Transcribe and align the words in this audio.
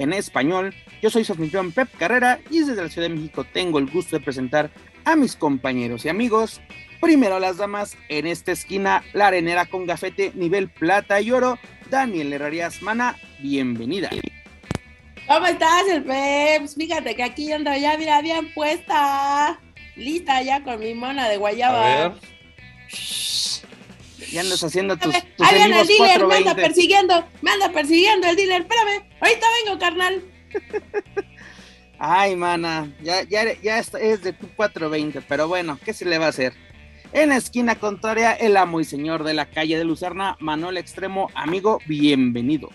en 0.00 0.12
español. 0.12 0.74
Yo 1.00 1.10
soy 1.10 1.24
su 1.24 1.32
anfitrión 1.32 1.72
Pep 1.72 1.88
Carrera 1.98 2.40
y 2.50 2.60
desde 2.60 2.82
la 2.82 2.88
Ciudad 2.88 3.08
de 3.08 3.14
México 3.14 3.44
tengo 3.44 3.78
el 3.78 3.88
gusto 3.88 4.16
de 4.16 4.24
presentar 4.24 4.70
a 5.04 5.14
mis 5.14 5.36
compañeros 5.36 6.04
y 6.04 6.08
amigos. 6.08 6.60
Primero 7.00 7.38
las 7.38 7.58
damas, 7.58 7.96
en 8.08 8.26
esta 8.26 8.52
esquina, 8.52 9.04
la 9.12 9.28
arenera 9.28 9.66
con 9.66 9.86
gafete 9.86 10.32
nivel 10.34 10.68
plata 10.68 11.20
y 11.20 11.30
oro, 11.30 11.58
Daniel 11.90 12.32
Herrarias 12.32 12.82
Mana, 12.82 13.16
bienvenida. 13.38 14.10
¿Cómo 15.26 15.46
estás, 15.46 15.84
el 15.90 16.02
Peps? 16.02 16.74
Fíjate 16.74 17.14
que 17.14 17.22
aquí 17.22 17.52
ando 17.52 17.74
ya, 17.76 17.96
mira, 17.96 18.20
bien 18.20 18.52
puesta. 18.52 19.60
Lista 19.96 20.42
ya 20.42 20.62
con 20.64 20.80
mi 20.80 20.94
mona 20.94 21.28
de 21.28 21.36
guayaba. 21.36 22.14
Ya 24.30 24.40
andas 24.40 24.62
haciendo 24.62 24.96
tus, 24.96 25.14
Ahí 25.14 25.22
tus 25.36 25.48
en 25.48 25.56
viene 25.56 25.80
el 25.80 25.86
dealer, 25.86 26.26
me 26.26 26.36
anda 26.36 26.54
420. 26.54 26.62
persiguiendo, 26.62 27.24
me 27.42 27.50
anda 27.50 27.72
persiguiendo 27.72 28.28
el 28.28 28.36
dealer. 28.36 28.62
Espérame, 28.62 29.04
ahorita 29.20 29.46
vengo, 29.64 29.78
carnal. 29.78 30.24
Ay, 31.98 32.34
mana, 32.34 32.90
ya, 33.02 33.22
ya, 33.24 33.44
ya 33.60 33.78
es, 33.78 33.92
es 33.94 34.22
de 34.22 34.32
tu 34.32 34.48
420, 34.48 35.20
pero 35.22 35.48
bueno, 35.48 35.78
¿qué 35.84 35.92
se 35.92 36.06
le 36.06 36.18
va 36.18 36.26
a 36.26 36.30
hacer? 36.30 36.54
En 37.12 37.28
la 37.30 37.36
esquina 37.36 37.74
contraria, 37.74 38.32
el 38.32 38.56
amo 38.56 38.80
y 38.80 38.84
señor 38.84 39.24
de 39.24 39.34
la 39.34 39.50
calle 39.50 39.76
de 39.76 39.84
Lucerna, 39.84 40.36
Manuel 40.40 40.78
Extremo, 40.78 41.28
amigo, 41.34 41.78
bienvenido. 41.86 42.70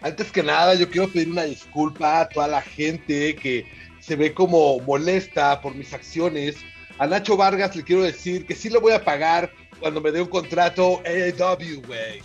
Antes 0.00 0.32
que 0.32 0.42
nada, 0.42 0.74
yo 0.74 0.88
quiero 0.88 1.08
pedir 1.08 1.28
una 1.28 1.44
disculpa 1.44 2.20
a 2.20 2.28
toda 2.28 2.48
la 2.48 2.62
gente 2.62 3.36
que 3.36 3.66
se 4.00 4.16
ve 4.16 4.32
como 4.32 4.80
molesta 4.80 5.60
por 5.60 5.74
mis 5.74 5.92
acciones. 5.92 6.56
A 7.02 7.06
Nacho 7.08 7.36
Vargas 7.36 7.74
le 7.74 7.82
quiero 7.82 8.04
decir 8.04 8.46
que 8.46 8.54
sí 8.54 8.70
lo 8.70 8.80
voy 8.80 8.92
a 8.92 9.04
pagar 9.04 9.50
cuando 9.80 10.00
me 10.00 10.12
dé 10.12 10.22
un 10.22 10.28
contrato 10.28 11.02
AEW, 11.04 11.82
güey. 11.84 12.22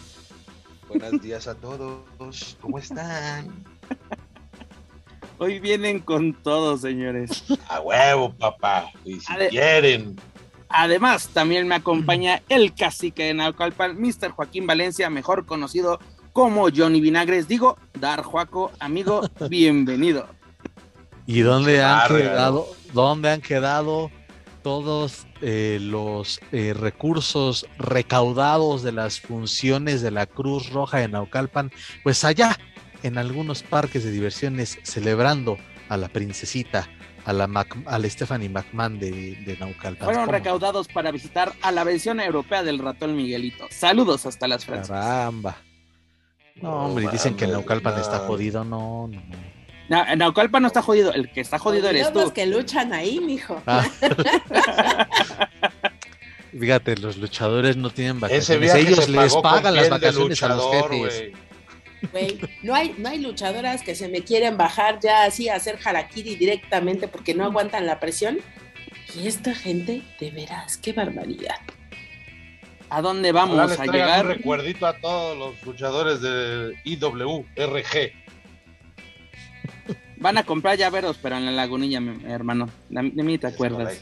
Buenos 0.88 1.20
días 1.24 1.48
a 1.48 1.56
todos, 1.56 2.56
¿cómo 2.62 2.78
están? 2.78 3.66
Hoy 5.40 5.60
vienen 5.60 6.00
con 6.00 6.32
todo, 6.32 6.78
señores. 6.78 7.44
A 7.70 7.82
huevo, 7.82 8.36
papá. 8.36 8.92
Y 9.04 9.20
si 9.20 9.34
quieren. 9.50 10.16
Además, 10.70 11.30
también 11.30 11.68
me 11.68 11.74
acompaña 11.74 12.44
el 12.48 12.76
cacique 12.76 13.24
de 13.24 13.34
Naucalpan, 13.34 14.00
Mr. 14.00 14.30
Joaquín 14.30 14.68
Valencia, 14.68 15.10
mejor 15.10 15.48
conocido 15.48 16.00
como 16.34 16.70
Johnny 16.70 17.02
Vinagres. 17.02 17.48
Digo, 17.48 17.80
Dar 18.00 18.22
Juaco, 18.22 18.72
amigo, 18.80 19.28
bienvenido. 19.50 20.28
¿Y 21.26 21.40
dónde 21.40 21.84
han 21.84 22.08
quedado, 22.16 22.68
dónde 22.94 23.32
han 23.32 23.42
quedado 23.42 24.12
todos 24.58 25.28
eh, 25.42 25.80
los 25.82 26.40
eh, 26.52 26.74
recursos 26.78 27.66
recaudados 27.78 28.84
de 28.84 28.92
las 28.92 29.20
funciones 29.20 30.02
de 30.02 30.12
la 30.12 30.26
Cruz 30.26 30.70
Roja 30.72 30.98
de 31.00 31.08
Naucalpan? 31.08 31.72
Pues 32.04 32.24
allá, 32.24 32.58
en 33.04 33.18
algunos 33.18 33.64
parques 33.64 34.04
de 34.04 34.12
diversiones, 34.12 34.80
celebrando 34.84 35.58
a 35.90 35.98
la 35.98 36.10
princesita, 36.10 36.88
a 37.26 37.34
la, 37.34 37.48
Mac- 37.48 37.78
a 37.86 38.00
la 38.00 38.10
Stephanie 38.10 38.50
McMahon 38.50 39.00
de, 39.00 39.12
de 39.46 39.58
Naucalpan. 39.60 40.06
Fueron 40.06 40.26
¿Cómo? 40.26 40.32
recaudados 40.38 40.88
para 40.88 41.12
visitar 41.12 41.54
a 41.62 41.72
la 41.72 41.84
versión 41.84 42.20
europea 42.20 42.64
del 42.64 42.80
ratón 42.80 43.16
Miguelito. 43.16 43.66
Saludos 43.70 44.26
hasta 44.26 44.48
las 44.48 44.66
Francias. 44.66 44.90
Caramba. 44.98 45.58
No, 46.62 46.88
hombre, 46.88 47.06
y 47.06 47.08
dicen 47.10 47.36
que 47.36 47.46
Naucalpan 47.48 48.00
está 48.00 48.20
jodido. 48.20 48.64
No, 48.64 49.08
no, 49.08 49.20
no. 49.20 49.57
Na- 49.90 50.16
Naucalpan 50.16 50.62
no 50.62 50.68
está 50.68 50.82
jodido, 50.82 51.14
el 51.14 51.32
que 51.32 51.40
está 51.42 51.58
jodido 51.60 51.90
eres 51.90 52.14
Los 52.14 52.26
tú. 52.26 52.34
que 52.34 52.46
luchan 52.46 52.94
ahí, 52.94 53.20
mijo. 53.20 53.62
Ah. 53.66 53.86
Fíjate, 56.58 56.98
los 56.98 57.18
luchadores 57.18 57.78
no 57.78 57.90
tienen 57.90 58.20
vacaciones. 58.20 58.74
Ellos 58.74 59.10
les 59.10 59.36
pagan 59.38 59.76
las 59.76 59.90
vacaciones 59.90 60.42
a 60.44 60.50
los 60.50 60.72
jefes. 60.72 61.32
no 62.64 62.74
hay, 62.74 62.96
no 62.98 63.10
hay 63.10 63.20
luchadoras 63.20 63.82
que 63.84 63.96
se 63.96 64.08
me 64.08 64.22
quieren 64.24 64.58
bajar 64.58 65.00
ya 65.00 65.24
así 65.24 65.50
a 65.50 65.56
hacer 65.56 65.78
harakiri 65.84 66.36
directamente 66.36 67.08
porque 67.08 67.34
no 67.34 67.44
aguantan 67.46 67.86
la 67.86 68.00
presión. 68.00 68.40
Y 69.16 69.28
esta 69.28 69.56
gente, 69.56 70.02
de 70.20 70.32
veras, 70.32 70.78
qué 70.78 70.94
barbaridad. 70.94 71.56
¿A 72.90 73.02
dónde 73.02 73.32
vamos 73.32 73.70
les 73.70 73.80
a 73.80 73.86
llegar? 73.86 74.26
un 74.26 74.32
recuerdito 74.34 74.86
a 74.88 74.94
todos 74.98 75.38
los 75.38 75.62
luchadores 75.64 76.22
de 76.22 76.76
IWRG. 76.86 78.14
Van 80.18 80.38
a 80.38 80.44
comprar 80.44 80.78
llaveros, 80.78 81.18
pero 81.22 81.38
en 81.38 81.46
la 81.46 81.52
lagunilla, 81.52 82.00
mi 82.00 82.24
hermano. 82.32 82.70
De 82.90 83.12
de 83.12 83.24
mí 83.24 83.38
te 83.38 83.48
acuerdas. 83.48 83.94
Es. 83.94 84.02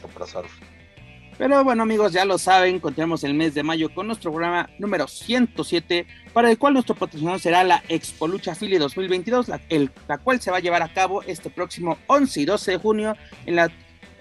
Pero 1.38 1.62
bueno, 1.64 1.82
amigos, 1.82 2.12
ya 2.14 2.24
lo 2.24 2.38
saben, 2.38 2.80
continuamos 2.80 3.22
el 3.22 3.34
mes 3.34 3.52
de 3.52 3.62
mayo 3.62 3.94
con 3.94 4.06
nuestro 4.06 4.30
programa 4.32 4.70
número 4.78 5.06
107, 5.06 6.06
para 6.32 6.50
el 6.50 6.56
cual 6.56 6.72
nuestro 6.72 6.94
patrocinador 6.94 7.40
será 7.40 7.62
la 7.62 7.82
Expo 7.90 8.26
Lucha 8.26 8.54
Philly 8.54 8.78
2022, 8.78 9.48
la, 9.48 9.60
el- 9.68 9.90
la 10.08 10.16
cual 10.16 10.40
se 10.40 10.50
va 10.50 10.56
a 10.56 10.60
llevar 10.60 10.82
a 10.82 10.88
cabo 10.94 11.22
este 11.24 11.50
próximo 11.50 11.98
11 12.06 12.40
y 12.40 12.44
12 12.46 12.70
de 12.70 12.76
junio 12.78 13.16
en 13.44 13.56
la, 13.56 13.70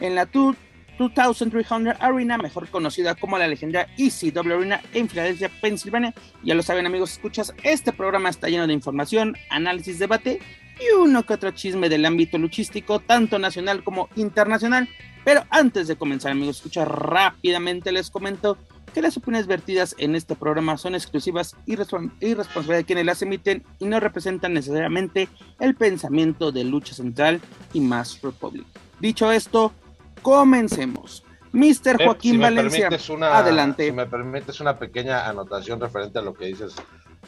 en 0.01 0.15
la 0.15 0.25
two- 0.25 0.57
2300 0.97 1.95
Arena, 2.01 2.37
mejor 2.37 2.67
conocida 2.69 3.15
como 3.15 3.37
la 3.37 3.47
legendaria 3.47 3.93
ECW 3.97 4.53
Arena 4.53 4.81
en 4.93 5.07
Filadelfia, 5.09 5.49
Pensilvania. 5.61 6.13
Ya 6.43 6.53
lo 6.55 6.63
saben, 6.63 6.85
amigos, 6.85 7.13
escuchas, 7.13 7.53
este 7.63 7.93
programa 7.93 8.27
está 8.29 8.49
lleno 8.49 8.67
de 8.67 8.73
información, 8.73 9.37
análisis, 9.49 9.99
debate 9.99 10.39
y 10.79 10.93
uno 10.95 11.23
que 11.23 11.33
otro 11.33 11.51
chisme 11.51 11.89
del 11.89 12.05
ámbito 12.05 12.37
luchístico, 12.37 12.99
tanto 12.99 13.39
nacional 13.39 13.83
como 13.83 14.09
internacional. 14.15 14.87
Pero 15.23 15.43
antes 15.49 15.87
de 15.87 15.95
comenzar, 15.95 16.31
amigos, 16.31 16.57
escucha 16.57 16.85
rápidamente 16.85 17.91
les 17.91 18.09
comento 18.11 18.57
que 18.93 19.01
las 19.01 19.17
opiniones 19.17 19.47
vertidas 19.47 19.95
en 19.97 20.15
este 20.15 20.35
programa 20.35 20.77
son 20.77 20.95
exclusivas 20.95 21.55
y, 21.65 21.75
respon- 21.75 22.11
y 22.21 22.33
responsabilidad 22.33 22.77
de 22.77 22.85
quienes 22.85 23.05
las 23.05 23.21
emiten 23.21 23.63
y 23.79 23.85
no 23.85 23.99
representan 23.99 24.53
necesariamente 24.53 25.27
el 25.59 25.75
pensamiento 25.75 26.51
de 26.51 26.63
Lucha 26.63 26.93
Central 26.93 27.41
y 27.73 27.81
Mass 27.81 28.19
Republic. 28.21 28.65
Dicho 28.99 29.31
esto, 29.31 29.73
comencemos. 30.21 31.23
Mr. 31.53 31.97
Pep, 31.97 32.05
Joaquín 32.05 32.31
si 32.33 32.37
Valencia, 32.37 32.89
una- 33.09 33.37
adelante. 33.37 33.85
Si 33.85 33.91
me 33.93 34.05
permites 34.05 34.59
una 34.59 34.77
pequeña 34.77 35.27
anotación 35.29 35.79
referente 35.79 36.19
a 36.19 36.21
lo 36.21 36.33
que 36.33 36.45
dices, 36.47 36.73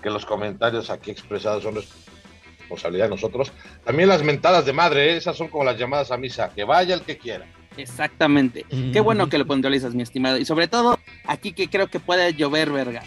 que 0.02 0.10
los 0.10 0.26
comentarios 0.26 0.90
aquí 0.90 1.12
expresados 1.12 1.64
son 1.64 1.76
responsabilidad 2.68 3.06
de 3.06 3.12
nosotros. 3.12 3.54
También 3.86 4.10
las 4.10 4.24
mentadas 4.24 4.66
de 4.66 4.74
madre, 4.74 5.14
¿eh? 5.14 5.18
esas 5.18 5.38
son 5.38 5.48
como 5.48 5.64
las 5.64 5.78
llamadas 5.78 6.12
a 6.12 6.18
misa, 6.18 6.52
que 6.54 6.66
vaya 6.66 6.94
el 6.94 7.02
que 7.02 7.18
quiera. 7.18 7.46
Exactamente. 7.78 8.66
Qué 8.92 9.00
bueno 9.00 9.30
que 9.30 9.38
lo 9.38 9.46
puntualizas, 9.46 9.94
mi 9.94 10.04
estimado. 10.04 10.38
Y 10.38 10.46
sobre 10.46 10.68
todo, 10.68 11.00
aquí 11.26 11.54
que 11.54 11.70
creo 11.70 11.88
que 11.88 12.00
puede 12.00 12.34
llover 12.34 12.72
vergas. 12.72 13.06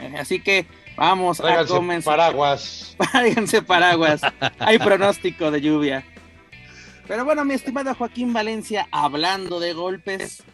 Eh, 0.00 0.14
Así 0.18 0.40
que 0.40 0.66
vamos 0.96 1.40
a 1.40 1.66
comenzar. 1.66 2.16
paraguas. 2.16 2.96
Tráiganse 3.12 3.62
paraguas. 3.62 4.22
Hay 4.60 4.78
pronóstico 4.78 5.50
de 5.50 5.60
lluvia. 5.60 6.04
Pero 7.08 7.24
bueno, 7.24 7.44
mi 7.44 7.54
estimado 7.54 7.94
Joaquín 7.94 8.32
Valencia, 8.32 8.86
hablando 8.92 9.58
de 9.58 9.72
golpes, 9.72 10.44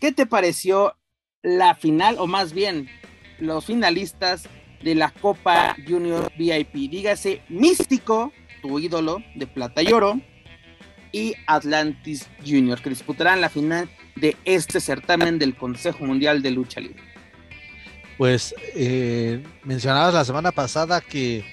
¿qué 0.00 0.10
te 0.10 0.26
pareció 0.26 0.96
la 1.42 1.76
final, 1.76 2.16
o 2.18 2.26
más 2.26 2.52
bien, 2.52 2.88
los 3.38 3.66
finalistas 3.66 4.48
de 4.84 4.94
la 4.94 5.10
Copa 5.10 5.74
Junior 5.88 6.30
VIP? 6.36 6.74
Dígase 6.90 7.40
Místico, 7.48 8.32
tu 8.62 8.78
ídolo 8.78 9.22
de 9.34 9.46
plata 9.46 9.82
y 9.82 9.92
oro, 9.92 10.20
y 11.10 11.34
Atlantis 11.46 12.28
Junior, 12.44 12.80
que 12.80 12.90
disputarán 12.90 13.40
la 13.40 13.48
final 13.48 13.88
de 14.16 14.36
este 14.44 14.80
certamen 14.80 15.38
del 15.38 15.56
Consejo 15.56 16.04
Mundial 16.04 16.42
de 16.42 16.50
Lucha 16.50 16.80
Libre. 16.80 17.02
Pues 18.18 18.54
eh, 18.76 19.42
mencionabas 19.64 20.14
la 20.14 20.24
semana 20.24 20.52
pasada 20.52 21.00
que 21.00 21.44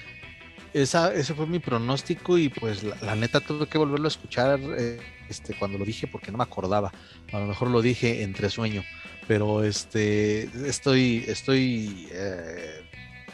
esa, 0.72 1.12
ese 1.12 1.34
fue 1.34 1.46
mi 1.46 1.58
pronóstico 1.58 2.38
y 2.38 2.48
pues 2.48 2.82
la, 2.82 3.14
neta 3.14 3.40
tuve 3.40 3.66
que 3.66 3.78
volverlo 3.78 4.06
a 4.06 4.08
escuchar 4.08 4.60
eh, 4.78 5.00
este, 5.28 5.54
cuando 5.54 5.78
lo 5.78 5.84
dije 5.84 6.06
porque 6.06 6.30
no 6.30 6.38
me 6.38 6.44
acordaba. 6.44 6.92
A 7.32 7.40
lo 7.40 7.46
mejor 7.46 7.68
lo 7.68 7.82
dije 7.82 8.22
entre 8.22 8.48
sueño, 8.48 8.84
pero 9.26 9.64
este, 9.64 10.44
estoy, 10.66 11.24
estoy 11.26 12.08
eh, 12.12 12.81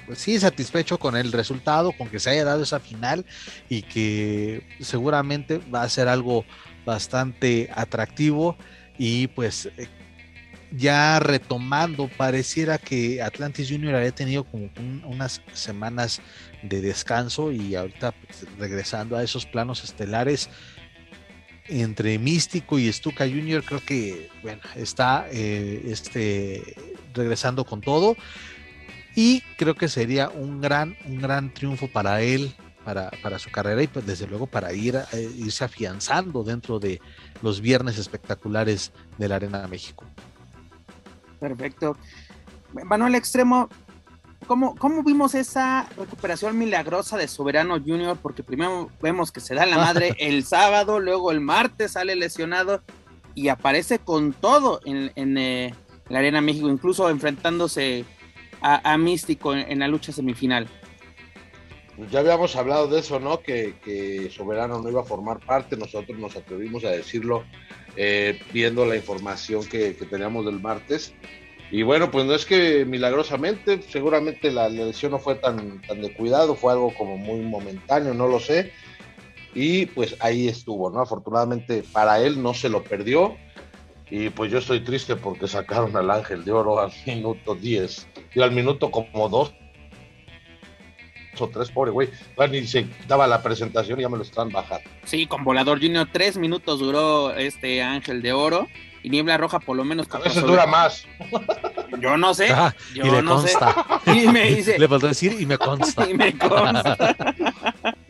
pues 0.08 0.20
sí 0.20 0.40
satisfecho 0.40 0.98
con 0.98 1.16
el 1.16 1.30
resultado, 1.32 1.92
con 1.92 2.08
que 2.08 2.18
se 2.18 2.30
haya 2.30 2.44
dado 2.44 2.62
esa 2.62 2.80
final 2.80 3.26
y 3.68 3.82
que 3.82 4.66
seguramente 4.80 5.58
va 5.72 5.82
a 5.82 5.88
ser 5.90 6.08
algo 6.08 6.46
bastante 6.86 7.68
atractivo. 7.74 8.56
Y 8.96 9.26
pues 9.26 9.66
eh, 9.76 9.86
ya 10.72 11.20
retomando, 11.20 12.08
pareciera 12.08 12.78
que 12.78 13.20
Atlantis 13.20 13.68
Junior 13.70 13.94
había 13.94 14.12
tenido 14.12 14.44
como 14.44 14.70
unas 15.04 15.42
semanas 15.52 16.22
de 16.62 16.80
descanso 16.80 17.52
y 17.52 17.74
ahorita 17.74 18.12
pues, 18.12 18.46
regresando 18.58 19.14
a 19.14 19.22
esos 19.22 19.44
planos 19.44 19.84
estelares 19.84 20.48
entre 21.66 22.18
Místico 22.18 22.78
y 22.78 22.90
Stuka 22.90 23.26
Junior, 23.26 23.62
creo 23.62 23.84
que 23.84 24.30
bueno, 24.42 24.62
está 24.74 25.28
eh, 25.30 25.82
este, 25.84 26.74
regresando 27.12 27.66
con 27.66 27.82
todo 27.82 28.16
y 29.18 29.42
creo 29.56 29.74
que 29.74 29.88
sería 29.88 30.28
un 30.28 30.60
gran, 30.60 30.96
un 31.04 31.20
gran 31.20 31.52
triunfo 31.52 31.88
para 31.88 32.22
él 32.22 32.54
para, 32.84 33.38
su 33.40 33.50
carrera 33.50 33.82
y 33.82 33.88
pues 33.88 34.06
desde 34.06 34.28
luego 34.28 34.46
para 34.46 34.72
ir 34.72 34.94
eh, 34.94 35.28
irse 35.36 35.64
afianzando 35.64 36.44
dentro 36.44 36.78
de 36.78 37.00
los 37.42 37.60
viernes 37.60 37.98
espectaculares 37.98 38.92
de 39.18 39.28
la 39.28 39.34
Arena 39.34 39.66
México. 39.66 40.04
Perfecto. 41.40 41.96
Manuel 42.84 43.16
Extremo, 43.16 43.68
¿cómo, 44.46 44.76
¿cómo 44.76 45.02
vimos 45.02 45.34
esa 45.34 45.88
recuperación 45.96 46.56
milagrosa 46.56 47.16
de 47.16 47.26
Soberano 47.26 47.74
Junior? 47.80 48.16
Porque 48.22 48.44
primero 48.44 48.88
vemos 49.02 49.32
que 49.32 49.40
se 49.40 49.56
da 49.56 49.66
la 49.66 49.78
madre 49.78 50.14
el 50.20 50.44
sábado, 50.44 51.00
luego 51.00 51.32
el 51.32 51.40
martes 51.40 51.90
sale 51.92 52.14
lesionado 52.14 52.84
y 53.34 53.48
aparece 53.48 53.98
con 53.98 54.32
todo 54.32 54.80
en, 54.84 55.38
eh, 55.38 55.74
la 56.08 56.20
Arena 56.20 56.40
México, 56.40 56.68
incluso 56.68 57.10
enfrentándose 57.10 58.04
a, 58.60 58.98
Místico 58.98 59.54
en, 59.54 59.78
la 59.78 59.88
lucha 59.88 60.12
semifinal. 60.12 60.68
Ya 62.10 62.20
habíamos 62.20 62.54
hablado 62.54 62.86
de 62.86 63.00
eso, 63.00 63.18
¿no? 63.18 63.40
Que, 63.40 64.30
Soberano 64.34 64.80
no 64.80 64.88
iba 64.88 65.00
a 65.00 65.04
formar 65.04 65.40
parte, 65.40 65.76
nosotros 65.76 66.18
nos 66.18 66.36
atrevimos 66.36 66.84
a 66.84 66.90
decirlo 66.90 67.44
eh, 67.96 68.40
viendo 68.52 68.86
la 68.86 68.96
información 68.96 69.66
que, 69.66 69.92
teníamos 69.92 70.44
del 70.44 70.60
martes. 70.60 71.12
Y 71.70 71.82
bueno, 71.82 72.10
pues 72.10 72.24
no 72.24 72.34
es 72.34 72.46
que 72.46 72.84
milagrosamente, 72.86 73.82
seguramente 73.82 74.50
la, 74.50 74.68
lesión 74.68 75.12
no 75.12 75.18
fue 75.18 75.34
tan, 75.34 75.82
tan 75.82 76.00
de 76.00 76.14
cuidado, 76.14 76.54
fue 76.54 76.72
algo 76.72 76.94
como 76.94 77.18
muy 77.18 77.40
momentáneo, 77.40 78.14
no 78.14 78.28
lo 78.28 78.40
sé. 78.40 78.72
Y 79.54 79.86
pues 79.86 80.16
ahí 80.20 80.48
estuvo, 80.48 80.90
¿no? 80.90 81.00
Afortunadamente 81.00 81.82
para 81.92 82.20
él 82.20 82.42
no 82.42 82.54
se 82.54 82.68
lo 82.68 82.84
perdió. 82.84 83.36
Y 84.10 84.30
pues 84.30 84.50
yo 84.50 84.58
estoy 84.58 84.80
triste 84.80 85.16
porque 85.16 85.46
sacaron 85.48 85.96
al 85.96 86.10
Ángel 86.10 86.44
de 86.44 86.52
Oro 86.52 86.80
al 86.80 86.92
minuto 87.06 87.54
10 87.54 88.08
y 88.34 88.40
al 88.40 88.52
minuto 88.52 88.90
como 88.90 89.28
2 89.28 89.54
o 91.40 91.48
tres, 91.48 91.70
pobre 91.70 91.90
güey. 91.92 92.08
Ni 92.50 92.66
se 92.66 92.86
daba 93.06 93.26
la 93.26 93.42
presentación 93.42 93.98
y 93.98 94.02
ya 94.02 94.08
me 94.08 94.16
lo 94.16 94.22
están 94.24 94.50
bajando. 94.50 94.88
Sí, 95.04 95.26
con 95.26 95.44
Volador 95.44 95.80
Junior, 95.80 96.08
tres 96.12 96.36
minutos 96.36 96.80
duró 96.80 97.32
este 97.34 97.82
Ángel 97.82 98.22
de 98.22 98.32
Oro. 98.32 98.66
Y 99.04 99.10
Niebla 99.10 99.36
Roja 99.36 99.60
por 99.60 99.76
lo 99.76 99.84
menos. 99.84 100.08
A 100.12 100.18
veces 100.18 100.42
dura 100.42 100.66
más. 100.66 101.06
Yo 102.00 102.16
no 102.16 102.34
sé. 102.34 102.48
Ah, 102.50 102.74
yo 102.92 103.04
y 103.06 103.10
le 103.12 103.22
no 103.22 103.36
consta. 103.36 104.00
Sé. 104.04 104.12
Y 104.24 104.26
me 104.26 104.50
dice. 104.50 104.76
Le 104.76 104.88
faltó 104.88 105.06
decir 105.06 105.36
y 105.40 105.46
me 105.46 105.56
consta. 105.58 106.10
y 106.10 106.14
me 106.14 106.36
consta. 106.36 107.14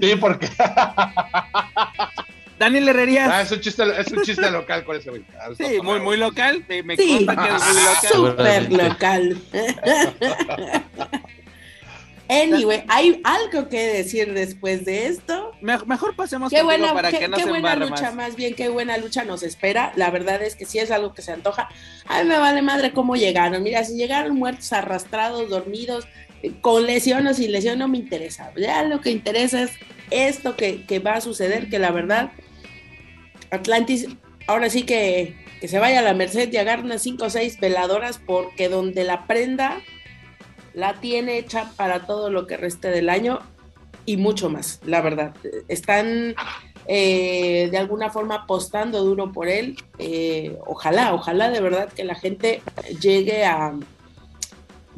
sí, 0.01 0.17
porque. 0.19 0.49
Daniel 2.59 2.89
Herrerías. 2.89 3.31
Ah, 3.33 3.43
es 3.43 3.53
un 3.53 3.61
chiste, 3.61 3.83
es 3.99 4.13
un 4.13 4.23
chiste 4.23 4.51
local 4.51 4.85
con 4.85 4.97
ese 4.97 5.11
güey. 5.11 5.25
Ah, 5.41 5.51
sí, 5.57 5.81
muy, 5.83 6.01
muy 6.01 6.17
local. 6.17 6.65
Me 6.69 6.97
sí, 6.97 7.25
consta 7.27 7.37
que 7.37 7.55
es 7.55 7.75
muy 7.75 7.83
local. 7.83 8.11
Súper 8.13 8.73
local. 8.73 9.39
Anyway, 12.31 12.85
¿hay 12.89 13.23
algo 13.25 13.71
que 13.71 13.87
decir 13.87 14.35
después 14.35 14.85
de 14.85 15.07
esto? 15.07 15.53
mejor 15.63 16.15
pasemos 16.15 16.51
qué 16.51 16.63
buena, 16.63 16.93
para 16.93 17.11
que 17.11 17.27
no 17.27 17.39
qué 17.39 17.47
buena 17.47 17.75
lucha, 17.75 18.11
más. 18.13 18.37
bien, 18.37 18.55
qué 18.55 18.69
buena 18.69 18.99
lucha 18.99 19.25
nos 19.25 19.43
espera. 19.43 19.93
La 19.97 20.11
verdad 20.11 20.43
es 20.43 20.55
que 20.55 20.67
si 20.67 20.79
es 20.79 20.91
algo 20.91 21.15
que 21.15 21.23
se 21.23 21.33
antoja. 21.33 21.71
A 22.07 22.23
mí 22.23 22.29
me 22.29 22.39
vale 22.39 22.61
madre 22.61 22.93
cómo 22.93 23.17
llegaron. 23.17 23.63
Mira, 23.63 23.83
si 23.85 23.95
llegaron 23.95 24.37
muertos, 24.37 24.75
arrastrados, 24.75 25.49
dormidos, 25.49 26.07
eh, 26.43 26.53
con 26.61 26.85
lesión 26.85 27.27
o 27.27 27.33
sin 27.33 27.51
lesión, 27.51 27.79
no 27.79 27.89
me 27.89 27.97
interesa. 27.97 28.53
Ya 28.57 28.83
lo 28.83 29.01
que 29.01 29.11
interesa 29.11 29.63
es 29.63 29.71
esto 30.11 30.55
que, 30.55 31.03
va 31.05 31.15
a 31.15 31.21
suceder, 31.23 31.71
que 31.71 31.79
la 31.79 31.93
verdad, 31.93 32.31
Atlantis, 33.51 34.09
ahora 34.47 34.71
sí 34.71 34.83
que, 34.83 35.37
que 35.61 35.69
se 35.69 35.79
vaya 35.79 36.01
a 36.01 36.03
la 36.03 36.15
merced 36.15 36.53
y 36.53 36.57
agarre 36.57 36.83
unas 36.83 37.03
5 37.03 37.25
o 37.25 37.31
6 37.31 37.61
veladoras, 37.61 38.21
porque 38.25 38.69
donde 38.69 39.05
la 39.05 39.27
prenda 39.27 39.81
la 40.75 40.95
tiene 41.01 41.39
hecha 41.39 41.73
para 41.77 42.07
todo 42.07 42.31
lo 42.31 42.47
que 42.47 42.57
reste 42.57 42.89
del 42.89 43.09
año 43.09 43.41
y 44.07 44.17
mucho 44.17 44.49
más, 44.49 44.81
la 44.85 45.01
verdad. 45.01 45.35
Están 45.69 46.35
eh, 46.87 47.69
de 47.71 47.77
alguna 47.77 48.09
forma 48.09 48.37
apostando 48.37 49.05
duro 49.05 49.33
por 49.33 49.49
él. 49.49 49.77
Eh, 49.99 50.57
ojalá, 50.67 51.13
ojalá 51.13 51.51
de 51.51 51.61
verdad 51.61 51.93
que 51.93 52.05
la 52.05 52.15
gente 52.15 52.63
llegue 53.01 53.45
a 53.45 53.75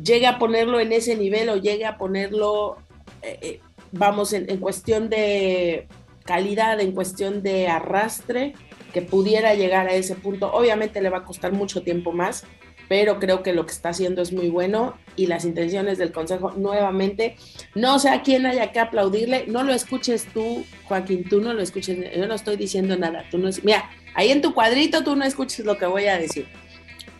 llegue 0.03 0.27
a 0.27 0.39
ponerlo 0.39 0.79
en 0.81 0.93
ese 0.93 1.17
nivel 1.17 1.49
o 1.49 1.57
llegue 1.57 1.85
a 1.85 1.99
ponerlo, 1.99 2.77
eh, 3.23 3.61
vamos, 3.93 4.33
en, 4.33 4.57
cuestión 4.59 5.11
de 5.11 5.89
calidad, 6.31 6.79
en 6.79 6.93
cuestión 6.93 7.43
de 7.43 7.67
arrastre, 7.67 8.55
que 8.93 9.03
pudiera 9.03 9.55
llegar 9.55 9.89
a 9.89 9.95
ese 9.95 10.15
punto. 10.15 10.53
Obviamente 10.53 11.03
le 11.03 11.11
va 11.11 11.19
a 11.19 11.25
costar 11.25 11.51
mucho 11.51 11.83
tiempo 11.83 12.13
más, 12.13 12.45
pero 12.89 13.19
creo 13.19 13.43
que 13.43 13.53
lo 13.53 13.67
que 13.67 13.73
está 13.73 13.89
haciendo 13.89 14.23
es 14.23 14.33
muy 14.33 14.49
bueno 14.49 14.95
y 15.17 15.27
las 15.27 15.45
intenciones 15.45 15.99
del 15.99 16.13
Consejo 16.13 16.53
nuevamente, 16.53 17.35
no 17.75 17.99
sé 17.99 18.11
a 18.11 18.23
quién 18.23 18.47
haya 18.47 18.71
que 18.71 18.79
aplaudirle, 18.79 19.47
no 19.49 19.65
lo 19.65 19.73
escuches 19.73 20.29
tú, 20.33 20.65
Joaquín, 20.85 21.29
tú 21.29 21.41
no 21.41 21.53
lo 21.53 21.63
escuches, 21.63 21.99
yo 22.17 22.29
no 22.29 22.35
estoy 22.37 22.55
diciendo 22.55 22.97
nada, 22.97 23.25
tú 23.29 23.37
no, 23.37 23.51
mira, 23.65 23.91
ahí 24.15 24.31
en 24.31 24.41
tu 24.41 24.55
cuadrito 24.55 25.03
tú 25.03 25.17
no 25.17 25.25
escuches 25.25 25.67
lo 25.67 25.79
que 25.79 25.87
voy 25.87 26.07
a 26.07 26.17
decir, 26.17 26.47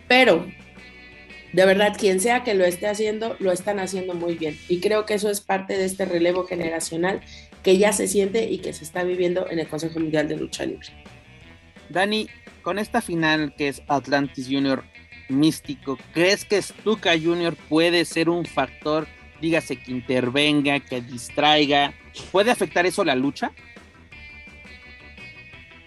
pero 0.07 0.45
de 1.51 1.65
verdad, 1.65 1.97
quien 1.99 2.21
sea 2.21 2.45
que 2.45 2.53
lo 2.53 2.63
esté 2.63 2.87
haciendo, 2.87 3.35
lo 3.39 3.51
están 3.51 3.79
haciendo 3.79 4.13
muy 4.13 4.35
bien. 4.35 4.57
Y 4.69 4.79
creo 4.79 5.05
que 5.05 5.15
eso 5.15 5.29
es 5.29 5.41
parte 5.41 5.77
de 5.77 5.83
este 5.83 6.05
relevo 6.05 6.45
generacional 6.45 7.19
que 7.63 7.77
ya 7.77 7.93
se 7.93 8.07
siente 8.07 8.49
y 8.49 8.59
que 8.59 8.73
se 8.73 8.83
está 8.83 9.03
viviendo 9.03 9.49
en 9.49 9.59
el 9.59 9.67
Consejo 9.67 9.99
Mundial 9.99 10.27
de 10.27 10.37
Lucha 10.37 10.65
Libre. 10.65 10.87
Dani, 11.89 12.27
con 12.61 12.79
esta 12.79 13.01
final 13.01 13.53
que 13.55 13.67
es 13.67 13.81
Atlantis 13.87 14.47
Junior, 14.47 14.83
místico, 15.29 15.97
¿crees 16.13 16.45
que 16.45 16.61
Stuka 16.61 17.11
Junior 17.11 17.55
puede 17.69 18.05
ser 18.05 18.29
un 18.29 18.45
factor, 18.45 19.07
dígase, 19.41 19.77
que 19.77 19.91
intervenga, 19.91 20.79
que 20.79 21.01
distraiga? 21.01 21.93
¿Puede 22.31 22.51
afectar 22.51 22.85
eso 22.85 23.03
la 23.03 23.15
lucha? 23.15 23.51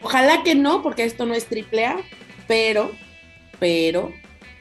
Ojalá 0.03 0.43
que 0.43 0.55
no, 0.55 0.82
porque 0.82 1.05
esto 1.05 1.25
no 1.25 1.35
es 1.35 1.47
triple 1.47 1.87
A, 1.87 1.97
pero, 2.47 2.93
pero, 3.59 4.12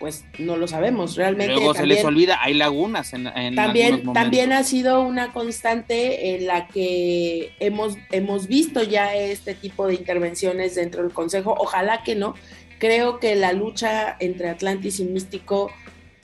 pues 0.03 0.25
no 0.37 0.57
lo 0.57 0.67
sabemos 0.67 1.15
realmente. 1.15 1.53
Luego 1.53 1.73
se 1.73 1.85
les 1.85 2.03
olvida, 2.03 2.37
hay 2.41 2.55
lagunas 2.55 3.13
en, 3.13 3.25
en 3.27 3.55
también, 3.55 4.11
también 4.11 4.51
ha 4.51 4.65
sido 4.65 4.99
una 4.99 5.31
constante 5.31 6.35
en 6.35 6.45
la 6.45 6.67
que 6.67 7.53
hemos, 7.61 7.97
hemos 8.11 8.47
visto 8.47 8.83
ya 8.83 9.15
este 9.15 9.53
tipo 9.53 9.87
de 9.87 9.93
intervenciones 9.93 10.75
dentro 10.75 11.03
del 11.03 11.13
Consejo. 11.13 11.55
Ojalá 11.57 12.03
que 12.03 12.15
no, 12.15 12.35
creo 12.79 13.21
que 13.21 13.37
la 13.37 13.53
lucha 13.53 14.17
entre 14.19 14.49
Atlantis 14.49 14.99
y 14.99 15.05
Místico, 15.05 15.71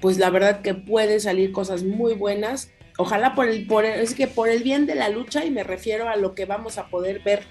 pues 0.02 0.18
la 0.18 0.30
verdad 0.30 0.60
que 0.60 0.74
puede 0.74 1.22
salir 1.22 1.54
cosas 1.54 1.84
muy 1.84 2.16
buenas. 2.16 2.74
Ojalá 2.98 3.34
por 3.34 3.48
el, 3.48 3.66
por 3.66 3.86
es 3.86 4.14
que 4.14 4.28
por 4.28 4.50
el 4.50 4.62
bien 4.62 4.88
de 4.88 4.96
la 4.96 5.08
lucha, 5.08 5.46
y 5.46 5.52
me 5.52 5.64
refiero 5.64 6.10
a 6.10 6.18
lo 6.18 6.36
que 6.36 6.44
vamos 6.44 6.78
a 6.78 6.90
poder 6.90 7.22
ver 7.22 7.44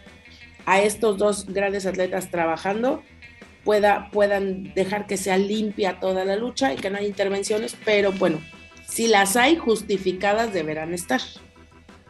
a 0.67 0.83
estos 0.83 1.17
dos 1.17 1.47
grandes 1.47 1.87
atletas 1.87 2.31
trabajando, 2.31 3.03
pueda, 3.65 4.11
puedan 4.11 4.73
dejar 4.75 5.07
que 5.07 5.17
sea 5.17 5.37
limpia 5.37 6.01
toda 6.01 6.25
la 6.25 6.37
lucha 6.37 6.73
y 6.73 6.77
que 6.77 6.91
no 6.91 6.99
haya 6.99 7.07
intervenciones, 7.07 7.77
pero 7.85 8.13
bueno, 8.13 8.41
si 8.87 9.07
las 9.07 9.37
hay 9.37 9.57
justificadas 9.57 10.53
deberán 10.53 10.95
estar. 10.95 11.21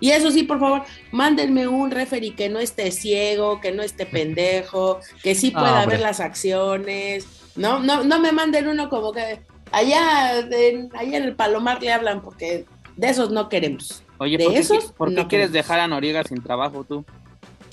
Y 0.00 0.10
eso 0.10 0.30
sí, 0.30 0.44
por 0.44 0.60
favor, 0.60 0.82
mándenme 1.10 1.66
un 1.66 1.90
referee 1.90 2.34
que 2.34 2.48
no 2.48 2.60
esté 2.60 2.90
ciego, 2.92 3.60
que 3.60 3.72
no 3.72 3.82
esté 3.82 4.06
pendejo, 4.06 5.00
que 5.22 5.34
sí 5.34 5.50
pueda 5.50 5.86
ver 5.86 6.00
las 6.00 6.20
acciones. 6.20 7.26
No, 7.56 7.80
no, 7.80 8.04
no 8.04 8.20
me 8.20 8.30
manden 8.30 8.68
uno 8.68 8.88
como 8.88 9.12
que 9.12 9.40
allá, 9.72 10.38
allá 10.38 11.16
en 11.16 11.24
el 11.24 11.34
Palomar 11.34 11.82
le 11.82 11.92
hablan, 11.92 12.22
porque 12.22 12.64
de 12.96 13.08
esos 13.08 13.30
no 13.30 13.48
queremos. 13.48 14.04
Oye, 14.18 14.38
¿por 14.38 14.52
qué, 14.52 14.58
esos 14.58 14.92
¿por 14.92 15.14
qué 15.14 15.26
quieres 15.26 15.52
dejar 15.52 15.80
a 15.80 15.86
Noriega 15.86 16.24
sin 16.24 16.42
trabajo 16.42 16.84
tú? 16.84 17.04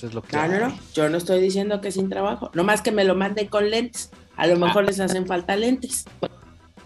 Es 0.02 0.14
lo 0.14 0.22
que 0.22 0.36
no, 0.36 0.48
no, 0.48 0.68
no, 0.68 0.78
yo 0.94 1.08
no 1.08 1.16
estoy 1.16 1.40
diciendo 1.40 1.80
que 1.80 1.90
sin 1.90 2.08
trabajo, 2.08 2.50
nomás 2.54 2.82
que 2.82 2.92
me 2.92 3.04
lo 3.04 3.14
manden 3.14 3.48
con 3.48 3.70
lentes. 3.70 4.10
A 4.36 4.46
lo 4.46 4.56
mejor 4.56 4.84
ah. 4.84 4.86
les 4.86 5.00
hacen 5.00 5.26
falta 5.26 5.56
lentes. 5.56 6.04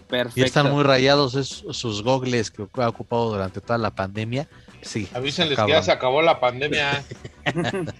Perfecto. 0.07 0.39
Y 0.39 0.43
están 0.43 0.71
muy 0.71 0.83
rayados 0.83 1.33
sus 1.33 2.03
gogles 2.03 2.51
que 2.51 2.67
ha 2.75 2.89
ocupado 2.89 3.31
durante 3.31 3.61
toda 3.61 3.77
la 3.77 3.91
pandemia 3.91 4.47
Sí. 4.81 5.07
Avísenles 5.13 5.59
que 5.59 5.69
ya 5.69 5.83
se 5.83 5.91
acabó 5.91 6.21
la 6.21 6.39
pandemia. 6.39 7.03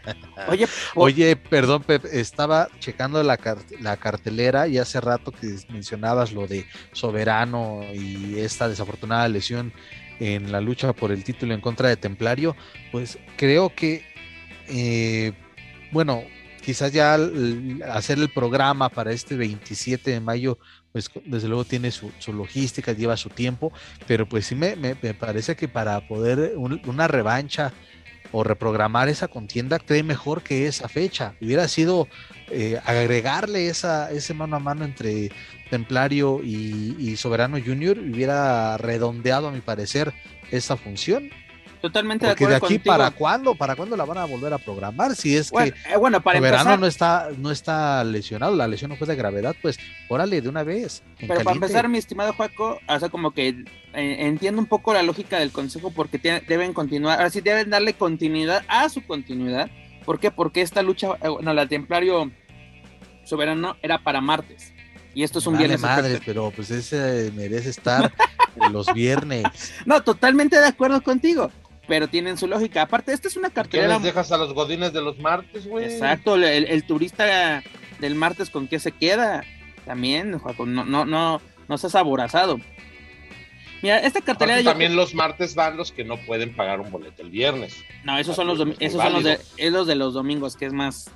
Oye, 0.48 0.68
Oye, 0.96 1.36
perdón, 1.36 1.84
Pep, 1.84 2.06
estaba 2.06 2.70
checando 2.80 3.22
la, 3.24 3.40
la 3.80 3.98
cartelera 3.98 4.68
y 4.68 4.78
hace 4.78 5.00
rato 5.00 5.32
que 5.32 5.58
mencionabas 5.70 6.32
lo 6.32 6.48
de 6.48 6.66
Soberano 6.92 7.82
y 7.94 8.40
esta 8.40 8.68
desafortunada 8.68 9.28
lesión 9.28 9.74
en 10.20 10.52
la 10.52 10.62
lucha 10.62 10.94
por 10.94 11.12
el 11.12 11.24
título 11.24 11.54
en 11.54 11.62
contra 11.62 11.90
de 11.90 11.98
Templario, 11.98 12.56
pues 12.92 13.18
creo 13.38 13.74
que, 13.74 14.06
eh, 14.72 15.34
bueno, 15.92 16.24
quizás 16.62 16.92
ya 16.92 17.18
hacer 17.92 18.18
el 18.20 18.30
programa 18.30 18.90
para 18.90 19.12
este 19.12 19.36
27 19.36 20.12
de 20.12 20.20
mayo, 20.20 20.58
pues 20.92 21.10
desde 21.26 21.48
luego 21.48 21.66
tiene 21.66 21.92
su, 21.92 22.12
logística, 22.28 22.94
lleva 22.94 23.18
su 23.18 23.30
tiempo, 23.30 23.72
pero 24.08 24.28
pues 24.28 24.46
sí 24.46 24.56
me, 24.56 24.76
parece 24.96 25.56
que 25.56 25.68
para 25.68 26.08
poder 26.08 26.54
una 26.58 27.08
revancha 27.08 27.74
o 28.32 28.44
reprogramar 28.44 29.10
esa 29.10 29.28
contienda, 29.28 29.80
cree 29.80 30.04
mejor 30.04 30.42
que 30.42 30.68
esa 30.68 30.88
fecha. 30.88 31.36
Hubiera 31.42 31.68
sido 31.68 32.08
eh, 32.50 32.80
agregarle 32.86 33.68
esa, 33.68 34.12
ese 34.12 34.34
mano 34.34 34.56
a 34.56 34.60
mano 34.60 34.86
entre 34.86 35.32
Templario 35.70 36.42
y, 36.44 37.16
Soberano 37.18 37.58
Junior, 37.64 37.98
hubiera 37.98 38.78
redondeado, 38.78 39.48
a 39.48 39.52
mi 39.52 39.62
parecer, 39.62 40.14
esa 40.50 40.78
función. 40.78 41.30
Totalmente 41.82 42.28
Porque 42.28 42.46
de 42.46 42.56
acuerdo. 42.56 42.68
de 42.68 42.76
aquí 42.76 42.88
para 42.88 43.10
cuándo, 43.10 43.56
para 43.56 43.76
cuándo 43.76 43.98
la 43.98 44.06
van 44.06 44.20
a 44.20 44.26
volver 44.26 44.54
a 44.54 44.60
programar, 44.60 45.16
si 45.16 45.36
es 45.36 45.52
que 45.52 45.70
eh, 45.70 45.98
bueno, 46.00 46.22
para 46.22 46.38
Soberano 46.38 46.78
no 46.78 46.86
está, 46.86 47.30
no 47.38 47.50
está 47.50 48.04
lesionado, 48.04 48.56
la 48.56 48.68
lesión 48.68 48.90
no 48.90 48.98
fue 48.98 49.08
de 49.08 49.16
gravedad, 49.16 49.56
pues 49.64 49.80
órale 50.08 50.42
de 50.42 50.48
una 50.48 50.64
vez. 50.64 51.02
Pero 51.20 51.42
para 51.42 51.56
empezar, 51.56 51.90
mi 51.90 51.98
estimado 51.98 52.34
Juaco, 52.34 52.80
o 52.88 53.00
sea, 53.00 53.10
como 53.10 53.32
que 53.32 53.48
eh, 53.48 53.66
entiendo 54.20 54.62
un 54.62 54.68
poco 54.68 54.94
la 54.94 55.02
lógica 55.02 55.40
del 55.40 55.52
consejo 55.52 55.90
porque 55.90 56.20
deben 56.48 56.74
continuar, 56.74 57.18
ahora 57.18 57.32
sí 57.32 57.42
deben 57.42 57.72
darle 57.72 57.96
continuidad 57.96 58.64
a 58.68 58.88
su 58.88 59.04
continuidad. 59.04 59.68
¿Por 60.06 60.20
qué? 60.20 60.30
Porque 60.30 60.62
esta 60.62 60.84
lucha, 60.84 61.08
eh, 61.24 61.30
bueno, 61.30 61.52
la 61.52 61.68
Templario 61.68 62.32
Soberano 63.24 63.76
era 63.82 64.04
para 64.04 64.22
martes. 64.22 64.72
Y 65.16 65.24
esto 65.24 65.40
es 65.40 65.48
un 65.48 65.58
viernes. 65.58 65.82
madre, 65.82 66.20
pero 66.24 66.52
pues 66.56 66.70
ese 66.70 67.32
merece 67.36 67.72
estar 67.72 68.14
los 68.72 68.94
viernes. 68.94 69.44
No, 69.86 70.04
totalmente 70.04 70.58
de 70.58 70.68
acuerdo 70.68 71.02
contigo 71.02 71.52
pero 71.88 72.08
tienen 72.08 72.38
su 72.38 72.48
lógica. 72.48 72.84
Aparte, 72.84 73.14
esta 73.14 73.28
es 73.28 73.36
una 73.36 73.50
cartelera. 73.50 73.88
¿Qué 73.88 73.94
les 73.96 74.04
dejas 74.04 74.32
a 74.32 74.38
los 74.38 74.54
godines 74.54 74.94
de 74.94 75.02
los 75.02 75.20
martes, 75.20 75.68
güey? 75.68 75.86
Exacto, 75.86 76.36
el, 76.36 76.84
turista 76.86 77.64
del 78.00 78.16
martes 78.16 78.50
con 78.50 78.68
qué 78.68 78.80
se 78.80 78.92
queda. 78.92 79.44
También, 79.86 80.32
no, 80.32 80.86
no, 80.86 81.06
no, 81.06 81.42
no 81.68 81.78
seas 81.78 81.96
aborazado. 81.96 82.60
Mira, 83.82 83.98
esta 83.98 84.22
cartelera. 84.22 84.64
También 84.64 84.96
los 84.96 85.16
martes 85.16 85.56
van 85.56 85.76
los 85.76 85.92
que 85.92 86.04
no 86.04 86.18
pueden 86.18 86.56
pagar 86.56 86.80
un 86.80 86.92
boleto 86.92 87.24
el 87.24 87.32
viernes. 87.32 87.84
No, 88.04 88.18
esos 88.18 88.36
son 88.36 88.48
los, 88.48 88.60
esos 88.80 89.02
son 89.02 89.14
los 89.14 89.24
de, 89.24 89.40
los 89.72 89.88
de 89.88 89.96
los 89.96 90.14
domingos, 90.14 90.56
que 90.56 90.68
es 90.68 90.74
más, 90.74 91.10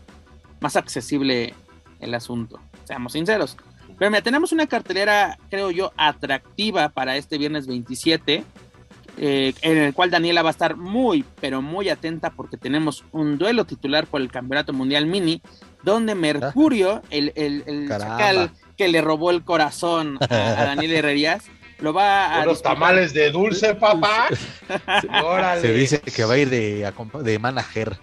más 0.62 0.76
accesible 0.76 1.54
el 2.00 2.14
asunto. 2.16 2.60
Seamos 2.86 3.14
sinceros. 3.14 3.56
Pero 4.00 4.12
mira, 4.12 4.24
tenemos 4.24 4.52
una 4.52 4.68
cartelera, 4.68 5.38
creo 5.50 5.72
yo, 5.72 5.94
atractiva 5.96 6.90
para 6.90 7.16
este 7.18 7.38
viernes 7.38 7.68
27 7.68 8.44
eh, 9.18 9.54
en 9.62 9.78
el 9.78 9.94
cual 9.94 10.12
Daniela 10.12 10.42
va 10.42 10.50
a 10.50 10.52
estar 10.52 10.76
muy, 10.76 11.24
pero 11.40 11.62
muy 11.62 11.90
atenta 11.90 12.32
porque 12.32 12.58
tenemos 12.58 13.06
un 13.12 13.38
duelo 13.38 13.66
titular 13.66 14.08
por 14.08 14.22
el 14.22 14.32
Campeonato 14.32 14.74
Mundial 14.74 15.06
Mini, 15.06 15.42
donde 15.84 16.16
Mercurio, 16.16 17.02
el, 17.12 17.32
el, 17.36 17.88
chacal 17.88 18.52
que 18.78 18.88
le 18.88 19.02
robó 19.02 19.32
el 19.32 19.44
corazón 19.44 20.18
a, 20.22 20.28
Daniela 20.28 20.96
Herrerías, 21.00 21.46
lo 21.80 21.94
va 21.94 22.42
a... 22.42 22.46
Los 22.46 22.62
tamales 22.62 23.14
de 23.14 23.32
dulce, 23.32 23.76
papá. 23.76 24.28
Se 25.62 25.74
dice 25.74 26.00
que 26.00 26.26
va 26.26 26.34
a 26.34 26.38
ir 26.38 26.50
de, 26.50 26.92
de 27.22 27.40
manager. 27.40 27.98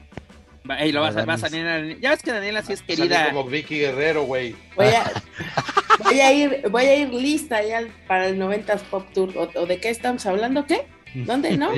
lo 0.65 1.01
va, 1.01 1.09
a, 1.09 1.39
salir, 1.39 1.99
ya 2.01 2.11
ves 2.11 2.23
que 2.23 2.33
Daniela 2.33 2.63
sí 2.63 2.73
es 2.73 2.83
querida. 2.83 3.31
Como 3.31 3.45
Vicky 3.45 3.79
Guerrero, 3.81 4.25
güey. 4.25 4.55
Voy 4.77 4.87
a, 4.87 5.11
voy 6.05 6.21
a, 6.21 6.33
ir, 6.33 6.63
voy 6.71 6.85
a 6.85 6.97
ir 6.97 7.13
lista 7.13 7.63
ya 7.63 7.83
para 8.07 8.29
el 8.29 8.39
90s 8.39 8.81
Pop 8.91 9.07
Tour. 9.13 9.51
¿O, 9.55 9.67
de 9.67 9.81
qué 9.81 9.91
estamos 9.91 10.25
hablando? 10.27 10.67
¿Qué? 10.67 10.87
¿Dónde 11.15 11.57
no? 11.57 11.71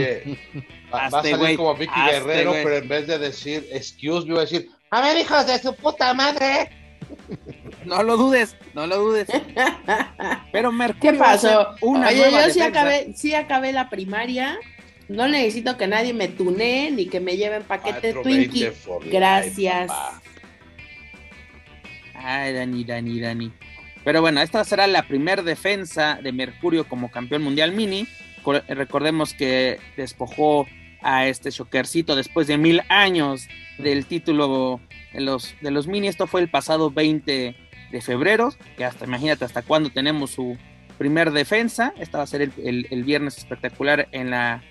va, 0.92 1.06
a 1.06 1.10
salir 1.10 1.56
como 1.56 1.74
Vicky 1.74 2.00
Guerrero, 2.00 2.52
pero 2.52 2.76
en 2.76 2.88
vez 2.88 3.06
de 3.06 3.18
decir 3.18 3.66
excuse 3.72 4.26
me, 4.26 4.34
va 4.34 4.40
a 4.40 4.44
decir, 4.44 4.68
a 4.90 5.00
ver, 5.00 5.18
hijos 5.18 5.46
de 5.46 5.58
su 5.58 5.74
puta 5.74 6.14
madre. 6.14 6.70
No 7.84 8.02
lo 8.02 8.16
dudes, 8.16 8.56
no 8.74 8.86
lo 8.86 8.98
dudes. 8.98 9.26
Pero 10.52 10.70
Mercurio. 10.72 11.12
¿Qué 11.12 11.18
pasó? 11.18 11.74
Oye, 11.80 12.30
yo 12.30 12.50
sí 12.50 12.60
acabé, 12.60 13.12
sí 13.16 13.34
acabé 13.34 13.72
la 13.72 13.90
primaria. 13.90 14.56
No 15.08 15.28
necesito 15.28 15.76
que 15.76 15.86
nadie 15.86 16.14
me 16.14 16.28
tunee 16.28 16.90
ni 16.90 17.06
que 17.06 17.20
me 17.20 17.36
lleven 17.36 17.64
paquete 17.64 18.14
Twinkie. 18.14 18.72
Gracias. 19.10 19.90
Ay, 22.14 22.52
Dani, 22.54 22.84
Dani, 22.84 23.20
Dani. 23.20 23.52
Pero 24.04 24.20
bueno, 24.20 24.40
esta 24.40 24.64
será 24.64 24.86
la 24.86 25.08
primera 25.08 25.42
defensa 25.42 26.20
de 26.22 26.32
Mercurio 26.32 26.88
como 26.88 27.10
campeón 27.10 27.42
mundial 27.42 27.72
mini 27.72 28.06
recordemos 28.68 29.34
que 29.34 29.78
despojó 29.96 30.66
a 31.02 31.26
este 31.26 31.50
Shockercito 31.50 32.16
después 32.16 32.46
de 32.46 32.56
mil 32.56 32.80
años 32.88 33.48
del 33.78 34.06
título 34.06 34.80
de 35.12 35.20
los, 35.20 35.54
de 35.60 35.70
los 35.70 35.86
mini. 35.86 36.08
Esto 36.08 36.26
fue 36.26 36.40
el 36.40 36.48
pasado 36.48 36.90
20 36.90 37.56
de 37.92 38.00
febrero, 38.00 38.52
que 38.76 38.84
hasta 38.84 39.04
imagínate 39.04 39.44
hasta 39.44 39.62
cuándo 39.62 39.90
tenemos 39.90 40.30
su 40.30 40.56
primer 40.98 41.30
defensa. 41.32 41.92
Esta 41.98 42.18
va 42.18 42.24
a 42.24 42.26
ser 42.26 42.42
el, 42.42 42.86
el 42.90 43.04
viernes 43.04 43.38
espectacular 43.38 44.08
en 44.12 44.30
la 44.30 44.62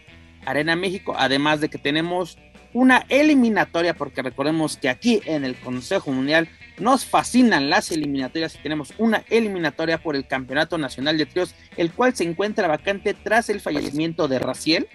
Arena 0.45 0.75
México, 0.75 1.15
además 1.17 1.61
de 1.61 1.69
que 1.69 1.77
tenemos 1.77 2.37
una 2.73 3.05
eliminatoria, 3.09 3.93
porque 3.93 4.21
recordemos 4.21 4.77
que 4.77 4.89
aquí 4.89 5.21
en 5.25 5.45
el 5.45 5.55
Consejo 5.55 6.11
Mundial 6.11 6.49
nos 6.79 7.05
fascinan 7.05 7.69
las 7.69 7.91
eliminatorias 7.91 8.55
y 8.55 8.57
tenemos 8.59 8.93
una 8.97 9.23
eliminatoria 9.29 10.01
por 10.01 10.15
el 10.15 10.27
Campeonato 10.27 10.77
Nacional 10.77 11.17
de 11.17 11.25
Tríos, 11.25 11.53
el 11.77 11.91
cual 11.91 12.15
se 12.15 12.23
encuentra 12.23 12.67
vacante 12.67 13.13
tras 13.13 13.49
el 13.49 13.61
fallecimiento 13.61 14.27
de 14.27 14.39
Raciel. 14.39 14.87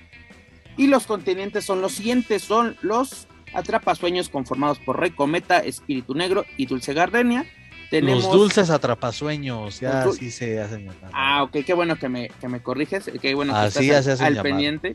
Y 0.77 0.87
los 0.89 1.07
contendientes 1.07 1.65
son 1.65 1.81
los 1.81 1.93
siguientes, 1.93 2.43
son 2.43 2.77
los 2.83 3.29
atrapasueños 3.53 4.29
conformados 4.29 4.79
por 4.79 5.01
Rey 5.01 5.11
Cometa, 5.11 5.59
Espíritu 5.59 6.15
Negro 6.15 6.45
y 6.57 6.67
Dulce 6.67 6.95
Gardenia. 6.95 7.47
Tenemos... 7.91 8.25
Los 8.25 8.33
dulces 8.33 8.71
atrapasueños, 8.71 9.81
ya 9.81 10.03
así 10.03 10.31
se 10.31 10.61
hacen. 10.61 10.89
Ah, 11.13 11.43
ok, 11.45 11.59
qué 11.65 11.75
bueno 11.75 11.97
que 11.97 12.09
me, 12.09 12.29
que 12.41 12.49
me 12.49 12.61
corriges, 12.61 13.11
qué 13.21 13.35
bueno 13.35 13.55
que 13.55 13.59
así 13.61 13.91
estás 13.91 14.21
al, 14.21 14.43
pendiente. 14.43 14.95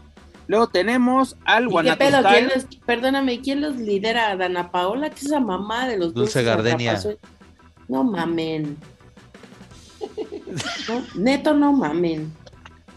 Luego 0.53 0.67
tenemos 0.67 1.35
al 1.45 1.67
¿Qué 1.67 1.93
pedo? 1.97 2.21
¿Quién 2.29 2.51
los, 2.53 2.65
perdóname, 2.85 3.41
¿quién 3.41 3.59
los 3.59 3.75
lidera? 3.75 4.35
¿Dana 4.35 4.69
Paola? 4.69 5.09
¿Qué 5.09 5.15
es 5.15 5.25
esa 5.25 5.39
mamá 5.39 5.87
de 5.87 5.97
los 5.97 6.13
Dulce 6.13 6.43
Gardenia. 6.43 7.01
No 7.87 8.03
mamen. 8.03 8.77
neto, 11.15 11.55
no 11.55 11.73
mamen. 11.73 12.31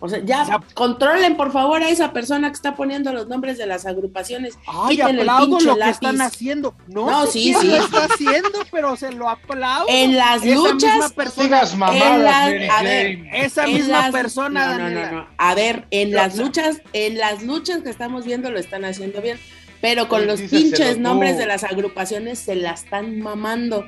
O 0.00 0.08
sea, 0.08 0.20
ya, 0.24 0.60
controlen 0.74 1.36
por 1.36 1.52
favor 1.52 1.82
a 1.82 1.88
esa 1.88 2.12
persona 2.12 2.48
que 2.48 2.54
está 2.54 2.74
poniendo 2.74 3.12
los 3.12 3.28
nombres 3.28 3.56
de 3.56 3.66
las 3.66 3.86
agrupaciones. 3.86 4.58
Ay, 4.66 5.00
aplaudo 5.00 5.58
lo 5.60 5.76
que 5.76 5.88
están 5.88 6.20
haciendo. 6.20 6.74
No, 6.86 7.10
no 7.10 7.26
sí, 7.26 7.54
sí. 7.58 7.68
lo 7.68 7.76
está 7.76 8.04
haciendo, 8.04 8.60
pero 8.70 8.96
se 8.96 9.12
lo 9.12 9.28
aplaudo. 9.28 9.86
En 9.88 10.16
las 10.16 10.44
luchas. 10.44 11.12
a 11.16 12.82
ver, 12.82 13.18
esa 13.32 13.66
misma 13.66 14.10
persona. 14.10 14.76
No, 14.76 14.90
no, 14.90 15.12
no, 15.12 15.28
A 15.38 15.54
ver, 15.54 15.86
en 15.90 16.12
las 16.12 16.36
luchas, 16.36 16.82
en 16.92 17.18
las 17.18 17.42
luchas 17.42 17.82
que 17.82 17.90
estamos 17.90 18.24
viendo 18.24 18.50
lo 18.50 18.58
están 18.58 18.84
haciendo 18.84 19.22
bien, 19.22 19.38
pero 19.80 20.08
con 20.08 20.26
los 20.26 20.40
pinches 20.42 20.98
nombres 20.98 21.38
de 21.38 21.46
las 21.46 21.64
agrupaciones 21.64 22.38
se 22.38 22.54
la 22.54 22.72
están 22.72 23.20
mamando. 23.20 23.86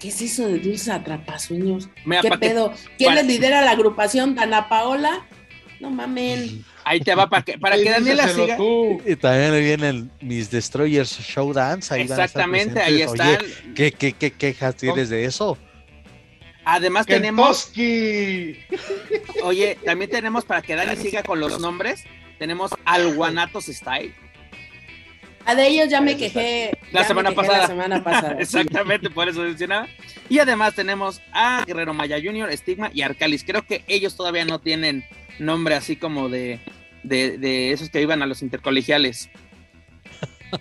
¿Qué 0.00 0.08
es 0.08 0.20
eso 0.20 0.46
de 0.46 0.58
Dulce 0.58 0.92
Atrapasueños? 0.92 1.88
¿Qué 2.20 2.30
pedo? 2.38 2.72
¿Quién 2.98 3.14
les 3.14 3.26
lidera 3.26 3.62
la 3.62 3.70
agrupación? 3.70 4.34
¿Dana 4.34 4.68
Paola? 4.68 5.26
No 5.80 5.90
mamen. 5.90 6.64
Ahí 6.84 7.00
te 7.00 7.14
va 7.14 7.28
para 7.28 7.42
que, 7.42 7.58
para 7.58 7.76
que 7.76 7.90
Daniela 7.90 8.28
siga. 8.28 8.56
Y 9.04 9.16
también 9.16 9.52
viene 9.52 10.08
Mis 10.20 10.50
Destroyers 10.50 11.18
Showdance. 11.18 11.92
Ahí 11.92 12.02
Exactamente, 12.02 12.80
ahí 12.80 13.02
están. 13.02 13.38
¿qué, 13.74 13.92
qué, 13.92 14.12
qué 14.12 14.32
quejas 14.32 14.76
tienes 14.76 15.08
de 15.08 15.24
eso? 15.24 15.58
Además 16.64 17.06
tenemos. 17.06 17.72
Oye, 19.42 19.78
también 19.84 20.10
tenemos 20.10 20.44
para 20.44 20.62
que 20.62 20.74
Dani 20.74 20.96
siga 20.96 21.22
con 21.22 21.40
los 21.40 21.60
nombres. 21.60 22.04
Tenemos 22.38 22.72
al 22.84 23.14
Guanatos 23.14 23.66
Style. 23.66 24.14
A 25.46 25.54
de 25.54 25.68
ellos 25.68 25.88
ya 25.90 26.00
me 26.00 26.16
quejé 26.16 26.78
la, 26.92 27.04
semana, 27.04 27.32
pasada. 27.32 27.58
la 27.58 27.66
semana 27.66 28.02
pasada. 28.02 28.36
Exactamente, 28.40 29.10
por 29.10 29.28
eso 29.28 29.42
mencionaba. 29.42 29.88
Y 30.28 30.38
además 30.38 30.74
tenemos 30.74 31.20
a 31.32 31.64
Guerrero 31.66 31.92
Maya 31.92 32.16
Jr., 32.22 32.50
Stigma 32.56 32.90
y 32.94 33.02
Arcalis. 33.02 33.44
Creo 33.44 33.66
que 33.66 33.84
ellos 33.86 34.16
todavía 34.16 34.44
no 34.44 34.60
tienen 34.60 35.04
nombre 35.38 35.74
así 35.74 35.96
como 35.96 36.28
de, 36.28 36.60
de, 37.02 37.72
esos 37.72 37.90
que 37.90 38.00
iban 38.00 38.22
a 38.22 38.26
los 38.26 38.42
intercolegiales. 38.42 39.28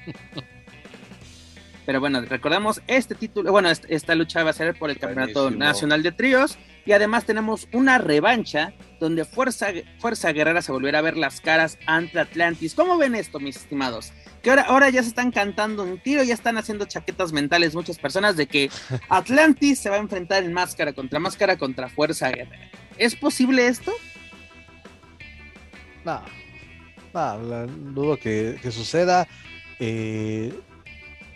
Pero 1.85 1.99
bueno, 1.99 2.21
recordemos 2.21 2.81
este 2.87 3.13
título, 3.13 3.51
bueno, 3.51 3.69
esta 3.69 4.15
lucha 4.15 4.41
va 4.43 4.51
a 4.51 4.53
ser 4.53 4.73
por 4.73 4.89
el 4.89 4.97
Campeonato 4.97 5.51
Nacional 5.51 6.01
de 6.01 6.13
Tríos 6.13 6.57
y 6.85 6.93
además 6.93 7.25
tenemos 7.25 7.67
una 7.73 7.97
revancha 7.97 8.73
donde 9.01 9.25
Fuerza, 9.25 9.67
Fuerza 9.99 10.31
Guerrera 10.31 10.61
se 10.61 10.71
volverá 10.71 10.99
a 10.99 11.01
ver 11.01 11.17
las 11.17 11.41
caras 11.41 11.77
ante 11.85 12.21
Atlantis. 12.21 12.73
¿Cómo 12.73 12.97
ven 12.97 13.15
esto, 13.15 13.41
mis 13.41 13.57
estimados? 13.57 14.13
Que 14.43 14.49
ahora, 14.49 14.63
ahora 14.63 14.89
ya 14.89 15.01
se 15.01 15.07
están 15.07 15.31
cantando 15.31 15.83
un 15.83 15.97
tiro, 15.97 16.21
ya 16.21 16.33
están 16.33 16.57
haciendo 16.57 16.85
chaquetas 16.85 17.31
mentales 17.31 17.73
muchas 17.73 17.97
personas 17.97 18.35
de 18.35 18.45
que 18.45 18.69
Atlantis 19.09 19.79
se 19.79 19.89
va 19.89 19.95
a 19.95 19.99
enfrentar 19.99 20.43
en 20.43 20.53
máscara 20.53 20.93
contra 20.93 21.19
máscara 21.19 21.57
contra 21.57 21.89
Fuerza 21.89 22.29
Guerrera. 22.29 22.69
¿Es 22.97 23.15
posible 23.15 23.67
esto? 23.67 23.93
No, 26.03 26.21
no, 27.13 27.67
dudo 27.93 28.17
que, 28.17 28.59
suceda. 28.69 29.27
Eh, 29.79 30.53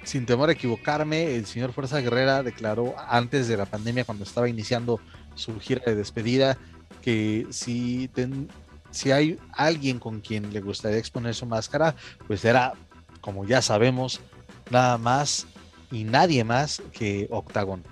sin 0.03 0.25
temor 0.25 0.49
a 0.49 0.53
equivocarme, 0.53 1.35
el 1.35 1.45
señor 1.45 1.73
Fuerza 1.73 1.99
Guerrera 1.99 2.43
declaró 2.43 2.95
antes 3.09 3.47
de 3.47 3.57
la 3.57 3.65
pandemia, 3.65 4.05
cuando 4.05 4.23
estaba 4.23 4.47
iniciando 4.47 4.99
su 5.35 5.59
gira 5.59 5.81
de 5.85 5.95
despedida, 5.95 6.57
que 7.01 7.45
si, 7.51 8.09
si 8.91 9.11
hay 9.11 9.37
alguien 9.51 9.99
con 9.99 10.21
quien 10.21 10.53
le 10.53 10.61
gustaría 10.61 10.97
exponer 10.97 11.35
su 11.35 11.45
máscara, 11.45 11.95
pues 12.25 12.45
era, 12.45 12.73
como 13.27 13.43
ya 13.46 13.62
sabemos, 13.62 14.22
nada 14.69 14.98
más 14.98 15.48
y 15.91 16.05
nadie 16.05 16.46
más 16.46 16.81
que 16.93 17.27
Octagon. 17.29 17.84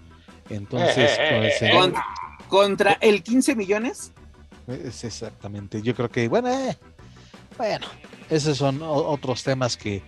Entonces, 0.49 1.11
pues, 1.59 1.93
contra 2.47 2.93
el 3.01 3.21
15 3.21 3.53
millones. 3.53 4.13
Es 4.65 5.03
exactamente. 5.03 5.81
Yo 5.81 5.93
creo 5.93 6.07
que, 6.07 6.29
bueno, 6.29 6.47
eh, 6.49 6.77
bueno, 7.57 7.85
esos 8.29 8.57
son 8.57 8.79
otros 8.81 9.43
temas 9.43 9.75
que, 9.75 10.01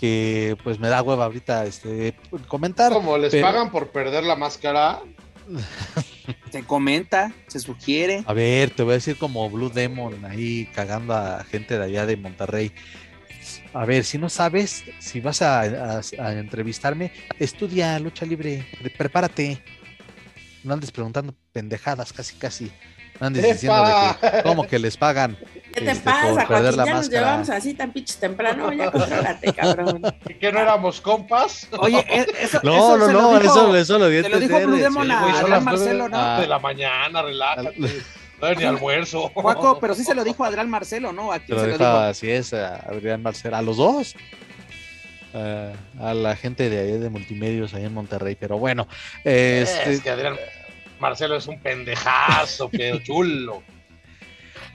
que 0.00 0.56
pues 0.64 0.78
me 0.78 0.88
da 0.88 1.02
hueva 1.02 1.26
ahorita 1.26 1.66
este, 1.66 2.16
comentar. 2.48 2.94
Como 2.94 3.18
les 3.18 3.36
pagan 3.36 3.70
por 3.70 3.88
perder 3.88 4.24
la 4.24 4.36
máscara. 4.36 5.02
se 6.50 6.64
comenta, 6.64 7.30
se 7.46 7.60
sugiere. 7.60 8.24
A 8.26 8.32
ver, 8.32 8.70
te 8.70 8.84
voy 8.84 8.92
a 8.92 8.94
decir 8.94 9.18
como 9.18 9.50
Blue 9.50 9.68
Demon 9.68 10.24
ahí 10.24 10.64
cagando 10.74 11.12
a 11.12 11.44
gente 11.44 11.76
de 11.76 11.84
allá 11.84 12.06
de 12.06 12.16
Monterrey. 12.16 12.72
A 13.72 13.84
ver, 13.84 14.04
si 14.04 14.18
no 14.18 14.28
sabes, 14.28 14.84
si 14.98 15.20
vas 15.20 15.42
a, 15.42 16.00
entrevistarme, 16.32 17.12
estudia 17.38 17.98
lucha 17.98 18.26
libre, 18.26 18.66
prepárate. 18.96 19.62
No 20.64 20.74
andes 20.74 20.92
preguntando 20.92 21.34
pendejadas, 21.52 22.12
casi, 22.12 22.36
casi. 22.36 22.70
No 23.20 23.26
andes 23.26 23.42
diciendo 23.42 23.84
de 23.84 24.30
que, 24.30 24.42
¿cómo 24.42 24.66
que 24.66 24.78
les 24.78 24.96
pagan? 24.96 25.36
¿Qué 25.72 25.80
te 25.80 25.90
este, 25.90 26.04
pasa, 26.04 26.46
Joaquín? 26.46 26.84
Ya 26.84 26.94
nos 26.94 27.08
llevamos 27.08 27.50
así 27.50 27.74
tan 27.74 27.92
pinches 27.92 28.18
temprano, 28.18 28.72
ya 28.72 28.90
cabrón. 29.56 30.02
¿Y 30.28 30.34
que 30.34 30.52
no 30.52 30.60
éramos 30.60 31.00
compas? 31.00 31.66
Oye, 31.78 32.04
e, 32.08 32.26
eso, 32.40 32.60
no, 32.62 32.96
no, 32.96 33.08
no, 33.08 33.38
eso, 33.38 33.74
eso 33.74 33.98
lo 33.98 34.08
vi 34.08 34.22
Te 34.22 34.28
lo 34.28 34.38
dijo 34.38 34.60
Blue 34.60 34.76
Demon 34.76 35.10
a 35.10 35.60
Marcelo, 35.60 36.08
¿no? 36.08 36.40
De 36.40 36.46
la 36.46 36.58
mañana, 36.58 37.22
relájate. 37.22 38.02
No 38.42 38.54
ni 38.54 38.64
almuerzo. 38.64 39.30
Juaco, 39.34 39.78
pero 39.80 39.94
sí 39.94 40.02
se 40.04 40.14
lo 40.14 40.24
dijo 40.24 40.44
a 40.44 40.48
Adrián 40.48 40.68
Marcelo, 40.68 41.12
¿no? 41.12 41.32
¿A 41.32 41.38
quién 41.38 41.58
se, 41.58 41.66
lo 41.66 41.78
dijo? 41.78 41.84
Así 41.84 42.30
es, 42.30 42.52
a 42.52 42.76
Adrián 42.76 43.22
Marcelo. 43.22 43.56
A 43.56 43.62
los 43.62 43.76
dos. 43.76 44.16
a 45.32 46.14
la 46.14 46.36
gente 46.36 46.68
de 46.68 46.80
ahí 46.80 46.98
de 46.98 47.08
multimedios 47.08 47.72
ahí 47.74 47.84
en 47.84 47.94
Monterrey, 47.94 48.36
pero 48.38 48.58
bueno. 48.58 48.88
Este... 49.24 49.92
Es 49.92 50.00
que 50.00 50.10
Adrián 50.10 50.36
Marcelo 50.98 51.36
es 51.36 51.46
un 51.46 51.60
pendejazo, 51.60 52.68
qué 52.68 53.00
chulo. 53.04 53.62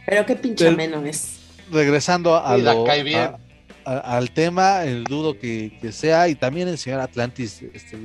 Pero 0.05 0.25
qué 0.25 0.35
pinche 0.37 0.71
menos 0.71 1.05
es. 1.05 1.41
Regresando 1.69 2.35
a 2.35 2.55
al 3.87 4.31
tema, 4.31 4.83
el 4.83 5.05
dudo 5.05 5.39
que, 5.39 5.71
sea, 5.91 6.27
y 6.27 6.35
también 6.35 6.67
el 6.67 6.77
señor 6.77 6.99
Atlantis 6.99 7.61
este, 7.73 7.97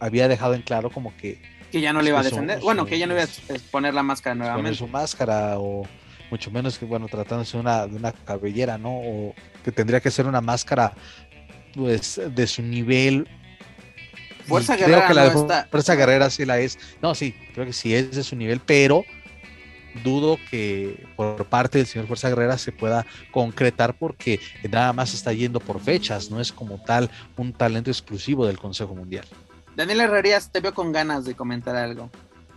había 0.00 0.28
dejado 0.28 0.54
en 0.54 0.62
claro 0.62 0.90
como 0.90 1.14
que 1.18 1.42
que 1.72 1.80
ya 1.80 1.92
no 1.92 2.02
le 2.02 2.10
iba 2.10 2.20
a 2.20 2.22
defender. 2.22 2.60
bueno, 2.60 2.84
que 2.84 2.98
ya 2.98 3.06
no 3.06 3.14
iba 3.14 3.24
a 3.24 3.26
poner 3.70 3.94
la 3.94 4.02
máscara 4.02 4.34
nuevamente. 4.34 4.74
Su 4.74 4.86
máscara 4.86 5.58
o 5.58 5.84
mucho 6.30 6.50
menos 6.50 6.78
que, 6.78 6.84
bueno, 6.84 7.08
tratándose 7.08 7.56
de 7.56 7.62
una, 7.62 7.86
de 7.86 7.96
una 7.96 8.12
cabellera, 8.12 8.78
¿no? 8.78 8.90
O 8.90 9.34
que 9.64 9.72
tendría 9.72 10.00
que 10.00 10.10
ser 10.10 10.26
una 10.26 10.42
máscara, 10.42 10.92
pues, 11.74 12.20
de 12.30 12.46
su 12.46 12.62
nivel. 12.62 13.26
Fuerza 14.46 14.76
Guerrera. 14.76 15.06
Creo 15.06 15.08
que 15.08 15.48
la 15.48 15.66
Fuerza 15.70 15.94
Guerrera 15.94 16.30
sí 16.30 16.44
la 16.44 16.58
es. 16.58 16.78
No, 17.00 17.14
sí, 17.14 17.34
creo 17.54 17.66
que 17.66 17.72
sí 17.72 17.94
es 17.94 18.14
de 18.14 18.22
su 18.22 18.36
nivel, 18.36 18.60
pero 18.60 19.04
dudo 20.04 20.38
que 20.50 21.06
por 21.16 21.44
parte 21.46 21.78
del 21.78 21.86
señor 21.86 22.06
Fuerza 22.06 22.28
Guerrera 22.28 22.58
se 22.58 22.72
pueda 22.72 23.06
concretar 23.30 23.94
porque 23.98 24.40
nada 24.70 24.92
más 24.92 25.14
está 25.14 25.32
yendo 25.32 25.60
por 25.60 25.80
fechas, 25.80 26.30
no 26.30 26.40
es 26.40 26.52
como 26.52 26.82
tal 26.82 27.10
un 27.36 27.52
talento 27.52 27.90
exclusivo 27.90 28.46
del 28.46 28.58
Consejo 28.58 28.94
Mundial. 28.94 29.26
Daniel 29.76 30.02
Herrerías, 30.02 30.50
te 30.50 30.60
veo 30.60 30.74
con 30.74 30.92
ganas 30.92 31.24
de 31.24 31.34
comentar 31.34 31.76
algo. 31.76 32.10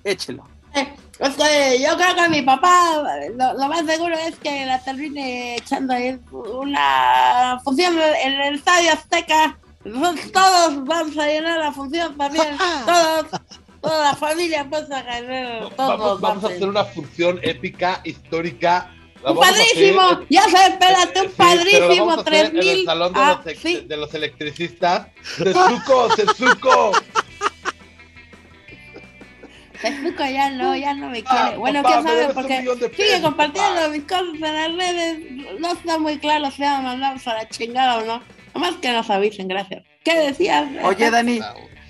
Échelo. 0.04 0.48
Eh, 0.76 1.80
yo 1.82 1.96
creo 1.96 2.16
que 2.16 2.30
mi 2.30 2.42
papá 2.42 3.02
lo, 3.38 3.68
más 3.70 3.86
seguro 3.86 4.14
es 4.16 4.36
que 4.36 4.66
la 4.66 4.84
termine 4.84 5.56
echando 5.56 5.94
ahí 5.94 6.20
una 6.32 7.60
función 7.64 7.98
en 7.98 8.34
el 8.34 8.56
Estadio 8.56 8.92
Azteca. 8.92 9.58
Todos 10.34 10.84
vamos 10.84 11.18
a 11.18 11.28
llenar 11.28 11.60
la 11.60 11.72
función 11.72 12.18
también. 12.18 12.58
Todos, 12.86 13.42
toda 13.82 14.04
la 14.04 14.16
familia 14.16 14.68
pues 14.70 14.92
a 14.92 15.02
ganar. 15.04 15.70
Todos 15.76 16.20
vamos, 16.20 16.44
a 16.44 16.48
hacer 16.48 16.68
una 16.68 16.84
función 16.84 17.40
épica, 17.44 18.02
histórica 18.04 18.92
un 19.26 19.40
padrísimo, 19.40 20.22
ya 20.30 20.44
se 20.44 20.58
espérate, 20.68 21.22
un 21.22 21.32
padrísimo, 21.32 22.24
tres 22.24 22.54
mil. 22.54 22.68
En 22.68 22.80
el 22.80 22.86
salón 22.86 23.14
de, 23.14 23.20
ah, 23.20 23.42
los, 23.44 23.58
sí. 23.58 23.82
de 23.88 23.98
los 23.98 24.14
electricistas. 24.14 25.08
Tetsuko, 25.38 26.10
Tetsuko. 26.16 26.92
Tetsuko 29.82 30.24
ya 30.26 30.50
no, 30.52 30.76
ya 30.76 30.94
no 30.94 31.10
me 31.10 31.24
quiere. 31.24 31.40
Ah, 31.40 31.56
bueno, 31.58 31.84
¿qué 31.84 31.94
sabe? 31.94 32.34
Porque 32.34 32.66
sigue 32.96 33.22
compartiendo 33.22 33.90
mis 33.90 34.04
cosas 34.04 34.34
en 34.34 34.42
las 34.42 34.76
redes. 34.76 35.20
No 35.60 35.74
está 35.74 35.98
muy 35.98 36.18
claro 36.20 36.52
si 36.52 36.62
mandamos 36.62 37.28
a 37.28 37.34
la 37.34 37.50
chingada 37.50 37.98
o 37.98 38.06
no. 38.06 38.22
Nomás 38.54 38.76
que 38.76 38.92
nos 38.92 39.10
avisen, 39.10 39.48
gracias. 39.48 39.84
¿Qué 40.04 40.18
decías? 40.18 40.70
Oye, 40.84 41.10
Dani, 41.12 41.40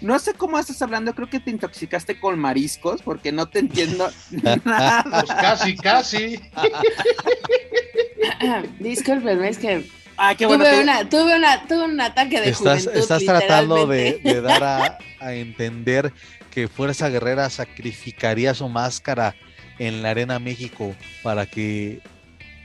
no 0.06 0.20
sé 0.20 0.36
cómo 0.36 0.60
estás 0.60 0.80
hablando, 0.84 1.16
creo 1.16 1.28
que 1.28 1.40
te 1.40 1.50
intoxicaste 1.50 2.20
con 2.20 2.38
mariscos, 2.38 3.02
porque 3.02 3.32
no 3.32 3.48
te 3.48 3.60
entiendo 3.60 4.08
nada. 4.64 5.04
Pues 5.04 5.26
casi, 5.26 5.76
casi. 5.76 6.40
Disculpenme, 8.80 9.50
es 9.50 9.58
que 9.58 9.90
ah, 10.18 10.36
qué 10.36 10.46
bueno 10.46 10.64
tuve, 10.64 10.84
una, 10.84 11.10
tuve, 11.10 11.36
una, 11.36 11.68
tuve, 11.68 11.86
un 11.86 12.00
ataque 12.00 12.40
de 12.40 12.50
estás, 12.50 12.84
juventud, 12.84 13.02
Estás 13.02 13.26
tratando 13.26 13.88
de, 13.88 14.20
de 14.24 14.42
dar 14.42 14.64
a, 14.64 14.98
a, 15.20 15.34
entender 15.34 16.14
que 16.52 16.68
Fuerza 16.68 17.10
Guerrera 17.10 17.50
sacrificaría 17.50 18.54
su 18.54 18.70
máscara 18.70 19.36
en 19.80 20.04
la 20.04 20.12
Arena 20.12 20.38
México 20.38 20.96
para 21.24 21.48
que 21.48 22.00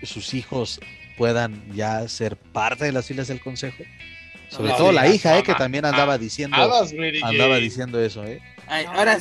sus 0.03 0.35
hijos 0.35 0.79
puedan 1.17 1.75
ya 1.75 2.07
ser 2.07 2.37
parte 2.37 2.85
de 2.85 2.93
las 2.93 3.07
filas 3.07 3.29
del 3.29 3.41
Consejo. 3.41 3.83
Sobre 4.51 4.73
todo 4.73 4.93
la 4.93 5.09
hija, 5.09 5.39
eh, 5.39 5.43
que 5.43 5.55
también 5.55 5.85
andaba 5.85 6.19
diciendo, 6.19 6.57
andaba 7.23 7.57
diciendo 7.57 8.01
eso, 8.01 8.25
eh. 8.25 8.43
ahora 8.89 9.19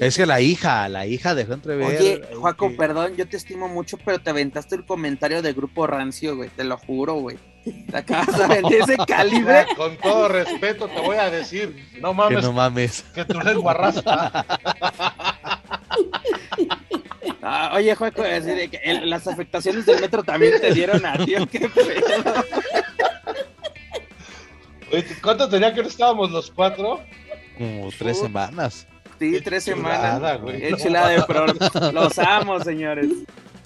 es 0.00 0.16
que 0.16 0.24
la 0.24 0.40
hija, 0.40 0.88
la 0.88 1.06
hija 1.06 1.34
dejó 1.34 1.54
entrever. 1.54 1.86
Oye, 1.86 2.22
Juaco, 2.36 2.74
perdón, 2.76 3.16
yo 3.16 3.26
te 3.26 3.36
estimo 3.36 3.68
mucho, 3.68 3.98
pero 4.04 4.20
te 4.20 4.30
aventaste 4.30 4.76
el 4.76 4.84
comentario 4.84 5.42
de 5.42 5.52
Grupo 5.52 5.86
Rancio, 5.86 6.36
güey, 6.36 6.48
te 6.50 6.64
lo 6.64 6.78
juro, 6.78 7.14
güey. 7.14 7.38
Te 7.90 7.96
acabas 7.96 8.36
de 8.38 8.46
vender 8.46 8.82
ese 8.82 8.96
calibre. 9.06 9.66
Con 9.76 9.96
todo 9.98 10.28
respeto 10.28 10.88
te 10.88 11.00
voy 11.00 11.16
a 11.16 11.30
decir, 11.30 11.76
no 12.00 12.14
mames. 12.14 12.38
Que 12.38 12.42
no 12.42 12.52
mames. 12.52 13.04
Que 13.14 13.24
tu 13.24 13.40
lengua 13.40 13.74
raspa. 13.74 14.46
Ah, 17.44 17.72
oye, 17.74 17.92
Juaco, 17.96 18.22
decir 18.22 18.70
que 18.70 19.00
las 19.04 19.26
afectaciones 19.26 19.84
del 19.84 20.00
metro 20.00 20.22
también 20.22 20.60
te 20.60 20.72
dieron 20.72 21.04
a 21.04 21.18
ti, 21.18 21.34
qué 21.50 21.68
pedo. 21.68 22.44
¿Cuánto 25.22 25.48
tenía 25.48 25.72
que 25.72 25.82
no 25.82 25.88
estábamos 25.88 26.30
los 26.30 26.50
cuatro? 26.50 27.00
Como 27.58 27.90
tres 27.98 28.18
semanas. 28.18 28.86
Sí, 29.18 29.40
tres 29.40 29.64
semanas. 29.64 30.40
Güey. 30.40 30.60
de 30.60 31.24
pro. 31.26 31.46
Los 31.92 32.18
amo, 32.18 32.58
señores. 32.60 33.08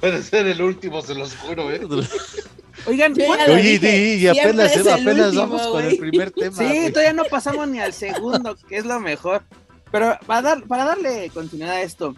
Puede 0.01 0.23
ser 0.23 0.47
el 0.47 0.61
último, 0.61 1.01
se 1.01 1.15
los 1.15 1.35
juro, 1.37 1.73
¿eh? 1.73 1.81
Oigan, 2.87 3.15
oye, 3.49 4.17
y 4.19 4.27
apenas, 4.29 4.77
apenas 4.87 5.35
vamos 5.35 5.67
con 5.67 5.83
el 5.83 5.97
primer 5.97 6.31
tema. 6.31 6.57
Sí, 6.57 6.91
todavía 6.93 7.15
no 7.15 7.25
pasamos 7.25 7.67
ni 7.69 7.81
al 7.81 7.95
segundo, 7.95 8.55
que 8.69 8.77
es 8.77 8.85
lo 8.85 9.01
mejor. 9.01 9.43
Pero 9.91 10.19
para, 10.27 10.43
dar, 10.43 10.63
para 10.65 10.85
darle 10.85 11.31
continuidad 11.31 11.73
a 11.73 11.81
esto, 11.81 12.15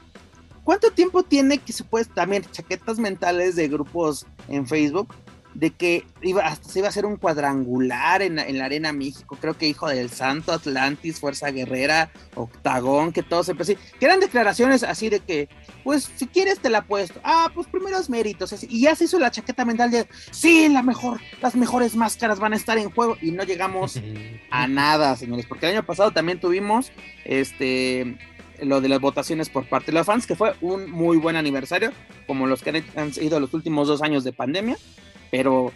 ¿cuánto 0.65 0.91
tiempo 0.91 1.23
tiene 1.23 1.59
que 1.59 1.73
se 1.73 1.85
puede 1.85 2.07
también 2.07 2.45
chaquetas 2.51 2.99
mentales 2.99 3.55
de 3.55 3.69
grupos 3.69 4.27
en 4.49 4.67
Facebook? 4.67 5.15
De 5.59 5.73
que 5.73 6.07
iba, 6.23 6.47
hasta 6.47 6.69
se 6.69 6.79
iba 6.79 6.87
a 6.87 6.91
hacer 6.91 7.05
un 7.05 7.17
cuadrangular 7.17 8.23
en, 8.23 8.39
en, 8.39 8.59
la 8.59 8.67
Arena 8.67 8.93
México, 8.93 9.37
creo 9.41 9.59
que 9.59 9.67
Hijo 9.67 9.89
del 9.89 10.09
Santo, 10.09 10.53
Atlantis, 10.53 11.19
Fuerza 11.19 11.51
Guerrera, 11.51 12.13
Octagón, 12.37 13.13
que 13.13 13.25
todo 13.25 13.43
se 13.43 13.57
así, 13.59 13.77
que 13.99 14.07
eran 14.07 14.21
declaraciones 14.21 14.85
así 14.85 15.09
de 15.09 15.19
que, 15.19 15.49
pues 15.83 16.09
si 16.15 16.29
quieres 16.29 16.61
te 16.61 16.71
la 16.71 16.83
puesto, 16.83 17.19
ah, 17.25 17.51
pues 17.53 17.67
primeros 17.67 18.09
méritos, 18.09 18.55
y 18.69 18.83
ya 18.83 18.95
se 18.95 19.07
hizo 19.07 19.19
la 19.19 19.33
chaqueta 19.33 19.65
mental 19.65 19.91
de, 19.91 20.07
sí, 20.31 20.69
la 20.69 20.85
mejor, 20.85 21.21
las 21.43 21.57
mejores 21.57 21.97
máscaras 21.97 22.39
van 22.39 22.53
a 22.53 22.57
estar 22.57 22.79
en 22.79 22.91
juego, 22.91 23.17
y 23.21 23.33
no 23.33 23.43
llegamos 23.43 24.01
a 24.53 24.69
nada, 24.69 25.17
señores, 25.17 25.45
porque 25.47 25.67
el 25.67 25.73
año 25.73 25.85
pasado 25.85 26.13
también 26.13 26.39
tuvimos, 26.39 26.93
este, 27.25 28.17
lo 28.63 28.81
de 28.81 28.89
las 28.89 29.01
votaciones 29.01 29.49
por 29.49 29.69
parte 29.69 29.87
de 29.87 29.99
los 29.99 30.07
fans, 30.07 30.25
que 30.25 30.37
fue 30.37 30.55
un 30.61 30.89
muy 30.89 31.17
buen 31.17 31.35
aniversario, 31.35 31.91
como 32.29 32.47
los 32.47 32.63
que 32.63 32.85
han 32.95 33.13
sido 33.13 33.41
los 33.41 33.53
últimos 33.55 33.89
dos 33.89 34.03
años 34.03 34.23
de 34.23 34.33
pandemia. 34.33 34.77
Pero 35.31 35.73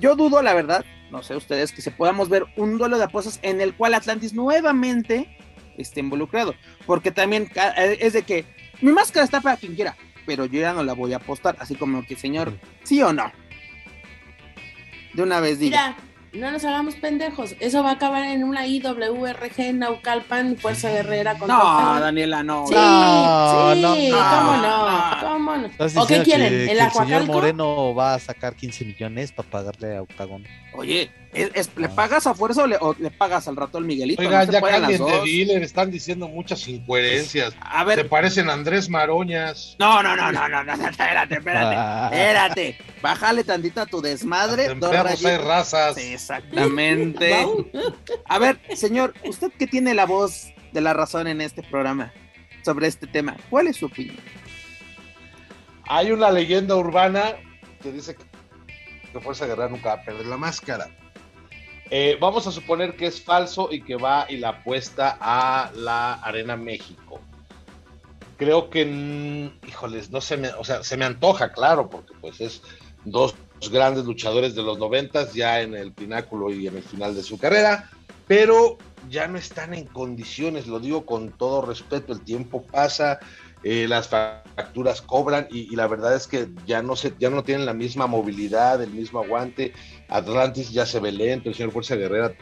yo 0.00 0.16
dudo, 0.16 0.42
la 0.42 0.54
verdad, 0.54 0.84
no 1.10 1.22
sé 1.22 1.36
ustedes, 1.36 1.72
que 1.72 1.82
se 1.82 1.90
podamos 1.90 2.28
ver 2.28 2.44
un 2.56 2.78
duelo 2.78 2.98
de 2.98 3.04
apuestas 3.04 3.38
en 3.42 3.60
el 3.60 3.74
cual 3.74 3.94
Atlantis 3.94 4.32
nuevamente 4.34 5.36
esté 5.76 6.00
involucrado. 6.00 6.54
Porque 6.86 7.10
también 7.10 7.50
eh, 7.54 7.98
es 8.00 8.12
de 8.12 8.22
que 8.22 8.44
mi 8.80 8.92
máscara 8.92 9.24
está 9.24 9.40
para 9.40 9.56
quien 9.56 9.74
quiera, 9.74 9.96
pero 10.26 10.46
yo 10.46 10.60
ya 10.60 10.72
no 10.72 10.82
la 10.82 10.92
voy 10.92 11.12
a 11.12 11.16
apostar, 11.16 11.56
así 11.58 11.74
como 11.74 12.04
que, 12.04 12.16
señor, 12.16 12.52
¿sí 12.82 13.02
o 13.02 13.12
no? 13.12 13.30
De 15.12 15.22
una 15.22 15.40
vez 15.40 15.58
diga. 15.58 15.94
Mira, 15.96 16.13
No 16.34 16.50
nos 16.50 16.64
hagamos 16.64 16.96
pendejos. 16.96 17.54
Eso 17.60 17.82
va 17.84 17.90
a 17.90 17.92
acabar 17.92 18.24
en 18.24 18.42
una 18.42 18.66
IWRG 18.66 19.72
Naucalpan, 19.74 20.56
Fuerza 20.56 20.90
Guerrera 20.90 21.38
contra 21.38 21.56
No. 21.56 22.00
Daniela, 22.00 22.42
no. 22.42 22.66
Sí, 22.66 22.74
No, 22.74 23.72
sí, 23.74 24.10
no, 24.10 24.18
cómo 24.18 24.56
no. 24.56 25.16
cómo 25.20 25.56
no. 25.56 25.66
¿Estás 25.66 25.96
¿O 25.96 26.06
qué 26.06 26.22
quieren? 26.22 26.48
que- 26.48 26.72
¿El 26.72 26.78
que 26.78 26.84
el 26.84 26.90
señor? 26.90 27.24
Moreno 27.26 27.94
va 27.94 28.14
a 28.14 28.18
sacar 28.18 28.54
15 28.56 28.84
millones 28.84 29.30
para 29.30 29.48
pagarle 29.48 29.96
a 29.96 30.02
Octagon. 30.02 30.44
Oye, 30.74 31.08
¿es- 31.34 31.50
es- 31.54 31.70
¿le 31.76 31.88
pagas 31.88 32.26
a 32.26 32.34
fuerza 32.34 32.62
o 32.62 32.66
le, 32.66 32.76
o 32.80 32.94
le 32.98 33.10
pagas 33.10 33.46
al 33.48 33.56
rato 33.56 33.78
al 33.78 33.84
Miguelito? 33.84 34.22
Oigan, 34.22 34.46
No 34.46 34.52
ya 34.52 34.60
cállense, 34.60 34.98
dos. 34.98 35.24
dealer, 35.24 35.62
están 35.62 35.90
diciendo 35.90 36.28
muchas 36.28 36.66
incoherencias. 36.68 37.54
A 37.60 37.84
Te 37.84 37.96
ver, 37.96 38.08
parecen 38.08 38.48
Andrés 38.50 38.88
Maroñas. 38.88 39.76
no, 39.78 40.02
no, 40.02 40.16
no, 40.16 40.32
no, 40.32 40.48
no, 40.48 40.64
no, 40.64 40.72
espérate, 40.88 41.34
espérate, 41.34 42.14
espérate. 42.16 42.78
Bájale 43.02 43.44
tantito 43.44 43.80
a 43.80 43.86
tu 43.86 44.00
desmadre. 44.00 44.66
En 44.66 44.80
dos 44.80 44.90
perros 44.90 45.24
hay 45.24 45.36
razas. 45.38 45.94
Sí, 45.96 46.12
exactamente. 46.14 47.46
A 48.26 48.38
ver, 48.38 48.58
señor, 48.74 49.12
usted 49.24 49.50
que 49.58 49.66
tiene 49.66 49.94
la 49.94 50.06
voz 50.06 50.48
de 50.72 50.80
la 50.80 50.92
razón 50.94 51.26
en 51.26 51.40
este 51.40 51.62
programa 51.62 52.12
sobre 52.64 52.86
este 52.86 53.06
tema, 53.06 53.36
¿cuál 53.50 53.66
es 53.68 53.76
su 53.76 53.86
opinión? 53.86 54.16
Hay 55.86 56.10
una 56.12 56.30
leyenda 56.30 56.76
urbana 56.76 57.34
que 57.82 57.92
dice 57.92 58.16
que 59.12 59.20
Fuerza 59.20 59.46
Guerrera 59.46 59.68
nunca 59.68 59.90
va 59.96 60.02
a 60.02 60.04
perder 60.04 60.26
la 60.26 60.36
máscara. 60.36 60.88
Eh, 61.96 62.18
vamos 62.20 62.44
a 62.48 62.50
suponer 62.50 62.96
que 62.96 63.06
es 63.06 63.22
falso 63.22 63.68
y 63.70 63.80
que 63.80 63.94
va 63.94 64.26
y 64.28 64.38
la 64.38 64.48
apuesta 64.48 65.16
a 65.20 65.70
la 65.76 66.14
Arena 66.14 66.56
México. 66.56 67.20
Creo 68.36 68.68
que, 68.68 68.84
mm, 68.84 69.68
híjoles, 69.68 70.10
no 70.10 70.20
se 70.20 70.36
me, 70.36 70.48
o 70.48 70.64
sea, 70.64 70.82
se 70.82 70.96
me 70.96 71.04
antoja, 71.04 71.52
claro, 71.52 71.88
porque 71.88 72.12
pues 72.20 72.40
es 72.40 72.62
dos 73.04 73.36
grandes 73.70 74.06
luchadores 74.06 74.56
de 74.56 74.64
los 74.64 74.76
noventas 74.76 75.34
ya 75.34 75.60
en 75.60 75.76
el 75.76 75.92
pináculo 75.92 76.52
y 76.52 76.66
en 76.66 76.78
el 76.78 76.82
final 76.82 77.14
de 77.14 77.22
su 77.22 77.38
carrera, 77.38 77.88
pero 78.26 78.76
ya 79.08 79.28
no 79.28 79.38
están 79.38 79.72
en 79.72 79.84
condiciones, 79.84 80.66
lo 80.66 80.80
digo 80.80 81.06
con 81.06 81.30
todo 81.30 81.62
respeto, 81.62 82.12
el 82.12 82.22
tiempo 82.22 82.64
pasa, 82.64 83.20
eh, 83.64 83.86
las 83.88 84.08
facturas 84.08 85.00
cobran 85.00 85.48
y, 85.50 85.74
la 85.74 85.86
verdad 85.86 86.14
es 86.14 86.26
que 86.26 86.48
ya 86.66 86.82
no 86.82 86.96
se, 86.96 87.14
ya 87.18 87.30
no 87.30 87.42
tienen 87.42 87.64
la 87.64 87.72
misma 87.72 88.06
movilidad, 88.06 88.82
el 88.82 88.90
mismo 88.90 89.20
aguante. 89.20 89.72
Atlantis 90.08 90.70
ya 90.70 90.84
se 90.84 91.00
ve 91.00 91.10
lento, 91.10 91.48
el 91.48 91.54
señor 91.54 91.72
Fuerza 91.72 91.96
Guerrera 91.96 92.34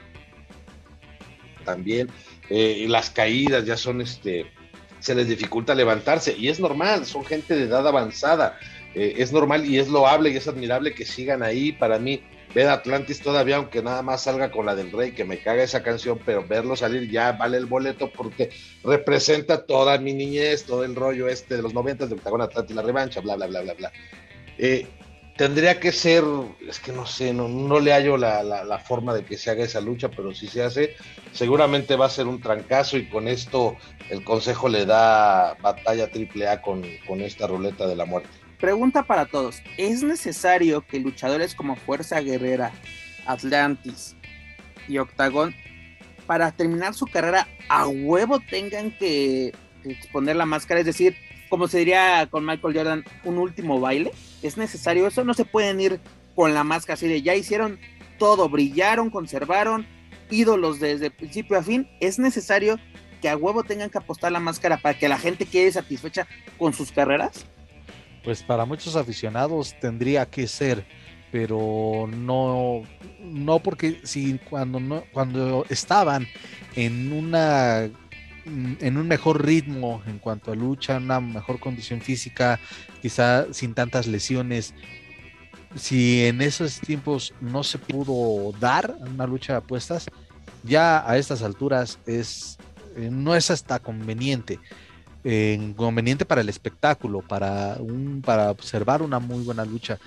también, 1.65 2.11
eh, 2.51 2.87
las 2.89 3.11
caídas 3.11 3.65
ya 3.65 3.77
son 3.77 4.01
este, 4.01 4.47
se 4.99 5.15
les 5.15 5.29
dificulta 5.29 5.77
levantarse 5.77 6.37
y 6.37 6.49
es 6.49 6.59
normal, 6.59 7.07
son 7.07 7.25
gente 7.25 7.55
de 7.55 7.65
edad 7.65 7.87
avanzada, 7.87 8.59
eh, 8.95 9.15
es 9.19 9.33
normal 9.33 9.65
y 9.65 9.79
es 9.79 9.89
loable 9.89 10.31
y 10.31 10.37
es 10.37 10.49
admirable 10.49 10.95
que 10.95 11.05
sigan 11.05 11.43
ahí. 11.43 11.73
Para 11.73 11.99
mí, 11.99 12.23
ver 12.55 12.69
Atlantis 12.69 13.21
todavía, 13.21 13.57
aunque 13.57 13.83
nada 13.83 14.03
más 14.03 14.23
salga 14.23 14.51
con 14.51 14.67
la 14.67 14.75
del 14.75 14.93
Rey, 14.93 15.13
que 15.13 15.25
me 15.25 15.39
caga 15.39 15.63
esa 15.63 15.83
canción, 15.83 16.19
pero 16.25 16.47
verlo 16.47 16.77
salir 16.77 17.11
ya 17.11 17.33
vale 17.33 17.57
el 17.57 17.67
boleto 17.67 18.11
porque 18.11 18.51
representa 18.85 19.65
toda 19.65 19.99
mi 19.99 20.13
niñez, 20.13 20.65
todo 20.65 20.85
el 20.85 20.95
rollo 20.95 21.29
este 21.29 21.57
de 21.57 21.63
los 21.63 21.75
noventas 21.75 22.09
de 22.09 22.17
Octagón 22.17 22.43
Atlantis, 22.43 22.77
la 22.77 22.83
revancha, 22.83 23.21
bla, 23.21 23.37
bla, 23.37 23.47
bla, 23.47 23.63
bla, 23.63 23.75
bla. 23.75 23.93
Eh, 24.59 24.87
tendría 25.37 25.81
que 25.81 25.93
ser, 25.93 26.25
es 26.69 26.79
que 26.79 26.93
no 26.93 27.07
sé, 27.07 27.33
no, 27.33 27.81
le 27.81 27.93
hallo 27.93 28.17
la, 28.17 28.83
forma 28.85 29.15
de 29.15 29.25
que 29.25 29.39
se 29.39 29.51
haga 29.51 29.65
esa 29.65 29.81
lucha, 29.81 30.11
pero 30.11 30.35
si 30.35 30.47
se 30.47 30.63
hace, 30.63 30.97
seguramente 31.33 31.97
va 31.97 32.07
a 32.07 32.11
ser 32.11 32.27
un 32.27 32.41
trancazo 32.41 32.99
y 32.99 33.09
con 33.09 33.29
esto 33.29 33.77
el 34.11 34.25
consejo 34.25 34.69
le 34.69 34.85
da 34.85 35.55
batalla 35.61 36.11
triple 36.11 36.49
A 36.49 36.61
con 36.61 36.85
esta 37.21 37.47
ruleta 37.47 37.87
de 37.87 37.97
la 37.97 38.05
muerte. 38.05 38.42
Pregunta 38.63 39.03
para 39.03 39.27
todos, 39.27 39.61
¿es 39.77 40.05
necesario 40.05 40.87
que 40.87 41.01
luchadores 41.01 41.57
como 41.57 41.75
Fuerza 41.75 42.21
Guerrera, 42.21 42.71
Atlantis 43.27 44.15
y 44.87 44.99
Octagón, 44.99 45.53
para 46.29 46.53
terminar 46.53 46.95
su 46.95 47.07
carrera, 47.07 47.49
a 47.69 47.89
huevo 47.89 48.39
tengan 48.39 48.97
que 48.97 49.53
exponer 49.83 50.37
la 50.37 50.47
máscara? 50.47 50.79
Es 50.79 50.87
decir, 50.87 51.17
como 51.49 51.67
se 51.67 51.79
diría 51.79 52.29
con 52.31 52.47
Michael 52.47 52.77
Jordan, 52.77 53.05
un 53.25 53.39
último 53.39 53.81
baile. 53.81 54.13
¿Es 54.43 54.57
necesario 54.57 55.09
eso? 55.09 55.25
No 55.25 55.35
se 55.35 55.45
pueden 55.45 55.81
ir 55.81 55.99
con 56.37 56.55
la 56.55 56.63
máscara 56.63 56.95
así 56.95 57.09
de 57.09 57.21
ya 57.21 57.35
hicieron 57.35 57.81
todo, 58.17 58.49
brillaron, 58.49 59.11
conservaron, 59.11 59.89
ídolos 60.31 60.79
desde 60.79 61.11
principio 61.11 61.59
a 61.59 61.65
fin. 61.65 61.89
¿Es 61.99 62.21
necesario 62.21 62.79
que 63.21 63.29
a 63.29 63.37
huevo 63.37 63.65
tengan 63.65 63.91
que 63.91 63.99
apostar 63.99 64.31
la 64.31 64.39
máscara 64.39 64.77
para 64.77 64.97
que 64.97 65.09
la 65.09 65.19
gente 65.19 65.47
quede 65.47 65.73
satisfecha 65.73 66.29
con 66.59 66.73
sus 66.73 66.93
carreras? 66.93 67.45
Pues 68.25 68.43
para 68.43 68.65
muchos 68.65 68.97
aficionados 68.97 69.75
tendría 69.81 70.27
que 70.27 70.47
ser, 70.47 70.87
pero 71.31 72.09
no, 72.09 72.83
no 73.21 73.59
porque 73.59 74.01
si 74.05 74.39
cuando 74.51 74.79
no, 74.79 75.05
cuando 75.13 75.65
estaban 75.69 76.27
en 76.77 77.13
una 77.13 77.91
en 78.45 78.97
un 78.97 79.07
mejor 79.07 79.45
ritmo 79.45 80.03
en 80.07 80.19
cuanto 80.19 80.53
a 80.53 80.57
lucha, 80.57 80.97
una 80.97 81.21
mejor 81.21 81.61
condición 81.61 82.01
física, 82.01 82.59
quizá 83.01 83.53
sin 83.53 83.75
tantas 83.75 84.07
lesiones. 84.07 84.75
Si 85.77 86.27
en 86.27 86.43
esos 86.43 86.81
tiempos 86.81 87.35
no 87.41 87.63
se 87.63 87.79
pudo 87.79 88.53
dar 88.59 88.97
una 89.01 89.27
lucha 89.27 89.55
de 89.55 89.59
apuestas, 89.61 90.07
ya 90.65 91.09
a 91.09 91.17
estas 91.19 91.43
alturas 91.43 91.99
es 92.07 92.59
no 92.97 93.35
es 93.35 93.51
hasta 93.51 93.79
conveniente. 93.79 94.59
Eh, 95.25 95.73
conveniente 95.77 96.25
para 96.25 96.41
el 96.41 96.49
espectáculo, 96.49 97.21
para 97.21 97.77
un, 97.79 98.23
para 98.25 98.51
observar 98.51 99.03
una 99.03 99.21
muy 99.21 99.45
buena 99.45 99.65
lucha. 99.65 99.99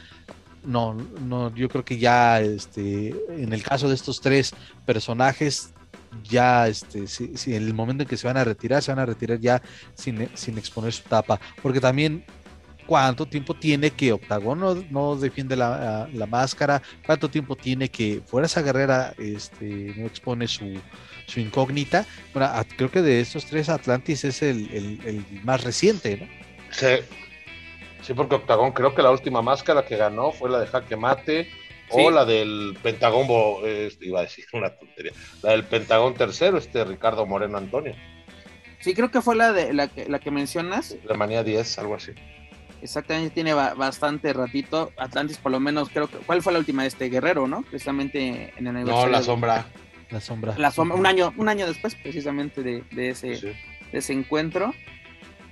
No, 0.64 0.94
no, 0.94 1.54
yo 1.56 1.70
creo 1.70 1.86
que 1.86 1.98
ya 1.98 2.42
este, 2.42 3.16
en 3.30 3.54
el 3.54 3.64
caso 3.64 3.88
de 3.88 3.96
estos 3.96 4.20
tres 4.20 4.54
personajes, 4.86 5.74
ya 6.24 6.68
este, 6.68 7.08
si, 7.08 7.32
en 7.48 7.64
el 7.64 7.74
momento 7.74 8.04
en 8.04 8.10
que 8.10 8.18
se 8.18 8.28
van 8.28 8.38
a 8.38 8.44
retirar, 8.44 8.82
se 8.82 8.92
van 8.92 9.00
a 9.00 9.06
retirar 9.06 9.40
ya 9.40 9.62
sin, 9.94 10.30
sin 10.34 10.58
exponer 10.58 10.92
su 10.92 11.04
tapa. 11.04 11.40
Porque 11.62 11.80
también 11.80 12.26
cuánto 12.86 13.26
tiempo 13.26 13.54
tiene 13.54 13.92
que 13.92 14.14
Octagon 14.14 14.60
no, 14.60 14.76
no 14.90 15.16
defiende 15.16 15.56
la, 15.56 16.08
la, 16.12 16.26
máscara, 16.26 16.82
cuánto 17.06 17.30
tiempo 17.30 17.56
tiene 17.56 17.90
que 17.90 18.22
Fuerza 18.26 18.62
Guerrera 18.62 19.14
este, 19.18 19.94
no 19.98 20.06
expone 20.06 20.48
su, 20.48 20.80
su 21.28 21.40
incógnita. 21.40 22.06
Bueno, 22.34 22.52
creo 22.78 22.92
que 22.92 23.02
de 23.02 23.22
estos 23.22 23.46
tres 23.46 23.70
Atlantis 23.70 24.24
es 24.24 24.42
el, 24.42 24.70
el, 24.72 25.00
el, 25.06 25.42
más 25.44 25.64
reciente, 25.64 26.18
¿no? 26.18 26.28
Sí. 26.72 27.04
Sí, 28.02 28.14
porque 28.14 28.36
Octagon 28.36 28.72
creo 28.72 28.94
que 28.94 29.02
la 29.02 29.10
última 29.10 29.42
máscara 29.42 29.84
que 29.84 29.98
ganó 29.98 30.32
fue 30.32 30.48
la 30.48 30.60
de 30.60 30.68
Jaque 30.68 30.96
Mate 30.96 31.50
o 31.90 32.12
la 32.12 32.24
del 32.24 32.78
Pentagón, 32.84 33.28
este, 33.66 34.06
iba 34.06 34.20
a 34.20 34.24
decir 34.24 34.46
una 34.54 34.70
tontería, 34.70 35.12
la 35.42 35.52
del 35.52 35.64
Pentagón 35.64 36.14
tercero, 36.14 36.58
este 36.58 36.84
Ricardo 36.84 37.26
Moreno 37.26 37.58
Antonio. 37.58 37.96
Sí, 38.80 38.94
creo 38.94 39.10
que 39.10 39.22
fue 39.22 39.36
la 39.36 39.52
de 39.54 39.74
la 39.74 39.88
que, 39.88 40.08
la 40.08 40.20
que 40.20 40.30
mencionas. 40.30 40.96
La 41.06 41.16
manía 41.16 41.44
10, 41.44 41.80
algo 41.80 41.96
así. 41.96 42.12
Exactamente, 42.86 43.32
tiene 43.34 43.54
ba 43.54 43.74
bastante 43.74 44.32
ratito. 44.32 44.92
Atlantis, 44.98 45.38
por 45.38 45.52
lo 45.52 45.60
menos, 45.60 45.90
creo 45.90 46.08
que. 46.08 46.18
¿Cuál 46.18 46.42
fue 46.42 46.54
la 46.54 46.60
última 46.60 46.84
de 46.84 46.90
este 46.90 47.10
Guerrero, 47.10 47.48
no? 47.48 47.64
Precisamente 47.64 48.54
en 48.56 48.68
el 48.68 48.86
No, 48.86 49.08
la 49.08 49.24
sombra. 49.24 49.66
La 50.12 50.22
sombra. 50.22 50.56
La 50.58 50.72
sombra, 50.72 50.96
un 50.96 51.06
año, 51.06 51.34
un 51.38 51.50
año 51.50 51.66
después, 51.66 51.96
precisamente, 51.96 52.62
de, 52.62 52.84
de 52.92 53.10
ese, 53.10 53.38
sí. 53.38 53.48
de 53.92 53.98
ese 53.98 54.14
encuentro. 54.14 54.74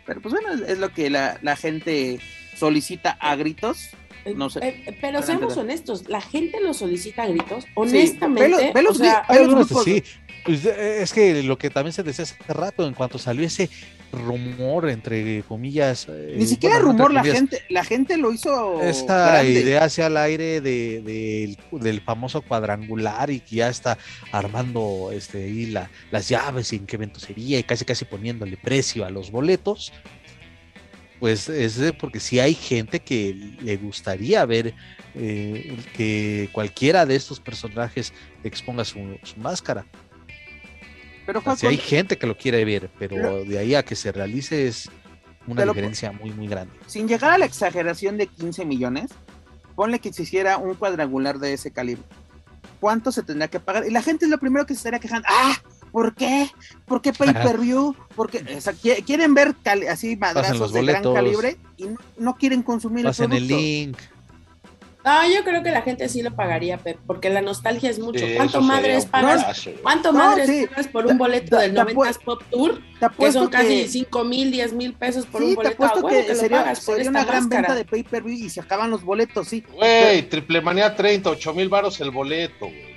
Pero 0.05 0.21
pues 0.21 0.33
bueno, 0.33 0.53
es, 0.53 0.61
es 0.61 0.77
lo 0.77 0.89
que 0.93 1.09
la, 1.09 1.39
la, 1.41 1.55
gente 1.55 2.19
solicita 2.55 3.17
a 3.19 3.35
gritos. 3.35 3.89
No 4.35 4.49
sé. 4.51 4.59
Eh, 4.67 4.97
pero 5.01 5.23
seamos 5.23 5.57
honestos, 5.57 6.07
la 6.07 6.21
gente 6.21 6.61
lo 6.61 6.73
solicita 6.73 7.23
a 7.23 7.27
gritos. 7.27 7.65
Honestamente, 7.73 8.67
sí, 8.67 8.71
velos, 8.73 8.91
o 8.97 9.03
sea, 9.03 9.25
hay 9.27 9.39
algunos 9.39 9.69
sí. 9.83 10.03
Pues 10.45 10.65
es 10.65 11.13
que 11.13 11.41
lo 11.41 11.57
que 11.57 11.69
también 11.69 11.93
se 11.93 12.03
decía 12.03 12.23
hace 12.23 12.35
rato, 12.53 12.85
en 12.85 12.93
cuanto 12.93 13.17
salió 13.17 13.45
ese 13.45 13.69
rumor, 14.13 14.89
entre 14.89 15.43
comillas. 15.43 16.08
Ni 16.08 16.43
eh, 16.43 16.47
siquiera 16.47 16.76
bueno, 16.78 16.91
rumor, 16.91 17.13
la 17.13 17.23
gente, 17.23 17.63
la 17.69 17.84
gente 17.84 18.17
lo 18.17 18.32
hizo. 18.32 18.82
Esta 18.82 19.34
grande. 19.34 19.52
idea 19.52 19.84
hacia 19.84 20.08
el 20.08 20.17
aire 20.17 20.62
de, 20.62 21.02
de, 21.02 21.58
del 21.71 22.02
famoso 22.02 22.41
cuadrangular 22.41 23.30
y 23.30 23.39
que 23.39 23.58
ya 23.58 23.69
está 23.69 23.97
armando 24.32 25.10
este, 25.12 25.52
la, 25.67 25.89
las 26.12 26.30
llaves 26.30 26.71
y 26.73 26.78
en 26.78 26.86
qué 26.86 26.95
evento 26.95 27.19
sería 27.19 27.60
y 27.60 27.63
casi 27.63 27.84
casi 27.86 28.06
poniéndole 28.06 28.58
precio 28.58 29.06
a 29.06 29.10
los 29.10 29.32
boletos. 29.32 29.91
Pues 31.19 31.47
es 31.47 31.80
porque 31.99 32.19
si 32.19 32.30
sí 32.30 32.39
hay 32.39 32.54
gente 32.54 32.99
que 32.99 33.56
le 33.62 33.78
gustaría 33.78 34.45
ver 34.45 34.73
eh, 35.15 35.78
que 35.95 36.49
cualquiera 36.52 37.06
de 37.06 37.15
estos 37.15 37.39
personajes 37.39 38.13
exponga 38.43 38.84
su, 38.84 39.17
su 39.23 39.39
máscara. 39.39 39.86
Pero 41.25 41.41
Juan, 41.41 41.57
hay 41.63 41.77
gente 41.77 42.17
que 42.17 42.27
lo 42.27 42.38
quiere 42.38 42.65
ver, 42.65 42.89
pero, 42.99 43.15
pero, 43.15 43.43
de 43.45 43.57
ahí 43.57 43.75
a 43.75 43.83
que 43.83 43.95
se 43.95 44.12
realice 44.12 44.67
es 44.67 44.89
una 45.47 45.65
diferencia 45.65 46.12
muy, 46.12 46.31
muy 46.31 46.47
grande. 46.47 46.73
Sin 46.88 47.07
llegar 47.07 47.31
a 47.31 47.38
la 47.38 47.45
exageración 47.45 48.17
de 48.17 48.27
15 48.27 48.65
millones, 48.65 49.12
ponle 49.75 49.99
que 49.99 50.12
se 50.12 50.23
hiciera 50.23 50.57
un 50.57 50.75
cuadrangular 50.75 51.39
de 51.39 51.53
ese 51.53 51.71
calibre. 51.71 52.03
¿Cuánto 52.79 53.12
se 53.12 53.23
tendría 53.23 53.47
que 53.47 53.59
pagar? 53.59 53.86
Y 53.88 53.91
la 53.91 54.01
gente 54.01 54.25
es 54.25 54.31
lo 54.31 54.38
primero 54.38 54.65
que 54.65 54.73
se 54.73 54.79
estaría 54.79 54.99
quejando. 54.99 55.27
¡Ah! 55.29 55.55
¿Por 55.93 56.15
qué? 56.15 56.49
¿Por 56.86 57.01
qué 57.01 57.13
pay 57.13 57.31
per 57.33 57.59
view? 57.59 57.95
Porque 58.15 58.43
o 58.57 58.62
sea, 58.62 58.73
quieren 58.73 59.36
ver 59.36 59.55
así 59.89 60.17
madrazos 60.17 60.73
de 60.73 60.83
gran 60.83 61.03
calibre 61.03 61.57
y 61.77 61.86
no, 61.86 61.97
no 62.17 62.36
quieren 62.36 62.63
consumir 62.63 63.05
Pasen 63.05 63.31
el, 63.31 63.43
el 63.43 63.47
link. 63.47 63.97
No, 65.05 65.27
yo 65.29 65.43
creo 65.43 65.61
que 65.63 65.71
la 65.71 65.81
gente 65.81 66.07
sí 66.07 66.21
lo 66.21 66.33
pagaría, 66.35 66.77
Pep, 66.77 66.97
porque 67.05 67.29
la 67.29 67.41
nostalgia 67.41 67.89
es 67.89 67.99
mucho. 67.99 68.25
Sí, 68.25 68.33
¿Cuánto 68.37 68.61
madres 68.61 69.05
pagas? 69.05 69.67
¿Cuánto 69.81 70.11
No, 70.13 70.19
madres 70.19 70.47
sí. 70.47 70.65
pagas 70.69 70.87
por 70.87 71.05
un 71.07 71.17
boleto 71.17 71.57
Te- 71.57 71.63
del 71.63 71.73
te 71.73 71.83
90 71.83 72.19
Pop 72.23 72.41
Tour? 72.49 72.81
Te 72.99 73.07
Que 73.19 73.31
son 73.33 73.49
casi 73.49 73.81
que- 73.83 73.87
5 73.89 74.23
mil, 74.23 74.49
10 74.51 74.71
mil 74.73 74.93
pesos 74.93 75.25
por 75.25 75.41
sí, 75.41 75.47
un 75.47 75.51
te 75.51 75.55
boleto. 75.57 75.83
a 75.83 75.87
apuesto 75.87 76.05
huevo 76.07 76.17
que, 76.21 76.25
que 76.27 76.33
lo 76.33 76.39
sería, 76.39 76.57
pagas 76.61 76.79
sería 76.79 77.09
una 77.09 77.25
gran 77.25 77.43
máscara. 77.43 77.61
venta 77.67 77.75
de 77.75 77.85
pay-per-view 77.85 78.45
y 78.45 78.49
se 78.49 78.61
acaban 78.61 78.89
los 78.91 79.03
boletos, 79.03 79.47
sí. 79.49 79.61
Güey, 79.73 80.23
Triple 80.29 80.61
Manía 80.61 80.95
30, 80.95 81.29
8 81.29 81.53
mil 81.53 81.67
baros 81.69 81.99
el 81.99 82.11
boleto, 82.11 82.67
güey. 82.67 82.93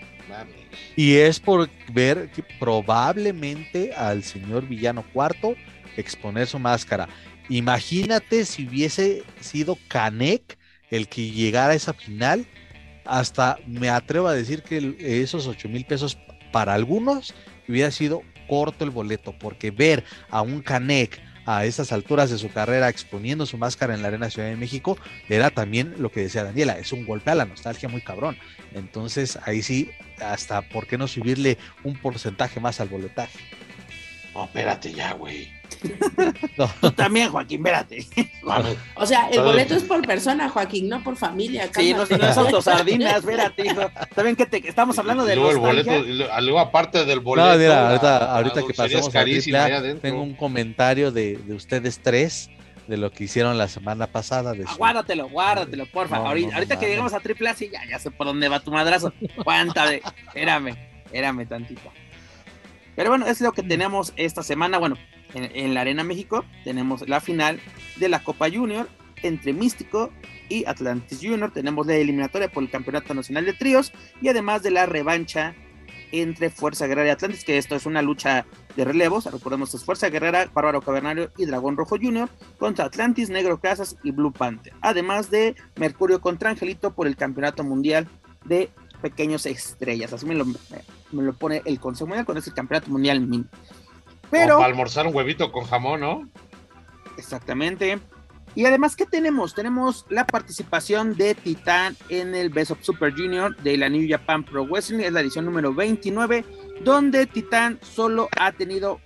Y 0.94 1.16
es 1.16 1.40
por 1.40 1.68
ver 1.92 2.30
que 2.34 2.42
probablemente 2.60 3.92
al 3.94 4.22
señor 4.22 4.66
Villano 4.66 5.04
Cuarto 5.12 5.54
exponer 5.96 6.46
su 6.46 6.58
máscara. 6.58 7.08
Imagínate 7.48 8.44
si 8.44 8.66
hubiese 8.66 9.22
sido 9.40 9.78
Canek 9.88 10.58
el 10.90 11.08
que 11.08 11.30
llegara 11.30 11.72
a 11.72 11.76
esa 11.76 11.94
final. 11.94 12.46
Hasta 13.04 13.58
me 13.66 13.88
atrevo 13.88 14.28
a 14.28 14.34
decir 14.34 14.62
que 14.62 14.96
esos 15.00 15.46
8 15.46 15.68
mil 15.68 15.84
pesos 15.84 16.18
para 16.52 16.74
algunos 16.74 17.34
hubiera 17.68 17.90
sido 17.90 18.22
corto 18.48 18.84
el 18.84 18.90
boleto, 18.90 19.34
porque 19.38 19.70
ver 19.70 20.04
a 20.30 20.42
un 20.42 20.60
Canek 20.60 21.20
a 21.46 21.64
esas 21.64 21.92
alturas 21.92 22.28
de 22.30 22.38
su 22.38 22.50
carrera 22.50 22.88
exponiendo 22.88 23.46
su 23.46 23.56
máscara 23.56 23.94
en 23.94 24.02
la 24.02 24.08
Arena 24.08 24.30
Ciudad 24.30 24.48
de 24.48 24.56
México 24.56 24.98
era 25.28 25.50
también 25.50 25.94
lo 25.98 26.10
que 26.10 26.20
decía 26.22 26.42
Daniela, 26.42 26.76
es 26.78 26.92
un 26.92 27.06
golpe 27.06 27.30
a 27.30 27.36
la 27.36 27.44
nostalgia 27.44 27.88
muy 27.88 28.00
cabrón. 28.00 28.36
Entonces 28.74 29.38
ahí 29.44 29.62
sí, 29.62 29.90
hasta 30.20 30.62
por 30.62 30.86
qué 30.88 30.98
no 30.98 31.06
subirle 31.06 31.56
un 31.84 31.96
porcentaje 31.96 32.58
más 32.58 32.80
al 32.80 32.88
boletaje. 32.88 33.38
No, 34.34 34.44
espérate 34.44 34.92
ya, 34.92 35.12
güey. 35.12 35.52
No. 36.56 36.68
Tú 36.80 36.90
también, 36.92 37.30
Joaquín, 37.30 37.58
espérate. 37.60 38.06
O 38.96 39.04
sea, 39.06 39.28
el 39.28 39.40
boleto 39.42 39.74
es 39.74 39.82
por 39.82 40.06
persona, 40.06 40.48
Joaquín, 40.48 40.88
no 40.88 41.02
por 41.02 41.16
familia. 41.16 41.68
Sí, 41.74 41.92
no, 41.92 42.06
cálmate. 42.06 42.18
no 42.18 42.30
es 42.30 42.36
autosardinas, 42.38 43.16
espérate, 43.18 43.66
hijo. 43.66 43.80
También 44.14 44.36
que 44.36 44.46
te, 44.46 44.66
estamos 44.68 44.98
hablando 44.98 45.24
de 45.24 45.36
luego 45.36 45.50
el 45.50 45.58
boleto, 45.58 46.40
luego 46.40 46.58
aparte 46.60 47.04
del 47.04 47.20
boleto. 47.20 47.52
No, 47.52 47.58
mira, 47.58 47.68
la- 47.74 47.88
ahorita, 47.88 48.18
la 48.20 48.34
ahorita 48.36 48.54
que 48.54 48.60
dulcería 48.62 48.96
pasamos 48.98 49.12
carísima 49.12 49.64
A, 49.64 49.94
tengo 50.00 50.22
un 50.22 50.34
comentario 50.34 51.10
de, 51.12 51.36
de 51.36 51.54
ustedes 51.54 51.98
tres 52.00 52.48
de 52.86 52.96
lo 52.96 53.10
que 53.10 53.24
hicieron 53.24 53.58
la 53.58 53.66
semana 53.68 54.06
pasada. 54.06 54.52
De 54.52 54.62
su- 54.62 54.68
Aguárdatelo, 54.70 55.28
guárdatelo, 55.28 55.86
porfa. 55.86 56.18
No, 56.18 56.28
ahorita 56.28 56.46
no, 56.46 56.50
no 56.52 56.56
ahorita 56.58 56.74
que 56.74 56.78
mames. 56.86 56.88
lleguemos 56.90 57.12
a 57.14 57.20
triple 57.20 57.48
A, 57.50 57.54
sí, 57.54 57.68
ya, 57.72 57.80
ya 57.90 57.98
sé 57.98 58.10
por 58.12 58.26
dónde 58.28 58.48
va 58.48 58.60
tu 58.60 58.70
madrazo. 58.70 59.12
Cuéntame, 59.44 60.00
espérame, 60.28 60.76
espérame 61.06 61.46
tantito. 61.48 61.92
Pero 62.94 63.10
bueno, 63.10 63.26
es 63.26 63.40
lo 63.40 63.52
que 63.52 63.62
tenemos 63.62 64.12
esta 64.16 64.42
semana. 64.42 64.78
Bueno, 64.78 64.96
en, 65.36 65.74
la 65.74 65.82
Arena 65.82 66.04
México 66.04 66.44
tenemos 66.64 67.08
la 67.08 67.20
final 67.20 67.60
de 67.96 68.08
la 68.08 68.22
Copa 68.22 68.50
Junior 68.50 68.88
entre 69.22 69.52
Místico 69.52 70.10
y 70.48 70.64
Atlantis 70.66 71.20
Junior. 71.22 71.52
Tenemos 71.52 71.86
la 71.86 71.94
eliminatoria 71.94 72.48
por 72.48 72.62
el 72.62 72.70
Campeonato 72.70 73.14
Nacional 73.14 73.44
de 73.44 73.52
Tríos 73.52 73.92
y 74.20 74.28
además 74.28 74.62
de 74.62 74.70
la 74.70 74.86
revancha 74.86 75.54
entre 76.12 76.50
Fuerza 76.50 76.86
Guerrera 76.86 77.08
y 77.08 77.10
Atlantis, 77.10 77.44
que 77.44 77.58
esto 77.58 77.74
es 77.74 77.86
una 77.86 78.02
lucha 78.02 78.46
de 78.76 78.84
relevos. 78.84 79.30
Recordemos 79.30 79.74
es 79.74 79.84
Fuerza 79.84 80.08
Guerrera, 80.08 80.48
Bárbaro 80.52 80.80
Cavernario 80.80 81.30
y 81.36 81.46
Dragón 81.46 81.76
Rojo 81.76 81.96
Junior 82.00 82.28
contra 82.58 82.84
Atlantis, 82.84 83.28
Negro 83.28 83.60
Casas 83.60 83.96
y 84.02 84.12
Blue 84.12 84.32
Panther. 84.32 84.72
Además 84.80 85.30
de 85.30 85.56
Mercurio 85.76 86.20
contra 86.20 86.50
Angelito 86.50 86.94
por 86.94 87.06
el 87.06 87.16
Campeonato 87.16 87.64
Mundial 87.64 88.08
de 88.44 88.70
Pequeños 89.02 89.46
Estrellas. 89.46 90.12
Así 90.12 90.26
me 90.26 90.34
lo, 90.34 91.32
pone 91.34 91.62
el 91.64 91.80
Consejo 91.80 92.06
Mundial 92.06 92.26
con 92.26 92.36
ese 92.36 92.52
Campeonato 92.52 92.90
Mundial 92.90 93.20
mini. 93.20 93.46
Pero, 94.30 94.56
para 94.56 94.66
almorzar 94.66 95.06
un 95.06 95.14
huevito 95.14 95.52
con 95.52 95.64
jamón, 95.64 96.00
¿no? 96.00 96.28
exactamente. 97.18 97.98
Y 98.54 98.64
además, 98.64 98.96
¿qué 98.96 99.04
tenemos? 99.04 99.54
Tenemos 99.54 100.06
la 100.08 100.26
participación 100.26 101.14
de 101.14 101.34
Titán 101.34 101.94
en 102.08 102.34
el 102.34 102.48
Best 102.48 102.70
of 102.70 102.82
Super 102.82 103.12
Junior 103.12 103.54
de 103.58 103.76
la 103.76 103.88
New 103.90 104.06
Japan 104.08 104.44
Pro 104.44 104.64
Wrestling, 104.66 105.00
es 105.00 105.12
la 105.12 105.20
edición 105.20 105.44
número 105.44 105.74
29, 105.74 106.42
donde 106.82 107.26
Titán 107.26 107.78
solo 107.82 108.28
ha 108.38 108.52
tenido 108.52 108.98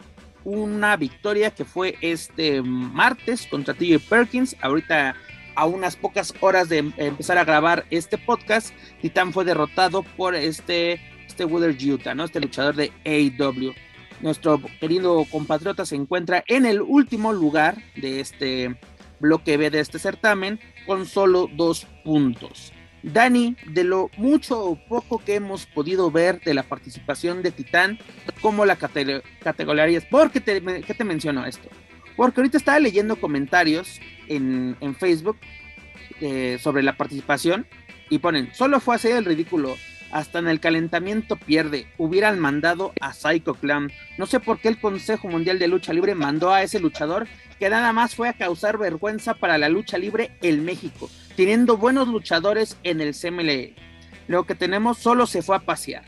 una 0.45 0.97
victoria 0.97 1.51
que 1.51 1.65
fue 1.65 1.99
este 2.01 2.63
martes 2.63 3.47
contra 3.49 3.75
TJ 3.75 3.99
Perkins. 4.09 4.57
Ahorita, 4.63 5.17
a 5.57 5.67
unas 5.67 5.97
pocas 5.97 6.33
horas 6.41 6.69
de 6.69 6.79
em- 6.79 6.93
empezar 6.97 7.37
a 7.37 7.45
grabar 7.45 7.85
este 7.91 8.19
podcast, 8.19 8.73
Titán 9.03 9.33
fue 9.33 9.45
derrotado 9.45 10.05
por 10.17 10.37
este, 10.37 11.01
este 11.27 11.45
Wooder 11.45 11.77
Utah, 11.77 12.15
¿no? 12.15 12.25
Este 12.25 12.41
luchador 12.41 12.77
de 12.77 12.93
AEW. 13.05 13.75
Nuestro 14.21 14.61
querido 14.81 15.25
compatriota 15.31 15.87
se 15.87 15.97
encuentra 15.97 16.45
en 16.47 16.67
el 16.67 16.81
último 16.81 17.33
lugar 17.33 17.79
de 17.97 18.21
este 18.21 18.77
bloque 19.19 19.57
B 19.57 19.71
de 19.71 19.81
este 19.81 19.99
certamen 19.99 20.61
con 20.87 21.07
solo 21.07 21.49
dos 21.57 21.87
puntos. 22.05 22.73
Dani, 23.03 23.57
de 23.67 23.85
lo 23.85 24.11
mucho 24.19 24.63
o 24.63 24.77
poco 24.77 25.19
que 25.19 25.37
hemos 25.37 25.67
podido 25.67 26.11
ver 26.11 26.41
de 26.41 26.53
la 26.53 26.65
participación 26.65 27.43
de 27.43 27.51
Titán, 27.51 27.99
¿cómo 28.43 28.67
la 28.67 28.77
cate-? 28.77 29.23
¿Por 30.11 30.31
qué 30.31 30.41
te, 30.41 31.05
menciono 31.05 31.47
esto? 31.47 31.69
Porque 32.17 32.41
ahorita 32.41 32.59
estaba 32.59 32.79
leyendo 32.79 33.17
comentarios 33.17 34.01
en, 34.29 34.77
en 34.81 34.95
Facebook 34.95 35.39
eh, 36.21 36.59
sobre 36.61 36.83
la 36.83 36.97
participación 36.97 37.67
y 38.11 38.19
ponen, 38.19 38.53
solo 38.53 38.81
fue 38.81 38.97
hacer 38.97 39.17
el 39.17 39.25
ridículo, 39.25 39.77
hasta 40.11 40.39
en 40.39 40.49
el 40.49 40.61
calentamiento 40.61 41.37
pierde, 41.37 41.87
hubieran 41.99 42.39
mandado 42.39 42.93
a 43.01 43.13
Psycho 43.13 43.55
Clown. 43.55 43.93
No 44.19 44.27
sé 44.27 44.41
por 44.41 44.61
qué 44.61 44.69
el 44.69 44.81
Consejo 44.81 45.29
Mundial 45.29 45.59
de 45.59 45.69
Lucha 45.69 45.93
Libre 45.93 46.15
mandó 46.15 46.53
a 46.53 46.63
ese 46.63 46.81
luchador 46.81 47.27
que 47.59 47.71
nada 47.71 47.93
más 47.93 48.15
fue 48.15 48.29
a 48.29 48.33
causar 48.33 48.79
vergüenza 48.79 49.35
para 49.35 49.59
la 49.59 49.69
lucha 49.69 49.99
libre 49.99 50.31
en 50.43 50.65
México, 50.65 51.11
teniendo 51.37 51.77
buenos 51.77 52.09
luchadores 52.09 52.77
en 52.85 53.01
el 53.01 53.15
CMLL. 53.15 53.75
Lo 54.29 54.45
que 54.45 54.55
tenemos 54.55 54.99
solo 54.99 55.27
se 55.27 55.43
fue 55.43 55.57
a 55.57 55.61
pasear. 55.61 56.05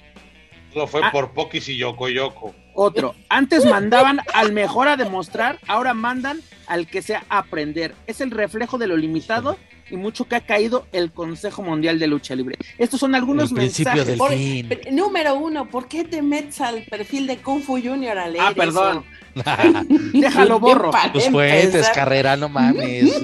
Lo 0.75 0.87
fue 0.87 1.03
Ah. 1.05 1.13
por 1.13 1.33
Pokis 1.33 1.69
y 1.69 1.77
Yoko 1.77 2.09
Yoko. 2.09 2.55
Otro, 2.75 3.15
antes 3.29 3.67
mandaban 3.67 4.21
al 4.33 4.53
mejor 4.53 4.89
a 4.89 4.97
demostrar, 4.97 5.59
ahora 5.69 5.93
mandan 5.93 6.41
al 6.67 6.87
que 6.87 7.03
sea 7.03 7.25
a 7.29 7.39
aprender. 7.39 7.95
Es 8.07 8.23
el 8.23 8.31
reflejo 8.31 8.79
de 8.79 8.87
lo 8.87 8.97
limitado 8.97 9.59
y 9.93 9.97
mucho 9.97 10.25
que 10.27 10.37
ha 10.37 10.41
caído 10.41 10.87
el 10.91 11.13
Consejo 11.13 11.63
Mundial 11.63 11.99
de 11.99 12.07
Lucha 12.07 12.35
Libre. 12.35 12.57
Estos 12.79 12.99
son 12.99 13.15
algunos 13.15 13.53
mensajes. 13.53 14.07
del 14.07 14.17
Por- 14.19 14.33
fin. 14.33 14.69
número 14.91 15.35
uno, 15.35 15.69
¿por 15.69 15.87
qué 15.87 16.03
te 16.05 16.23
metes 16.23 16.61
al 16.63 16.83
perfil 16.85 17.27
de 17.27 17.37
Kung 17.37 17.63
Fu 17.63 17.75
Junior 17.75 18.17
a 18.19 18.27
leer 18.27 18.43
Ah, 18.45 18.53
perdón. 18.57 19.05
eso? 19.35 19.45
Déjalo 20.15 20.59
borro. 20.59 20.91
Tus 21.13 21.29
fuentes, 21.29 21.89
carrera, 21.91 22.37
no 22.39 22.49
mames. 22.49 23.13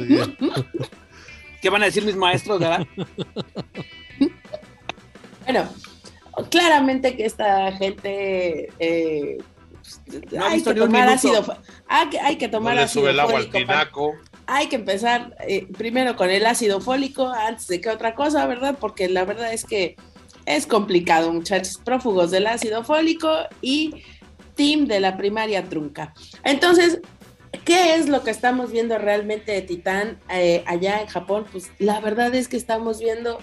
¿Qué 1.63 1.71
van 1.71 1.83
a 1.83 1.87
decir 1.87 2.05
mis 2.05 2.17
maestros, 2.17 2.61
verdad? 2.61 2.87
Bueno, 5.45 5.67
claramente 6.51 7.17
que 7.17 7.25
esta 7.25 7.73
gente 7.73 8.69
eh, 8.79 9.39
No 10.31 10.45
ha 10.45 10.51
hay, 10.51 10.63
que 10.63 10.75
tomar 10.75 11.09
ácido, 11.09 11.57
hay, 11.89 12.09
que, 12.11 12.21
hay 12.21 12.37
que 12.37 12.49
No 12.49 12.53
tomar 12.59 12.75
le 12.77 12.83
ácido 12.83 13.01
sube 13.05 13.11
el 13.13 13.21
agua 13.21 13.39
al 13.39 13.47
para- 13.47 13.59
tinaco. 13.65 14.13
Hay 14.51 14.69
que 14.69 14.77
empezar 14.77 15.37
eh, 15.47 15.67
primero 15.77 16.17
con 16.17 16.31
el 16.31 16.47
ácido 16.47 16.81
fólico 16.81 17.29
antes 17.29 17.67
de 17.67 17.83
que 17.83 17.91
otra 17.91 18.15
cosa, 18.15 18.47
¿verdad? 18.47 18.79
Porque 18.81 19.07
la 19.07 19.27
verdad 19.27 19.53
es 19.53 19.65
que 19.65 19.95
es 20.47 20.67
complicado, 20.67 21.31
muchachos, 21.31 21.79
prófugos 21.85 22.31
del 22.31 22.47
ácido 22.47 22.83
fólico 22.83 23.31
y 23.61 24.03
team 24.55 24.87
de 24.87 25.01
la 25.01 25.19
primaria 25.19 25.65
trunca. 25.65 26.15
Entonces, 26.45 27.03
¿qué 27.67 27.97
es 27.97 28.09
lo 28.09 28.25
que 28.25 28.31
estamos 28.31 28.73
viendo 28.73 28.97
realmente 28.97 29.53
de 29.53 29.61
Titán 29.61 30.19
eh, 30.31 30.65
allá 30.67 31.03
en 31.03 31.09
Japón? 31.09 31.45
Pues 31.53 31.71
la 31.79 32.01
verdad 32.01 32.35
es 32.35 32.49
que 32.49 32.57
estamos 32.57 33.01
viendo 33.01 33.39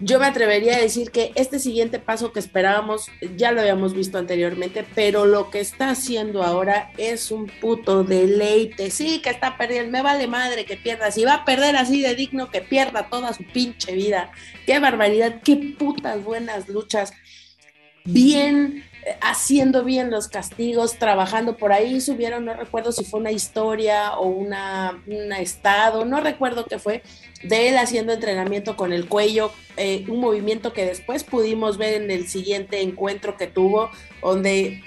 yo 0.00 0.18
me 0.18 0.26
atrevería 0.26 0.76
a 0.76 0.80
decir 0.80 1.10
que 1.10 1.32
este 1.34 1.58
siguiente 1.58 1.98
paso 1.98 2.32
que 2.32 2.40
esperábamos 2.40 3.08
ya 3.36 3.52
lo 3.52 3.60
habíamos 3.60 3.94
visto 3.94 4.18
anteriormente, 4.18 4.84
pero 4.94 5.26
lo 5.26 5.50
que 5.50 5.60
está 5.60 5.90
haciendo 5.90 6.42
ahora 6.42 6.90
es 6.96 7.30
un 7.30 7.46
puto 7.60 8.02
deleite. 8.02 8.90
Sí, 8.90 9.20
que 9.20 9.30
está 9.30 9.58
perdiendo, 9.58 9.92
me 9.92 10.02
vale 10.02 10.26
madre 10.26 10.64
que 10.64 10.76
pierda. 10.76 11.10
Si 11.10 11.24
va 11.24 11.34
a 11.34 11.44
perder 11.44 11.76
así 11.76 12.00
de 12.00 12.14
digno, 12.14 12.50
que 12.50 12.62
pierda 12.62 13.08
toda 13.10 13.32
su 13.34 13.44
pinche 13.44 13.92
vida. 13.92 14.32
Qué 14.66 14.78
barbaridad, 14.78 15.42
qué 15.42 15.56
putas 15.78 16.24
buenas 16.24 16.68
luchas. 16.68 17.12
Bien, 18.04 18.82
haciendo 19.20 19.82
bien 19.84 20.10
los 20.10 20.28
castigos, 20.28 20.96
trabajando 20.98 21.56
por 21.56 21.72
ahí, 21.72 22.00
subieron, 22.00 22.44
no 22.44 22.54
recuerdo 22.54 22.92
si 22.92 23.04
fue 23.04 23.20
una 23.20 23.30
historia 23.32 24.14
o 24.14 24.26
una, 24.26 25.02
un 25.06 25.32
estado, 25.32 26.04
no 26.04 26.20
recuerdo 26.20 26.66
qué 26.66 26.78
fue, 26.78 27.02
de 27.42 27.68
él 27.68 27.78
haciendo 27.78 28.12
entrenamiento 28.12 28.76
con 28.76 28.92
el 28.92 29.08
cuello, 29.08 29.52
eh, 29.76 30.04
un 30.08 30.20
movimiento 30.20 30.72
que 30.72 30.84
después 30.84 31.24
pudimos 31.24 31.78
ver 31.78 32.02
en 32.02 32.10
el 32.10 32.28
siguiente 32.28 32.82
encuentro 32.82 33.36
que 33.36 33.46
tuvo, 33.46 33.90
donde 34.22 34.82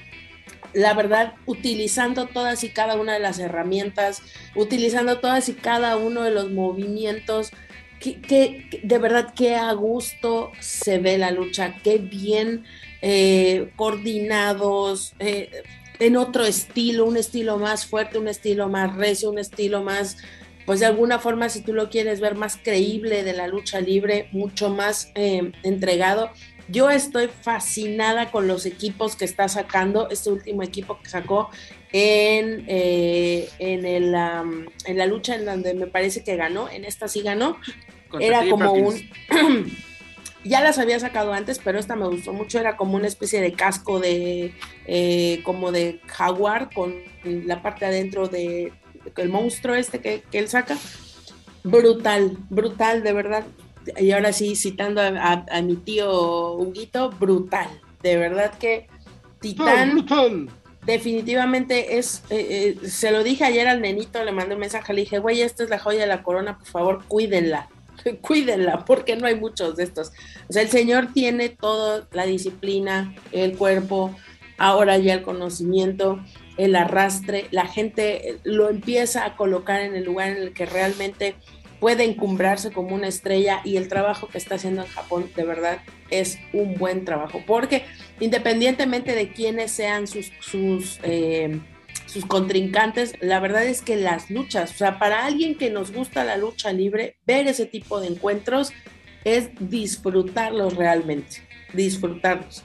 la 0.74 0.94
verdad, 0.94 1.34
utilizando 1.46 2.26
todas 2.26 2.64
y 2.64 2.70
cada 2.70 2.96
una 2.96 3.14
de 3.14 3.20
las 3.20 3.38
herramientas, 3.40 4.22
utilizando 4.56 5.20
todas 5.20 5.48
y 5.50 5.54
cada 5.54 5.98
uno 5.98 6.24
de 6.24 6.32
los 6.32 6.52
movimientos, 6.52 7.52
que, 8.00 8.20
que- 8.22 8.80
de 8.84 8.98
verdad 8.98 9.34
que 9.34 9.56
a 9.56 9.72
gusto 9.74 10.52
se 10.60 10.98
ve 11.00 11.18
la 11.18 11.32
lucha, 11.32 11.76
qué 11.84 11.98
bien 12.00 12.66
eh, 13.06 13.70
coordinados, 13.76 15.14
eh, 15.20 15.52
en 16.00 16.16
otro 16.16 16.46
estilo, 16.46 17.04
un 17.06 17.18
estilo 17.18 17.58
más 17.58 17.86
fuerte, 17.86 18.18
un 18.18 18.30
estilo 18.30 18.70
más 18.70 18.96
recio, 18.96 19.30
un 19.30 19.40
estilo 19.40 19.84
más 19.84 20.18
pues 20.66 20.80
de 20.80 20.86
alguna 20.86 21.20
forma, 21.20 21.50
si 21.50 21.62
tú 21.62 21.74
lo 21.74 21.90
quieres 21.90 22.22
ver 22.22 22.36
más 22.36 22.56
creíble 22.56 23.26
de 23.26 23.34
la 23.34 23.48
lucha 23.48 23.82
libre, 23.82 24.30
mucho 24.32 24.70
más 24.70 25.12
eh, 25.16 25.52
entregado. 25.64 26.32
Yo 26.70 26.90
estoy 26.90 27.28
fascinada 27.28 28.32
con 28.32 28.48
los 28.48 28.66
equipos 28.66 29.18
que 29.18 29.26
está 29.26 29.50
sacando, 29.50 30.10
este 30.10 30.32
último 30.32 30.64
equipo 30.64 30.98
que 31.04 31.10
sacó 31.10 31.50
en, 31.92 32.64
eh, 32.70 33.50
en, 33.60 33.86
el, 33.86 34.16
en 34.86 34.98
la 34.98 35.06
lucha 35.06 35.36
en 35.36 35.44
donde 35.44 35.74
me 35.74 35.88
parece 35.88 36.24
que 36.24 36.38
ganó, 36.38 36.70
en 36.70 36.86
esta 36.86 37.10
sí 37.10 37.22
ganó, 37.22 37.58
era 38.22 38.48
como 38.50 38.72
un... 38.72 38.96
ya 40.44 40.62
las 40.62 40.78
había 40.78 41.00
sacado 41.00 41.34
antes, 41.34 41.60
pero 41.64 41.80
esta 41.80 41.96
me 41.96 42.08
gustó 42.08 42.34
mucho, 42.34 42.60
era 42.60 42.78
como 42.78 42.96
una 42.96 43.08
especie 43.08 43.42
de 43.42 43.54
casco 43.54 44.00
de, 44.00 44.54
eh, 44.88 45.42
como 45.44 45.72
de 45.72 46.00
jaguar 46.08 46.70
con 46.74 46.96
la 47.24 47.62
parte 47.62 47.86
adentro 47.86 48.28
de, 48.28 48.74
el 49.18 49.30
monstruo 49.30 49.76
este 49.76 50.00
que, 50.02 50.24
él 50.32 50.48
saca, 50.50 50.78
brutal, 51.64 52.38
brutal, 52.50 53.04
de 53.04 53.14
verdad. 53.14 53.44
Y 53.98 54.12
ahora 54.12 54.32
sí, 54.32 54.56
citando 54.56 55.02
a, 55.02 55.62
mi 55.62 55.76
tío 55.76 56.54
Huguito, 56.54 57.10
brutal. 57.10 57.68
De 58.02 58.18
verdad 58.18 58.54
que 58.58 58.88
Titán. 59.40 60.06
Definitivamente 60.86 61.98
es, 61.98 62.24
eh, 62.30 62.76
eh, 62.84 62.90
se 62.90 63.12
lo 63.12 63.24
dije 63.24 63.46
ayer 63.46 63.70
al 63.70 63.80
nenito, 63.80 64.22
le 64.24 64.34
mandé 64.34 64.56
un 64.56 64.60
mensaje, 64.60 64.94
le 64.94 65.02
dije, 65.02 65.20
güey, 65.20 65.42
esta 65.42 65.64
es 65.64 65.70
la 65.70 65.80
joya 65.80 66.02
de 66.02 66.08
la 66.08 66.24
corona, 66.24 66.58
por 66.58 66.68
favor, 66.68 67.04
cuídenla, 67.08 67.70
cuídenla, 68.22 68.86
porque 68.86 69.16
no 69.16 69.28
hay 69.28 69.36
muchos 69.36 69.76
de 69.76 69.84
estos. 69.84 70.12
O 70.50 70.54
sea, 70.54 70.62
el 70.62 70.70
señor 70.70 71.14
tiene 71.14 71.50
toda 71.50 72.08
la 72.12 72.26
disciplina, 72.26 73.14
el 73.32 73.58
cuerpo, 73.58 74.16
ahora 74.58 74.98
ya 74.98 75.16
el 75.16 75.24
conocimiento, 75.24 76.20
el 76.58 76.76
arrastre, 76.76 77.48
la 77.52 77.68
gente 77.68 78.38
lo 78.44 78.70
empieza 78.70 79.26
a 79.26 79.36
colocar 79.36 79.82
en 79.82 79.96
el 79.96 80.04
lugar 80.04 80.30
en 80.30 80.38
el 80.38 80.54
que 80.54 80.66
realmente 80.66 81.36
puede 81.80 82.06
encumbrarse 82.06 82.72
como 82.72 82.96
una 82.96 83.10
estrella 83.10 83.60
y 83.66 83.76
el 83.76 83.90
trabajo 83.90 84.30
que 84.30 84.38
está 84.38 84.56
haciendo 84.56 84.84
en 84.84 84.88
Japón 84.88 85.30
de 85.36 85.44
verdad 85.44 85.80
es 86.10 86.40
un 86.54 86.76
buen 86.76 87.04
trabajo, 87.04 87.42
porque 87.46 87.84
independientemente 88.22 89.16
de 89.16 89.34
quiénes 89.34 89.72
sean 89.72 90.08
sus, 90.08 90.32
sus, 90.40 91.00
eh, 91.04 91.60
sus 92.14 92.26
contrincantes, 92.28 93.16
la 93.22 93.40
verdad 93.40 93.66
es 93.66 93.82
que 93.82 93.96
las 93.96 94.30
luchas, 94.30 94.72
o 94.72 94.78
sea, 94.78 95.00
para 95.00 95.26
alguien 95.26 95.56
que 95.58 95.72
nos 95.72 95.92
gusta 95.92 96.24
la 96.24 96.38
lucha 96.38 96.72
libre, 96.72 97.18
ver 97.26 97.48
ese 97.48 97.66
tipo 97.66 98.00
de 98.00 98.08
encuentros 98.08 98.72
es 99.24 99.50
disfrutarlos 99.60 100.76
realmente, 100.76 101.38
disfrutarlos. 101.74 102.64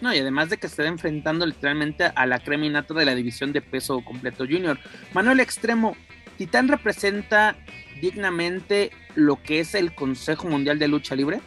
No, 0.00 0.14
y 0.14 0.18
además 0.18 0.48
de 0.48 0.56
que 0.56 0.68
se 0.68 0.72
está 0.72 0.86
enfrentando 0.86 1.44
literalmente 1.44 2.04
a 2.04 2.26
la 2.26 2.38
creminata 2.38 2.94
de 2.94 3.04
la 3.04 3.14
división 3.14 3.52
de 3.52 3.60
peso 3.60 4.02
completo 4.02 4.44
junior. 4.46 4.78
Manuel 5.12 5.40
Extremo, 5.40 5.94
¿Titán 6.38 6.68
representa 6.68 7.56
dignamente 8.00 8.90
lo 9.14 9.40
que 9.42 9.60
es 9.60 9.74
el 9.74 9.94
Consejo 9.94 10.48
Mundial 10.48 10.78
de 10.78 10.88
Lucha 10.88 11.14
Libre? 11.14 11.40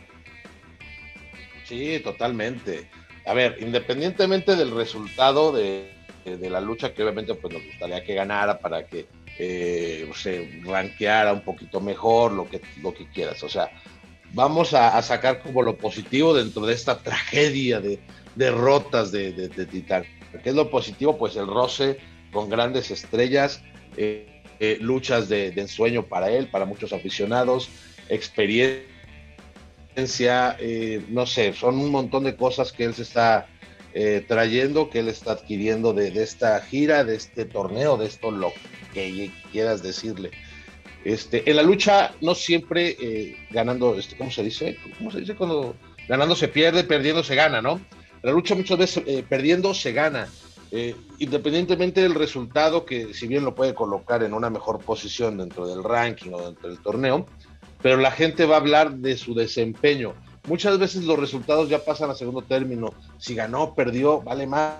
Sí, 1.66 2.00
totalmente. 2.04 2.88
A 3.26 3.34
ver, 3.34 3.58
independientemente 3.60 4.56
del 4.56 4.72
resultado 4.72 5.52
de, 5.52 5.97
la 6.36 6.60
lucha, 6.60 6.94
que 6.94 7.04
obviamente 7.04 7.34
pues 7.36 7.54
nos 7.54 7.64
gustaría 7.64 8.04
que 8.04 8.14
ganara 8.14 8.60
para 8.60 8.86
que 8.86 9.08
eh, 9.40 10.10
se 10.16 10.62
ranqueara 10.64 11.32
un 11.32 11.42
poquito 11.42 11.80
mejor, 11.80 12.32
lo 12.32 12.50
que, 12.50 12.62
lo 12.82 12.94
que 12.94 13.08
quieras. 13.10 13.44
O 13.44 13.50
sea, 13.50 13.70
vamos 14.34 14.74
a 14.74 15.02
sacar 15.02 15.42
como 15.42 15.62
lo 15.62 15.78
positivo 15.78 16.34
dentro 16.34 16.66
de 16.66 16.74
esta 16.74 16.98
tragedia 17.04 17.80
de, 17.80 18.00
derrotas 18.36 19.12
de, 19.12 19.32
de, 19.32 19.66
Titán. 19.66 20.04
¿Qué 20.44 20.50
es 20.50 20.56
lo 20.56 20.70
positivo? 20.70 21.18
Pues 21.18 21.36
el 21.36 21.48
roce 21.48 22.00
con 22.32 22.50
grandes 22.50 22.92
estrellas, 22.92 23.62
eh, 23.96 24.44
eh, 24.60 24.78
luchas 24.82 25.30
de, 25.30 25.50
ensueño 25.50 26.04
para 26.08 26.30
él, 26.30 26.48
para 26.48 26.66
muchos 26.66 26.92
aficionados, 26.94 27.70
experiencia, 28.10 28.86
no 31.10 31.26
sé, 31.26 31.54
son 31.54 31.80
un 31.80 31.92
montón 31.92 32.24
de 32.24 32.36
cosas 32.36 32.72
que 32.72 32.86
él 32.86 32.94
se 32.94 33.04
está 33.04 33.48
trayendo, 34.28 34.90
que 34.90 35.00
él 35.00 35.08
está 35.08 35.32
adquiriendo 35.32 35.94
de, 35.94 36.10
esta 36.22 36.60
gira, 36.62 37.04
de 37.04 37.16
este 37.16 37.46
torneo, 37.46 37.98
de 37.98 38.06
esto 38.06 38.32
lo 38.32 38.54
que 38.94 39.32
quieras 39.52 39.82
decirle. 39.82 40.32
Este, 41.04 41.50
en 41.50 41.56
la 41.56 41.64
lucha 41.64 42.14
no 42.22 42.36
siempre 42.36 43.38
ganando, 43.50 43.98
este, 43.98 44.18
¿cómo 44.18 44.30
se 44.30 44.44
dice? 44.44 44.78
¿Cómo 44.98 45.12
se 45.12 45.22
dice 45.22 45.36
cuando 45.36 45.76
ganando 46.08 46.36
se 46.36 46.48
pierde, 46.48 46.84
perdiendo 46.84 47.24
se 47.24 47.36
gana, 47.36 47.62
¿no? 47.62 47.82
La 48.24 48.32
lucha 48.32 48.56
muchas 48.56 48.78
veces 48.78 49.04
eh, 49.06 49.24
perdiendo 49.28 49.74
se 49.74 49.92
gana. 49.92 50.28
Eh, 50.72 50.96
independientemente 51.20 52.02
del 52.02 52.14
resultado, 52.16 52.86
que 52.86 53.14
si 53.14 53.28
bien 53.28 53.46
lo 53.46 53.56
puede 53.56 53.74
colocar 53.74 54.24
en 54.24 54.34
una 54.34 54.50
mejor 54.50 54.80
posición 54.80 55.38
dentro 55.38 55.66
del 55.66 55.84
ranking 55.84 56.32
o 56.32 56.46
dentro 56.46 56.68
del 56.70 56.80
torneo, 56.80 57.26
pero 57.82 57.98
la 57.98 58.12
gente 58.12 58.46
va 58.46 58.56
a 58.56 58.60
hablar 58.60 58.96
de 58.96 59.16
su 59.18 59.34
desempeño. 59.34 60.14
Muchas 60.48 60.80
veces 60.80 61.04
los 61.04 61.20
resultados 61.20 61.70
ya 61.70 61.84
pasan 61.84 62.10
a 62.10 62.16
segundo 62.16 62.42
término. 62.42 62.94
Si 63.20 63.36
ganó, 63.36 63.76
perdió, 63.76 64.22
vale 64.22 64.48
más 64.48 64.78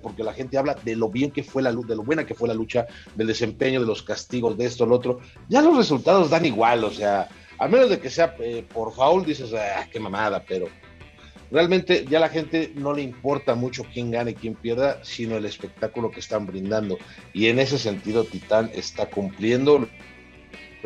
porque 0.00 0.22
la 0.22 0.32
gente 0.32 0.56
habla 0.56 0.76
de 0.84 0.96
lo 0.96 1.08
bien 1.08 1.30
que 1.30 1.42
fue 1.42 1.62
la 1.62 1.72
lucha, 1.72 1.88
de 1.88 1.96
lo 1.96 2.04
buena 2.04 2.24
que 2.24 2.34
fue 2.34 2.48
la 2.48 2.54
lucha, 2.54 2.86
del 3.14 3.26
desempeño, 3.26 3.80
de 3.80 3.86
los 3.86 4.02
castigos, 4.02 4.56
de 4.56 4.66
esto, 4.66 4.86
lo 4.86 4.94
otro. 4.96 5.20
Ya 5.48 5.62
los 5.62 5.76
resultados 5.76 6.30
dan 6.30 6.44
igual, 6.44 6.84
o 6.84 6.90
sea, 6.90 7.28
a 7.58 7.68
menos 7.68 7.90
de 7.90 7.98
que 7.98 8.10
sea 8.10 8.36
eh, 8.38 8.64
por 8.72 8.94
foul, 8.94 9.24
dices, 9.24 9.52
ah, 9.52 9.86
qué 9.90 9.98
mamada, 9.98 10.44
pero 10.46 10.68
realmente 11.50 12.04
ya 12.08 12.20
la 12.20 12.28
gente 12.28 12.72
no 12.74 12.92
le 12.92 13.02
importa 13.02 13.54
mucho 13.54 13.84
quién 13.92 14.10
gane 14.10 14.32
y 14.32 14.34
quién 14.34 14.54
pierda, 14.54 15.00
sino 15.02 15.36
el 15.36 15.44
espectáculo 15.44 16.10
que 16.10 16.20
están 16.20 16.46
brindando. 16.46 16.98
Y 17.32 17.48
en 17.48 17.58
ese 17.58 17.78
sentido, 17.78 18.24
Titán 18.24 18.70
está 18.74 19.06
cumpliendo, 19.06 19.88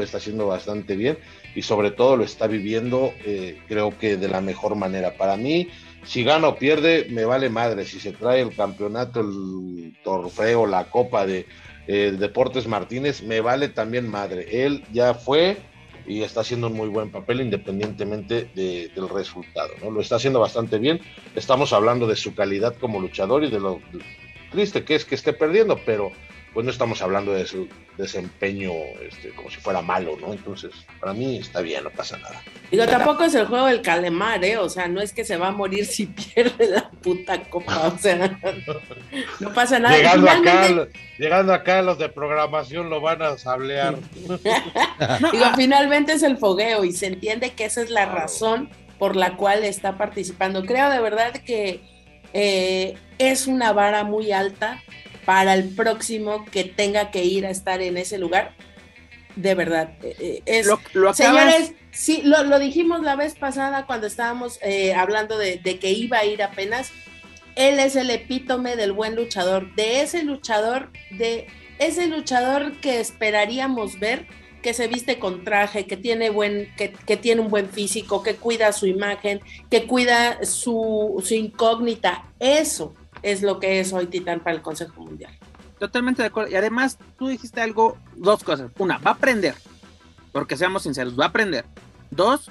está 0.04 0.18
haciendo 0.18 0.46
bastante 0.46 0.96
bien 0.96 1.18
y 1.54 1.62
sobre 1.62 1.90
todo 1.90 2.16
lo 2.16 2.24
está 2.24 2.46
viviendo, 2.46 3.12
eh, 3.24 3.58
creo 3.68 3.96
que 3.98 4.16
de 4.16 4.28
la 4.28 4.40
mejor 4.40 4.74
manera. 4.76 5.14
Para 5.14 5.36
mí, 5.36 5.68
si 6.04 6.24
gana 6.24 6.48
o 6.48 6.56
pierde, 6.56 7.06
me 7.10 7.24
vale 7.24 7.48
madre. 7.48 7.84
Si 7.84 8.00
se 8.00 8.12
trae 8.12 8.40
el 8.40 8.54
campeonato, 8.54 9.20
el 9.20 9.96
trofeo, 10.02 10.66
la 10.66 10.84
copa 10.84 11.26
de 11.26 11.46
eh, 11.86 12.14
Deportes 12.18 12.66
Martínez, 12.66 13.22
me 13.22 13.40
vale 13.40 13.68
también 13.68 14.08
madre. 14.08 14.64
Él 14.64 14.84
ya 14.92 15.14
fue 15.14 15.56
y 16.06 16.22
está 16.22 16.40
haciendo 16.40 16.68
un 16.68 16.72
muy 16.72 16.88
buen 16.88 17.10
papel 17.10 17.42
independientemente 17.42 18.50
del 18.54 19.08
resultado. 19.08 19.70
¿no? 19.82 19.90
Lo 19.90 20.00
está 20.00 20.16
haciendo 20.16 20.40
bastante 20.40 20.78
bien. 20.78 21.00
Estamos 21.36 21.72
hablando 21.72 22.06
de 22.06 22.16
su 22.16 22.34
calidad 22.34 22.74
como 22.76 22.98
luchador 22.98 23.44
y 23.44 23.50
de 23.50 23.60
lo 23.60 23.80
triste 24.50 24.84
que 24.84 24.94
es 24.94 25.04
que 25.04 25.14
esté 25.14 25.34
perdiendo, 25.34 25.78
pero 25.84 26.10
pues 26.54 26.64
no 26.64 26.72
estamos 26.72 27.02
hablando 27.02 27.32
de 27.32 27.46
su 27.46 27.68
desempeño 27.96 28.70
este, 29.02 29.30
como 29.30 29.50
si 29.50 29.56
fuera 29.56 29.82
malo, 29.82 30.16
¿no? 30.20 30.32
Entonces, 30.32 30.72
para 31.00 31.12
mí 31.12 31.38
está 31.38 31.60
bien, 31.60 31.84
no 31.84 31.90
pasa 31.90 32.16
nada. 32.18 32.42
Digo, 32.70 32.86
tampoco 32.86 33.24
es 33.24 33.34
el 33.34 33.46
juego 33.46 33.66
del 33.66 33.82
calemar, 33.82 34.44
¿eh? 34.44 34.56
O 34.56 34.68
sea, 34.68 34.88
no 34.88 35.00
es 35.00 35.12
que 35.12 35.24
se 35.24 35.36
va 35.36 35.48
a 35.48 35.52
morir 35.52 35.84
si 35.84 36.06
pierde 36.34 36.68
la 36.68 36.90
puta 36.90 37.42
copa, 37.50 37.88
o 37.88 37.98
sea, 37.98 38.38
no 39.40 39.52
pasa 39.52 39.78
nada. 39.78 39.96
Llegando, 39.96 40.30
acá, 40.30 40.88
llegando 41.18 41.52
acá, 41.52 41.82
los 41.82 41.98
de 41.98 42.08
programación 42.08 42.88
lo 42.88 43.00
van 43.00 43.22
a 43.22 43.36
sablear. 43.36 43.96
Digo, 45.32 45.46
finalmente 45.56 46.12
es 46.12 46.22
el 46.22 46.38
fogueo 46.38 46.84
y 46.84 46.92
se 46.92 47.06
entiende 47.06 47.50
que 47.50 47.66
esa 47.66 47.82
es 47.82 47.90
la 47.90 48.06
razón 48.06 48.70
por 48.98 49.16
la 49.16 49.36
cual 49.36 49.64
está 49.64 49.96
participando. 49.98 50.64
Creo 50.64 50.90
de 50.90 51.00
verdad 51.00 51.32
que 51.32 51.80
eh, 52.32 52.96
es 53.18 53.46
una 53.46 53.72
vara 53.72 54.04
muy 54.04 54.32
alta 54.32 54.82
para 55.28 55.52
el 55.52 55.68
próximo 55.68 56.46
que 56.46 56.64
tenga 56.64 57.10
que 57.10 57.22
ir 57.22 57.44
a 57.44 57.50
estar 57.50 57.82
en 57.82 57.98
ese 57.98 58.16
lugar. 58.16 58.54
De 59.36 59.54
verdad, 59.54 59.90
eh, 60.02 60.16
eh, 60.18 60.42
es, 60.46 60.66
lo, 60.94 61.12
señores, 61.12 61.74
sí, 61.90 62.22
lo, 62.24 62.58
dijimos 62.58 63.02
la 63.02 63.14
vez 63.14 63.34
pasada 63.34 63.84
cuando 63.84 64.06
estábamos 64.06 64.58
eh, 64.62 64.94
hablando 64.94 65.36
de, 65.36 65.60
que 65.60 65.90
iba 65.90 66.16
a 66.16 66.24
ir 66.24 66.42
apenas. 66.42 66.92
Él 67.56 67.78
es 67.78 67.94
el 67.94 68.08
epítome 68.08 68.74
del 68.74 68.92
buen 68.92 69.16
luchador, 69.16 69.74
de 69.74 70.00
ese 70.00 70.22
luchador, 70.22 70.88
de 71.10 71.46
ese 71.78 72.06
luchador 72.06 72.80
que 72.80 72.98
esperaríamos 72.98 74.00
ver, 74.00 74.26
que 74.62 74.72
se 74.72 74.88
viste 74.88 75.18
con 75.18 75.44
traje, 75.44 75.84
que 75.84 75.98
tiene, 75.98 76.30
buen, 76.30 76.74
que, 76.78 76.94
que 77.04 77.18
tiene 77.18 77.42
un 77.42 77.48
buen 77.48 77.68
físico, 77.68 78.22
que 78.22 78.36
cuida 78.36 78.72
su 78.72 78.86
imagen, 78.86 79.42
que 79.70 79.86
cuida 79.86 80.42
su, 80.46 81.22
su 81.22 81.34
incógnita. 81.34 82.24
Eso, 82.40 82.94
es 83.22 83.42
lo 83.42 83.58
que 83.60 83.80
es 83.80 83.92
hoy 83.92 84.06
Titán 84.06 84.40
para 84.40 84.56
el 84.56 84.62
Consejo 84.62 85.02
Mundial. 85.02 85.32
Totalmente 85.78 86.22
de 86.22 86.28
acuerdo. 86.28 86.50
Y 86.50 86.56
además, 86.56 86.98
tú 87.18 87.28
dijiste 87.28 87.60
algo, 87.60 87.96
dos 88.16 88.42
cosas. 88.42 88.70
Una, 88.78 88.98
va 88.98 89.12
a 89.12 89.14
aprender, 89.14 89.54
porque 90.32 90.56
seamos 90.56 90.82
sinceros, 90.82 91.18
va 91.18 91.26
a 91.26 91.28
aprender. 91.28 91.64
Dos, 92.10 92.50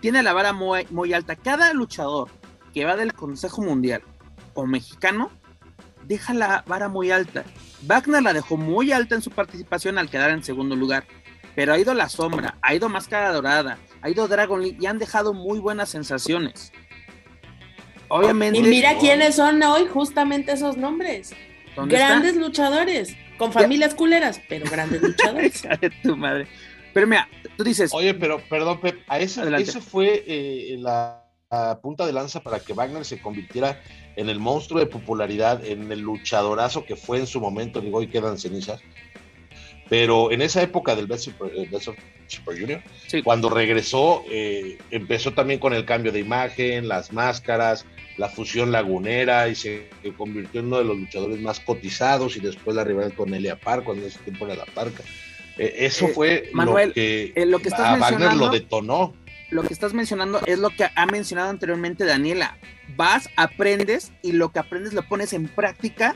tiene 0.00 0.22
la 0.22 0.32
vara 0.32 0.52
muy, 0.52 1.12
alta. 1.12 1.36
Cada 1.36 1.72
luchador 1.72 2.28
que 2.72 2.84
va 2.84 2.96
del 2.96 3.14
Consejo 3.14 3.62
Mundial 3.62 4.02
o 4.54 4.66
mexicano, 4.66 5.30
deja 6.06 6.34
la 6.34 6.64
vara 6.66 6.88
muy 6.88 7.10
alta. 7.10 7.44
Wagner 7.82 8.22
la 8.22 8.32
dejó 8.32 8.56
muy 8.56 8.92
alta 8.92 9.14
en 9.14 9.22
su 9.22 9.30
participación 9.30 9.98
al 9.98 10.10
quedar 10.10 10.30
en 10.30 10.42
segundo 10.42 10.74
lugar. 10.74 11.04
Pero 11.54 11.72
ha 11.72 11.78
ido 11.78 11.94
La 11.94 12.08
Sombra, 12.08 12.56
ha 12.62 12.74
ido 12.74 12.88
Máscara 12.88 13.32
Dorada, 13.32 13.78
ha 14.02 14.10
ido 14.10 14.26
Dragon 14.26 14.60
League 14.60 14.78
y 14.80 14.86
han 14.86 14.98
dejado 14.98 15.32
muy 15.32 15.60
buenas 15.60 15.88
sensaciones. 15.88 16.72
Obviamente. 18.08 18.58
Y 18.58 18.62
mira 18.62 18.96
quiénes 18.98 19.36
son 19.36 19.62
hoy 19.62 19.86
justamente 19.86 20.52
esos 20.52 20.76
nombres. 20.76 21.34
Grandes 21.76 22.36
luchadores. 22.36 23.16
Con 23.36 23.52
familias 23.52 23.94
culeras, 23.94 24.40
pero 24.48 24.70
grandes 24.70 25.02
luchadores. 25.02 25.62
Tu 26.02 26.16
madre. 26.16 26.46
Pero 26.92 27.06
mira, 27.08 27.28
tú 27.56 27.64
dices, 27.64 27.90
Oye, 27.92 28.14
pero 28.14 28.40
perdón, 28.48 28.80
Pep, 28.80 29.00
a 29.08 29.14
Adelante. 29.16 29.62
eso 29.68 29.80
fue 29.80 30.22
eh, 30.26 30.76
la, 30.78 31.24
la 31.50 31.80
punta 31.80 32.06
de 32.06 32.12
lanza 32.12 32.40
para 32.40 32.60
que 32.60 32.72
Wagner 32.72 33.04
se 33.04 33.20
convirtiera 33.20 33.82
en 34.14 34.28
el 34.28 34.38
monstruo 34.38 34.78
de 34.78 34.86
popularidad, 34.86 35.64
en 35.64 35.90
el 35.90 35.98
luchadorazo 36.00 36.84
que 36.84 36.94
fue 36.94 37.18
en 37.18 37.26
su 37.26 37.40
momento, 37.40 37.80
digo, 37.80 37.98
hoy 37.98 38.06
quedan 38.06 38.38
cenizas. 38.38 38.80
Pero 39.88 40.30
en 40.32 40.40
esa 40.40 40.62
época 40.62 40.94
del 40.96 41.06
Best 41.06 41.24
Super, 41.24 41.50
eh, 41.54 41.68
Best 41.70 41.88
Super 42.28 42.58
Junior, 42.58 42.82
Sí. 43.08 43.22
cuando 43.22 43.50
regresó, 43.50 44.22
eh, 44.30 44.78
empezó 44.90 45.32
también 45.34 45.58
con 45.60 45.74
el 45.74 45.84
cambio 45.84 46.10
de 46.12 46.20
imagen, 46.20 46.88
las 46.88 47.12
máscaras, 47.12 47.84
la 48.16 48.28
fusión 48.28 48.70
lagunera 48.72 49.48
y 49.48 49.54
se 49.54 49.88
convirtió 50.16 50.60
en 50.60 50.66
uno 50.66 50.78
de 50.78 50.84
los 50.84 50.96
luchadores 50.96 51.40
más 51.40 51.60
cotizados 51.60 52.36
y 52.36 52.40
después 52.40 52.76
la 52.76 52.84
rival 52.84 53.12
con 53.14 53.34
Elia 53.34 53.56
Park, 53.56 53.84
cuando 53.84 54.02
en 54.04 54.08
ese 54.10 54.18
tiempo 54.20 54.46
era 54.46 54.54
la 54.56 54.66
Parca. 54.66 55.02
Eh, 55.58 55.74
eso 55.80 56.06
Eh, 56.06 56.12
fue 56.14 56.50
Manuel, 56.52 56.88
lo 56.88 56.94
que, 56.94 57.32
eh, 57.34 57.46
lo 57.46 57.58
que 57.60 57.68
estás 57.68 57.86
a 57.86 57.96
Wagner 57.96 58.20
mencionando- 58.20 58.46
lo 58.46 58.52
detonó. 58.52 59.14
lo 59.50 59.62
que 59.62 59.72
estás 59.72 59.94
mencionando 59.94 60.40
es 60.46 60.58
lo 60.58 60.70
que 60.70 60.86
ha 60.94 61.06
mencionado 61.06 61.48
anteriormente 61.50 62.04
Daniela. 62.04 62.58
Vas, 62.96 63.28
aprendes 63.36 64.12
y 64.22 64.32
lo 64.32 64.50
que 64.50 64.58
aprendes 64.58 64.92
lo 64.94 65.02
pones 65.06 65.32
en 65.32 65.46
práctica 65.48 66.14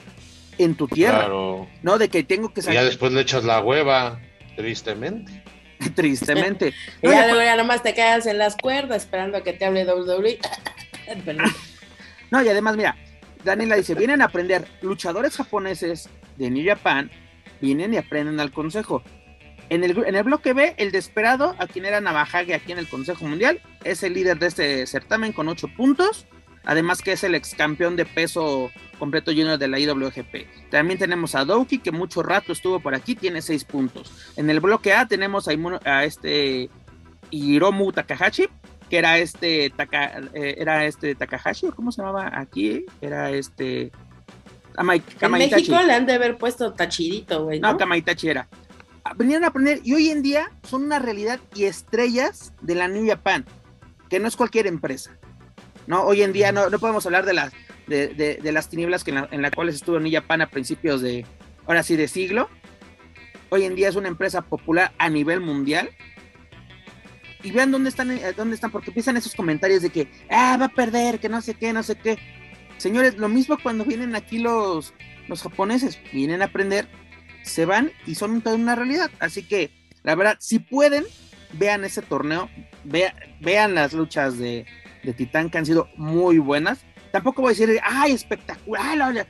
en 0.58 0.74
tu 0.74 0.88
tierra, 0.88 1.20
Claro. 1.20 1.68
¿no? 1.82 1.98
De 1.98 2.08
que 2.08 2.24
tengo 2.24 2.52
que 2.52 2.60
Y 2.60 2.64
ya 2.64 2.72
salir 2.72 2.82
después 2.82 3.12
le 3.12 3.20
echas 3.20 3.44
la 3.44 3.60
hueva, 3.60 4.20
tristemente. 4.56 5.42
tristemente. 5.94 6.74
No, 7.02 7.10
ya 7.12 7.28
ya 7.44 7.56
nomás 7.56 7.82
te 7.84 7.94
quedas 7.94 8.26
en 8.26 8.38
las 8.38 8.56
cuerdas 8.56 9.02
esperando 9.04 9.38
a 9.38 9.42
que 9.44 9.52
te 9.52 9.64
hable 9.64 9.84
WWE. 9.84 10.38
No, 12.30 12.42
y 12.42 12.48
además, 12.48 12.76
mira, 12.76 12.96
Daniela 13.44 13.76
dice, 13.76 13.94
vienen 13.94 14.22
a 14.22 14.26
aprender 14.26 14.66
luchadores 14.82 15.36
japoneses 15.36 16.08
de 16.36 16.50
New 16.50 16.66
Japan, 16.66 17.10
vienen 17.60 17.94
y 17.94 17.96
aprenden 17.96 18.40
al 18.40 18.52
consejo. 18.52 19.02
En 19.70 19.84
el, 19.84 19.96
en 20.06 20.14
el 20.14 20.22
bloque 20.22 20.54
B, 20.54 20.74
el 20.78 20.92
desesperado, 20.92 21.54
a 21.58 21.66
quien 21.66 21.84
era 21.84 22.00
Navajage 22.00 22.54
aquí 22.54 22.72
en 22.72 22.78
el 22.78 22.88
Consejo 22.88 23.26
Mundial, 23.26 23.60
es 23.84 24.02
el 24.02 24.14
líder 24.14 24.38
de 24.38 24.46
este 24.46 24.86
certamen 24.86 25.32
con 25.32 25.48
8 25.48 25.68
puntos, 25.76 26.26
además 26.64 27.02
que 27.02 27.12
es 27.12 27.22
el 27.22 27.34
ex 27.34 27.54
campeón 27.54 27.94
de 27.94 28.06
peso 28.06 28.70
completo 28.98 29.30
junior 29.30 29.58
de 29.58 29.68
la 29.68 29.78
IWGP. 29.78 30.70
También 30.70 30.98
tenemos 30.98 31.34
a 31.34 31.44
Douki, 31.44 31.78
que 31.78 31.92
mucho 31.92 32.22
rato 32.22 32.52
estuvo 32.52 32.80
por 32.80 32.94
aquí, 32.94 33.14
tiene 33.14 33.42
6 33.42 33.64
puntos. 33.64 34.32
En 34.36 34.48
el 34.48 34.60
bloque 34.60 34.94
A 34.94 35.06
tenemos 35.06 35.48
a, 35.48 35.52
a 35.84 36.04
este 36.04 36.70
Hiromu 37.30 37.92
Takahashi, 37.92 38.48
que 38.88 38.98
era 38.98 39.18
este, 39.18 39.70
Taka- 39.70 40.30
eh, 40.34 40.56
era 40.58 40.84
este 40.86 41.14
Takahashi, 41.14 41.66
¿o 41.66 41.74
¿cómo 41.74 41.92
se 41.92 42.02
llamaba 42.02 42.30
aquí? 42.38 42.84
Era 43.00 43.30
este... 43.30 43.90
Amai- 44.76 45.02
En. 45.20 45.32
México 45.32 45.82
le 45.86 45.92
han 45.92 46.06
de 46.06 46.12
haber 46.14 46.38
puesto 46.38 46.72
tachidito, 46.72 47.44
güey. 47.44 47.58
No, 47.60 47.72
¿no? 47.72 47.78
Kamaitachi 47.78 48.28
era. 48.28 48.48
Vinieron 49.16 49.44
a 49.44 49.48
aprender 49.48 49.80
y 49.84 49.94
hoy 49.94 50.10
en 50.10 50.22
día 50.22 50.50
son 50.62 50.84
una 50.84 50.98
realidad 50.98 51.40
y 51.54 51.64
estrellas 51.64 52.52
de 52.60 52.74
la 52.74 52.88
New 52.88 53.06
Japan, 53.06 53.44
que 54.08 54.20
no 54.20 54.28
es 54.28 54.36
cualquier 54.36 54.66
empresa. 54.66 55.16
No, 55.86 56.02
hoy 56.02 56.22
en 56.22 56.32
día 56.32 56.52
no, 56.52 56.68
no 56.70 56.78
podemos 56.78 57.04
hablar 57.06 57.24
de 57.24 57.32
las, 57.34 57.52
de, 57.86 58.08
de- 58.08 58.36
de 58.36 58.52
las 58.52 58.68
tinieblas 58.68 59.02
que 59.04 59.10
en, 59.10 59.16
la, 59.16 59.28
en 59.32 59.42
las 59.42 59.50
cuales 59.50 59.74
estuvo 59.76 59.98
New 59.98 60.12
Japan 60.12 60.42
a 60.42 60.46
principios 60.50 61.00
de, 61.00 61.26
ahora 61.66 61.82
sí, 61.82 61.96
de 61.96 62.06
siglo. 62.06 62.48
Hoy 63.50 63.64
en 63.64 63.74
día 63.74 63.88
es 63.88 63.96
una 63.96 64.08
empresa 64.08 64.42
popular 64.42 64.92
a 64.98 65.08
nivel 65.08 65.40
mundial. 65.40 65.90
Y 67.42 67.50
vean 67.52 67.70
dónde 67.70 67.88
están, 67.90 68.10
eh, 68.10 68.32
dónde 68.36 68.54
están, 68.56 68.70
porque 68.70 68.90
empiezan 68.90 69.16
esos 69.16 69.34
comentarios 69.34 69.82
de 69.82 69.90
que, 69.90 70.08
ah, 70.30 70.56
va 70.60 70.66
a 70.66 70.68
perder, 70.70 71.20
que 71.20 71.28
no 71.28 71.40
sé 71.40 71.54
qué, 71.54 71.72
no 71.72 71.82
sé 71.82 71.96
qué. 71.96 72.18
Señores, 72.78 73.16
lo 73.16 73.28
mismo 73.28 73.56
cuando 73.62 73.84
vienen 73.84 74.14
aquí 74.16 74.38
los, 74.38 74.92
los 75.28 75.42
japoneses, 75.42 75.98
vienen 76.12 76.42
a 76.42 76.46
aprender, 76.46 76.88
se 77.42 77.64
van 77.64 77.92
y 78.06 78.14
son 78.16 78.40
toda 78.42 78.56
una 78.56 78.74
realidad. 78.74 79.10
Así 79.20 79.42
que, 79.42 79.70
la 80.02 80.14
verdad, 80.14 80.36
si 80.40 80.58
pueden, 80.58 81.04
vean 81.52 81.84
ese 81.84 82.02
torneo, 82.02 82.50
vea- 82.84 83.14
vean 83.40 83.74
las 83.74 83.92
luchas 83.92 84.36
de, 84.38 84.66
de 85.04 85.12
Titán 85.12 85.48
que 85.50 85.58
han 85.58 85.66
sido 85.66 85.88
muy 85.96 86.38
buenas. 86.38 86.80
Tampoco 87.12 87.42
voy 87.42 87.50
a 87.52 87.56
decir, 87.56 87.80
ay, 87.84 88.12
espectacular. 88.12 88.96
la- 88.96 89.12
la-". 89.12 89.26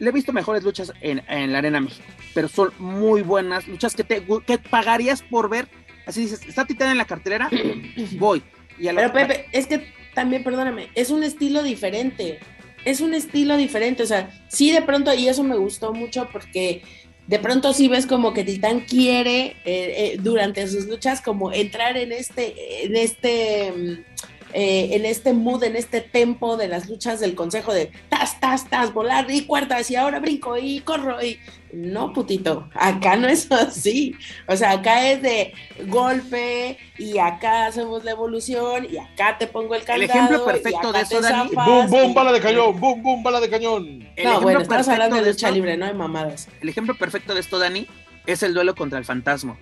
Le 0.00 0.08
he 0.08 0.12
visto 0.12 0.32
mejores 0.32 0.62
luchas 0.64 0.92
en, 1.00 1.22
en 1.28 1.52
la 1.52 1.58
Arena 1.58 1.80
México, 1.80 2.06
pero 2.34 2.48
son 2.48 2.72
muy 2.78 3.22
buenas 3.22 3.68
luchas 3.68 3.94
que, 3.94 4.02
te, 4.04 4.26
que 4.46 4.58
pagarías 4.58 5.22
por 5.22 5.48
ver. 5.48 5.68
Así 6.06 6.22
dices, 6.22 6.40
está 6.46 6.66
Titán 6.66 6.90
en 6.90 6.98
la 6.98 7.04
cartelera, 7.04 7.50
voy. 8.18 8.42
Y 8.78 8.88
a 8.88 8.94
Pero 8.94 9.12
Pepe, 9.12 9.46
es 9.52 9.66
que 9.66 9.92
también, 10.14 10.42
perdóname, 10.42 10.88
es 10.94 11.10
un 11.10 11.22
estilo 11.22 11.62
diferente. 11.62 12.38
Es 12.84 13.00
un 13.00 13.14
estilo 13.14 13.56
diferente. 13.56 14.02
O 14.02 14.06
sea, 14.06 14.30
sí 14.48 14.72
de 14.72 14.82
pronto, 14.82 15.12
y 15.12 15.28
eso 15.28 15.42
me 15.42 15.56
gustó 15.56 15.92
mucho 15.92 16.28
porque 16.32 16.82
de 17.26 17.38
pronto 17.38 17.72
sí 17.72 17.88
ves 17.88 18.06
como 18.06 18.32
que 18.32 18.42
Titán 18.42 18.80
quiere 18.80 19.46
eh, 19.46 19.54
eh, 19.64 20.16
durante 20.20 20.66
sus 20.66 20.86
luchas 20.86 21.20
como 21.20 21.52
entrar 21.52 21.96
en 21.96 22.10
este, 22.10 22.84
en 22.86 22.96
este, 22.96 23.72
mm, 23.72 24.39
eh, 24.52 24.90
en 24.92 25.04
este 25.04 25.32
mood, 25.32 25.62
en 25.64 25.76
este 25.76 26.00
tempo 26.00 26.56
de 26.56 26.68
las 26.68 26.88
luchas 26.88 27.20
del 27.20 27.34
consejo 27.34 27.72
de 27.72 27.90
tas, 28.08 28.40
tas, 28.40 28.68
tas, 28.68 28.92
volar 28.92 29.30
y 29.30 29.44
cuartas 29.46 29.90
y 29.90 29.96
ahora 29.96 30.18
brinco 30.20 30.56
y 30.58 30.80
corro 30.80 31.22
y 31.22 31.38
no, 31.72 32.12
putito, 32.12 32.68
acá 32.74 33.14
no 33.16 33.28
es 33.28 33.50
así. 33.52 34.14
O 34.48 34.56
sea, 34.56 34.72
acá 34.72 35.08
es 35.10 35.22
de 35.22 35.52
golpe 35.86 36.78
y 36.98 37.18
acá 37.18 37.66
hacemos 37.66 38.02
la 38.04 38.10
evolución 38.12 38.86
y 38.90 38.96
acá 38.98 39.36
te 39.38 39.46
pongo 39.46 39.74
el 39.74 39.82
El 39.82 39.86
candado. 39.86 40.10
ejemplo 40.12 40.42
y 40.42 40.46
perfecto 40.52 40.88
acá 40.88 40.98
de 40.98 41.04
eso, 41.04 41.20
Dani, 41.20 41.48
zafas 41.50 41.66
¡Bum, 41.66 41.86
bum, 41.90 42.10
y- 42.10 42.14
bala 42.14 42.32
de 42.32 42.40
cañón! 42.40 42.80
¡Bum, 42.80 43.02
bum, 43.02 43.22
bala 43.22 43.40
de 43.40 43.48
cañón! 43.50 43.84
el 43.86 43.98
No, 44.00 44.06
ejemplo 44.16 44.40
bueno, 44.40 44.60
estamos 44.62 44.88
hablando 44.88 45.16
de 45.16 45.22
lucha 45.22 45.46
esto- 45.46 45.54
libre, 45.54 45.76
no 45.76 45.86
de 45.86 45.94
mamadas. 45.94 46.48
El 46.60 46.68
ejemplo 46.68 46.94
perfecto 46.96 47.34
de 47.34 47.40
esto, 47.40 47.58
Dani, 47.58 47.86
es 48.26 48.42
el 48.42 48.54
duelo 48.54 48.74
contra 48.74 48.98
el 48.98 49.04
fantasma. 49.04 49.56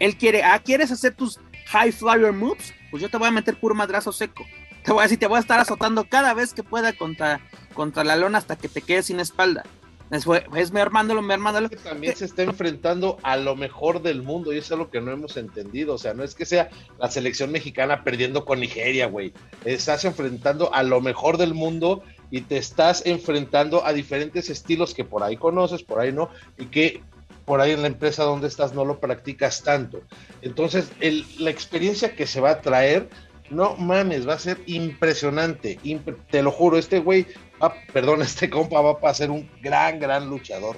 Él 0.00 0.16
quiere, 0.16 0.42
ah, 0.42 0.60
¿quieres 0.62 0.90
hacer 0.90 1.14
tus 1.14 1.40
high 1.66 1.92
flyer 1.92 2.32
moves? 2.32 2.74
Pues 2.94 3.02
yo 3.02 3.08
te 3.08 3.16
voy 3.16 3.26
a 3.26 3.32
meter 3.32 3.58
puro 3.58 3.74
madrazo 3.74 4.12
seco. 4.12 4.46
Te 4.84 4.92
voy 4.92 5.00
a 5.00 5.02
decir, 5.02 5.18
te 5.18 5.26
voy 5.26 5.38
a 5.38 5.40
estar 5.40 5.58
azotando 5.58 6.04
cada 6.04 6.32
vez 6.32 6.54
que 6.54 6.62
pueda 6.62 6.92
contra, 6.92 7.40
contra 7.74 8.04
la 8.04 8.14
lona 8.14 8.38
hasta 8.38 8.54
que 8.54 8.68
te 8.68 8.82
quedes 8.82 9.06
sin 9.06 9.18
espalda. 9.18 9.64
Es, 10.12 10.24
es 10.54 10.70
me 10.70 10.80
armándolo, 10.80 11.20
me 11.20 11.34
armándolo. 11.34 11.70
que 11.70 11.74
también 11.74 12.14
se 12.14 12.24
está 12.24 12.44
enfrentando 12.44 13.18
a 13.24 13.36
lo 13.36 13.56
mejor 13.56 14.00
del 14.00 14.22
mundo 14.22 14.52
y 14.52 14.58
eso 14.58 14.74
es 14.74 14.78
lo 14.78 14.90
que 14.92 15.00
no 15.00 15.10
hemos 15.10 15.36
entendido. 15.36 15.94
O 15.94 15.98
sea, 15.98 16.14
no 16.14 16.22
es 16.22 16.36
que 16.36 16.46
sea 16.46 16.70
la 17.00 17.10
selección 17.10 17.50
mexicana 17.50 18.04
perdiendo 18.04 18.44
con 18.44 18.60
Nigeria, 18.60 19.08
güey. 19.08 19.32
Estás 19.64 20.04
enfrentando 20.04 20.72
a 20.72 20.84
lo 20.84 21.00
mejor 21.00 21.36
del 21.36 21.52
mundo 21.52 22.04
y 22.30 22.42
te 22.42 22.58
estás 22.58 23.04
enfrentando 23.06 23.84
a 23.84 23.92
diferentes 23.92 24.50
estilos 24.50 24.94
que 24.94 25.04
por 25.04 25.24
ahí 25.24 25.36
conoces, 25.36 25.82
por 25.82 25.98
ahí 25.98 26.12
no, 26.12 26.30
y 26.58 26.66
que 26.66 27.02
por 27.44 27.60
ahí 27.60 27.72
en 27.72 27.82
la 27.82 27.88
empresa 27.88 28.24
donde 28.24 28.48
estás 28.48 28.72
no 28.74 28.84
lo 28.84 29.00
practicas 29.00 29.62
tanto. 29.62 30.02
Entonces, 30.42 30.90
el- 31.00 31.24
la 31.38 31.50
experiencia 31.50 32.14
que 32.16 32.26
se 32.26 32.40
va 32.40 32.50
a 32.50 32.60
traer, 32.60 33.08
no 33.50 33.76
mames, 33.76 34.26
va 34.26 34.34
a 34.34 34.38
ser 34.38 34.58
impresionante. 34.66 35.78
Imp- 35.84 36.16
te 36.30 36.42
lo 36.42 36.50
juro, 36.50 36.78
este 36.78 36.98
güey, 37.00 37.26
va- 37.62 37.74
perdón, 37.92 38.22
este 38.22 38.48
compa 38.50 38.80
va 38.80 38.98
a 39.10 39.14
ser 39.14 39.30
un 39.30 39.50
gran, 39.60 39.98
gran 40.00 40.28
luchador. 40.30 40.76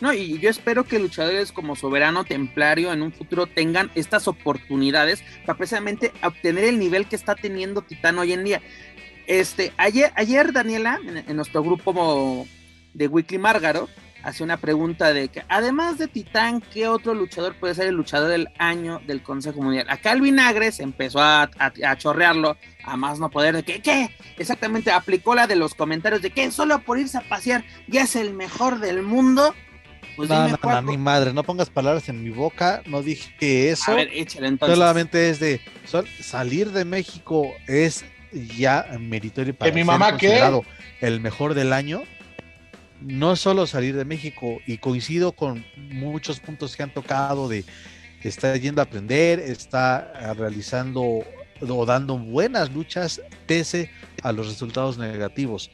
No, 0.00 0.12
y 0.12 0.38
yo 0.38 0.50
espero 0.50 0.84
que 0.84 0.98
luchadores 0.98 1.52
como 1.52 1.76
Soberano 1.76 2.24
Templario 2.24 2.92
en 2.92 3.02
un 3.02 3.12
futuro 3.12 3.46
tengan 3.46 3.90
estas 3.94 4.26
oportunidades 4.28 5.22
para 5.46 5.56
precisamente 5.58 6.12
obtener 6.24 6.64
el 6.64 6.78
nivel 6.78 7.06
que 7.08 7.14
está 7.16 7.34
teniendo 7.36 7.82
Titán 7.82 8.18
hoy 8.18 8.32
en 8.32 8.42
día. 8.44 8.62
Este, 9.28 9.72
ayer, 9.76 10.12
ayer 10.16 10.52
Daniela, 10.52 10.98
en, 11.06 11.18
en 11.18 11.36
nuestro 11.36 11.62
grupo 11.62 12.46
de 12.94 13.06
Weekly 13.06 13.38
Márgaro, 13.38 13.88
hace 14.22 14.42
una 14.44 14.56
pregunta 14.56 15.12
de 15.12 15.28
que, 15.28 15.42
además 15.48 15.98
de 15.98 16.08
Titán, 16.08 16.62
¿qué 16.72 16.88
otro 16.88 17.14
luchador 17.14 17.54
puede 17.58 17.74
ser 17.74 17.86
el 17.88 17.94
luchador 17.94 18.28
del 18.30 18.48
año 18.58 19.00
del 19.06 19.22
Consejo 19.22 19.60
Mundial? 19.62 19.86
Acá 19.88 20.12
el 20.12 20.20
Vinagre 20.20 20.72
se 20.72 20.82
empezó 20.82 21.20
a, 21.20 21.42
a- 21.58 21.72
a 21.86 21.96
chorrearlo, 21.98 22.56
a 22.84 22.96
más 22.96 23.18
no 23.18 23.30
poder, 23.30 23.54
de 23.56 23.62
que, 23.62 23.80
¿qué? 23.80 24.10
Exactamente, 24.38 24.90
aplicó 24.90 25.34
la 25.34 25.46
de 25.46 25.56
los 25.56 25.74
comentarios 25.74 26.22
de 26.22 26.30
que 26.30 26.50
solo 26.50 26.80
por 26.80 26.98
irse 26.98 27.18
a 27.18 27.22
pasear 27.28 27.64
ya 27.88 28.02
es 28.02 28.16
el 28.16 28.32
mejor 28.34 28.78
del 28.80 29.02
mundo. 29.02 29.54
Pues 30.16 30.28
no, 30.28 30.44
dime 30.46 30.58
no, 30.62 30.70
no, 30.82 30.82
ni 30.90 30.98
madre, 30.98 31.32
no 31.32 31.42
pongas 31.42 31.70
palabras 31.70 32.08
en 32.10 32.22
mi 32.22 32.28
boca, 32.30 32.82
no 32.86 33.02
dije 33.02 33.70
eso. 33.70 33.92
A 33.92 33.94
ver, 33.94 34.10
échale 34.12 34.46
entonces. 34.48 34.76
Solamente 34.76 35.30
es 35.30 35.40
de 35.40 35.60
sol- 35.86 36.06
salir 36.20 36.70
de 36.70 36.84
México 36.84 37.50
es 37.66 38.04
ya 38.32 38.86
meritorio 39.00 39.54
para 39.54 39.70
¿Que 39.70 39.74
mi 39.74 39.84
mamá 39.84 40.16
qué? 40.18 40.40
el 41.00 41.20
mejor 41.20 41.54
del 41.54 41.72
año. 41.72 42.02
No 43.04 43.36
solo 43.36 43.66
salir 43.66 43.96
de 43.96 44.04
México, 44.04 44.58
y 44.66 44.78
coincido 44.78 45.32
con 45.32 45.64
muchos 45.76 46.40
puntos 46.40 46.76
que 46.76 46.82
han 46.82 46.92
tocado 46.92 47.48
de 47.48 47.64
está 48.28 48.56
yendo 48.56 48.80
a 48.80 48.84
aprender, 48.84 49.40
está 49.40 50.12
ah, 50.14 50.34
realizando 50.34 51.24
o 51.60 51.86
dando 51.86 52.18
buenas 52.18 52.72
luchas 52.72 53.20
pese 53.46 53.90
a 54.22 54.32
los 54.32 54.48
resultados 54.48 54.98
negativos. 54.98 55.70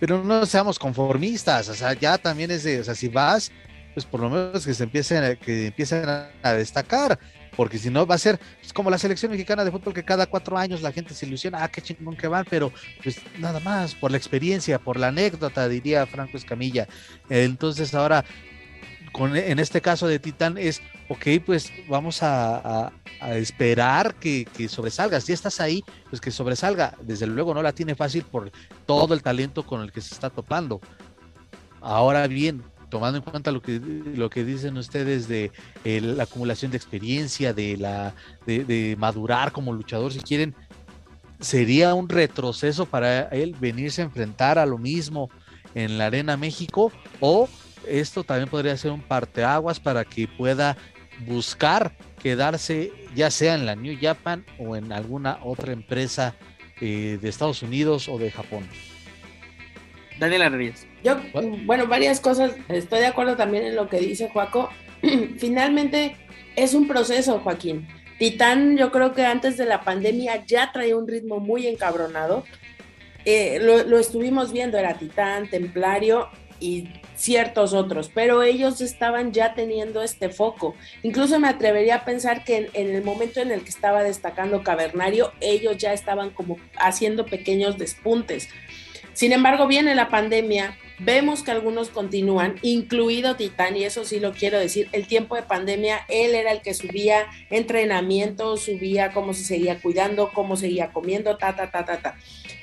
Pero 0.00 0.22
no 0.22 0.44
seamos 0.44 0.78
conformistas, 0.78 1.68
o 1.68 1.74
sea, 1.74 1.94
ya 1.94 2.18
también 2.18 2.50
es 2.50 2.64
de, 2.64 2.80
o 2.80 2.84
sea, 2.84 2.94
si 2.94 3.08
vas, 3.08 3.50
pues 3.94 4.04
por 4.04 4.20
lo 4.20 4.28
menos 4.28 4.66
que 4.66 4.74
se 4.74 4.84
empiecen 4.84 5.36
que 5.38 5.68
empiecen 5.68 6.04
a 6.06 6.52
destacar, 6.52 7.18
porque 7.56 7.78
si 7.78 7.90
no 7.90 8.06
va 8.06 8.14
a 8.14 8.18
ser 8.18 8.38
pues, 8.60 8.72
como 8.72 8.90
la 8.90 8.98
selección 8.98 9.30
mexicana 9.30 9.64
de 9.64 9.70
fútbol 9.70 9.94
que 9.94 10.04
cada 10.04 10.26
cuatro 10.26 10.56
años 10.56 10.82
la 10.82 10.92
gente 10.92 11.14
se 11.14 11.26
ilusiona, 11.26 11.62
ah, 11.62 11.68
qué 11.68 11.82
chingón 11.82 12.16
que 12.16 12.28
van, 12.28 12.44
pero 12.48 12.72
pues 13.02 13.20
nada 13.38 13.60
más, 13.60 13.94
por 13.94 14.10
la 14.10 14.16
experiencia, 14.16 14.78
por 14.78 14.98
la 14.98 15.08
anécdota, 15.08 15.68
diría 15.68 16.06
Franco 16.06 16.36
Escamilla. 16.36 16.88
Entonces 17.28 17.94
ahora 17.94 18.24
con, 19.14 19.36
en 19.36 19.60
este 19.60 19.80
caso 19.80 20.08
de 20.08 20.18
Titán 20.18 20.58
es, 20.58 20.82
ok, 21.08 21.26
pues 21.46 21.72
vamos 21.88 22.18
a, 22.22 22.92
esperar 23.36 24.16
que, 24.16 24.44
que, 24.44 24.68
sobresalga. 24.68 25.20
Si 25.20 25.32
estás 25.32 25.60
ahí, 25.60 25.82
pues 26.10 26.20
que 26.20 26.30
sobresalga. 26.30 26.94
Desde 27.00 27.26
luego 27.26 27.54
no 27.54 27.62
la 27.62 27.72
tiene 27.72 27.94
fácil 27.94 28.24
por 28.24 28.50
todo 28.86 29.14
el 29.14 29.22
talento 29.22 29.64
con 29.64 29.80
el 29.80 29.92
que 29.92 30.00
se 30.00 30.12
está 30.12 30.30
topando. 30.30 30.80
Ahora 31.80 32.26
bien, 32.26 32.62
tomando 32.94 33.18
en 33.18 33.24
cuenta 33.24 33.50
lo 33.50 33.60
que, 33.60 33.80
lo 33.80 34.30
que 34.30 34.44
dicen 34.44 34.76
ustedes 34.76 35.26
de 35.26 35.50
la 35.82 36.22
acumulación 36.22 36.70
de 36.70 36.76
experiencia, 36.76 37.52
de, 37.52 37.76
la, 37.76 38.14
de, 38.46 38.94
madurar 38.96 39.50
como 39.50 39.72
luchador, 39.72 40.12
si 40.12 40.20
quieren, 40.20 40.54
sería 41.40 41.92
un 41.94 42.08
retroceso 42.08 42.86
para 42.86 43.22
él 43.30 43.56
venirse 43.58 44.00
a 44.00 44.04
enfrentar 44.04 44.60
a 44.60 44.64
lo 44.64 44.78
mismo 44.78 45.28
en 45.74 45.98
la 45.98 46.06
Arena 46.06 46.36
México 46.36 46.92
o 47.18 47.48
esto 47.88 48.22
también 48.22 48.48
podría 48.48 48.76
ser 48.76 48.92
un 48.92 49.02
parteaguas 49.02 49.80
para 49.80 50.04
que 50.04 50.28
pueda 50.28 50.76
buscar 51.26 51.96
quedarse 52.22 52.92
ya 53.16 53.32
sea 53.32 53.56
en 53.56 53.66
la 53.66 53.74
New 53.74 53.98
Japan 54.00 54.46
o 54.60 54.76
en 54.76 54.92
alguna 54.92 55.40
otra 55.42 55.72
empresa 55.72 56.36
eh, 56.80 57.18
de 57.20 57.28
Estados 57.28 57.60
Unidos 57.64 58.08
o 58.08 58.18
de 58.18 58.30
Japón. 58.30 58.68
Daniela 60.20 60.48
Reyes. 60.48 60.86
Yo, 61.04 61.16
bueno, 61.66 61.86
varias 61.86 62.18
cosas. 62.18 62.52
Estoy 62.68 63.00
de 63.00 63.06
acuerdo 63.06 63.36
también 63.36 63.64
en 63.64 63.76
lo 63.76 63.88
que 63.88 63.98
dice 63.98 64.30
Joaco. 64.32 64.70
Finalmente 65.38 66.16
es 66.56 66.72
un 66.72 66.88
proceso, 66.88 67.40
Joaquín. 67.40 67.86
Titán, 68.18 68.78
yo 68.78 68.90
creo 68.90 69.12
que 69.12 69.26
antes 69.26 69.58
de 69.58 69.66
la 69.66 69.82
pandemia 69.82 70.44
ya 70.46 70.72
traía 70.72 70.96
un 70.96 71.06
ritmo 71.06 71.40
muy 71.40 71.66
encabronado. 71.66 72.44
Eh, 73.26 73.58
lo, 73.60 73.98
estuvimos 73.98 74.50
viendo, 74.52 74.78
era 74.78 74.94
Titán, 74.94 75.48
Templario 75.50 76.28
y 76.58 76.88
ciertos 77.16 77.74
otros, 77.74 78.10
pero 78.12 78.42
ellos 78.42 78.80
estaban 78.80 79.32
ya 79.32 79.54
teniendo 79.54 80.02
este 80.02 80.30
foco. 80.30 80.74
Incluso 81.02 81.38
me 81.38 81.48
atrevería 81.48 81.96
a 81.96 82.04
pensar 82.04 82.44
que 82.44 82.70
en, 82.72 82.94
el 82.94 83.04
momento 83.04 83.40
en 83.40 83.50
el 83.50 83.62
que 83.62 83.70
estaba 83.70 84.02
destacando 84.02 84.62
Cavernario, 84.62 85.32
ellos 85.40 85.76
ya 85.76 85.92
estaban 85.92 86.30
como 86.30 86.58
haciendo 86.76 87.26
pequeños 87.26 87.76
despuntes. 87.76 88.48
Sin 89.12 89.32
embargo, 89.32 89.66
viene 89.66 89.94
la 89.94 90.08
pandemia, 90.08 90.76
Vemos 91.00 91.42
que 91.42 91.50
algunos 91.50 91.88
continúan, 91.88 92.54
incluido 92.62 93.34
Titán, 93.34 93.76
y 93.76 93.84
eso 93.84 94.04
sí 94.04 94.20
lo 94.20 94.32
quiero 94.32 94.60
decir, 94.60 94.88
el 94.92 95.08
tiempo 95.08 95.34
de 95.34 95.42
pandemia, 95.42 96.02
él 96.08 96.36
era 96.36 96.52
el 96.52 96.62
que 96.62 96.72
subía 96.72 97.26
entrenamiento, 97.50 98.56
subía 98.56 99.12
cómo 99.12 99.34
se 99.34 99.42
seguía 99.42 99.80
cuidando, 99.80 100.30
cómo 100.32 100.56
seguía 100.56 100.92
comiendo, 100.92 101.36
ta, 101.36 101.56
ta, 101.56 101.72
ta, 101.72 101.84
ta, 101.84 102.00
ta. 102.00 102.16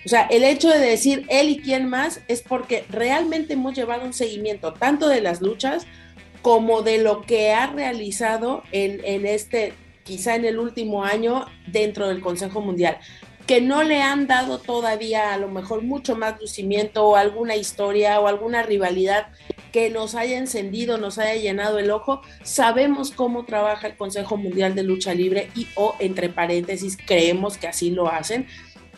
O 0.06 0.10
sea, 0.10 0.28
el 0.32 0.46
hecho 0.46 0.70
de 0.70 0.80
decir 0.80 1.26
él 1.28 1.50
y 1.50 1.60
quién 1.60 1.90
más 1.90 2.22
es 2.30 2.42
porque 2.42 2.86
realmente 2.90 3.54
hemos 3.54 3.76
llevado 3.76 4.06
un 4.06 4.14
seguimiento 4.14 4.74
tanto 4.74 5.10
de 5.10 5.22
las 5.22 5.42
luchas 5.42 5.86
como 6.42 6.84
de 6.84 7.00
lo 7.00 7.22
que 7.22 7.52
ha 7.52 7.68
realizado 7.68 8.64
en, 8.72 9.02
en 9.04 9.26
este, 9.26 9.74
quizá 10.04 10.36
en 10.36 10.46
el 10.46 10.58
último 10.58 11.04
año 11.04 11.46
dentro 11.68 12.08
del 12.08 12.22
Consejo 12.22 12.62
Mundial 12.62 12.98
que 13.52 13.60
no 13.60 13.84
le 13.84 14.02
han 14.02 14.28
dado 14.28 14.60
todavía 14.60 15.34
a 15.34 15.38
lo 15.38 15.50
mejor 15.50 15.82
mucho 15.82 16.16
más 16.16 16.40
lucimiento 16.40 17.06
o 17.06 17.18
alguna 17.18 17.58
historia 17.58 18.18
o 18.22 18.28
alguna 18.28 18.64
rivalidad 18.64 19.28
que 19.74 19.90
nos 19.90 20.16
haya 20.16 20.38
encendido, 20.38 20.98
nos 20.98 21.18
haya 21.18 21.36
llenado 21.36 21.78
el 21.78 21.92
ojo, 21.92 22.22
sabemos 22.44 23.12
cómo 23.12 23.44
trabaja 23.44 23.88
el 23.88 23.98
Consejo 23.98 24.38
Mundial 24.38 24.74
de 24.74 24.84
Lucha 24.84 25.14
Libre 25.14 25.50
y 25.54 25.68
o 25.76 25.96
entre 26.00 26.30
paréntesis 26.30 26.98
creemos 27.06 27.58
que 27.58 27.68
así 27.68 27.92
lo 27.92 28.08
hacen. 28.08 28.48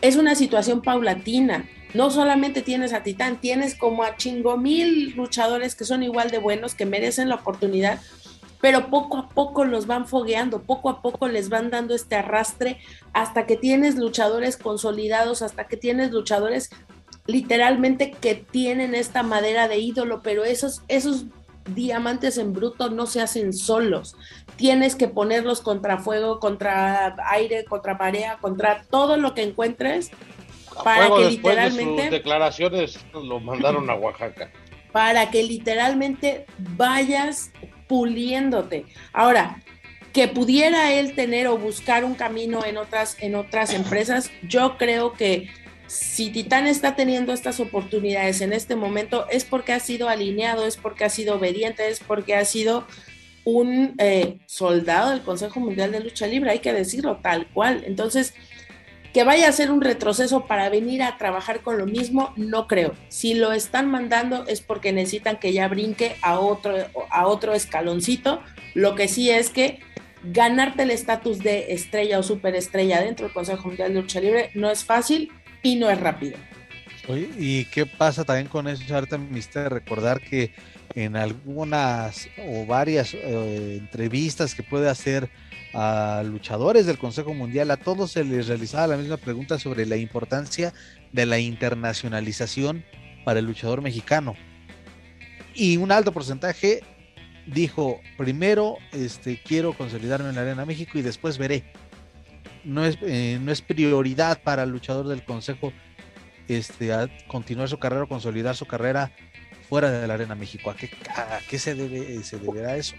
Es 0.02 0.18
una 0.18 0.36
situación 0.36 0.84
paulatina. 0.84 1.68
No 1.96 2.12
solamente 2.12 2.62
tienes 2.62 2.94
a 2.94 3.02
Titán, 3.02 3.42
tienes 3.42 3.74
como 3.74 4.04
a 4.04 4.18
chingo 4.18 4.58
mil 4.58 5.16
luchadores 5.16 5.74
que 5.74 5.84
son 5.84 6.04
igual 6.04 6.30
de 6.30 6.38
buenos, 6.38 6.76
que 6.76 6.86
merecen 6.86 7.28
la 7.28 7.36
oportunidad, 7.38 8.00
pero 8.64 8.90
poco 8.90 9.18
a 9.18 9.28
poco 9.28 9.66
los 9.66 9.88
van 9.88 10.08
fogueando, 10.08 10.62
poco 10.62 10.90
a 10.90 11.02
poco 11.02 11.28
les 11.28 11.50
van 11.50 11.70
dando 11.70 11.94
este 11.94 12.16
arrastre 12.16 12.78
hasta 13.12 13.46
que 13.46 13.58
tienes 13.58 13.98
luchadores 13.98 14.56
consolidados, 14.56 15.42
hasta 15.42 15.68
que 15.68 15.76
tienes 15.76 16.12
luchadores 16.12 16.70
literalmente 17.28 18.12
que 18.12 18.36
tienen 18.36 18.96
esta 18.96 19.22
madera 19.22 19.68
de 19.68 19.80
ídolo, 19.80 20.22
pero 20.22 20.46
esos, 20.46 20.82
esos 20.88 21.26
diamantes 21.76 22.38
en 22.38 22.54
bruto 22.54 22.90
no 22.90 23.06
se 23.06 23.20
hacen 23.20 23.52
solos. 23.52 24.16
Tienes 24.56 24.96
que 24.96 25.10
ponerlos 25.10 25.60
contra 25.60 25.98
fuego, 25.98 26.40
contra 26.40 27.18
aire, 27.32 27.66
contra 27.66 27.96
marea, 27.96 28.38
contra 28.40 28.86
todo 28.90 29.18
lo 29.18 29.34
que 29.34 29.44
encuentres 29.44 30.10
para 30.86 31.10
que 31.10 31.32
literalmente 31.32 32.10
declaraciones 32.10 32.98
lo 33.12 33.42
mandaron 33.42 33.90
a 33.90 33.96
Oaxaca. 33.96 34.50
Para 34.94 35.32
que 35.32 35.44
literalmente 35.44 36.46
vayas 36.78 37.52
puliéndote. 37.94 38.88
Ahora, 39.14 39.62
que 40.14 40.28
pudiera 40.28 40.92
él 40.94 41.14
tener 41.14 41.46
o 41.46 41.60
buscar 41.60 42.04
un 42.04 42.16
camino 42.16 42.66
en 42.66 42.78
otras, 42.78 43.18
en 43.20 43.36
otras 43.36 43.72
empresas, 43.72 44.32
yo 44.42 44.80
creo 44.80 45.14
que 45.14 45.52
si 45.86 46.32
Titán 46.32 46.66
está 46.66 46.96
teniendo 46.96 47.34
estas 47.34 47.60
oportunidades 47.60 48.42
en 48.42 48.52
este 48.52 48.76
momento 48.76 49.28
es 49.30 49.46
porque 49.46 49.74
ha 49.74 49.80
sido 49.80 50.10
alineado, 50.10 50.66
es 50.66 50.76
porque 50.76 51.04
ha 51.04 51.10
sido 51.10 51.36
obediente, 51.36 51.88
es 51.88 52.00
porque 52.00 52.34
ha 52.36 52.46
sido 52.46 52.88
un 53.44 53.94
eh, 54.00 54.40
soldado 54.48 55.12
del 55.12 55.22
Consejo 55.22 55.60
Mundial 55.60 55.92
de 55.92 56.00
Lucha 56.00 56.26
Libre, 56.26 56.50
hay 56.50 56.60
que 56.60 56.74
decirlo 56.74 57.20
tal 57.22 57.46
cual. 57.54 57.84
Entonces, 57.86 58.34
que 59.14 59.24
vaya 59.24 59.48
a 59.48 59.52
ser 59.52 59.72
un 59.72 59.82
retroceso 59.82 60.46
para 60.46 60.70
venir 60.70 61.04
a 61.04 61.18
trabajar 61.18 61.62
con 61.62 61.78
lo 61.78 61.86
mismo, 61.86 62.34
no 62.36 62.68
creo. 62.68 62.96
Si 63.10 63.36
lo 63.36 63.54
están 63.54 63.90
mandando 63.90 64.46
es 64.48 64.62
porque 64.62 64.92
necesitan 64.92 65.38
que 65.38 65.54
ya 65.54 65.68
brinque 65.68 66.16
a 66.22 66.40
otro, 66.40 66.76
a 67.12 67.28
otro 67.28 67.54
escaloncito. 67.54 68.42
Lo 68.74 68.96
que 68.96 69.08
sí 69.08 69.30
es 69.30 69.52
que 69.52 69.80
ganarte 70.24 70.84
el 70.84 70.92
estatus 70.92 71.40
de 71.40 71.74
estrella 71.74 72.18
o 72.18 72.24
superestrella 72.24 73.02
dentro 73.02 73.28
del 73.28 73.34
Consejo 73.34 73.68
Mundial 73.68 73.94
de 73.94 74.02
Lucha 74.02 74.20
Libre 74.20 74.50
no 74.56 74.72
es 74.72 74.84
fácil 74.84 75.32
y 75.62 75.76
no 75.76 75.90
es 75.92 76.00
rápido. 76.00 76.38
¿y 77.38 77.66
qué 77.66 77.86
pasa 77.86 78.24
también 78.24 78.48
con 78.48 78.68
eso? 78.68 78.84
Ahorita 78.94 79.18
me 79.18 79.40
de 79.40 79.70
recordar 79.70 80.22
que 80.22 80.54
en 80.96 81.16
algunas 81.16 82.30
o 82.48 82.66
varias 82.66 83.14
eh, 83.14 83.78
entrevistas 83.80 84.56
que 84.56 84.64
puede 84.64 84.90
hacer 84.90 85.30
a 85.74 86.24
luchadores 86.26 86.86
del 86.86 86.98
Consejo 86.98 87.34
Mundial, 87.34 87.72
a 87.72 87.78
todos 87.78 88.12
se 88.12 88.24
les 88.24 88.48
realizaba 88.48 88.88
la 88.88 88.98
misma 88.98 89.18
pregunta 89.18 89.58
sobre 89.58 89.86
la 89.86 89.98
importancia 89.98 90.74
de 91.12 91.26
la 91.26 91.40
internacionalización 91.40 92.86
para 93.26 93.40
el 93.40 93.46
luchador 93.46 93.82
mexicano. 93.82 94.36
Y 95.56 95.78
un 95.78 95.92
alto 95.92 96.12
porcentaje 96.12 96.82
dijo, 97.48 98.00
primero 98.18 98.78
este, 98.92 99.42
quiero 99.44 99.74
consolidarme 99.74 100.30
en 100.30 100.36
la 100.36 100.42
Arena 100.42 100.66
México 100.66 100.98
y 100.98 101.02
después 101.02 101.38
veré. 101.38 101.64
No 102.64 102.86
es, 102.86 102.98
eh, 103.02 103.40
no 103.42 103.52
es 103.52 103.62
prioridad 103.62 104.42
para 104.42 104.64
el 104.64 104.70
luchador 104.70 105.08
del 105.08 105.26
Consejo 105.26 105.74
este, 106.48 106.92
continuar 107.28 107.68
su 107.68 107.78
carrera 107.78 108.04
o 108.04 108.08
consolidar 108.08 108.56
su 108.56 108.66
carrera 108.66 109.12
fuera 109.74 109.90
de 109.90 110.08
la 110.08 110.14
Arena 110.14 110.36
México. 110.36 110.70
¿A 110.70 110.76
qué, 110.76 110.92
a 111.16 111.40
qué 111.50 111.58
se, 111.58 111.74
debe, 111.74 112.24
se 112.24 112.38
deberá 112.38 112.78
eso? 112.78 112.96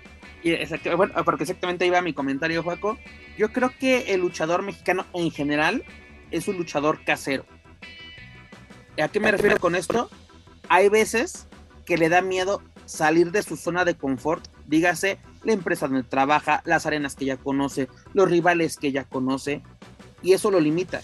bueno, 0.97 1.14
porque 1.25 1.45
exactamente 1.45 1.89
va 1.89 2.03
mi 2.03 2.12
comentario, 2.12 2.64
Juaco. 2.64 2.99
Yo 3.39 3.53
creo 3.53 3.70
que 3.79 4.12
el 4.12 4.22
luchador 4.22 4.62
mexicano 4.62 5.07
en 5.14 5.31
general 5.31 5.85
es 6.33 6.49
un 6.49 6.57
luchador 6.57 7.05
casero. 7.05 7.47
¿A 9.01 9.07
qué 9.07 9.20
me 9.20 9.31
refiero 9.31 9.61
con 9.61 9.77
esto? 9.77 10.11
Hay 10.68 10.89
veces 10.89 11.47
que 11.87 11.97
le 11.97 12.09
da 12.09 12.22
miedo 12.22 12.61
salir 12.87 13.31
de 13.31 13.45
su 13.45 13.57
zona 13.57 13.85
de 13.85 13.95
confort, 13.95 14.45
dígase 14.66 15.18
la 15.45 15.53
empresa 15.53 15.87
donde 15.87 16.03
trabaja, 16.03 16.61
las 16.64 16.87
arenas 16.87 17.14
que 17.14 17.27
ya 17.27 17.37
conoce, 17.37 17.87
los 18.14 18.29
rivales 18.29 18.79
que 18.79 18.91
ya 18.91 19.05
conoce, 19.05 19.62
y 20.22 20.33
eso 20.33 20.51
lo 20.51 20.59
limita. 20.59 21.03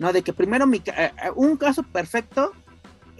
¿No? 0.00 0.12
De 0.12 0.22
que 0.22 0.32
primero 0.32 0.66
mi, 0.66 0.78
eh, 0.78 0.82
eh, 0.96 1.12
un 1.36 1.56
caso 1.56 1.84
perfecto 1.84 2.52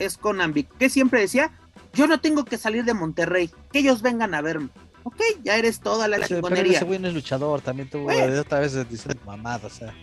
es 0.05 0.19
con 0.19 0.41
Ambic, 0.41 0.69
que 0.79 0.89
siempre 0.89 1.21
decía, 1.21 1.53
yo 1.93 2.07
no 2.07 2.21
tengo 2.21 2.45
que 2.45 2.59
salir 2.59 2.85
de 2.85 2.95
Monterrey, 2.95 3.51
que 3.73 3.81
ellos 3.81 4.03
vengan 4.03 4.35
a 4.35 4.43
verme 4.43 4.71
ok, 5.05 5.21
ya 5.43 5.57
eres 5.57 5.81
toda 5.81 6.09
la 6.09 6.27
chingonería. 6.27 6.77
ese 6.77 6.85
güey 6.85 6.99
no 6.99 7.09
es 7.09 7.15
luchador, 7.15 7.61
también 7.61 7.89
tuvo 7.89 8.09
otra 8.41 8.61
vez 8.61 8.89
diciendo 8.89 9.21
mamada, 9.25 9.67
o 9.67 9.71
sea. 9.71 9.95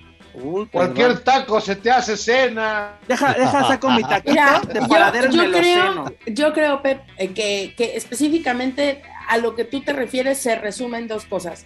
Cualquier 0.72 1.20
taco 1.20 1.60
se 1.60 1.76
te 1.76 1.90
hace 1.90 2.16
cena. 2.16 3.00
Deja, 3.08 3.34
deja 3.34 3.68
saco 3.68 3.90
mi 3.90 4.04
taquito 4.10 4.32
de 4.72 4.80
yo, 5.32 5.44
yo 5.44 5.52
creo, 5.52 6.06
yo 6.28 6.54
creo, 6.54 6.82
Pep, 6.82 7.02
que, 7.18 7.74
que 7.76 7.96
específicamente 7.96 9.02
a 9.28 9.38
lo 9.38 9.56
que 9.56 9.66
tú 9.66 9.82
te 9.82 9.92
refieres 9.92 10.38
se 10.38 10.56
resumen 10.56 11.08
dos 11.08 11.26
cosas. 11.26 11.66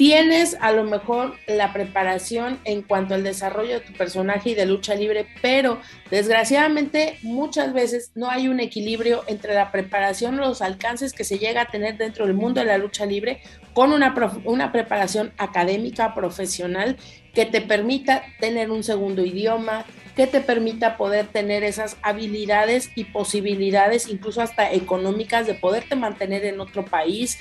Tienes 0.00 0.56
a 0.62 0.72
lo 0.72 0.84
mejor 0.84 1.34
la 1.46 1.74
preparación 1.74 2.58
en 2.64 2.80
cuanto 2.80 3.12
al 3.12 3.22
desarrollo 3.22 3.74
de 3.74 3.80
tu 3.80 3.92
personaje 3.92 4.48
y 4.48 4.54
de 4.54 4.64
lucha 4.64 4.94
libre, 4.94 5.26
pero 5.42 5.78
desgraciadamente 6.10 7.18
muchas 7.20 7.74
veces 7.74 8.10
no 8.14 8.30
hay 8.30 8.48
un 8.48 8.60
equilibrio 8.60 9.24
entre 9.26 9.52
la 9.52 9.70
preparación, 9.70 10.38
los 10.38 10.62
alcances 10.62 11.12
que 11.12 11.24
se 11.24 11.38
llega 11.38 11.60
a 11.60 11.66
tener 11.66 11.98
dentro 11.98 12.24
del 12.24 12.32
mundo 12.32 12.60
de 12.60 12.66
la 12.68 12.78
lucha 12.78 13.04
libre 13.04 13.42
con 13.74 13.92
una, 13.92 14.14
una 14.46 14.72
preparación 14.72 15.34
académica, 15.36 16.14
profesional, 16.14 16.96
que 17.34 17.44
te 17.44 17.60
permita 17.60 18.22
tener 18.40 18.70
un 18.70 18.82
segundo 18.82 19.22
idioma, 19.22 19.84
que 20.16 20.26
te 20.26 20.40
permita 20.40 20.96
poder 20.96 21.26
tener 21.26 21.62
esas 21.62 21.98
habilidades 22.02 22.90
y 22.94 23.04
posibilidades, 23.04 24.08
incluso 24.08 24.40
hasta 24.40 24.72
económicas, 24.72 25.46
de 25.46 25.54
poderte 25.54 25.94
mantener 25.94 26.44
en 26.46 26.60
otro 26.60 26.84
país, 26.84 27.38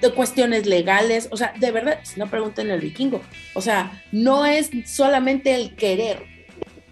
de 0.00 0.10
cuestiones 0.12 0.66
legales, 0.66 1.28
o 1.30 1.36
sea, 1.36 1.52
de 1.58 1.70
verdad, 1.70 2.00
si 2.02 2.18
no 2.18 2.28
pregunten 2.28 2.70
el 2.70 2.80
vikingo, 2.80 3.20
o 3.54 3.60
sea, 3.60 4.02
no 4.12 4.46
es 4.46 4.70
solamente 4.86 5.54
el 5.54 5.74
querer, 5.74 6.22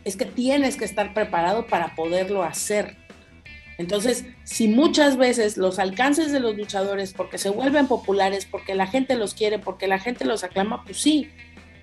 es 0.04 0.16
que 0.16 0.26
tienes 0.26 0.76
que 0.76 0.84
estar 0.84 1.14
preparado 1.14 1.66
para 1.66 1.94
poderlo 1.94 2.42
hacer. 2.42 2.96
Entonces, 3.78 4.24
si 4.44 4.68
muchas 4.68 5.16
veces 5.16 5.56
los 5.56 5.78
alcances 5.78 6.30
de 6.30 6.40
los 6.40 6.56
luchadores, 6.56 7.12
porque 7.12 7.38
se 7.38 7.50
vuelven 7.50 7.88
populares, 7.88 8.46
porque 8.46 8.74
la 8.74 8.86
gente 8.86 9.16
los 9.16 9.34
quiere, 9.34 9.58
porque 9.58 9.88
la 9.88 9.98
gente 9.98 10.24
los 10.24 10.44
aclama, 10.44 10.84
pues 10.84 10.98
sí, 10.98 11.30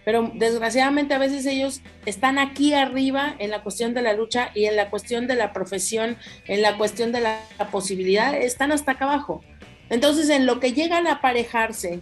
pero 0.06 0.32
desgraciadamente 0.34 1.14
a 1.14 1.20
veces 1.20 1.46
ellos 1.46 1.82
están 2.06 2.40
aquí 2.40 2.74
arriba 2.74 3.36
en 3.40 3.52
la 3.52 3.62
cuestión 3.62 3.94
de 3.94 4.02
la 4.02 4.14
lucha 4.14 4.52
y 4.56 4.66
en 4.66 4.76
la 4.76 4.90
cuestión 4.90 5.28
de 5.28 5.36
la 5.36 5.54
profesión, 5.54 6.18
en 6.48 6.62
la 6.62 6.78
cuestión 6.78 7.12
de 7.12 7.22
la 7.22 7.40
posibilidad, 7.72 8.34
están 8.34 8.72
hasta 8.72 8.94
acá 8.94 9.06
abajo. 9.06 9.44
Entonces, 9.92 10.30
en 10.30 10.46
lo 10.46 10.60
que 10.60 10.72
llegan 10.72 11.06
a 11.06 11.14
aparejarse, 11.14 12.00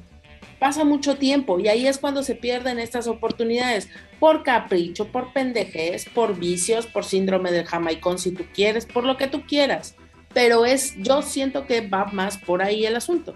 pasa 0.60 0.84
mucho 0.84 1.18
tiempo 1.18 1.60
y 1.60 1.70
ahí 1.70 1.88
es 1.88 1.98
cuando 1.98 2.22
se 2.22 2.36
pierden 2.36 2.80
estas 2.80 3.08
oportunidades 3.08 3.90
por 4.20 4.44
capricho, 4.44 5.08
por 5.08 5.34
pendejez, 5.34 6.06
por 6.08 6.38
vicios, 6.38 6.86
por 6.86 7.04
síndrome 7.04 7.52
del 7.52 7.66
jamaicón 7.66 8.20
si 8.20 8.32
tú 8.32 8.46
quieres, 8.54 8.86
por 8.86 9.06
lo 9.06 9.18
que 9.18 9.28
tú 9.28 9.42
quieras. 9.46 9.96
Pero 10.34 10.66
es, 10.66 10.96
yo 10.98 11.24
siento 11.24 11.66
que 11.66 11.82
va 11.82 12.06
más 12.06 12.38
por 12.38 12.62
ahí 12.62 12.86
el 12.86 12.96
asunto. 12.96 13.34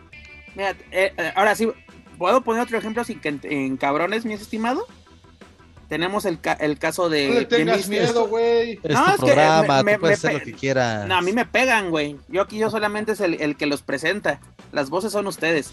Mira, 0.55 0.75
eh, 0.91 1.11
eh, 1.17 1.31
ahora 1.35 1.55
sí, 1.55 1.67
¿puedo 2.19 2.43
poner 2.43 2.61
otro 2.61 2.77
ejemplo 2.77 3.03
sin 3.03 3.19
que 3.19 3.35
en, 3.41 3.77
cabrones, 3.77 4.23
mi 4.23 4.33
estimado? 4.33 4.85
Tenemos 5.93 6.25
el, 6.25 6.39
el 6.59 6.79
caso 6.79 7.07
de. 7.07 7.27
No 7.27 7.33
le 7.35 7.45
tengas 7.45 7.87
miedo, 7.87 8.27
güey. 8.27 8.79
no, 8.83 9.09
es 9.09 9.17
programa, 9.17 9.83
que 9.83 9.93
tú 9.93 9.99
puedes 9.99 10.17
hacer 10.17 10.33
lo 10.33 10.39
que 10.39 10.53
quieras. 10.53 11.07
No, 11.07 11.17
a 11.17 11.21
mí 11.21 11.33
me 11.33 11.45
pegan, 11.45 11.91
güey. 11.91 12.17
Yo 12.27 12.41
aquí 12.41 12.57
yo 12.57 12.71
solamente 12.71 13.11
es 13.11 13.21
el, 13.21 13.39
el, 13.39 13.55
que 13.55 13.67
los 13.67 13.83
presenta. 13.83 14.41
Las 14.71 14.89
voces 14.89 15.11
son 15.11 15.27
ustedes. 15.27 15.71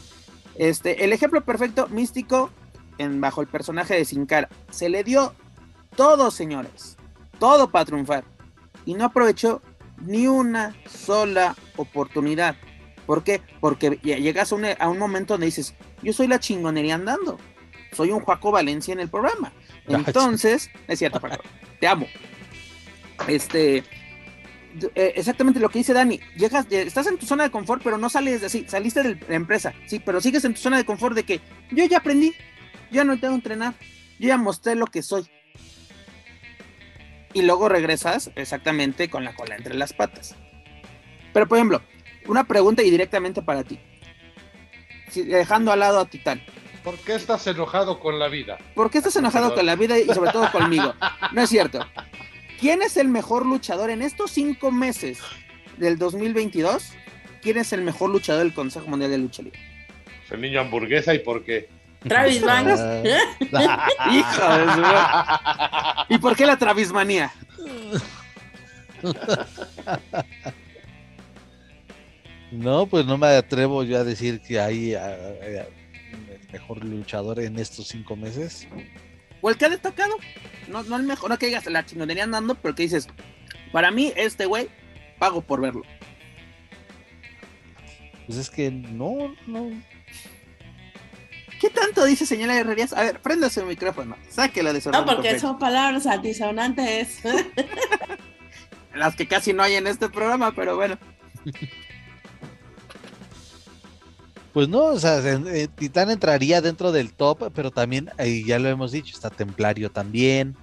Este, 0.56 1.06
el 1.06 1.14
ejemplo 1.14 1.42
perfecto, 1.42 1.88
místico, 1.88 2.50
en, 2.98 3.22
bajo 3.22 3.40
el 3.40 3.46
personaje 3.46 3.94
de 3.94 4.04
Sin 4.04 4.26
Cara. 4.26 4.50
Se 4.70 4.90
le 4.90 5.04
dio 5.04 5.32
todo, 5.96 6.30
señores. 6.30 6.98
Todo 7.38 7.70
para 7.70 7.86
triunfar. 7.86 8.24
Y 8.84 8.92
no 8.92 9.06
aprovechó 9.06 9.62
ni 10.02 10.26
una 10.26 10.76
sola 10.86 11.56
oportunidad. 11.76 12.56
¿Por 13.06 13.24
qué? 13.24 13.40
Porque 13.58 13.98
llegas 14.02 14.52
a 14.52 14.54
un, 14.54 14.66
a 14.66 14.86
un 14.90 14.98
momento 14.98 15.32
donde 15.32 15.46
dices, 15.46 15.74
yo 16.02 16.12
soy 16.12 16.26
la 16.26 16.40
chingonería 16.40 16.96
andando. 16.96 17.38
Soy 17.92 18.10
un 18.10 18.20
Juaco 18.20 18.50
Valencia 18.52 18.92
en 18.92 19.00
el 19.00 19.08
programa. 19.08 19.50
Entonces, 19.90 20.70
es 20.88 20.98
cierto, 20.98 21.20
te 21.78 21.86
amo. 21.86 22.06
Este, 23.28 23.78
eh, 24.94 25.12
exactamente 25.16 25.60
lo 25.60 25.68
que 25.68 25.80
dice 25.80 25.92
Dani, 25.92 26.20
llegas, 26.36 26.66
estás 26.70 27.06
en 27.06 27.18
tu 27.18 27.26
zona 27.26 27.44
de 27.44 27.50
confort, 27.50 27.82
pero 27.82 27.98
no 27.98 28.08
sales 28.08 28.40
de 28.40 28.46
así, 28.46 28.64
saliste 28.68 29.02
de 29.02 29.18
la 29.28 29.34
empresa, 29.34 29.74
sí, 29.86 29.98
pero 29.98 30.20
sigues 30.20 30.44
en 30.44 30.54
tu 30.54 30.60
zona 30.60 30.76
de 30.76 30.84
confort 30.84 31.14
de 31.14 31.24
que 31.24 31.40
yo 31.70 31.84
ya 31.84 31.98
aprendí, 31.98 32.34
ya 32.90 33.04
no 33.04 33.18
tengo 33.18 33.32
que 33.34 33.38
entrenar, 33.38 33.74
yo 34.18 34.28
ya 34.28 34.36
mostré 34.36 34.76
lo 34.76 34.86
que 34.86 35.02
soy. 35.02 35.28
Y 37.32 37.42
luego 37.42 37.68
regresas 37.68 38.30
exactamente 38.34 39.08
con 39.08 39.24
la 39.24 39.34
cola 39.34 39.56
entre 39.56 39.74
las 39.74 39.92
patas. 39.92 40.34
Pero 41.32 41.46
por 41.46 41.58
ejemplo, 41.58 41.82
una 42.26 42.44
pregunta 42.44 42.82
y 42.82 42.90
directamente 42.90 43.42
para 43.42 43.64
ti. 43.64 43.78
dejando 45.14 45.72
al 45.72 45.80
lado 45.80 46.00
a 46.00 46.04
Titán. 46.06 46.40
¿Por 46.84 46.98
qué 46.98 47.14
estás 47.14 47.46
enojado 47.46 48.00
con 48.00 48.18
la 48.18 48.28
vida? 48.28 48.58
¿Por 48.74 48.90
qué 48.90 48.98
estás 48.98 49.16
enojado 49.16 49.54
con 49.54 49.66
la 49.66 49.76
vida 49.76 49.98
y 49.98 50.06
sobre 50.06 50.32
todo 50.32 50.50
conmigo? 50.50 50.94
No 51.32 51.42
es 51.42 51.50
cierto. 51.50 51.86
¿Quién 52.58 52.82
es 52.82 52.96
el 52.96 53.08
mejor 53.08 53.46
luchador 53.46 53.90
en 53.90 54.02
estos 54.02 54.30
cinco 54.30 54.70
meses 54.70 55.18
del 55.76 55.98
2022? 55.98 56.92
¿Quién 57.42 57.58
es 57.58 57.72
el 57.72 57.82
mejor 57.82 58.10
luchador 58.10 58.42
del 58.42 58.54
Consejo 58.54 58.86
Mundial 58.86 59.10
de 59.10 59.18
Lucha 59.18 59.42
Libre? 59.42 59.58
El 60.30 60.40
niño 60.40 60.60
hamburguesa 60.60 61.14
y 61.14 61.18
por 61.20 61.44
qué. 61.44 61.68
Travis 62.06 62.42
Banks. 62.42 62.80
Hijo 64.12 64.48
de 64.56 64.72
su... 64.74 64.82
¿Y 66.08 66.18
por 66.18 66.36
qué 66.36 66.46
la 66.46 66.56
Travismanía? 66.56 67.32
No, 72.52 72.86
pues 72.86 73.06
no 73.06 73.16
me 73.18 73.28
atrevo 73.28 73.84
yo 73.84 73.98
a 73.98 74.04
decir 74.04 74.40
que 74.40 74.60
hay 74.60 74.94
mejor 76.52 76.84
luchador 76.84 77.40
en 77.40 77.58
estos 77.58 77.88
cinco 77.88 78.16
meses. 78.16 78.66
O 79.40 79.50
el 79.50 79.56
que 79.56 79.66
ha 79.66 79.70
destacado. 79.70 80.14
No, 80.68 80.82
no 80.82 80.96
el 80.96 81.04
mejor, 81.04 81.30
no 81.30 81.38
que 81.38 81.46
digas 81.46 81.66
la 81.66 81.84
chingonería 81.84 82.24
andando, 82.24 82.54
pero 82.54 82.74
que 82.74 82.82
dices, 82.82 83.08
para 83.72 83.90
mí, 83.90 84.12
este 84.16 84.46
güey, 84.46 84.68
pago 85.18 85.40
por 85.40 85.60
verlo. 85.60 85.82
Pues 88.26 88.38
es 88.38 88.50
que 88.50 88.70
no, 88.70 89.34
no. 89.46 89.70
¿Qué 91.60 91.68
tanto 91.68 92.04
dice 92.04 92.24
señora 92.24 92.56
Herrerías? 92.56 92.92
A 92.92 93.02
ver, 93.02 93.20
prenda 93.20 93.50
su 93.50 93.64
micrófono, 93.64 94.16
sáquela 94.28 94.72
de 94.72 94.80
su 94.80 94.90
No, 94.90 95.04
porque 95.04 95.38
son 95.38 95.58
palabras 95.58 96.06
altisonantes. 96.06 97.20
Las 98.94 99.14
que 99.14 99.26
casi 99.28 99.52
no 99.52 99.62
hay 99.62 99.74
en 99.74 99.86
este 99.86 100.08
programa, 100.08 100.54
pero 100.54 100.76
bueno. 100.76 100.98
Pues 104.52 104.68
no, 104.68 104.84
o 104.86 104.98
sea, 104.98 105.20
eh, 105.20 105.68
Titán 105.76 106.10
entraría 106.10 106.60
dentro 106.60 106.90
del 106.90 107.12
top, 107.12 107.52
pero 107.54 107.70
también, 107.70 108.10
ahí 108.18 108.44
ya 108.44 108.58
lo 108.58 108.68
hemos 108.68 108.90
dicho, 108.90 109.14
está 109.14 109.30
Templario 109.30 109.90
también, 109.90 110.56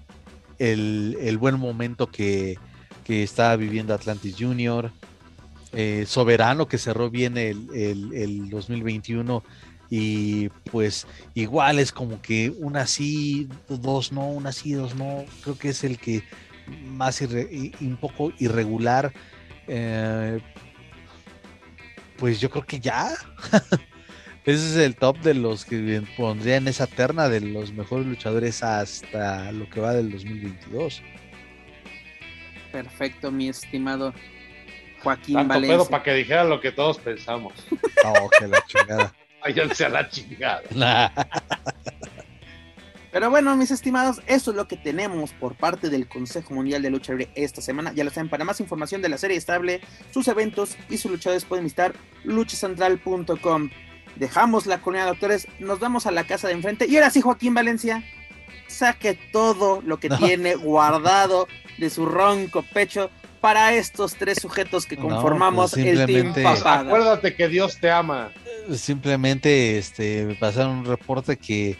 el, 0.60 1.38
buen 1.40 1.58
momento 1.58 2.08
que, 2.08 2.58
que, 3.06 3.24
está 3.24 3.56
viviendo 3.56 3.94
Atlantis 3.94 4.36
Junior, 4.38 4.92
eh, 5.72 6.06
Soberano 6.06 6.68
que 6.68 6.78
cerró 6.78 7.10
bien 7.10 7.38
el, 7.38 7.70
el, 7.74 8.50
2021 8.50 9.44
y 9.90 10.50
pues 10.70 11.08
igual 11.34 11.80
es 11.80 11.94
como 11.94 12.22
que 12.22 12.54
una 12.60 12.88
sí, 12.88 13.48
dos 13.70 14.12
no, 14.12 14.28
una 14.28 14.52
sí, 14.52 14.74
dos 14.74 14.96
no, 14.96 15.24
creo 15.44 15.58
que 15.58 15.70
es 15.70 15.86
el 15.86 15.98
que 15.98 16.24
más 16.90 17.22
un 17.22 17.98
poco 18.02 18.34
irregular. 18.38 19.14
Pues 22.18 22.40
yo 22.40 22.50
creo 22.50 22.66
que 22.66 22.80
ya. 22.80 23.10
Ese 24.46 24.66
es 24.70 24.76
el 24.78 24.96
top 24.96 25.18
de 25.20 25.34
los 25.34 25.66
que 25.66 26.02
pondría 26.16 26.56
en 26.56 26.70
esa 26.70 26.88
terna 26.88 27.28
de 27.28 27.42
los 27.42 27.74
mejores 27.74 28.06
luchadores 28.06 28.64
hasta 28.64 29.52
lo 29.52 29.70
que 29.70 29.82
va 29.82 29.94
del 29.94 30.10
2022. 30.10 31.02
Perfecto, 32.72 33.30
mi 33.30 33.50
estimado 33.50 34.14
Joaquín 35.04 35.36
Tanto 35.36 35.62
pedo 35.62 35.90
para 35.90 36.04
que 36.04 36.14
dijera 36.14 36.44
lo 36.44 36.62
que 36.62 36.72
todos 36.72 36.98
pensamos. 36.98 37.54
No, 38.04 38.14
que 38.40 38.48
la 38.48 38.64
chingada. 38.66 39.14
Váyanse 39.44 39.86
a 39.86 39.90
la 39.90 40.10
chingada. 40.10 40.64
Pero 43.12 43.30
bueno, 43.30 43.56
mis 43.56 43.72
estimados, 43.72 44.22
eso 44.28 44.52
es 44.52 44.58
lo 44.58 44.68
que 44.68 44.78
tenemos 44.78 45.32
por 45.32 45.56
parte 45.56 45.90
del 45.90 46.08
Consejo 46.08 46.54
Mundial 46.54 46.82
de 46.82 46.90
Lucha 46.90 47.14
Libre 47.14 47.30
esta 47.36 47.62
semana. 47.62 47.94
Ya 47.94 48.04
lo 48.04 48.12
saben, 48.12 48.30
para 48.30 48.44
más 48.44 48.60
información 48.60 49.02
de 49.02 49.10
la 49.10 49.18
serie 49.18 49.38
estable, 49.38 49.82
sus 50.12 50.28
eventos 50.28 50.78
y 50.90 50.98
sus 50.98 51.12
luchadores 51.12 51.46
pueden 51.46 51.64
visitar 51.64 51.94
luchacentral.com. 52.24 53.70
Dejamos 54.16 54.66
la 54.66 54.82
colonia 54.82 55.06
de 55.06 55.12
doctores, 55.12 55.48
nos 55.60 55.80
vamos 55.80 56.06
a 56.06 56.12
la 56.12 56.26
casa 56.26 56.48
de 56.48 56.54
enfrente. 56.54 56.86
Y 56.88 56.98
ahora 56.98 57.10
sí, 57.10 57.22
Joaquín 57.22 57.54
Valencia, 57.54 58.04
saque 58.68 59.18
todo 59.32 59.82
lo 59.86 60.00
que 60.00 60.10
tiene 60.18 60.56
guardado 60.56 61.48
de 61.78 61.90
su 61.90 62.06
ronco 62.06 62.64
pecho 62.74 63.10
para 63.40 63.74
estos 63.74 64.16
tres 64.16 64.40
sujetos 64.42 64.86
que 64.86 64.98
conformamos 64.98 65.72
pues 65.72 65.86
el 65.86 66.06
Team 66.06 66.34
Papada. 66.34 66.82
Acuérdate 66.82 67.36
que 67.36 67.48
Dios 67.48 67.80
te 67.80 67.90
ama. 67.90 68.32
Simplemente 68.76 69.78
este, 69.78 70.26
me 70.26 70.36
pasaron 70.36 70.80
un 70.80 70.86
reporte 70.86 71.38
que 71.38 71.78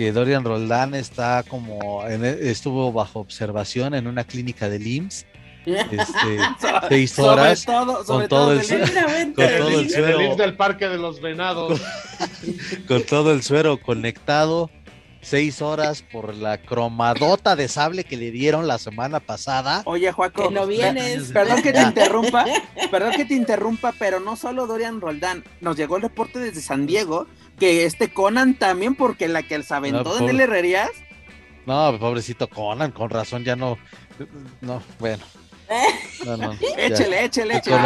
que 0.00 0.12
Dorian 0.12 0.44
Roldán 0.44 0.94
está 0.94 1.44
como 1.46 2.02
e, 2.08 2.50
estuvo 2.50 2.90
bajo 2.90 3.20
observación 3.20 3.92
en 3.92 4.06
una 4.06 4.24
clínica 4.24 4.70
de 4.70 4.78
IMSS 4.78 5.26
este, 5.66 6.38
seis 6.88 7.18
horas 7.18 7.66
con 7.66 8.26
todo, 8.26 8.52
el, 8.54 8.64
suero. 8.64 10.36
Del 10.36 10.56
parque 10.56 10.88
de 10.88 10.96
los 10.96 11.20
venados. 11.20 11.78
Con 12.88 13.02
todo 13.02 13.30
el 13.30 13.42
suero 13.42 13.78
conectado 13.78 14.70
seis 15.20 15.60
horas 15.60 16.02
por 16.02 16.34
la 16.34 16.56
cromadota 16.62 17.54
de 17.54 17.68
sable 17.68 18.04
que 18.04 18.16
le 18.16 18.30
dieron 18.30 18.66
la 18.66 18.78
semana 18.78 19.20
pasada. 19.20 19.82
Oye, 19.84 20.10
Juaco, 20.12 20.48
que 20.48 20.54
no 20.54 20.66
vienes. 20.66 21.30
Perdón 21.30 21.60
que 21.60 21.74
te 21.74 21.82
interrumpa, 21.82 22.46
perdón 22.90 23.12
que 23.12 23.26
te 23.26 23.34
interrumpa, 23.34 23.92
pero 23.98 24.18
no 24.18 24.36
solo 24.36 24.66
Dorian 24.66 24.98
Roldán, 25.00 25.44
nos 25.60 25.76
llegó 25.76 25.96
el 25.96 26.02
reporte 26.02 26.38
desde 26.38 26.62
San 26.62 26.86
Diego 26.86 27.26
que 27.60 27.84
este 27.84 28.12
Conan 28.12 28.54
también, 28.58 28.96
porque 28.96 29.28
la 29.28 29.44
que 29.44 29.62
se 29.62 29.72
aventó 29.74 30.02
No, 30.02 30.14
en 30.14 30.18
pobre- 30.22 30.30
el 30.30 30.40
Herrerías. 30.40 30.90
No, 31.66 31.96
pobrecito 32.00 32.48
Conan, 32.48 32.90
con 32.90 33.10
razón 33.10 33.44
ya 33.44 33.54
no. 33.54 33.78
No, 34.60 34.82
bueno. 34.98 35.22
No, 36.26 36.36
no. 36.36 36.52
Échele, 36.76 37.24
échele, 37.24 37.56
échele. 37.58 37.78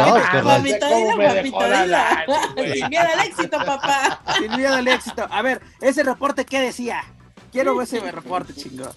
Sin 2.73 2.89
miedo 2.89 3.07
al 3.13 3.27
éxito, 3.27 3.57
papá. 3.65 4.21
Sin 4.39 4.55
miedo 4.57 4.73
al 4.73 4.87
éxito. 4.87 5.27
A 5.29 5.41
ver, 5.41 5.61
ese 5.81 6.03
reporte, 6.03 6.45
¿qué 6.45 6.59
decía? 6.59 7.03
Quiero 7.51 7.75
ver 7.75 7.83
ese 7.85 7.99
reporte, 8.11 8.53
chingón. 8.55 8.89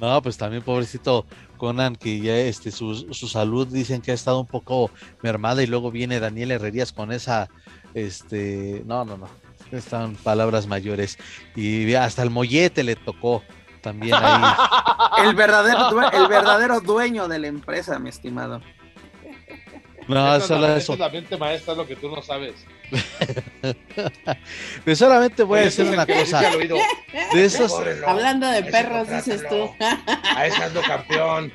No, 0.00 0.20
pues 0.22 0.36
también 0.36 0.62
pobrecito 0.62 1.24
Conan, 1.56 1.96
que 1.96 2.20
ya 2.20 2.36
este, 2.36 2.70
su, 2.70 2.94
su 3.14 3.28
salud 3.28 3.66
dicen 3.66 4.02
que 4.02 4.10
ha 4.10 4.14
estado 4.14 4.40
un 4.40 4.46
poco 4.46 4.90
mermada 5.22 5.62
y 5.62 5.66
luego 5.66 5.90
viene 5.90 6.20
Daniel 6.20 6.50
Herrerías 6.50 6.92
con 6.92 7.12
esa, 7.12 7.48
este, 7.94 8.82
no, 8.84 9.06
no, 9.06 9.16
no, 9.16 9.26
están 9.72 10.14
palabras 10.16 10.66
mayores 10.66 11.18
y 11.54 11.94
hasta 11.94 12.22
el 12.22 12.30
mollete 12.30 12.82
le 12.84 12.96
tocó 12.96 13.42
también 13.80 14.14
ahí. 14.14 14.42
El 15.28 15.34
verdadero, 15.34 15.88
el 16.12 16.26
verdadero 16.28 16.80
dueño 16.82 17.26
de 17.28 17.38
la 17.38 17.46
empresa, 17.46 17.98
mi 17.98 18.10
estimado. 18.10 18.60
No, 20.08 20.26
Esa 20.28 20.36
es 20.36 20.44
solo 20.44 20.76
eso. 20.76 20.92
es 20.92 20.98
la 21.00 21.08
mente 21.08 21.36
maestra, 21.36 21.72
es 21.72 21.78
lo 21.78 21.86
que 21.86 21.96
tú 21.96 22.08
no 22.08 22.22
sabes. 22.22 22.54
Pero 24.84 24.96
solamente 24.96 25.42
voy 25.42 25.60
a 25.60 25.62
decir 25.62 25.86
una 25.86 26.06
cosa, 26.06 26.40
al 26.40 26.54
oído, 26.56 26.76
de 27.32 27.44
esos, 27.44 27.72
"Cóbrelo, 27.72 28.08
Hablando 28.08 28.46
de 28.46 28.62
perros, 28.64 29.08
dices 29.08 29.42
tú. 29.48 29.68
A 30.36 30.46
ese 30.46 30.62
ando 30.62 30.80
campeón. 30.82 31.52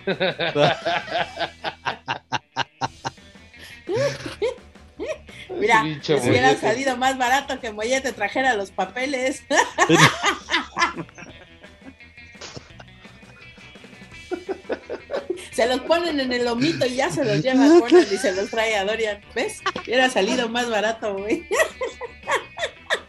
Mira, 5.58 5.84
les 5.84 6.10
hubiera 6.10 6.56
salido 6.56 6.98
más 6.98 7.18
barato 7.18 7.60
que 7.60 7.72
Mollete 7.72 8.12
trajera 8.14 8.54
los 8.56 8.72
papeles. 8.72 9.44
Se 15.52 15.68
los 15.68 15.82
ponen 15.82 16.20
en 16.20 16.32
el 16.32 16.46
lomito 16.46 16.86
y 16.86 16.96
ya 16.96 17.12
se 17.12 17.26
los 17.26 17.42
lleva 17.42 17.66
a 17.66 17.80
Conan 17.80 18.06
y 18.10 18.18
se 18.18 18.34
los 18.34 18.50
trae 18.50 18.78
a 18.78 18.86
Dorian. 18.86 19.20
¿Ves? 19.36 19.60
Hubiera 19.86 20.10
salido 20.10 20.48
más 20.48 20.70
barato, 20.70 21.14
güey. 21.18 21.46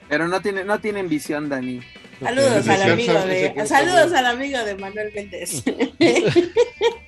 Pero 0.08 0.26
no, 0.26 0.42
tiene, 0.42 0.64
no 0.64 0.80
tienen 0.80 1.08
visión, 1.08 1.48
Dani. 1.48 1.80
Saludos 2.20 2.68
al 2.68 2.82
amigo 2.90 3.14
de, 3.14 3.66
saludos 3.66 4.12
al 4.12 4.26
amigo 4.26 4.58
de 4.64 4.74
Manuel 4.76 5.12
Méndez. 5.14 5.62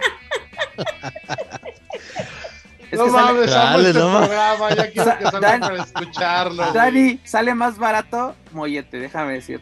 Es 2.94 2.98
no 2.98 3.04
que 3.06 3.10
sale- 3.10 3.24
mames, 3.32 3.52
amo 3.52 3.70
Dale, 3.76 3.88
este 3.88 3.98
no 4.00 4.18
programa, 4.18 4.68
ya 4.74 4.90
quiero 4.90 5.18
que 5.18 5.24
salga 5.30 5.58
para 5.60 5.76
escucharlo. 5.82 6.62
güey. 6.62 6.72
Dani, 6.74 7.20
sale 7.24 7.54
más 7.54 7.78
barato 7.78 8.34
mollete, 8.52 8.98
déjame 8.98 9.34
decir. 9.34 9.60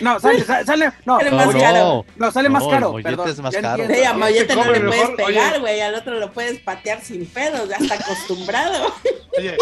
No, 0.00 0.18
sale, 0.18 0.42
sale, 0.44 0.64
sale- 0.64 0.92
no, 1.04 1.18
Sale 1.18 1.30
no, 1.30 1.36
más 1.36 1.54
caro. 1.54 1.78
no, 1.78 2.04
no, 2.16 2.30
sale 2.32 2.48
más 2.48 2.62
No, 2.62 2.70
caro. 2.70 2.90
mollete 2.92 3.10
perdón, 3.10 3.28
es 3.28 3.40
más 3.40 3.54
caro. 3.56 3.84
Sí, 3.86 4.02
a 4.04 4.12
Mollete 4.14 4.54
no 4.56 4.64
le 4.72 4.80
puedes 4.80 5.10
pegar, 5.10 5.60
güey. 5.60 5.80
Al 5.82 5.94
otro 5.94 6.18
lo 6.18 6.32
puedes 6.32 6.60
patear 6.60 7.02
sin 7.02 7.26
pedos, 7.26 7.68
ya 7.68 7.76
está 7.76 7.96
acostumbrado. 7.96 8.94
Oye, 9.36 9.56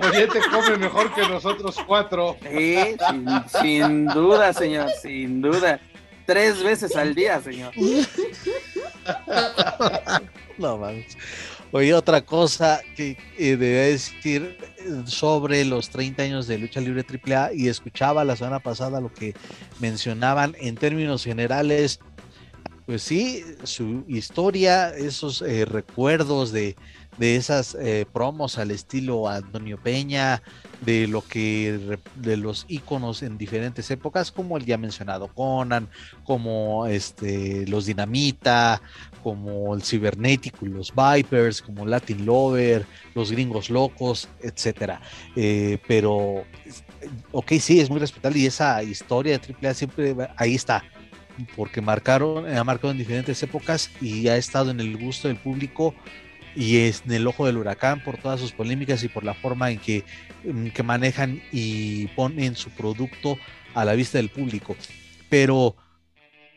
Mollete 0.00 0.40
come 0.50 0.78
mejor 0.78 1.12
que 1.12 1.28
nosotros 1.28 1.76
cuatro. 1.86 2.36
Sí, 2.50 2.96
sin, 3.10 3.26
sin 3.60 4.06
duda, 4.06 4.54
señor, 4.54 4.88
sin 5.02 5.42
duda. 5.42 5.78
Tres 6.24 6.62
veces 6.62 6.96
al 6.96 7.14
día, 7.14 7.38
señor. 7.42 7.72
No 10.56 10.78
mames. 10.78 11.16
Oye, 11.76 11.92
otra 11.92 12.24
cosa 12.24 12.82
que 12.94 13.18
eh, 13.36 13.56
debía 13.56 13.80
decir 13.80 14.56
eh, 14.78 15.02
sobre 15.06 15.64
los 15.64 15.90
30 15.90 16.22
años 16.22 16.46
de 16.46 16.56
lucha 16.56 16.80
libre 16.80 17.04
AAA 17.04 17.52
y 17.52 17.66
escuchaba 17.66 18.22
la 18.22 18.36
semana 18.36 18.60
pasada 18.60 19.00
lo 19.00 19.12
que 19.12 19.34
mencionaban 19.80 20.54
en 20.60 20.76
términos 20.76 21.24
generales. 21.24 21.98
Pues 22.86 23.02
sí, 23.02 23.42
su 23.64 24.04
historia, 24.06 24.90
esos 24.90 25.42
eh, 25.42 25.64
recuerdos 25.64 26.52
de, 26.52 26.76
de 27.18 27.34
esas 27.34 27.76
promos 28.12 28.56
al 28.58 28.70
estilo 28.70 29.28
Antonio 29.28 29.76
Peña, 29.76 30.42
de 30.82 31.08
lo 31.08 31.22
que 31.22 31.98
de 32.14 32.36
los 32.36 32.66
íconos 32.68 33.24
en 33.24 33.36
diferentes 33.36 33.90
épocas, 33.90 34.30
como 34.30 34.56
el 34.58 34.64
ya 34.64 34.78
mencionado 34.78 35.26
Conan, 35.26 35.88
como 36.22 36.86
este 36.86 37.66
los 37.66 37.86
Dinamita, 37.86 38.80
como 39.24 39.74
el 39.74 39.82
Cibernético 39.82 40.66
y 40.66 40.68
los 40.68 40.92
Vipers, 40.94 41.62
como 41.62 41.86
Latin 41.86 42.26
Lover, 42.26 42.84
los 43.14 43.32
Gringos 43.32 43.70
Locos, 43.70 44.28
etcétera. 44.42 45.00
Eh, 45.34 45.78
pero, 45.88 46.44
ok, 47.32 47.52
sí, 47.58 47.80
es 47.80 47.88
muy 47.88 47.98
respetable 47.98 48.38
y 48.38 48.46
esa 48.46 48.82
historia 48.82 49.38
de 49.38 49.54
AAA 49.54 49.74
siempre 49.74 50.14
ahí 50.36 50.54
está, 50.54 50.84
porque 51.56 51.80
marcaron, 51.80 52.46
ha 52.54 52.62
marcado 52.64 52.90
en 52.92 52.98
diferentes 52.98 53.42
épocas 53.42 53.90
y 54.02 54.28
ha 54.28 54.36
estado 54.36 54.70
en 54.70 54.78
el 54.78 54.98
gusto 54.98 55.28
del 55.28 55.38
público 55.38 55.94
y 56.54 56.76
es 56.76 57.02
en 57.06 57.12
el 57.12 57.26
ojo 57.26 57.46
del 57.46 57.56
huracán 57.56 58.04
por 58.04 58.18
todas 58.18 58.38
sus 58.38 58.52
polémicas 58.52 59.02
y 59.02 59.08
por 59.08 59.24
la 59.24 59.32
forma 59.32 59.70
en 59.70 59.78
que, 59.78 60.04
que 60.74 60.82
manejan 60.82 61.42
y 61.50 62.08
ponen 62.08 62.56
su 62.56 62.68
producto 62.70 63.38
a 63.72 63.86
la 63.86 63.94
vista 63.94 64.18
del 64.18 64.28
público. 64.28 64.76
Pero, 65.30 65.76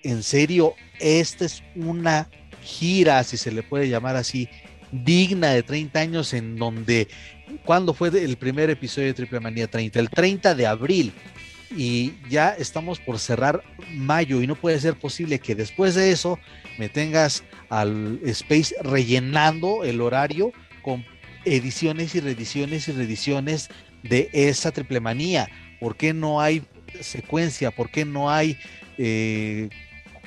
en 0.03 0.21
serio, 0.21 0.75
esta 0.99 1.45
es 1.45 1.63
una 1.75 2.27
gira, 2.67 3.23
si 3.23 3.37
se 3.37 3.51
le 3.51 3.63
puede 3.63 3.89
llamar 3.89 4.15
así, 4.15 4.49
digna 4.91 5.49
de 5.49 5.63
30 5.63 5.99
años 5.99 6.33
en 6.33 6.57
donde, 6.57 7.07
¿cuándo 7.65 7.93
fue 7.93 8.09
el 8.09 8.37
primer 8.37 8.69
episodio 8.69 9.07
de 9.07 9.13
Triple 9.13 9.39
Manía 9.39 9.67
30? 9.67 9.99
El 9.99 10.09
30 10.09 10.53
de 10.53 10.67
abril. 10.67 11.13
Y 11.75 12.13
ya 12.29 12.51
estamos 12.51 12.99
por 12.99 13.19
cerrar 13.19 13.61
mayo 13.93 14.41
y 14.41 14.47
no 14.47 14.55
puede 14.55 14.79
ser 14.79 14.95
posible 14.95 15.39
que 15.39 15.53
después 15.53 15.95
de 15.95 16.11
eso 16.11 16.39
me 16.77 16.87
tengas 16.87 17.43
al 17.69 18.21
Space 18.23 18.73
rellenando 18.81 19.83
el 19.83 19.99
horario 19.99 20.53
con 20.81 21.05
ediciones 21.43 22.15
y 22.15 22.21
reediciones 22.21 22.87
y 22.87 22.93
reediciones 22.93 23.69
de 24.03 24.29
esa 24.31 24.71
triple 24.71 25.01
manía. 25.01 25.49
¿Por 25.81 25.97
qué 25.97 26.13
no 26.13 26.39
hay 26.39 26.63
secuencia? 27.01 27.71
¿Por 27.71 27.89
qué 27.89 28.05
no 28.05 28.31
hay 28.31 28.57
eh, 28.97 29.67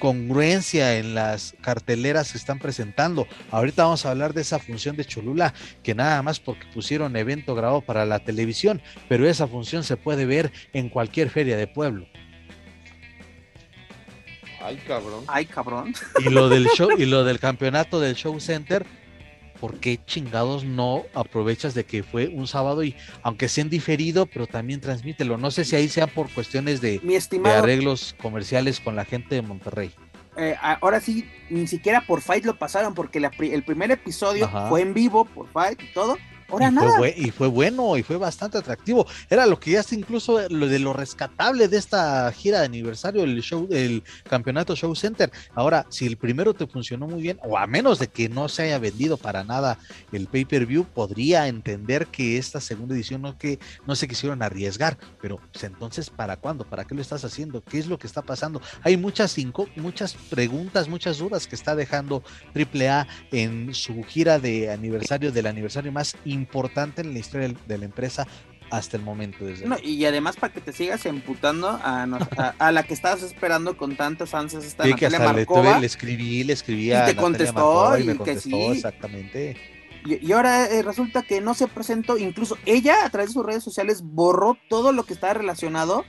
congruencia 0.01 0.99
en 0.99 1.15
las 1.15 1.55
carteleras 1.61 2.33
que 2.33 2.39
están 2.39 2.59
presentando? 2.59 3.29
Ahorita 3.53 3.85
vamos 3.85 4.05
a 4.05 4.11
hablar 4.11 4.35
de 4.35 4.41
esa 4.41 4.59
función 4.59 4.97
de 4.97 5.05
Cholula, 5.05 5.55
que 5.85 5.95
nada 5.95 6.21
más 6.23 6.41
porque 6.41 6.67
pusieron 6.75 7.15
evento 7.15 7.55
grabado 7.55 7.83
para 7.83 8.05
la 8.05 8.19
televisión, 8.19 8.83
pero 9.09 9.29
esa 9.29 9.47
función 9.47 9.85
se 9.85 9.97
puede 9.97 10.27
ver 10.27 10.51
en 10.73 10.89
cualquier 10.89 11.31
feria 11.31 11.57
de 11.57 11.69
pueblo. 11.69 12.09
Ay, 14.63 14.77
cabrón. 14.87 15.25
Ay, 15.27 15.47
cabrón. 15.47 15.95
Y 16.19 16.29
lo 16.29 16.49
del 16.49 16.67
show 16.77 16.91
y 16.99 17.07
lo 17.07 17.25
del 17.25 17.39
campeonato 17.39 18.01
del 18.01 18.15
show 18.15 18.39
center, 18.41 18.85
¿por 19.61 19.79
qué 19.79 20.01
chingados 20.07 20.65
no 20.65 21.05
aprovechas 21.15 21.75
de 21.75 21.85
que 21.85 22.03
fue 22.03 22.29
un 22.29 22.47
sábado 22.47 22.83
y 22.83 22.97
aunque 23.23 23.49
sea 23.49 23.63
en 23.63 23.71
diferido, 23.71 24.27
pero 24.27 24.47
también 24.47 24.81
transmítelo? 24.81 25.37
No 25.37 25.51
sé 25.51 25.65
si 25.65 25.77
ahí 25.77 25.89
sea 25.89 26.07
por 26.07 26.31
cuestiones 26.31 26.81
de, 26.81 27.01
Mi 27.03 27.13
de 27.13 27.19
estimado, 27.19 27.59
arreglos 27.59 28.17
comerciales 28.21 28.81
con 28.81 28.97
la 28.97 29.05
gente 29.05 29.35
de 29.35 29.43
Monterrey. 29.43 29.93
eh, 30.37 30.57
ahora 30.61 31.01
sí, 31.01 31.29
ni 31.51 31.67
siquiera 31.67 32.01
por 32.07 32.23
Fight 32.23 32.45
lo 32.45 32.59
pasaron, 32.59 32.95
porque 32.95 33.21
la 33.21 33.31
el 33.39 33.63
primer 33.63 33.91
episodio 33.91 34.47
Ajá. 34.47 34.69
fue 34.69 34.81
en 34.81 34.95
vivo 34.95 35.25
por 35.27 35.49
Fight 35.49 35.81
y 35.83 35.93
todo. 35.93 36.17
Ahora 36.51 36.69
y, 36.69 36.75
fue 36.75 36.85
nada. 36.85 36.99
bue- 36.99 37.15
y 37.17 37.31
fue 37.31 37.49
bueno 37.49 37.97
y 37.97 38.03
fue 38.03 38.17
bastante 38.17 38.59
atractivo. 38.59 39.07
Era 39.29 39.47
lo 39.47 39.59
que 39.59 39.73
ya 39.73 39.81
está 39.81 39.95
incluso 39.95 40.41
lo 40.49 40.67
de 40.67 40.79
lo 40.79 40.93
rescatable 40.93 41.69
de 41.69 41.77
esta 41.79 42.31
gira 42.33 42.61
de 42.61 42.67
aniversario 42.67 43.23
del 43.23 43.41
show, 43.43 43.67
del 43.69 44.03
campeonato 44.29 44.75
Show 44.77 44.95
Center. 44.95 45.31
Ahora, 45.55 45.87
si 45.89 46.07
el 46.07 46.17
primero 46.17 46.55
te 46.55 46.67
funcionó 46.67 47.07
muy 47.07 47.23
bien, 47.23 47.39
o 47.43 47.57
a 47.57 47.67
menos 47.67 47.99
de 47.99 48.09
que 48.09 48.29
no 48.29 48.49
se 48.49 48.63
haya 48.65 48.79
vendido 48.79 49.17
para 49.17 49.45
nada 49.45 49.79
el 50.13 50.27
pay-per-view, 50.27 50.85
podría 50.85 51.49
entender 51.49 52.07
que 52.09 52.39
esta 52.39 52.61
segunda 52.61 52.95
edición 52.95 53.23
no 53.23 53.39
que 53.39 53.59
no 53.87 53.95
se 53.95 54.09
quisieron 54.09 54.43
arriesgar. 54.43 54.99
Pero 55.23 55.39
pues, 55.53 55.65
entonces, 55.65 56.11
¿para 56.11 56.37
cuándo? 56.37 56.65
¿Para 56.65 56.85
qué 56.85 56.95
lo 56.95 57.03
estás 57.03 57.25
haciendo? 57.25 57.63
¿Qué 57.63 57.79
es 57.79 57.87
lo 57.87 57.99
que 57.99 58.07
está 58.07 58.23
pasando? 58.23 58.61
Hay 58.83 58.97
muchas 58.97 59.37
muchas 59.77 60.15
preguntas, 60.29 60.89
muchas 60.89 61.19
dudas 61.19 61.47
que 61.47 61.55
está 61.55 61.75
dejando 61.75 62.23
AAA 62.55 63.07
en 63.33 63.75
su 63.75 64.03
gira 64.05 64.39
de 64.39 64.71
aniversario, 64.71 65.33
del 65.33 65.47
aniversario 65.47 65.93
más 65.93 66.17
importante 66.25 66.40
en 67.03 67.13
la 67.13 67.19
historia 67.19 67.53
de 67.67 67.79
la 67.79 67.85
empresa 67.85 68.27
hasta 68.71 68.97
el 68.97 69.03
momento. 69.03 69.45
Desde 69.45 69.67
No, 69.67 69.77
y 69.83 70.05
además 70.05 70.37
para 70.37 70.53
que 70.53 70.61
te 70.61 70.73
sigas 70.73 71.05
emputando 71.07 71.69
a, 71.83 72.07
nos- 72.07 72.23
a- 72.39 72.55
a 72.59 72.71
la 72.73 72.85
que 72.85 72.95
estabas 72.95 73.23
esperando 73.23 73.77
con 73.77 73.97
tantas 73.97 74.33
ansias 74.35 74.65
esta 74.65 74.85
Sí, 74.85 74.95
que 74.95 75.11
le, 75.11 75.81
le 75.81 75.87
escribí, 75.87 76.45
le 76.45 76.53
escribí 76.53 76.85
Y 76.87 76.93
a 76.93 76.95
te 77.07 77.15
Natalia 77.15 77.21
contestó, 77.21 77.55
Markova 77.55 78.01
y 78.01 78.05
me 78.05 78.13
y 78.13 78.13
que 78.13 78.19
contestó 78.19 78.49
sí. 78.49 78.65
exactamente. 78.67 79.57
y, 80.07 80.25
y 80.25 80.33
ahora 80.33 80.67
eh, 80.67 80.83
resulta 80.83 81.23
que 81.23 81.41
no 81.41 81.55
se 81.55 81.67
presentó, 81.67 82.17
incluso 82.17 82.57
ella 82.65 83.05
a 83.05 83.11
través 83.11 83.31
de 83.31 83.35
sus 83.35 83.45
redes 83.45 83.65
sociales 83.65 84.03
borró 84.03 84.57
todo 84.69 84.93
lo 84.93 85.05
que 85.05 85.15
estaba 85.15 85.35
relacionado, 85.35 86.05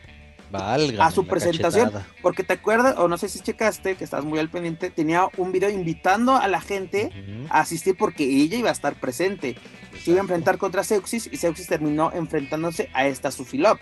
Válgame 0.52 1.02
A 1.02 1.12
su 1.12 1.24
la 1.24 1.30
presentación. 1.30 1.86
cachetada. 1.92 2.08
porque 2.22 2.44
te 2.44 2.54
acuerdas, 2.54 2.96
o 2.98 3.08
no 3.08 3.18
sé 3.18 3.30
si 3.30 3.40
checaste, 3.40 3.96
que 3.96 4.04
estás 4.04 4.24
muy 4.26 4.38
al 4.40 4.50
pendiente, 4.50 4.90
tenía 4.90 5.28
un 5.38 5.52
video 5.52 5.70
invitando 5.70 6.36
a 6.36 6.48
la 6.48 6.62
gente 6.62 7.12
a 7.50 7.62
asistir 7.62 7.96
porque 7.98 8.24
ella 8.24 8.58
iba 8.58 8.70
a 8.70 8.74
estar 8.74 8.96
presente. 8.96 9.56
Se 10.04 10.12
iba 10.12 10.20
a 10.20 10.24
enfrentar 10.24 10.58
contra 10.58 10.84
Seuxis 10.84 11.30
y 11.32 11.38
Seuxis 11.38 11.68
terminó 11.68 12.12
enfrentándose 12.14 12.90
a 12.94 13.08
esta 13.08 13.32
Sufilop. 13.32 13.80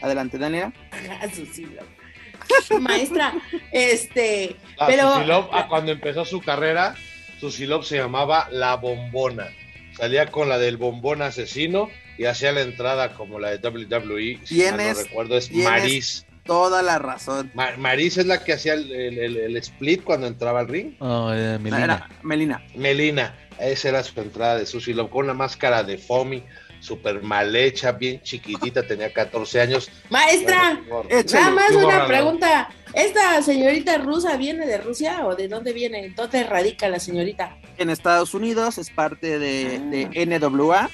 Adelante, 0.00 0.38
Daniela. 0.38 0.72
Love. 1.22 2.80
Maestra, 2.80 3.34
este, 3.72 4.56
Ah, 4.78 4.86
pero 4.88 5.48
cuando 5.68 5.92
empezó 5.92 6.24
su 6.24 6.40
carrera, 6.40 6.94
Susi 7.40 7.66
Love 7.66 7.84
se 7.86 7.96
llamaba 7.98 8.48
La 8.50 8.76
Bombona. 8.76 9.48
Salía 9.96 10.26
con 10.30 10.48
la 10.48 10.58
del 10.58 10.76
bombón 10.76 11.22
asesino 11.22 11.88
y 12.22 12.26
hacía 12.26 12.52
la 12.52 12.62
entrada 12.62 13.14
como 13.14 13.38
la 13.40 13.50
de 13.56 13.68
WWE. 13.68 14.38
Si 14.44 14.62
mal 14.62 14.76
no 14.76 14.94
recuerdo, 14.94 15.36
es 15.36 15.50
Maris. 15.52 16.24
Toda 16.44 16.82
la 16.82 16.98
razón. 16.98 17.50
Ma- 17.54 17.76
Maris 17.78 18.16
es 18.18 18.26
la 18.26 18.42
que 18.42 18.52
hacía 18.52 18.74
el, 18.74 18.90
el- 18.92 19.18
el- 19.18 19.36
el 19.36 19.56
split 19.58 20.02
cuando 20.02 20.26
entraba 20.26 20.60
al 20.60 20.68
ring. 20.68 20.94
No, 21.00 21.32
eh, 21.34 21.58
Melina. 21.58 21.84
Era 21.84 22.08
Melina. 22.22 22.62
Melina, 22.74 23.34
esa 23.60 23.88
era 23.90 24.02
su 24.02 24.20
entrada 24.20 24.56
de 24.58 24.66
Sushi 24.66 24.92
Love 24.92 25.10
con 25.10 25.24
una 25.24 25.34
máscara 25.34 25.82
de 25.84 25.98
Fomi, 25.98 26.42
súper 26.80 27.22
mal 27.22 27.54
hecha, 27.54 27.92
bien 27.92 28.20
chiquitita, 28.22 28.84
tenía 28.84 29.12
14 29.12 29.60
años. 29.60 29.88
maestra, 30.10 30.80
Bueno, 30.88 31.08
nada 31.32 31.50
más 31.50 31.70
una 31.72 32.06
pregunta. 32.06 32.68
¿Esta 32.92 33.40
señorita 33.40 33.98
rusa 33.98 34.36
viene 34.36 34.66
de 34.66 34.78
Rusia 34.78 35.24
o 35.26 35.34
de 35.34 35.48
dónde 35.48 35.72
viene? 35.72 36.12
¿Dónde 36.14 36.42
radica 36.44 36.88
la 36.88 36.98
señorita? 36.98 37.56
En 37.78 37.88
Estados 37.88 38.34
Unidos 38.34 38.76
es 38.78 38.90
parte 38.90 39.38
de, 39.38 39.80
Ah. 39.80 39.90
de 39.90 40.26
NWA. 40.26 40.90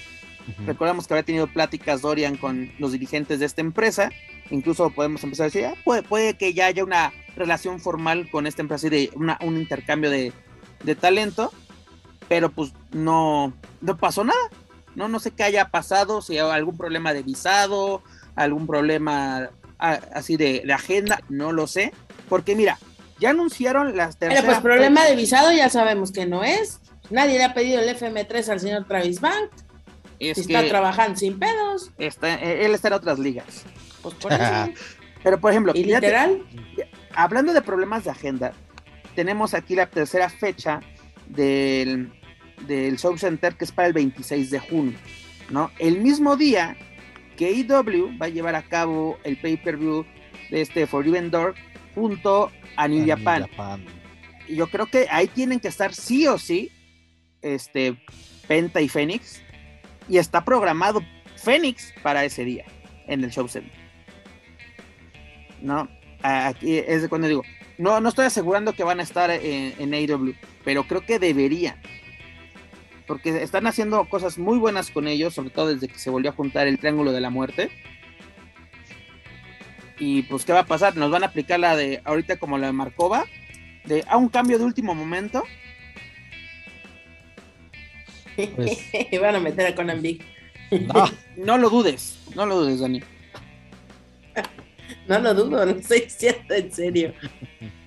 Recordamos 0.66 1.07
que 1.07 1.14
había 1.14 1.22
tenido 1.24 1.46
pláticas 1.46 2.03
Dorian 2.03 2.36
con 2.36 2.70
los 2.78 2.92
dirigentes 2.92 3.38
de 3.40 3.46
esta 3.46 3.61
empresa. 3.61 4.11
Incluso 4.51 4.90
podemos 4.90 5.22
empezar 5.24 5.44
a 5.44 5.49
decir, 5.49 5.66
ah, 5.66 5.74
puede, 5.84 6.03
puede 6.03 6.34
que 6.36 6.55
ya 6.55 6.66
haya 6.66 6.84
una 6.84 7.12
relación 7.36 7.80
formal 7.80 8.30
con 8.30 8.46
esta 8.46 8.62
empresa 8.62 8.86
y 8.86 8.90
de 8.90 9.11
una- 9.14 9.38
un 9.42 9.57
intercambio 9.57 10.11
de, 10.11 10.32
de 10.84 10.94
talento. 10.94 11.53
Pero 12.28 12.51
pues 12.51 12.72
no, 12.92 13.53
no 13.80 13.96
pasó 13.96 14.24
nada. 14.24 14.38
No, 14.94 15.09
no 15.09 15.20
sé 15.20 15.30
qué 15.30 15.44
haya 15.44 15.68
pasado, 15.68 16.22
si 16.22 16.38
hay 16.38 16.51
algún 16.51 16.76
problema 16.76 17.12
de 17.14 17.22
visado, 17.22 18.03
algún 18.34 18.66
problema 18.66 19.51
ah, 19.78 20.01
así 20.14 20.36
de, 20.36 20.62
de 20.66 20.72
agenda, 20.72 21.20
no 21.28 21.53
lo 21.53 21.66
sé. 21.66 21.92
Porque 22.28 22.57
mira, 22.57 22.78
ya 23.20 23.30
anunciaron 23.30 23.96
las 23.96 24.16
Pero 24.16 24.32
terceras 24.32 24.44
pues 24.44 24.61
problema 24.61 25.05
de 25.05 25.14
visado 25.16 25.53
ya 25.53 25.68
sabemos 25.70 26.11
que 26.12 26.26
no 26.26 26.42
es. 26.44 26.80
Nadie 27.11 27.38
le 27.38 27.44
ha 27.44 27.55
pedido 27.55 27.80
el 27.80 27.88
FM3 27.96 28.49
al 28.51 28.61
señor 28.61 28.86
Travis 28.86 29.20
Bank. 29.20 29.51
Es 30.21 30.35
que 30.37 30.41
está 30.43 30.66
trabajando 30.69 31.16
sin 31.19 31.39
pedos. 31.39 31.91
está- 31.99 32.35
eh, 32.35 32.64
él 32.64 32.75
está 32.75 32.89
en 32.89 32.95
otras 32.95 33.19
ligas. 33.19 33.64
Pues 34.03 34.14
por 34.16 34.33
eso. 34.33 34.43
Pero 35.23 35.41
por 35.41 35.51
ejemplo, 35.51 35.73
y 35.75 35.85
fíjate, 35.85 36.07
literal, 36.07 36.45
hablando 37.14 37.53
de 37.53 37.61
problemas 37.62 38.05
de 38.05 38.11
agenda, 38.11 38.53
tenemos 39.16 39.53
aquí 39.55 39.75
la 39.75 39.87
tercera 39.87 40.29
fecha 40.31 40.81
del, 41.27 42.12
del 42.66 42.99
Show 42.99 43.19
Center 43.19 43.55
que 43.57 43.64
es 43.64 43.73
para 43.73 43.89
el 43.89 43.95
26 43.95 44.51
de 44.51 44.61
junio, 44.61 44.99
¿no? 45.51 45.71
El 45.79 46.01
mismo 46.01 46.37
día 46.37 46.77
que 47.37 47.47
AEW 47.47 48.16
va 48.21 48.27
a 48.27 48.29
llevar 48.29 48.55
a 48.55 48.62
cabo 48.62 49.19
el 49.25 49.37
pay-per-view 49.41 50.05
de 50.51 50.61
este 50.61 50.87
Forbidden 50.87 51.31
Door 51.31 51.55
junto 51.95 52.51
a 52.77 52.87
New 52.89 53.05
New 53.05 53.09
Japan. 53.09 53.47
Yo 54.49 54.69
creo 54.69 54.87
que 54.87 55.07
ahí 55.11 55.27
tienen 55.27 55.59
que 55.61 55.69
estar 55.69 55.93
sí 55.95 56.27
o 56.29 56.39
sí 56.39 56.71
este 57.43 58.01
Penta 58.47 58.81
y 58.81 58.89
Fénix 58.89 59.43
y 60.09 60.19
está 60.19 60.45
programado 60.45 61.03
Fénix 61.37 61.93
para 62.03 62.25
ese 62.25 62.45
día 62.45 62.65
en 63.07 63.25
el 63.25 63.31
show. 63.31 63.49
No, 65.61 65.89
aquí 66.23 66.79
es 66.79 67.03
de 67.03 67.09
cuando 67.09 67.29
digo, 67.29 67.43
no, 67.79 68.01
no 68.01 68.09
estoy 68.09 68.27
asegurando 68.27 68.73
que 68.73 68.85
van 68.85 69.01
a 69.01 69.03
estar 69.03 69.31
en, 69.31 69.75
en 69.79 69.95
AEW, 69.95 70.35
pero 70.65 70.85
creo 70.85 71.03
que 71.03 71.19
deberían. 71.19 71.81
Porque 73.07 73.43
están 73.43 73.67
haciendo 73.67 74.05
cosas 74.09 74.37
muy 74.39 74.59
buenas 74.59 74.91
con 74.91 75.09
ellos, 75.09 75.35
sobre 75.35 75.51
todo 75.51 75.69
desde 75.69 75.89
que 75.89 75.99
se 75.99 76.11
volvió 76.11 76.31
a 76.31 76.35
juntar 76.35 76.67
el 76.67 76.79
Triángulo 76.79 77.13
de 77.13 77.21
la 77.21 77.31
Muerte. 77.31 77.71
Y 79.99 80.23
pues, 80.23 80.45
¿qué 80.45 80.53
va 80.53 80.61
a 80.61 80.67
pasar? 80.67 80.97
Nos 80.97 81.11
van 81.11 81.23
a 81.23 81.27
aplicar 81.27 81.59
la 81.59 81.75
de 81.75 82.03
ahorita 82.05 82.37
como 82.37 82.59
la 82.59 82.67
de 82.67 82.73
Markova, 82.73 83.25
de 83.85 84.05
a 84.09 84.17
un 84.17 84.29
cambio 84.29 84.59
de 84.59 84.65
último 84.65 84.95
momento. 84.95 85.43
Pues- 88.57 88.78
van 89.20 89.34
a 89.36 89.41
meter 89.41 89.66
a 89.66 89.74
Conan 89.74 90.01
Big. 90.03 90.22
No, 90.70 91.11
No 91.36 91.59
lo 91.59 91.70
dudes, 91.70 92.18
no 92.34 92.47
lo 92.47 92.61
dudes, 92.61 92.80
Dani. 92.80 93.03
No 95.09 95.18
lo 95.18 95.34
dudo, 95.34 95.64
no 95.64 95.72
estoy 95.72 96.01
diciendo 96.01 96.55
en 96.55 96.72
serio. 96.72 97.12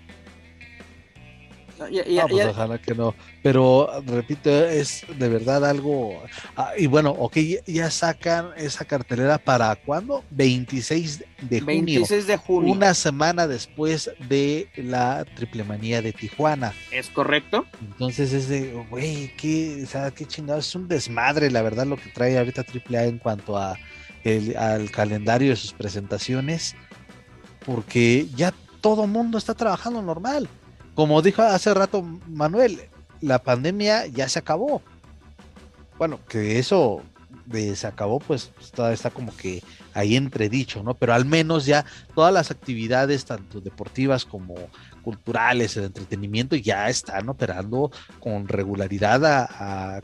No, 1.89 2.27
pues 2.27 2.43
ya- 2.43 2.49
ojalá 2.51 2.77
que 2.79 2.93
no. 2.93 3.15
Pero 3.41 3.89
repito, 4.05 4.49
es 4.49 5.03
de 5.17 5.29
verdad 5.29 5.65
algo. 5.65 6.21
ah, 6.55 6.71
y 6.77 6.87
bueno, 6.87 7.11
ok, 7.11 7.37
ya- 7.67 7.89
sacan 7.89 8.49
esa 8.57 8.85
cartelera 8.85 9.37
para 9.37 9.75
cuándo? 9.75 10.23
26 10.31 11.23
de 11.41 11.59
junio. 11.59 11.65
26 11.65 12.27
de 12.27 12.37
junio. 12.37 12.73
Una 12.73 12.93
semana 12.93 13.47
después 13.47 14.11
de 14.29 14.69
la 14.75 15.25
triple 15.35 15.63
manía 15.63 16.01
de 16.01 16.13
Tijuana. 16.13 16.73
¿Es 16.91 17.09
correcto? 17.09 17.65
Entonces 17.81 18.33
es 18.33 18.47
de, 18.47 18.73
güey, 18.89 19.33
qué, 19.37 19.81
o 19.83 19.87
sea, 19.87 20.11
qué 20.11 20.25
chingados, 20.25 20.67
es 20.67 20.75
un 20.75 20.87
desmadre, 20.87 21.49
la 21.51 21.61
verdad, 21.61 21.85
lo 21.85 21.97
que 21.97 22.09
trae 22.09 22.37
ahorita 22.37 22.63
AAA 22.63 23.05
en 23.05 23.17
cuanto 23.17 23.57
a 23.57 23.77
el- 24.23 24.55
al 24.55 24.91
calendario 24.91 25.49
de 25.49 25.55
sus 25.55 25.73
presentaciones, 25.73 26.75
porque 27.65 28.27
ya 28.35 28.53
todo 28.81 29.07
mundo 29.07 29.37
está 29.37 29.53
trabajando 29.53 30.01
normal. 30.01 30.47
Como 31.01 31.23
dijo 31.23 31.41
hace 31.41 31.73
rato 31.73 32.03
Manuel, 32.27 32.79
la 33.21 33.39
pandemia 33.39 34.05
ya 34.05 34.29
se 34.29 34.37
acabó. 34.37 34.83
Bueno, 35.97 36.19
que 36.29 36.59
eso 36.59 37.01
de 37.47 37.75
se 37.75 37.87
acabó, 37.87 38.19
pues 38.19 38.51
todavía 38.75 38.93
está 38.93 39.09
como 39.09 39.35
que 39.35 39.63
ahí 39.95 40.15
entredicho, 40.15 40.83
¿no? 40.83 40.93
Pero 40.93 41.15
al 41.15 41.25
menos 41.25 41.65
ya 41.65 41.85
todas 42.13 42.31
las 42.31 42.51
actividades, 42.51 43.25
tanto 43.25 43.61
deportivas 43.61 44.25
como 44.25 44.53
culturales, 45.01 45.73
de 45.73 45.85
entretenimiento, 45.85 46.55
ya 46.55 46.87
están 46.87 47.27
operando 47.29 47.91
con 48.19 48.47
regularidad 48.47 49.25
a, 49.25 49.95
a 49.95 50.01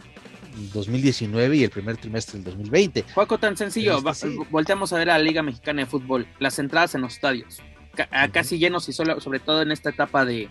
2019 0.74 1.58
y 1.58 1.64
el 1.64 1.70
primer 1.70 1.98
trimestre 1.98 2.40
del 2.40 2.46
2020. 2.46 3.06
Juego 3.14 3.38
tan 3.38 3.56
sencillo. 3.56 4.00
Este 4.00 4.30
sí. 4.32 4.38
Volteamos 4.50 4.92
a 4.94 4.98
ver 4.98 5.12
a 5.12 5.18
la 5.20 5.24
Liga 5.24 5.44
Mexicana 5.44 5.82
de 5.82 5.86
Fútbol. 5.86 6.28
Las 6.40 6.58
entradas 6.58 6.96
en 6.96 7.02
los 7.02 7.14
estadios. 7.14 7.60
ca- 7.96 8.10
casi 8.32 8.58
llenos 8.60 8.90
y 8.90 8.94
solo, 8.94 9.20
sobre 9.22 9.40
todo 9.40 9.62
en 9.62 9.72
esta 9.72 9.90
etapa 9.90 10.24
de, 10.26 10.50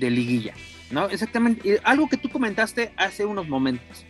de 0.00 0.10
liguilla. 0.10 0.54
¿No? 0.90 1.08
Exactamente. 1.08 1.78
Algo 1.84 2.08
que 2.08 2.16
tú 2.16 2.28
comentaste 2.30 2.90
hace 2.96 3.24
unos 3.24 3.46
momentos. 3.48 4.04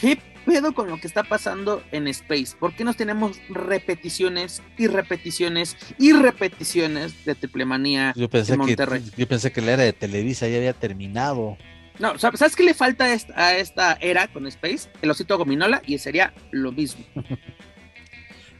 ¿Qué 0.00 0.18
pedo 0.44 0.74
con 0.74 0.88
lo 0.88 0.98
que 1.00 1.06
está 1.06 1.22
pasando 1.22 1.84
en 1.92 2.08
Space? 2.08 2.56
¿Por 2.58 2.74
qué 2.74 2.82
nos 2.82 2.96
tenemos 2.96 3.40
repeticiones 3.48 4.60
y 4.76 4.88
repeticiones 4.88 5.76
y 5.98 6.12
repeticiones 6.12 7.24
de 7.24 7.34
triplemanía 7.36 8.12
Yo 8.16 8.28
pensé 8.28 8.54
en 8.54 8.60
que 8.60 8.66
Monterrey? 8.66 9.02
yo 9.16 9.28
pensé 9.28 9.52
que 9.52 9.60
la 9.60 9.72
era 9.74 9.82
de 9.84 9.92
Televisa 9.92 10.48
ya 10.48 10.56
había 10.56 10.72
terminado. 10.72 11.56
No, 12.00 12.14
¿sab- 12.14 12.36
¿sabes 12.36 12.56
qué 12.56 12.64
le 12.64 12.74
falta 12.74 13.04
a 13.36 13.54
esta 13.56 13.92
era 14.00 14.26
con 14.26 14.48
Space? 14.48 14.88
El 15.00 15.10
osito 15.12 15.38
gominola 15.38 15.80
y 15.86 15.96
sería 15.98 16.34
lo 16.50 16.72
mismo. 16.72 17.04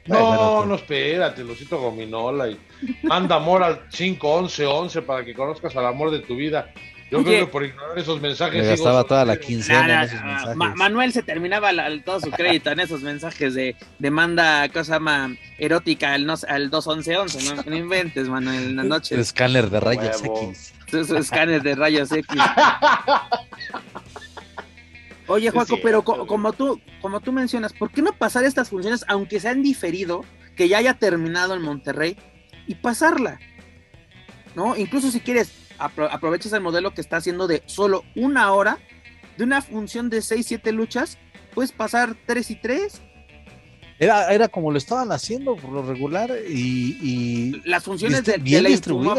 No, 0.06 0.64
no, 0.66 0.74
espérate, 0.74 1.42
Lucito 1.44 1.78
Gominola. 1.80 2.48
Y 2.48 2.58
manda 3.02 3.36
amor 3.36 3.62
al 3.62 3.88
51111 3.88 5.02
para 5.02 5.24
que 5.24 5.34
conozcas 5.34 5.74
al 5.76 5.86
amor 5.86 6.10
de 6.10 6.20
tu 6.20 6.36
vida. 6.36 6.70
Yo 7.10 7.18
Oye. 7.18 7.26
creo 7.26 7.46
que 7.46 7.52
por 7.52 7.64
ignorar 7.64 7.98
esos 7.98 8.20
mensajes. 8.20 8.54
Me 8.54 8.62
sigo 8.62 8.70
gastaba 8.84 9.04
toda 9.04 9.24
la 9.24 9.36
quincena 9.38 10.02
en 10.02 10.08
esos 10.08 10.20
ah, 10.20 10.26
mensajes. 10.26 10.56
Ma- 10.56 10.74
Manuel 10.74 11.12
se 11.12 11.22
terminaba 11.22 11.72
la- 11.72 12.02
todo 12.02 12.18
su 12.20 12.30
crédito 12.30 12.70
en 12.70 12.80
esos 12.80 13.02
mensajes 13.02 13.54
de, 13.54 13.76
de 13.98 14.10
manda 14.10 14.68
cosa 14.70 14.98
más 14.98 15.30
erótica 15.58 16.14
al, 16.14 16.26
no, 16.26 16.34
al 16.48 16.70
21111, 16.70 17.54
¿no? 17.54 17.62
No 17.66 17.76
inventes, 17.76 18.28
Manuel, 18.28 18.64
en 18.64 18.76
las 18.76 18.84
el 18.84 18.88
noches. 18.88 19.18
escáner 19.18 19.70
de 19.70 19.80
rayos 19.80 20.20
Huevo. 20.22 20.48
X. 20.50 20.72
Su, 20.90 21.04
su 21.04 21.16
escáner 21.16 21.62
de 21.62 21.74
rayos 21.74 22.10
X. 22.10 22.26
Oye, 25.26 25.50
Juaco, 25.50 25.76
pero 25.82 26.02
co- 26.04 26.26
como 26.26 26.52
tú, 26.52 26.80
como 27.00 27.20
tú 27.20 27.32
mencionas, 27.32 27.72
¿por 27.72 27.90
qué 27.90 28.02
no 28.02 28.12
pasar 28.12 28.44
estas 28.44 28.68
funciones, 28.68 29.04
aunque 29.08 29.40
se 29.40 29.48
han 29.48 29.62
diferido, 29.62 30.22
que 30.56 30.68
ya 30.68 30.78
haya 30.78 30.94
terminado 30.94 31.54
en 31.54 31.62
Monterrey, 31.62 32.16
y 32.66 32.74
pasarla? 32.76 33.38
¿No? 34.54 34.76
Incluso 34.76 35.10
si 35.10 35.20
quieres, 35.20 35.52
apro- 35.78 36.08
aprovechas 36.10 36.52
el 36.52 36.60
modelo 36.60 36.92
que 36.94 37.00
está 37.00 37.16
haciendo 37.16 37.46
de 37.46 37.62
solo 37.66 38.04
una 38.14 38.52
hora, 38.52 38.78
de 39.38 39.44
una 39.44 39.62
función 39.62 40.10
de 40.10 40.22
6, 40.22 40.46
7 40.46 40.72
luchas, 40.72 41.18
puedes 41.54 41.72
pasar 41.72 42.14
3 42.26 42.50
y 42.50 42.56
3. 42.56 43.00
Era, 43.98 44.32
era 44.32 44.48
como 44.48 44.70
lo 44.72 44.78
estaban 44.78 45.10
haciendo 45.12 45.56
por 45.56 45.70
lo 45.70 45.82
regular 45.82 46.30
y, 46.48 46.98
y 47.00 47.62
Las 47.64 47.84
funciones 47.84 48.24
de 48.24 48.36
bien 48.38 48.64
la 48.64 48.68
distribuidas. 48.68 49.16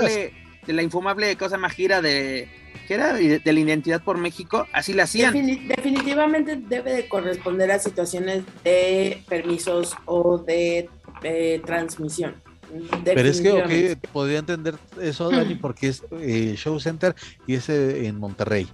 De 0.65 0.73
la 0.73 0.81
infumable 0.83 1.35
cosa 1.37 1.57
más 1.57 1.73
gira 1.73 2.01
de, 2.01 2.47
¿qué 2.87 2.93
era? 2.95 3.13
De, 3.13 3.39
de 3.39 3.53
la 3.53 3.59
identidad 3.59 4.03
por 4.03 4.17
México, 4.17 4.67
así 4.73 4.93
la 4.93 5.03
hacían. 5.03 5.33
Defini- 5.33 5.67
definitivamente 5.67 6.55
debe 6.57 6.93
de 6.93 7.07
corresponder 7.07 7.71
a 7.71 7.79
situaciones 7.79 8.43
de 8.63 9.23
permisos 9.27 9.95
o 10.05 10.37
de 10.37 10.89
transmisión. 11.65 12.35
Pero 13.03 13.21
es 13.29 13.41
que, 13.41 13.49
Definitivamente. 13.49 13.91
ok, 13.93 14.11
podría 14.11 14.39
entender 14.39 14.75
eso, 15.01 15.29
Dani, 15.29 15.55
porque 15.55 15.87
es 15.87 16.03
eh, 16.19 16.55
Show 16.57 16.79
Center 16.79 17.15
y 17.47 17.53
es 17.55 17.69
eh, 17.69 18.07
en 18.07 18.17
Monterrey. 18.19 18.67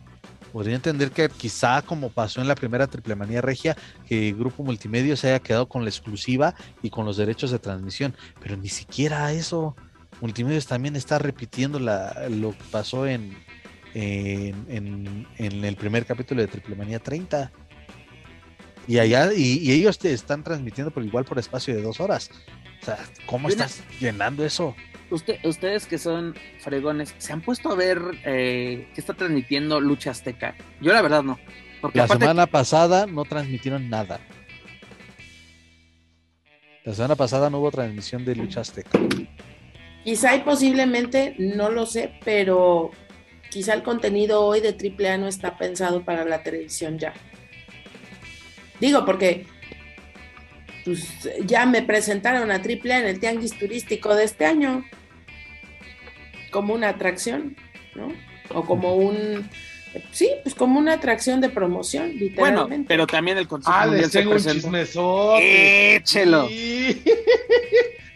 podría 0.52 0.76
entender 0.76 1.12
que 1.12 1.30
quizá 1.30 1.82
como 1.82 2.10
pasó 2.10 2.42
en 2.42 2.48
la 2.48 2.56
primera 2.56 2.88
Triple 2.88 3.16
Manía 3.16 3.42
Regia, 3.42 3.76
que 4.08 4.34
Grupo 4.34 4.64
Multimedia 4.64 5.16
se 5.16 5.28
haya 5.28 5.40
quedado 5.40 5.68
con 5.68 5.84
la 5.84 5.90
exclusiva 5.90 6.56
y 6.82 6.90
con 6.90 7.06
los 7.06 7.18
derechos 7.18 7.52
de 7.52 7.60
transmisión, 7.60 8.14
pero 8.42 8.58
ni 8.58 8.70
siquiera 8.70 9.32
eso. 9.34 9.76
Multimedios 10.22 10.68
también 10.68 10.96
está 10.96 11.20
repitiendo 11.20 11.80
la, 11.80 12.28
lo 12.30 12.52
que 12.52 12.64
pasó 12.72 13.08
en, 13.08 13.36
en, 13.94 14.66
en- 14.70 15.28
en 15.38 15.66
el 15.66 15.76
primer 15.76 16.06
capítulo 16.06 16.42
de 16.42 16.48
Triple 16.48 16.76
Manía 16.76 17.00
30. 17.00 17.52
Y 18.88 19.00
allá, 19.00 19.32
y, 19.34 19.60
y 19.60 19.72
ellos 19.72 19.98
te 20.00 20.14
están 20.14 20.44
transmitiendo 20.44 20.92
por 20.92 21.04
igual 21.04 21.26
por 21.26 21.38
espacio 21.40 21.76
de 21.76 21.82
dos 21.82 22.00
horas. 22.00 22.30
O 22.82 22.86
sea, 22.86 22.98
¿cómo 23.26 23.48
estás 23.50 23.84
llenando 24.00 24.46
eso? 24.46 24.76
Usted- 25.12 25.40
ustedes 25.44 25.86
que 25.88 25.98
son 25.98 26.36
fregones, 26.60 27.14
¿se 27.18 27.34
han 27.34 27.42
puesto 27.42 27.70
a 27.72 27.76
ver 27.76 28.00
eh, 28.26 28.88
qué 28.94 29.02
está 29.02 29.14
transmitiendo 29.14 29.80
Lucha 29.82 30.12
Azteca? 30.12 30.56
Yo 30.82 30.94
la 30.94 31.02
verdad 31.02 31.22
no. 31.24 31.38
Porque 31.82 31.98
La 31.98 32.06
aparte, 32.06 32.24
semana 32.26 32.46
pasada 32.48 33.08
no 33.08 33.24
transmitieron 33.26 33.90
nada. 33.90 34.20
La 36.84 36.94
semana 36.94 37.16
pasada 37.16 37.50
no 37.50 37.60
hubo 37.60 37.72
transmisión 37.72 38.24
de 38.26 38.36
Lucha 38.36 38.62
Azteca. 38.62 39.00
Quizá 40.04 40.36
y 40.36 40.40
posiblemente, 40.40 41.36
no 41.38 41.70
lo 41.70 41.86
sé, 41.86 42.14
pero 42.26 42.92
quizá 43.50 43.74
el 43.74 43.84
contenido 43.84 44.44
hoy 44.46 44.60
de 44.62 44.70
AAA 44.70 45.18
no 45.18 45.28
está 45.28 45.58
pensado 45.58 46.04
para 46.04 46.26
la 46.26 46.42
televisión 46.42 46.98
ya. 46.98 47.14
Digo, 48.80 49.06
porque 49.06 49.46
pues, 50.86 51.08
ya 51.46 51.66
me 51.68 51.84
presentaron 51.84 52.50
a 52.50 52.56
AAA 52.56 53.00
en 53.00 53.06
el 53.08 53.20
tianguis 53.20 53.58
turístico 53.58 54.16
de 54.16 54.24
este 54.24 54.46
año 54.46 54.84
como 56.50 56.74
una 56.74 56.90
atracción, 56.90 57.56
¿no? 57.96 58.12
O 58.54 58.66
como 58.66 58.96
un, 58.96 59.48
sí, 60.12 60.30
pues 60.44 60.56
como 60.56 60.80
una 60.80 60.94
atracción 60.94 61.40
de 61.42 61.50
promoción, 61.50 62.08
bueno, 62.08 62.20
literalmente. 62.20 62.88
pero 62.88 63.06
también 63.08 63.38
el 63.38 63.48
Consejo 63.48 63.72
Ah, 63.74 63.86
Mundial 63.86 64.02
les 64.02 64.12
se 64.12 64.28
un 64.28 64.38
chismesote. 64.56 65.96
Échelo. 65.96 66.48
Sí. 66.48 67.04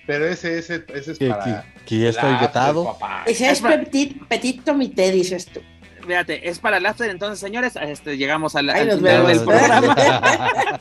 Pero 0.07 0.27
ese, 0.27 0.59
ese, 0.59 0.85
ese 0.93 1.13
es 1.13 1.19
Que, 1.19 1.29
para. 1.29 1.65
que- 1.85 1.99
ya 1.99 2.09
está 2.09 2.73
papá. 2.73 3.23
Ese 3.25 3.45
es 3.47 3.53
Es 3.53 3.61
para- 3.61 3.79
petit, 3.83 4.23
petit 4.27 4.63
comité, 4.63 5.11
dices 5.11 5.45
tú. 5.47 5.61
Fíjate, 6.05 6.47
es 6.47 6.59
para 6.59 6.77
el 6.77 6.85
after, 6.85 7.09
entonces, 7.09 7.39
señores, 7.39 7.73
este, 7.81 8.15
llegamos 8.17 8.55
al, 8.55 8.69
final 8.71 8.99
vemos. 8.99 9.27
del 9.27 9.43
programa. 9.43 9.95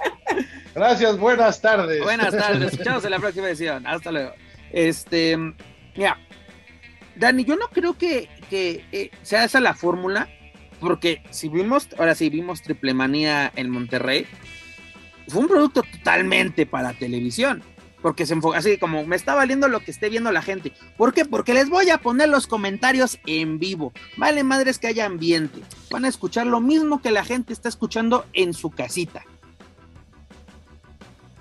Gracias, 0.74 1.18
buenas 1.18 1.60
tardes. 1.60 2.02
Buenas 2.02 2.36
tardes, 2.36 2.72
escuchamos 2.72 3.04
en 3.04 3.10
la 3.12 3.18
próxima 3.18 3.48
edición. 3.48 3.86
Hasta 3.86 4.10
luego. 4.12 4.32
Este, 4.72 5.36
mira, 5.96 6.18
Dani, 7.16 7.44
yo 7.44 7.56
no 7.56 7.68
creo 7.68 7.96
que, 7.96 8.28
que 8.50 8.84
eh, 8.92 9.10
sea 9.22 9.44
esa 9.44 9.60
la 9.60 9.74
fórmula, 9.74 10.28
porque 10.80 11.22
si 11.30 11.48
vimos, 11.48 11.88
ahora 11.96 12.14
sí 12.14 12.28
vimos 12.28 12.60
Triple 12.60 12.92
Manía 12.92 13.52
en 13.56 13.70
Monterrey, 13.70 14.26
fue 15.28 15.40
un 15.42 15.48
producto 15.48 15.82
totalmente 15.90 16.66
para 16.66 16.92
televisión. 16.92 17.62
Porque 18.04 18.26
se 18.26 18.34
enfoca 18.34 18.58
así 18.58 18.76
como 18.76 19.06
me 19.06 19.16
está 19.16 19.34
valiendo 19.34 19.66
lo 19.66 19.80
que 19.80 19.90
esté 19.90 20.10
viendo 20.10 20.30
la 20.30 20.42
gente. 20.42 20.74
¿Por 20.98 21.14
qué? 21.14 21.24
Porque 21.24 21.54
les 21.54 21.70
voy 21.70 21.88
a 21.88 21.96
poner 21.96 22.28
los 22.28 22.46
comentarios 22.46 23.18
en 23.24 23.58
vivo. 23.58 23.94
Vale 24.18 24.44
madres 24.44 24.78
que 24.78 24.88
haya 24.88 25.06
ambiente. 25.06 25.62
Van 25.90 26.04
a 26.04 26.08
escuchar 26.08 26.46
lo 26.46 26.60
mismo 26.60 27.00
que 27.00 27.10
la 27.10 27.24
gente 27.24 27.54
está 27.54 27.70
escuchando 27.70 28.26
en 28.34 28.52
su 28.52 28.68
casita. 28.68 29.24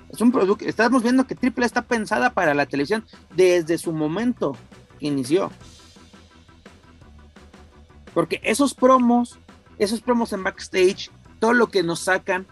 Es 0.09 0.21
un 0.21 0.31
producto, 0.31 0.63
estamos 0.63 1.03
viendo 1.03 1.27
que 1.27 1.35
Triple 1.35 1.65
está 1.65 1.81
pensada 1.81 2.29
para 2.29 2.53
la 2.53 2.65
televisión 2.65 3.03
desde 3.35 3.77
su 3.77 3.91
momento 3.91 4.55
que 5.01 5.07
inició. 5.07 5.51
Porque 8.13 8.39
esos 8.41 8.73
promos, 8.73 9.37
esos 9.79 9.99
promos 9.99 10.31
en 10.31 10.43
backstage, 10.43 11.11
todo 11.41 11.51
lo 11.51 11.67
que 11.67 11.83
nos 11.83 11.99
sacan, 11.99 12.47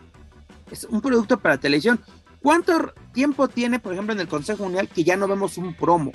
es 0.69 0.83
un 0.83 0.99
producto 0.99 1.39
para 1.39 1.57
televisión. 1.57 2.01
¿Cuánto 2.41 2.93
tiempo 3.13 3.47
tiene, 3.47 3.79
por 3.79 3.93
ejemplo, 3.93 4.13
en 4.13 4.19
el 4.19 4.27
Consejo 4.27 4.63
Mundial 4.63 4.87
que 4.87 5.03
ya 5.03 5.15
no 5.15 5.27
vemos 5.27 5.57
un 5.57 5.73
promo? 5.75 6.11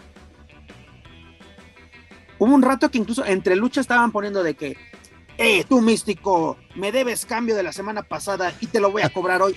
Hubo 2.38 2.52
un 2.54 2.62
rato 2.62 2.90
que 2.90 2.98
incluso 2.98 3.24
entre 3.24 3.56
lucha 3.56 3.80
estaban 3.80 4.12
poniendo 4.12 4.42
de 4.42 4.54
que, 4.54 4.76
eh, 5.38 5.64
tú 5.68 5.80
místico, 5.80 6.58
me 6.74 6.92
debes 6.92 7.24
cambio 7.24 7.54
de 7.56 7.62
la 7.62 7.72
semana 7.72 8.02
pasada 8.02 8.52
y 8.60 8.66
te 8.66 8.80
lo 8.80 8.90
voy 8.90 9.02
a 9.02 9.08
cobrar 9.10 9.40
hoy. 9.42 9.54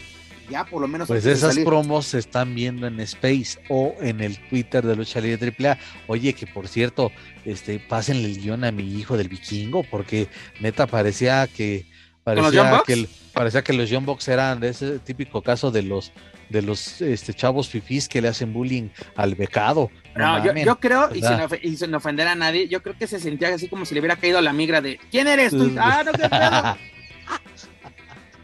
Ya, 0.49 0.65
por 0.65 0.81
lo 0.81 0.87
menos. 0.87 1.07
Pues 1.07 1.25
esas 1.27 1.51
salir. 1.53 1.65
promos 1.65 2.07
se 2.07 2.17
están 2.17 2.55
viendo 2.55 2.87
en 2.87 2.99
Space 3.01 3.59
o 3.69 3.93
en 4.01 4.19
el 4.19 4.39
Twitter 4.49 4.83
de 4.83 4.95
Lucha 4.95 5.21
Libre 5.21 5.53
AAA. 5.59 5.77
Oye, 6.07 6.33
que 6.33 6.47
por 6.47 6.67
cierto, 6.67 7.11
este, 7.45 7.79
pásenle 7.79 8.25
el 8.25 8.39
guion 8.41 8.63
a 8.63 8.71
mi 8.71 8.95
hijo 8.95 9.15
del 9.15 9.29
vikingo, 9.29 9.83
porque 9.91 10.27
neta 10.59 10.87
parecía 10.87 11.45
que 11.47 11.85
parecía 12.23 12.81
que, 12.85 12.93
el- 12.93 13.09
parecía 13.33 13.63
que 13.63 13.73
los 13.73 13.89
Young 13.91 14.05
Bucks 14.05 14.27
eran 14.27 14.59
de 14.59 14.69
ese 14.69 14.97
típico 14.99 15.43
caso 15.43 15.69
de 15.69 15.83
los 15.83 16.11
de 16.49 16.61
los 16.61 17.01
este, 17.01 17.33
chavos 17.33 17.69
fifís 17.69 18.09
que 18.09 18.21
le 18.21 18.27
hacen 18.27 18.51
bullying 18.53 18.89
al 19.15 19.35
becado. 19.35 19.91
No 20.15 20.39
No, 20.43 20.55
yo, 20.63 20.79
creo, 20.79 21.09
y 21.15 21.21
sin, 21.21 21.37
y 21.61 21.77
sin 21.77 21.93
ofender 21.93 22.27
a 22.27 22.35
nadie, 22.35 22.67
yo 22.67 22.81
creo 22.81 22.97
que 22.97 23.07
se 23.07 23.19
sentía 23.19 23.53
así 23.53 23.67
como 23.67 23.85
si 23.85 23.93
le 23.93 24.01
hubiera 24.01 24.15
caído 24.15 24.41
la 24.41 24.51
migra 24.51 24.81
de 24.81 24.99
¿quién 25.11 25.27
eres 25.27 25.51
tú? 25.51 25.73
ah, 25.79 26.03
no, 26.05 26.11
qué 26.11 26.27
pedo. 26.29 26.77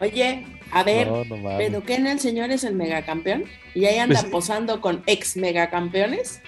Oye, 0.00 0.46
a 0.72 0.82
ver, 0.82 1.06
No, 1.08 1.24
no 1.24 1.36
mames. 1.38 1.58
¿pero 1.70 1.82
qué 1.84 1.94
en 1.94 2.06
el 2.06 2.20
señor 2.20 2.50
es 2.50 2.64
el 2.64 2.74
megacampeón? 2.74 3.44
¿Y 3.74 3.86
ahí 3.86 3.98
anda 3.98 4.20
Pues- 4.20 4.30
posando 4.30 4.80
con 4.80 5.02
ex 5.06 5.36
megacampeones? 5.36 6.40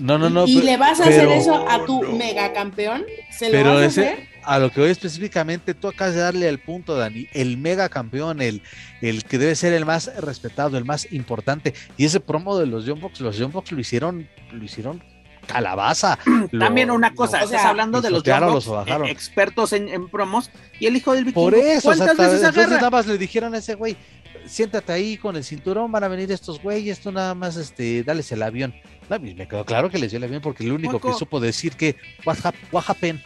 no, 0.00 0.18
no, 0.18 0.30
no. 0.30 0.46
¿Y 0.46 0.62
le 0.62 0.76
vas 0.76 1.00
a 1.00 1.04
pero- 1.04 1.16
hacer 1.30 1.38
eso 1.38 1.68
a 1.68 1.84
tu 1.84 2.02
No. 2.02 2.12
megacampeón? 2.12 3.04
¿Se 3.30 3.46
lo 3.46 3.52
Pero 3.52 3.74
vas 3.74 3.82
a 3.82 3.86
ese, 3.86 4.08
hacer? 4.08 4.28
A 4.46 4.58
lo 4.58 4.70
que 4.70 4.80
voy 4.80 4.90
específicamente, 4.90 5.74
tú 5.74 5.88
acabas 5.88 6.14
de 6.14 6.20
darle 6.20 6.48
al 6.48 6.58
punto, 6.58 6.96
Dani, 6.96 7.28
el 7.32 7.56
mega 7.58 7.88
campeón, 7.88 8.40
el, 8.40 8.62
el 9.02 9.24
que 9.24 9.38
debe 9.38 9.54
ser 9.56 9.72
el 9.72 9.84
más 9.84 10.10
respetado, 10.18 10.78
el 10.78 10.84
más 10.84 11.12
importante. 11.12 11.74
Y 11.96 12.04
ese 12.04 12.20
promo 12.20 12.58
de 12.58 12.66
los 12.66 12.84
Young 12.86 13.00
Bucks, 13.00 13.20
los 13.20 13.36
Young 13.36 13.52
Bucks 13.52 13.72
lo 13.72 13.80
hicieron, 13.80 14.28
lo 14.52 14.64
hicieron 14.64 15.02
calabaza. 15.46 16.18
Lo- 16.50 16.58
También 16.58 16.90
una 16.90 17.14
cosa, 17.14 17.38
o 17.38 17.44
estás 17.44 17.60
sea, 17.60 17.70
hablando 17.70 18.00
de 18.00 18.10
los 18.10 18.26
los 18.26 18.66
eh, 18.66 19.10
expertos 19.10 19.72
en, 19.72 19.88
en 19.88 20.08
promos, 20.08 20.50
y 20.80 20.86
el 20.86 20.96
hijo 20.96 21.12
del 21.14 21.24
vikingo. 21.24 21.50
Por 21.50 21.54
eso, 21.54 21.90
o 21.90 21.94
sea, 21.94 22.06
¿cuántas 22.06 22.26
veces 22.26 22.34
entonces 22.40 22.64
agarra? 22.64 22.76
nada 22.76 22.90
más 22.90 23.06
le 23.06 23.16
dijeron 23.18 23.54
a 23.54 23.58
ese 23.58 23.74
güey, 23.74 23.96
siéntate 24.44 24.92
ahí 24.92 25.16
con 25.16 25.36
el 25.36 25.44
cinturón, 25.44 25.90
van 25.92 26.02
a 26.04 26.08
venir 26.08 26.30
estos 26.32 26.60
güeyes, 26.60 26.98
tú 27.00 27.12
nada 27.12 27.34
más 27.34 27.56
este, 27.56 28.02
dales 28.02 28.30
el 28.32 28.42
avión. 28.42 28.74
No, 29.08 29.20
me 29.20 29.46
quedó 29.46 29.64
claro 29.64 29.88
que 29.88 29.98
les 29.98 30.10
dio 30.10 30.18
el 30.18 30.24
avión 30.24 30.40
porque 30.42 30.64
el 30.64 30.72
único 30.72 31.00
que 31.00 31.12
supo 31.12 31.38
decir 31.38 31.76
que 31.76 31.94
what, 32.24 32.36
hap- 32.42 32.54
what 32.72 32.82
happened? 32.88 33.20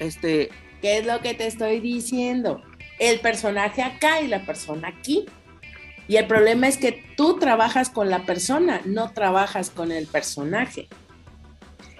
Este, 0.00 0.50
¿Qué 0.80 0.98
es 0.98 1.06
lo 1.06 1.20
que 1.20 1.34
te 1.34 1.46
estoy 1.46 1.80
diciendo? 1.80 2.62
El 2.98 3.20
personaje 3.20 3.82
acá 3.82 4.20
y 4.20 4.28
la 4.28 4.44
persona 4.44 4.88
aquí. 4.88 5.26
Y 6.08 6.16
el 6.16 6.26
problema 6.26 6.66
es 6.66 6.76
que 6.76 7.04
tú 7.16 7.38
trabajas 7.38 7.90
con 7.90 8.10
la 8.10 8.24
persona, 8.24 8.80
no 8.84 9.12
trabajas 9.12 9.70
con 9.70 9.92
el 9.92 10.06
personaje. 10.06 10.88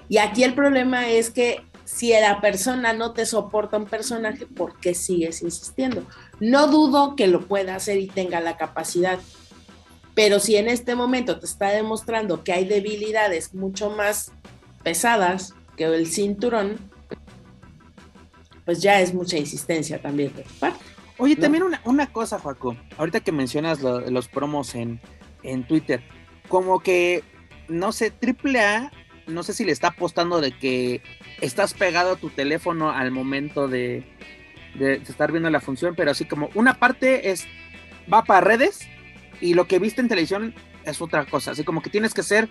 Y 0.08 0.18
aquí 0.18 0.42
el 0.42 0.54
problema 0.54 1.08
es 1.08 1.30
que 1.30 1.62
si 1.84 2.10
la 2.12 2.40
persona 2.40 2.92
no 2.92 3.12
te 3.12 3.26
soporta 3.26 3.76
un 3.76 3.86
personaje, 3.86 4.46
¿por 4.46 4.80
qué 4.80 4.94
sigues 4.94 5.42
insistiendo? 5.42 6.04
No 6.40 6.66
dudo 6.66 7.14
que 7.14 7.28
lo 7.28 7.46
pueda 7.46 7.76
hacer 7.76 7.98
y 7.98 8.08
tenga 8.08 8.40
la 8.40 8.56
capacidad. 8.56 9.18
Pero 10.14 10.40
si 10.40 10.56
en 10.56 10.68
este 10.68 10.94
momento 10.96 11.38
te 11.38 11.46
está 11.46 11.68
demostrando 11.68 12.42
que 12.42 12.52
hay 12.52 12.64
debilidades 12.64 13.54
mucho 13.54 13.90
más 13.90 14.32
pesadas 14.82 15.54
que 15.76 15.84
el 15.84 16.06
cinturón, 16.08 16.89
pues 18.70 18.80
ya 18.82 19.00
es 19.00 19.12
mucha 19.12 19.36
insistencia 19.36 20.00
también 20.00 20.32
de 20.32 20.44
tu 20.44 20.54
parte. 20.60 20.78
Oye, 21.18 21.34
¿no? 21.34 21.40
también 21.40 21.64
una, 21.64 21.80
una 21.84 22.06
cosa, 22.12 22.38
Joaco, 22.38 22.76
ahorita 22.98 23.18
que 23.18 23.32
mencionas 23.32 23.80
lo- 23.80 23.98
los 24.08 24.28
promos 24.28 24.76
en, 24.76 25.00
en 25.42 25.66
Twitter, 25.66 26.00
como 26.48 26.78
que, 26.78 27.24
no 27.66 27.90
sé, 27.90 28.12
AAA, 28.22 28.92
no 29.26 29.42
sé 29.42 29.54
si 29.54 29.64
le 29.64 29.72
está 29.72 29.88
apostando 29.88 30.40
de 30.40 30.52
que 30.52 31.02
estás 31.40 31.74
pegado 31.74 32.12
a 32.12 32.16
tu 32.16 32.30
teléfono 32.30 32.92
al 32.92 33.10
momento 33.10 33.66
de, 33.66 34.04
de- 34.76 34.98
de 35.00 35.02
estar 35.02 35.32
viendo 35.32 35.50
la 35.50 35.58
función, 35.60 35.96
pero 35.96 36.12
así 36.12 36.24
como 36.26 36.48
una 36.54 36.74
parte 36.78 37.32
es, 37.32 37.48
va 38.12 38.22
para 38.22 38.42
redes 38.42 38.86
y 39.40 39.54
lo 39.54 39.66
que 39.66 39.80
viste 39.80 40.00
en 40.00 40.06
televisión 40.06 40.54
es 40.84 41.00
otra 41.02 41.24
cosa, 41.26 41.50
así 41.50 41.64
como 41.64 41.82
que 41.82 41.90
tienes 41.90 42.14
que 42.14 42.22
ser 42.22 42.48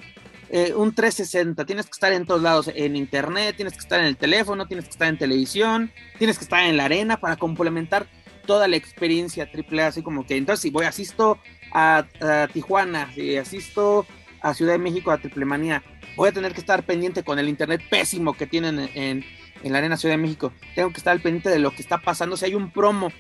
eh, 0.52 0.74
un 0.76 0.94
360, 0.94 1.66
tienes 1.66 1.86
que 1.86 1.92
estar 1.92 2.12
en 2.12 2.26
todos 2.26 2.42
lados, 2.42 2.72
en 2.74 2.96
internet, 2.96 3.56
tienes 3.56 3.74
que 3.74 3.80
estar 3.80 4.00
en 4.00 4.08
el 4.08 4.18
teléfono, 4.18 4.68
tienes 4.68 4.86
que 4.86 4.92
estar 4.92 5.08
en 5.08 5.18
televisión, 5.18 5.92
tienes 6.18 6.38
que 6.38 6.44
estar 6.44 6.64
en 6.64 6.78
la 6.78 6.86
arena 6.86 7.18
para 7.18 7.36
complementar 7.36 8.08
toda 8.46 8.68
la 8.68 8.76
experiencia 8.76 9.48
AAA, 9.54 9.88
así 9.88 10.02
como 10.02 10.26
que 10.26 10.36
entonces 10.36 10.62
si 10.62 10.72
voy, 10.72 10.86
asisto 10.86 11.38
a, 11.72 12.06
a 12.20 12.48
Tijuana, 12.52 13.12
si 13.14 13.38
asisto 13.38 14.08
a 14.42 14.56
Ciudad 14.56 14.74
de 14.74 14.80
México 14.80 15.12
a 15.12 15.20
Triple 15.20 15.46
Manía, 15.46 15.84
voy 16.16 16.30
a 16.30 16.32
tener 16.32 16.54
que 16.54 16.60
estar 16.60 16.84
pendiente 16.84 17.24
con 17.24 17.38
el 17.38 17.48
internet 17.48 17.82
pésimo 17.90 18.34
que 18.34 18.48
tienen 18.48 18.90
en, 18.96 19.24
la 19.64 19.78
Arena 19.78 19.98
Ciudad 19.98 20.16
de 20.16 20.22
México, 20.22 20.54
tengo 20.74 20.90
que 20.92 20.98
estar 20.98 21.12
al 21.12 21.22
pendiente 21.22 21.50
de 21.50 21.60
lo 21.60 21.72
que 21.72 21.82
está 21.82 22.00
pasando, 22.00 22.38
si 22.38 22.46
hay 22.46 22.56
un 22.56 22.72
promo, 22.72 23.12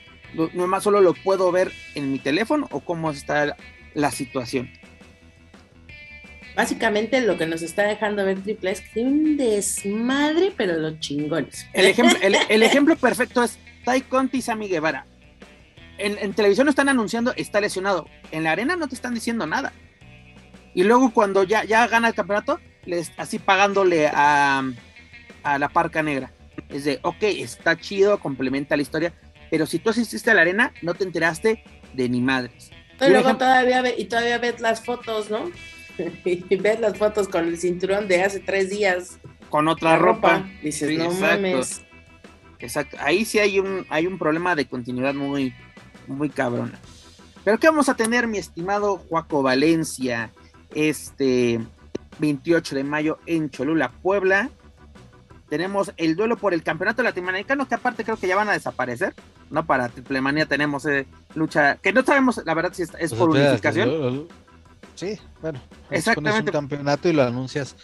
nomás 0.53 0.83
solo 0.83 1.01
lo 1.01 1.13
puedo 1.13 1.51
ver 1.51 1.71
en 1.95 2.11
mi 2.11 2.19
teléfono 2.19 2.67
o 2.71 2.79
cómo 2.79 3.11
está 3.11 3.55
la 3.93 4.11
situación. 4.11 4.71
Básicamente 6.59 7.21
lo 7.21 7.37
que 7.37 7.45
nos 7.45 7.61
está 7.61 7.83
dejando 7.83 8.25
ver 8.25 8.41
Triple 8.41 8.71
es 8.71 8.81
que 8.81 8.89
tiene 8.95 9.09
un 9.11 9.37
desmadre, 9.37 10.51
pero 10.57 10.73
los 10.77 10.99
chingones. 10.99 11.65
El 11.71 11.85
ejemplo, 11.85 12.19
el, 12.21 12.35
el 12.49 12.63
ejemplo 12.63 12.97
perfecto 12.97 13.41
es 13.41 13.57
Tai 13.85 14.01
Conti 14.01 14.39
y 14.39 14.41
Sammy 14.41 14.67
Guevara. 14.67 15.05
En, 15.97 16.17
en 16.17 16.33
televisión 16.33 16.65
no 16.65 16.71
están 16.71 16.89
anunciando 16.89 17.33
está 17.37 17.61
lesionado. 17.61 18.09
En 18.33 18.43
la 18.43 18.51
arena 18.51 18.75
no 18.75 18.89
te 18.89 18.95
están 18.95 19.13
diciendo 19.13 19.47
nada. 19.47 19.71
Y 20.73 20.83
luego 20.83 21.13
cuando 21.13 21.43
ya, 21.43 21.63
ya 21.63 21.87
gana 21.87 22.09
el 22.09 22.13
campeonato, 22.13 22.59
les, 22.83 23.13
así 23.15 23.39
pagándole 23.39 24.07
a, 24.13 24.61
a 25.43 25.59
la 25.59 25.69
parca 25.69 26.03
negra. 26.03 26.33
Es 26.67 26.83
de, 26.83 26.99
ok, 27.03 27.23
está 27.23 27.77
chido, 27.79 28.19
complementa 28.19 28.75
la 28.75 28.81
historia, 28.81 29.13
pero 29.49 29.65
si 29.65 29.79
tú 29.79 29.91
asististe 29.91 30.29
a 30.29 30.33
la 30.33 30.41
arena, 30.41 30.73
no 30.81 30.93
te 30.93 31.05
enteraste 31.05 31.63
de 31.93 32.09
ni 32.09 32.19
madres. 32.19 32.69
Y 32.99 33.09
luego 33.11 33.29
ejemplo- 33.29 33.37
todavía, 33.47 33.81
ve- 33.81 33.95
y 33.97 34.05
todavía 34.05 34.39
ves 34.39 34.59
las 34.59 34.83
fotos, 34.83 35.29
¿no? 35.29 35.49
y 36.25 36.55
ves 36.55 36.79
las 36.79 36.97
fotos 36.97 37.27
con 37.27 37.47
el 37.47 37.57
cinturón 37.57 38.07
de 38.07 38.23
hace 38.23 38.39
tres 38.39 38.69
días. 38.69 39.19
con 39.49 39.67
otra 39.67 39.91
La 39.91 39.97
ropa. 39.97 40.49
Dices, 40.61 40.89
Sí, 40.89 40.97
no 40.97 41.05
exacto. 41.05 41.25
mames. 41.25 41.81
Exacto. 42.59 42.97
Ahí 42.99 43.25
sí 43.25 43.39
hay 43.39 43.59
un, 43.59 43.85
hay 43.89 44.05
un 44.05 44.17
problema 44.17 44.55
de 44.55 44.65
continuidad 44.65 45.13
muy, 45.13 45.53
muy 46.07 46.29
cabrona. 46.29 46.79
Pero 47.43 47.57
¿qué 47.57 47.67
vamos 47.67 47.89
a 47.89 47.95
tener, 47.95 48.27
mi 48.27 48.37
estimado 48.37 48.97
Juaco 48.97 49.41
Valencia, 49.41 50.31
este 50.75 51.59
28 52.19 52.75
de 52.75 52.83
mayo 52.83 53.17
en 53.25 53.49
Cholula, 53.49 53.91
Puebla? 54.01 54.49
Tenemos 55.49 55.91
el 55.97 56.15
duelo 56.15 56.37
por 56.37 56.53
el 56.53 56.61
campeonato 56.61 57.01
latinoamericano, 57.01 57.67
que 57.67 57.75
aparte 57.75 58.03
creo 58.03 58.17
que 58.17 58.27
ya 58.27 58.35
van 58.35 58.49
a 58.49 58.53
desaparecer. 58.53 59.15
No 59.49 59.65
para 59.65 59.89
Triple 59.89 60.21
Manía 60.21 60.45
tenemos 60.45 60.85
eh, 60.85 61.07
lucha, 61.33 61.77
que 61.77 61.91
no 61.91 62.03
sabemos 62.03 62.39
la 62.45 62.53
verdad 62.53 62.71
si 62.73 62.83
es, 62.83 62.91
es 62.99 63.13
O 63.13 63.15
sea, 63.15 63.17
por 63.17 63.29
unificación. 63.29 64.27
Sí, 64.99 65.17
bueno. 65.41 65.61
Exactamente. 65.91 66.39
Exactamente. 66.39 66.49
un 66.49 66.53
campeonato 66.53 67.07
y 67.07 67.13
lo 67.13 67.23
anuncias 67.23 67.77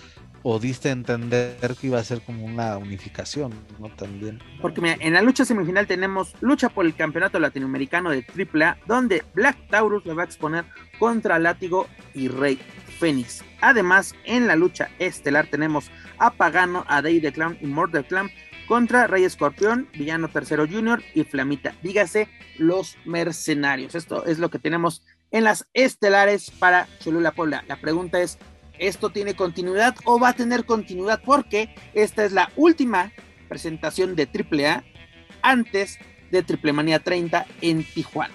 o 0.44 0.60
diste 0.60 0.90
a 0.90 0.92
entender 0.92 1.76
que 1.80 1.88
iba 1.88 1.98
a 1.98 2.04
ser 2.04 2.20
como 2.22 2.44
una 2.44 2.78
unificación, 2.78 3.54
¿no? 3.80 3.88
También. 3.88 4.44
Porque 4.62 4.82
mira, 4.82 4.98
en 5.00 5.14
la 5.14 5.22
lucha 5.22 5.46
semifinal 5.46 5.88
tenemos 5.88 6.36
lucha 6.42 6.68
por 6.68 6.86
el 6.86 6.94
campeonato 6.94 7.40
latinoamericano 7.40 8.10
de 8.12 8.26
AAA, 8.28 8.78
donde 8.86 9.24
Black 9.34 9.56
Taurus 9.70 10.06
le 10.06 10.14
va 10.14 10.24
a 10.24 10.26
exponer 10.26 10.66
contra 11.00 11.40
Látigo 11.40 11.88
y 12.14 12.28
Rey 12.28 12.60
Fénix. 13.00 13.46
Además, 13.62 14.14
en 14.26 14.46
la 14.46 14.58
lucha 14.58 14.90
estelar 15.00 15.48
tenemos 15.48 15.90
a 16.18 16.32
Pagano, 16.32 16.84
a 16.90 17.02
Day 17.02 17.22
the 17.22 17.32
Clown 17.32 17.58
y 17.62 17.66
Murder 17.68 18.06
Clown 18.06 18.30
contra 18.68 19.08
Rey 19.08 19.24
Escorpión, 19.24 19.88
Villano 19.94 20.28
Tercero 20.28 20.68
Junior 20.68 21.02
y 21.14 21.24
Flamita. 21.24 21.76
Dígase 21.82 22.28
los 22.58 22.98
mercenarios. 23.06 23.96
Esto 23.96 24.26
es 24.26 24.38
lo 24.40 24.50
que 24.50 24.60
tenemos 24.60 25.02
en 25.36 25.44
las 25.44 25.68
estelares 25.74 26.50
para 26.50 26.88
Cholula 27.00 27.34
Puebla. 27.34 27.66
La 27.68 27.76
pregunta 27.76 28.22
es, 28.22 28.38
¿esto 28.80 29.10
tiene 29.10 29.34
continuidad 29.34 29.94
o 30.06 30.18
va 30.18 30.30
a 30.30 30.34
tener 30.34 30.64
continuidad? 30.64 31.22
Porque 31.26 31.76
esta 31.94 32.24
es 32.24 32.32
la 32.32 32.54
última 32.56 33.12
presentación 33.50 34.16
de 34.16 34.30
AAA 34.34 34.86
antes 35.42 36.00
de 36.32 36.42
Triple 36.42 36.72
Manía 36.72 37.00
30 37.00 37.46
en 37.60 37.84
Tijuana. 37.84 38.34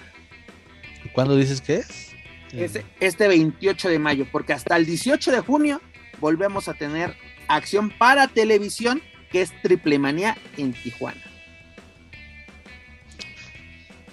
¿Y 1.03 1.09
¿Cuándo 1.09 1.35
dices 1.35 1.59
que 1.59 1.77
es? 1.77 2.11
Este, 2.53 2.85
este 2.99 3.27
28 3.27 3.89
de 3.89 3.97
mayo, 3.97 4.27
porque 4.31 4.53
hasta 4.53 4.77
el 4.77 4.85
18 4.85 5.31
de 5.31 5.39
junio 5.39 5.81
volvemos 6.19 6.67
a 6.67 6.75
tener 6.75 7.15
acción 7.47 7.89
para 7.89 8.27
televisión 8.27 9.01
que 9.31 9.41
es 9.41 9.59
Triple 9.63 9.97
Manía 9.97 10.37
en 10.55 10.73
Tijuana. 10.73 11.30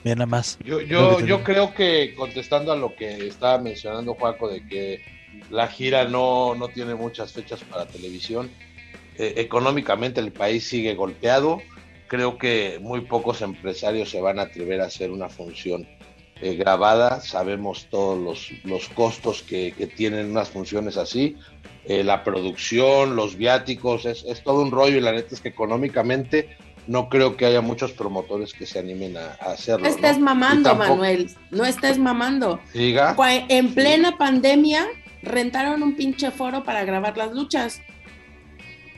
Mira 0.08 0.20
nada 0.20 0.26
más. 0.26 0.58
Yo, 0.64 0.80
yo, 0.80 1.20
yo 1.20 1.44
creo 1.44 1.74
que 1.74 2.14
contestando 2.16 2.72
a 2.72 2.76
lo 2.76 2.96
que 2.96 3.26
estaba 3.26 3.58
mencionando 3.58 4.14
Juaco 4.14 4.48
de 4.48 4.66
que 4.66 5.02
la 5.50 5.68
gira 5.68 6.04
no, 6.04 6.54
no 6.54 6.68
tiene 6.68 6.94
muchas 6.94 7.32
fechas 7.34 7.62
para 7.64 7.84
televisión, 7.84 8.50
eh, 9.18 9.34
económicamente 9.36 10.20
el 10.20 10.32
país 10.32 10.66
sigue 10.66 10.94
golpeado, 10.94 11.60
creo 12.06 12.38
que 12.38 12.78
muy 12.80 13.02
pocos 13.02 13.42
empresarios 13.42 14.08
se 14.08 14.22
van 14.22 14.38
a 14.38 14.44
atrever 14.44 14.80
a 14.80 14.86
hacer 14.86 15.10
una 15.10 15.28
función 15.28 15.86
eh, 16.40 16.54
grabada, 16.54 17.20
sabemos 17.20 17.88
todos 17.90 18.18
los, 18.18 18.50
los 18.64 18.88
costos 18.88 19.42
que, 19.42 19.72
que 19.76 19.86
tienen 19.86 20.30
unas 20.30 20.48
funciones 20.48 20.96
así, 20.96 21.36
eh, 21.84 22.02
la 22.02 22.24
producción, 22.24 23.14
los 23.14 23.36
viáticos, 23.36 24.06
es, 24.06 24.24
es 24.24 24.42
todo 24.42 24.62
un 24.62 24.70
rollo 24.70 24.96
y 24.96 25.02
la 25.02 25.12
neta 25.12 25.34
es 25.34 25.42
que 25.42 25.50
económicamente 25.50 26.56
no 26.88 27.08
creo 27.10 27.36
que 27.36 27.44
haya 27.46 27.60
muchos 27.60 27.92
promotores 27.92 28.52
que 28.54 28.64
se 28.66 28.78
animen 28.78 29.16
a, 29.16 29.36
a 29.40 29.52
hacerlo. 29.52 29.84
No 29.84 29.94
estés 29.94 30.18
¿no? 30.18 30.24
mamando, 30.24 30.70
tampoco- 30.70 30.88
Manuel. 30.90 31.30
No 31.50 31.64
estés 31.64 31.98
mamando. 31.98 32.58
Diga. 32.72 33.14
En 33.48 33.74
plena 33.74 34.16
pandemia 34.16 34.86
rentaron 35.22 35.82
un 35.82 35.94
pinche 35.94 36.30
foro 36.30 36.64
para 36.64 36.84
grabar 36.84 37.16
las 37.16 37.32
luchas. 37.32 37.80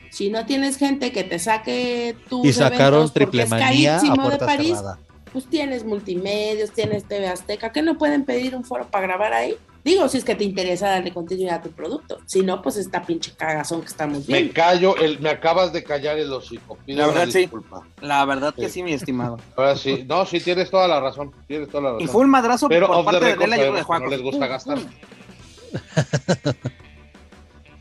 Si 0.09 0.29
no 0.29 0.45
tienes 0.45 0.77
gente 0.77 1.11
que 1.11 1.23
te 1.23 1.37
saque 1.37 2.15
tus 2.29 2.45
Y 2.45 2.53
sacaron 2.53 3.01
eventos 3.01 3.11
porque 3.11 3.25
triple 3.25 3.43
es 3.43 3.49
manía 3.49 3.95
a 3.97 3.99
carísimo 3.99 4.29
de 4.29 4.37
París, 4.37 4.67
cerrada. 4.77 4.99
pues 5.31 5.45
tienes 5.47 5.85
multimedios, 5.85 6.71
tienes 6.71 7.05
TV 7.05 7.27
Azteca, 7.27 7.71
que 7.71 7.81
no 7.81 7.97
pueden 7.97 8.23
pedir 8.25 8.55
un 8.55 8.63
foro 8.63 8.87
para 8.89 9.05
grabar 9.07 9.33
ahí. 9.33 9.55
Digo, 9.83 10.07
si 10.09 10.19
es 10.19 10.23
que 10.23 10.35
te 10.35 10.43
interesa 10.43 10.89
darle 10.89 11.11
continuidad 11.11 11.55
a 11.55 11.61
tu 11.63 11.71
producto. 11.71 12.19
Si 12.27 12.43
no, 12.43 12.61
pues 12.61 12.77
esta 12.77 13.01
pinche 13.03 13.31
cagazón 13.35 13.81
que 13.81 13.87
estamos 13.87 14.27
Me 14.27 14.35
viendo. 14.37 14.53
callo, 14.53 14.95
el, 14.97 15.19
me 15.19 15.29
acabas 15.31 15.73
de 15.73 15.83
callar 15.83 16.19
el 16.19 16.31
hocico. 16.31 16.77
Pido 16.85 16.99
La 16.99 17.05
una 17.07 17.13
verdad, 17.19 17.33
sí. 17.33 17.39
disculpa. 17.39 17.87
La 18.01 18.23
verdad 18.25 18.53
que 18.53 18.69
Sí. 18.69 18.83
mi 18.83 18.93
estimado. 18.93 19.39
Ahora 19.57 19.75
sí, 19.75 20.05
no, 20.07 20.25
sí 20.27 20.39
tienes 20.39 20.69
toda 20.69 20.87
la 20.87 20.99
razón. 20.99 21.31
Tienes 21.47 21.67
toda 21.69 21.81
la 21.83 21.89
razón. 21.93 22.03
Y 22.03 22.07
fue 22.07 22.21
un 22.21 22.29
madrazo 22.29 22.69
Pero 22.69 22.87
por 22.87 23.03
parte 23.05 23.35
de 23.35 23.47
la 23.47 23.57
de 23.57 23.81
Juaco. 23.83 24.03
no 24.05 24.09
les 24.11 24.21
gusta 24.21 24.45
gastar. 24.47 24.77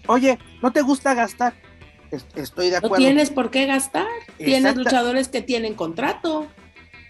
Oye, 0.06 0.38
¿no 0.62 0.72
te 0.72 0.82
gusta 0.82 1.14
gastar? 1.14 1.54
Es- 2.10 2.26
Estoy 2.34 2.66
de 2.70 2.72
No 2.80 2.86
acuerdo. 2.86 2.96
tienes 2.96 3.30
por 3.30 3.50
qué 3.50 3.66
gastar. 3.66 4.06
Tienes 4.38 4.74
luchadores 4.76 5.28
que 5.28 5.42
tienen 5.42 5.74
contrato. 5.74 6.46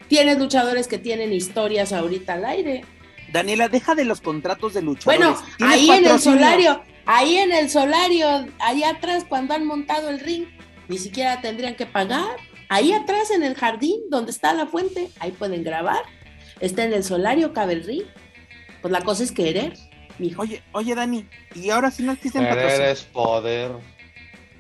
Tienes 0.09 0.39
luchadores 0.39 0.89
que 0.89 0.99
tienen 0.99 1.33
historias 1.33 1.93
ahorita 1.93 2.35
al 2.35 2.45
aire. 2.45 2.85
Daniela, 3.33 3.69
deja 3.69 3.95
de 3.95 4.05
los 4.05 4.21
contratos 4.21 4.75
de 4.75 4.83
luchadores. 4.83 5.21
Bueno, 5.21 5.43
ahí 5.61 5.91
en 5.91 6.07
el 6.07 6.21
solario, 6.21 6.83
ahí 7.07 7.37
en 7.37 7.53
el 7.53 7.71
solario, 7.71 8.47
ahí 8.59 8.83
atrás 8.85 9.25
cuando 9.29 9.55
han 9.55 9.67
montado 9.67 10.11
el 10.11 10.21
ring, 10.21 10.47
ni 10.89 10.99
siquiera 10.99 11.41
tendrían 11.41 11.75
que 11.75 11.87
pagar. 11.87 12.37
Ahí 12.69 12.93
atrás 12.93 13.31
en 13.33 13.43
el 13.43 13.57
jardín 13.57 14.01
donde 14.11 14.31
está 14.31 14.53
la 14.53 14.67
fuente, 14.67 15.11
ahí 15.19 15.33
pueden 15.33 15.65
grabar. 15.65 16.03
Está 16.61 16.85
en 16.85 16.93
el 16.93 17.03
solario, 17.03 17.53
cabe 17.53 17.73
el 17.73 17.85
ring. 17.85 18.05
Pues 18.81 18.93
la 18.93 19.01
cosa 19.01 19.25
es 19.25 19.33
querer, 19.33 19.75
mijo. 20.19 20.43
Oye, 20.43 20.63
oye, 20.73 20.95
Dani, 20.95 21.27
y 21.55 21.71
ahora 21.71 21.91
si 21.91 22.03
no 22.03 22.13
existen 22.13 22.45
Querer 22.45 22.83
es 22.83 23.03
poder. 23.03 23.73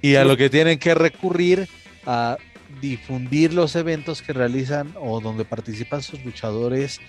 Y 0.02 0.16
a 0.16 0.24
lo 0.24 0.36
que 0.36 0.50
tienen 0.50 0.78
que 0.78 0.94
recurrir 0.94 1.68
a 2.06 2.36
difundir 2.80 3.52
los 3.52 3.76
eventos 3.76 4.22
que 4.22 4.32
realizan 4.32 4.94
o 4.98 5.20
donde 5.20 5.44
participan 5.44 6.02
sus 6.02 6.24
luchadores 6.24 7.00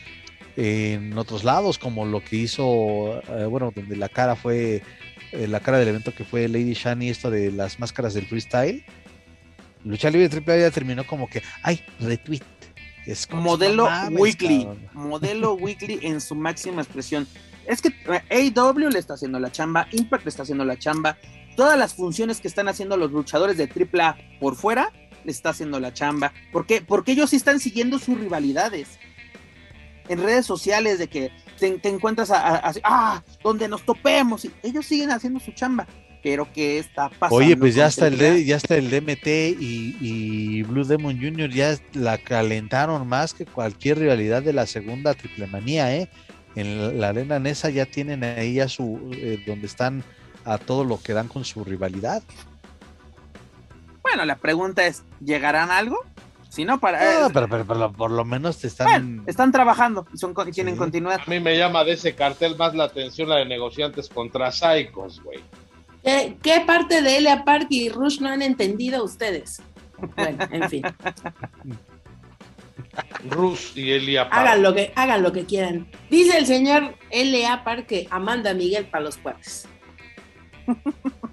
en 0.56 1.18
otros 1.18 1.44
lados, 1.44 1.78
como 1.78 2.06
lo 2.06 2.24
que 2.24 2.38
hizo, 2.38 3.22
eh, 3.30 3.46
bueno, 3.46 3.72
donde 3.76 3.96
la 3.96 4.10
cara 4.10 4.36
fue, 4.36 4.84
eh, 5.32 5.48
la 5.48 5.60
cara 5.60 5.80
del 5.80 5.90
evento 5.90 6.14
que 6.14 6.24
fue 6.24 6.48
Lady 6.48 6.74
Shani, 6.74 7.10
esto 7.10 7.30
de 7.30 7.52
las 7.52 7.80
máscaras 7.80 8.14
del 8.14 8.26
freestyle. 8.26 8.84
Lucha 9.84 10.10
Libre 10.10 10.30
Triple 10.30 10.54
A 10.54 10.58
ya 10.58 10.72
terminó 10.72 11.06
como 11.06 11.30
que, 11.30 11.42
ay, 11.64 11.82
retweet. 12.00 12.42
Es 13.06 13.26
como, 13.26 13.42
modelo 13.42 13.86
mames, 13.86 14.20
weekly, 14.20 14.64
cabrón. 14.64 14.90
modelo 14.94 15.54
weekly 15.60 16.00
en 16.04 16.22
su 16.22 16.36
máxima 16.36 16.82
expresión. 16.82 17.28
Es 17.66 17.82
que 17.82 17.90
eh, 18.30 18.52
AEW 18.54 18.90
le 18.90 19.00
está 19.00 19.16
haciendo 19.16 19.40
la 19.40 19.52
chamba, 19.52 19.88
Impact 19.92 20.26
le 20.26 20.30
está 20.30 20.44
haciendo 20.44 20.66
la 20.66 20.78
chamba, 20.78 21.18
todas 21.56 21.78
las 21.78 21.94
funciones 21.94 22.42
que 22.42 22.48
están 22.48 22.68
haciendo 22.68 22.98
los 22.98 23.12
luchadores 23.12 23.58
de 23.58 23.66
AAA 23.68 24.18
por 24.40 24.56
fuera 24.56 24.92
le 25.24 25.32
está 25.32 25.50
haciendo 25.50 25.80
la 25.80 25.94
chamba. 25.94 26.34
¿Por 26.52 26.66
qué? 26.66 26.82
Porque 26.82 27.12
ellos 27.14 27.30
sí 27.30 27.36
están 27.36 27.60
siguiendo 27.60 28.00
sus 28.00 28.20
rivalidades. 28.20 29.00
En 30.10 30.22
redes 30.22 30.46
sociales 30.46 31.00
de 31.00 31.08
que 31.08 31.32
te, 31.60 31.72
te 31.80 31.90
encuentras 31.90 32.32
a, 32.32 32.40
a- 32.56 32.70
a- 32.70 32.74
ah, 32.84 33.24
donde 33.44 33.68
nos 33.68 33.84
topemos. 33.86 34.46
Y 34.46 34.52
ellos 34.64 34.86
siguen 34.86 35.12
haciendo 35.12 35.40
su 35.40 35.52
chamba. 35.52 35.88
Pero 36.24 36.48
¿qué 36.54 36.78
está 36.78 37.10
pasando? 37.10 37.36
Oye, 37.38 37.58
pues 37.58 37.74
ya 37.74 37.88
está 37.88 38.06
el? 38.08 38.18
D- 38.18 38.46
ya 38.46 38.56
está 38.56 38.76
el 38.76 38.92
DMT 38.92 39.26
y, 39.60 39.98
y 40.00 40.62
Blue 40.64 40.84
Demon 40.86 41.20
Jr. 41.20 41.50
ya 41.50 41.76
la 41.94 42.20
calentaron 42.20 43.08
más 43.08 43.34
que 43.34 43.46
cualquier 43.46 43.98
rivalidad 43.98 44.44
de 44.44 44.54
la 44.54 44.68
segunda 44.68 45.14
triple 45.16 45.48
manía, 45.48 45.96
¿eh? 45.96 46.10
En 46.56 46.80
la, 46.80 46.92
la 46.94 47.10
arena 47.10 47.40
Nesa 47.40 47.70
ya 47.72 47.86
tienen 47.88 48.24
ahí 48.24 48.60
a 48.60 48.68
su 48.68 49.10
eh, 49.14 49.44
donde 49.48 49.66
están 49.66 50.04
a 50.46 50.58
todo 50.60 50.84
lo 50.84 51.02
que 51.02 51.14
dan 51.14 51.28
con 51.28 51.44
su 51.44 51.64
rivalidad. 51.64 52.22
Bueno, 54.04 54.26
la 54.26 54.36
pregunta 54.38 54.86
es, 54.86 55.04
¿llegarán 55.24 55.72
a 55.72 55.78
algo? 55.78 55.98
Si 56.52 56.66
no, 56.66 56.82
para... 56.82 57.02
Eh, 57.28 57.30
pero, 57.34 57.48
pero- 57.48 57.66
pero 57.66 57.92
por 57.94 58.12
lo 58.12 58.26
menos 58.26 58.58
te 58.58 58.68
están. 58.68 58.88
Bueno, 58.88 59.24
están 59.26 59.54
trabajando 59.54 60.06
y 60.14 60.18
son, 60.18 60.34
tienen 60.52 60.74
Sí. 60.74 60.80
continuidad. 60.80 61.22
A 61.26 61.30
mí 61.30 61.40
me 61.40 61.58
llama 61.58 61.86
de 61.86 61.94
ese 61.94 62.14
cartel 62.14 62.58
más 62.58 62.76
la 62.76 62.84
atención 62.84 63.30
la 63.30 63.38
de 63.38 63.46
negociantes 63.46 64.10
contra 64.10 64.52
Psychos, 64.52 65.24
güey. 65.24 65.40
¿Qué, 66.04 66.36
qué 66.44 66.62
parte 66.68 67.02
de 67.02 67.18
Elia 67.18 67.46
Park 67.46 67.68
y 67.70 67.88
Rush 67.88 68.20
no 68.20 68.28
han 68.30 68.42
entendido 68.42 69.02
ustedes? 69.04 69.62
Bueno, 70.18 70.46
en 70.52 70.68
fin, 70.70 70.82
Rus 73.30 73.72
y 73.78 73.92
Elia 73.92 74.28
Park. 74.30 74.42
hagan 74.42 74.64
lo 74.64 74.74
que, 74.74 74.92
hagan 74.96 75.24
lo 75.24 75.32
que 75.32 75.46
quieran. 75.46 75.88
Dice 76.10 76.38
el 76.38 76.46
señor 76.48 76.96
L.A. 77.12 77.64
Park 77.64 77.86
que 77.86 78.08
Amanda 78.10 78.54
Miguel 78.54 78.86
para 78.88 79.04
los 79.06 79.18
cuates. 79.18 79.68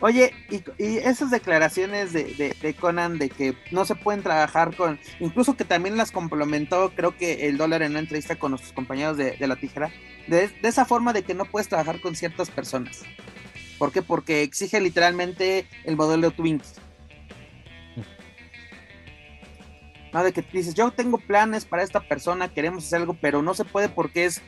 Oye, 0.00 0.32
y, 0.48 0.62
y 0.82 0.96
esas 0.98 1.30
declaraciones 1.30 2.12
de, 2.12 2.54
de- 2.60 2.74
Conan 2.74 3.18
de 3.18 3.28
que 3.28 3.54
no 3.70 3.84
se 3.84 3.94
pueden 3.94 4.22
trabajar 4.22 4.74
con, 4.74 4.98
incluso 5.18 5.56
que 5.56 5.64
también 5.64 5.96
las 5.98 6.10
complementó, 6.10 6.92
creo 6.94 7.16
que 7.16 7.48
el 7.48 7.58
dólar 7.58 7.82
en 7.82 7.90
una 7.92 8.00
entrevista 8.00 8.36
con 8.36 8.52
nuestros 8.52 8.72
compañeros 8.72 9.18
de, 9.18 9.32
de 9.32 9.46
la 9.46 9.56
tijera, 9.56 9.92
de, 10.26 10.50
esa 10.62 10.86
forma 10.86 11.12
de 11.12 11.22
que 11.22 11.34
no 11.34 11.44
puedes 11.44 11.68
trabajar 11.68 12.00
con 12.00 12.16
ciertas 12.16 12.48
personas. 12.50 13.02
¿Por 13.78 13.92
qué? 13.92 14.00
Porque 14.00 14.42
exige 14.42 14.80
literalmente 14.80 15.66
el 15.84 15.96
modelo 15.96 16.30
Twinks. 16.30 16.74
No, 20.12 20.24
de 20.24 20.32
que 20.32 20.42
dices, 20.42 20.74
yo 20.74 20.90
tengo 20.90 21.18
planes 21.18 21.64
para 21.64 21.82
esta 21.82 22.00
persona, 22.00 22.52
queremos 22.52 22.86
hacer 22.86 23.00
algo, 23.00 23.14
pero 23.20 23.42
no 23.42 23.54
se 23.54 23.64
puede 23.64 23.88
porque 23.88 24.24
es 24.24 24.42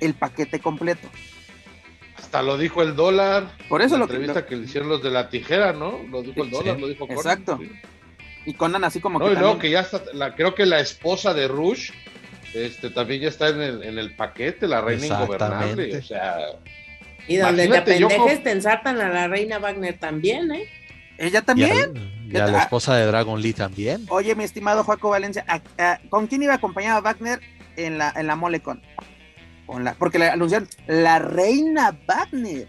el 0.00 0.14
paquete 0.14 0.60
completo. 0.60 1.08
Hasta 2.20 2.42
lo 2.42 2.58
dijo 2.58 2.82
el 2.82 2.94
dólar. 2.96 3.48
Por 3.68 3.82
eso 3.82 3.94
la 3.94 4.00
lo 4.00 4.06
que- 4.06 4.12
entrevista 4.14 4.40
lo- 4.40 4.46
que 4.46 4.56
le 4.56 4.64
hicieron 4.64 4.88
los 4.88 5.02
de 5.02 5.10
la 5.10 5.28
tijera, 5.30 5.72
¿no? 5.72 6.00
Lo 6.10 6.22
dijo 6.22 6.42
el 6.44 6.50
Sí, 6.50 6.54
dólar, 6.56 6.74
sí. 6.76 6.80
lo 6.80 6.88
dijo 6.88 7.06
Conan, 7.06 7.16
Exacto. 7.18 7.58
sí. 7.60 7.70
Y 8.46 8.54
Conan 8.54 8.84
así 8.84 9.00
como 9.00 9.18
No, 9.18 9.24
que 9.26 9.32
y 9.32 9.34
luego 9.34 9.50
también- 9.52 9.60
que 9.62 9.70
ya 9.70 9.80
está, 9.80 10.02
la, 10.12 10.34
creo 10.34 10.54
que 10.54 10.66
la 10.66 10.80
esposa 10.80 11.34
de 11.34 11.48
Rush, 11.48 11.90
este, 12.54 12.90
también 12.90 13.22
ya 13.22 13.28
está 13.28 13.48
en 13.48 13.60
el, 13.60 13.82
en 13.82 13.98
el 13.98 14.14
paquete, 14.16 14.66
la 14.68 14.80
reina 14.80 15.06
ingobernable. 15.06 15.96
O 15.98 16.02
sea, 16.02 16.36
Y 17.28 17.36
donde 17.36 17.62
te 17.62 17.66
Imagínate, 17.66 17.98
yo 18.00 18.08
pendejes 18.08 18.32
como- 18.34 18.44
te 18.44 18.50
ensartan 18.50 19.00
a 19.00 19.08
la 19.08 19.28
reina 19.28 19.58
Wagner 19.58 19.98
también, 19.98 20.50
¿eh? 20.52 20.64
ella 21.18 21.40
Y 21.40 21.42
también. 21.42 21.96
a, 21.96 22.32
y 22.32 22.36
a 22.40 22.46
la 22.46 22.62
esposa 22.62 22.96
de 22.96 23.06
Dragon 23.06 23.40
Lee 23.40 23.52
también. 23.52 24.06
Oye, 24.08 24.34
mi 24.34 24.44
estimado 24.44 24.84
Joaco 24.84 25.10
Valencia, 25.10 25.44
¿a- 25.46 25.60
a- 25.78 26.00
¿con 26.08 26.26
quién 26.26 26.42
iba 26.42 26.54
acompañado 26.54 26.98
a 26.98 27.02
Wagner 27.02 27.40
en 27.76 27.98
la, 27.98 28.12
en 28.16 28.26
la 28.26 28.36
Molecon? 28.36 28.82
Con 29.70 29.84
la, 29.84 29.94
porque 29.94 30.18
le 30.18 30.28
anunciaron 30.28 30.68
la 30.88 31.20
reina 31.20 31.96
Wagner. 32.08 32.66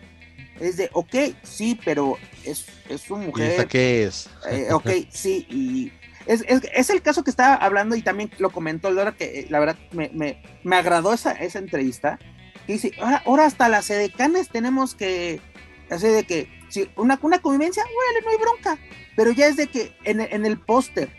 Es 0.59 0.77
de, 0.77 0.91
ok, 0.93 1.15
sí, 1.41 1.79
pero 1.83 2.17
es, 2.45 2.67
es 2.89 3.01
su 3.01 3.15
¿Y 3.15 3.21
esta 3.21 3.25
mujer. 3.27 3.67
qué 3.67 4.03
es? 4.03 4.29
eh, 4.51 4.67
ok, 4.71 4.87
sí, 5.09 5.47
y 5.49 5.91
es, 6.27 6.45
es, 6.47 6.61
es 6.71 6.89
el 6.91 7.01
caso 7.01 7.23
que 7.23 7.31
estaba 7.31 7.55
hablando 7.55 7.95
y 7.95 8.03
también 8.03 8.29
lo 8.37 8.51
comentó 8.51 8.89
el 8.89 8.95
Dora, 8.95 9.13
que 9.13 9.39
eh, 9.39 9.47
la 9.49 9.59
verdad 9.59 9.77
me, 9.91 10.11
me, 10.13 10.43
me 10.63 10.75
agradó 10.75 11.13
esa, 11.13 11.31
esa 11.31 11.57
entrevista. 11.57 12.19
Que 12.67 12.73
dice, 12.73 12.91
ahora, 13.01 13.23
ahora 13.25 13.45
hasta 13.47 13.67
las 13.69 13.89
edecanes 13.89 14.49
tenemos 14.49 14.93
que, 14.93 15.41
así 15.89 16.07
de 16.07 16.23
que, 16.25 16.47
si 16.69 16.87
una, 16.95 17.17
una 17.23 17.39
convivencia, 17.39 17.83
bueno, 17.83 18.19
no 18.25 18.29
hay 18.31 18.37
bronca, 18.37 18.77
pero 19.15 19.31
ya 19.31 19.47
es 19.47 19.55
de 19.55 19.65
que 19.65 19.95
en, 20.03 20.21
el- 20.21 20.31
en 20.31 20.45
el 20.45 20.59
póster, 20.59 21.09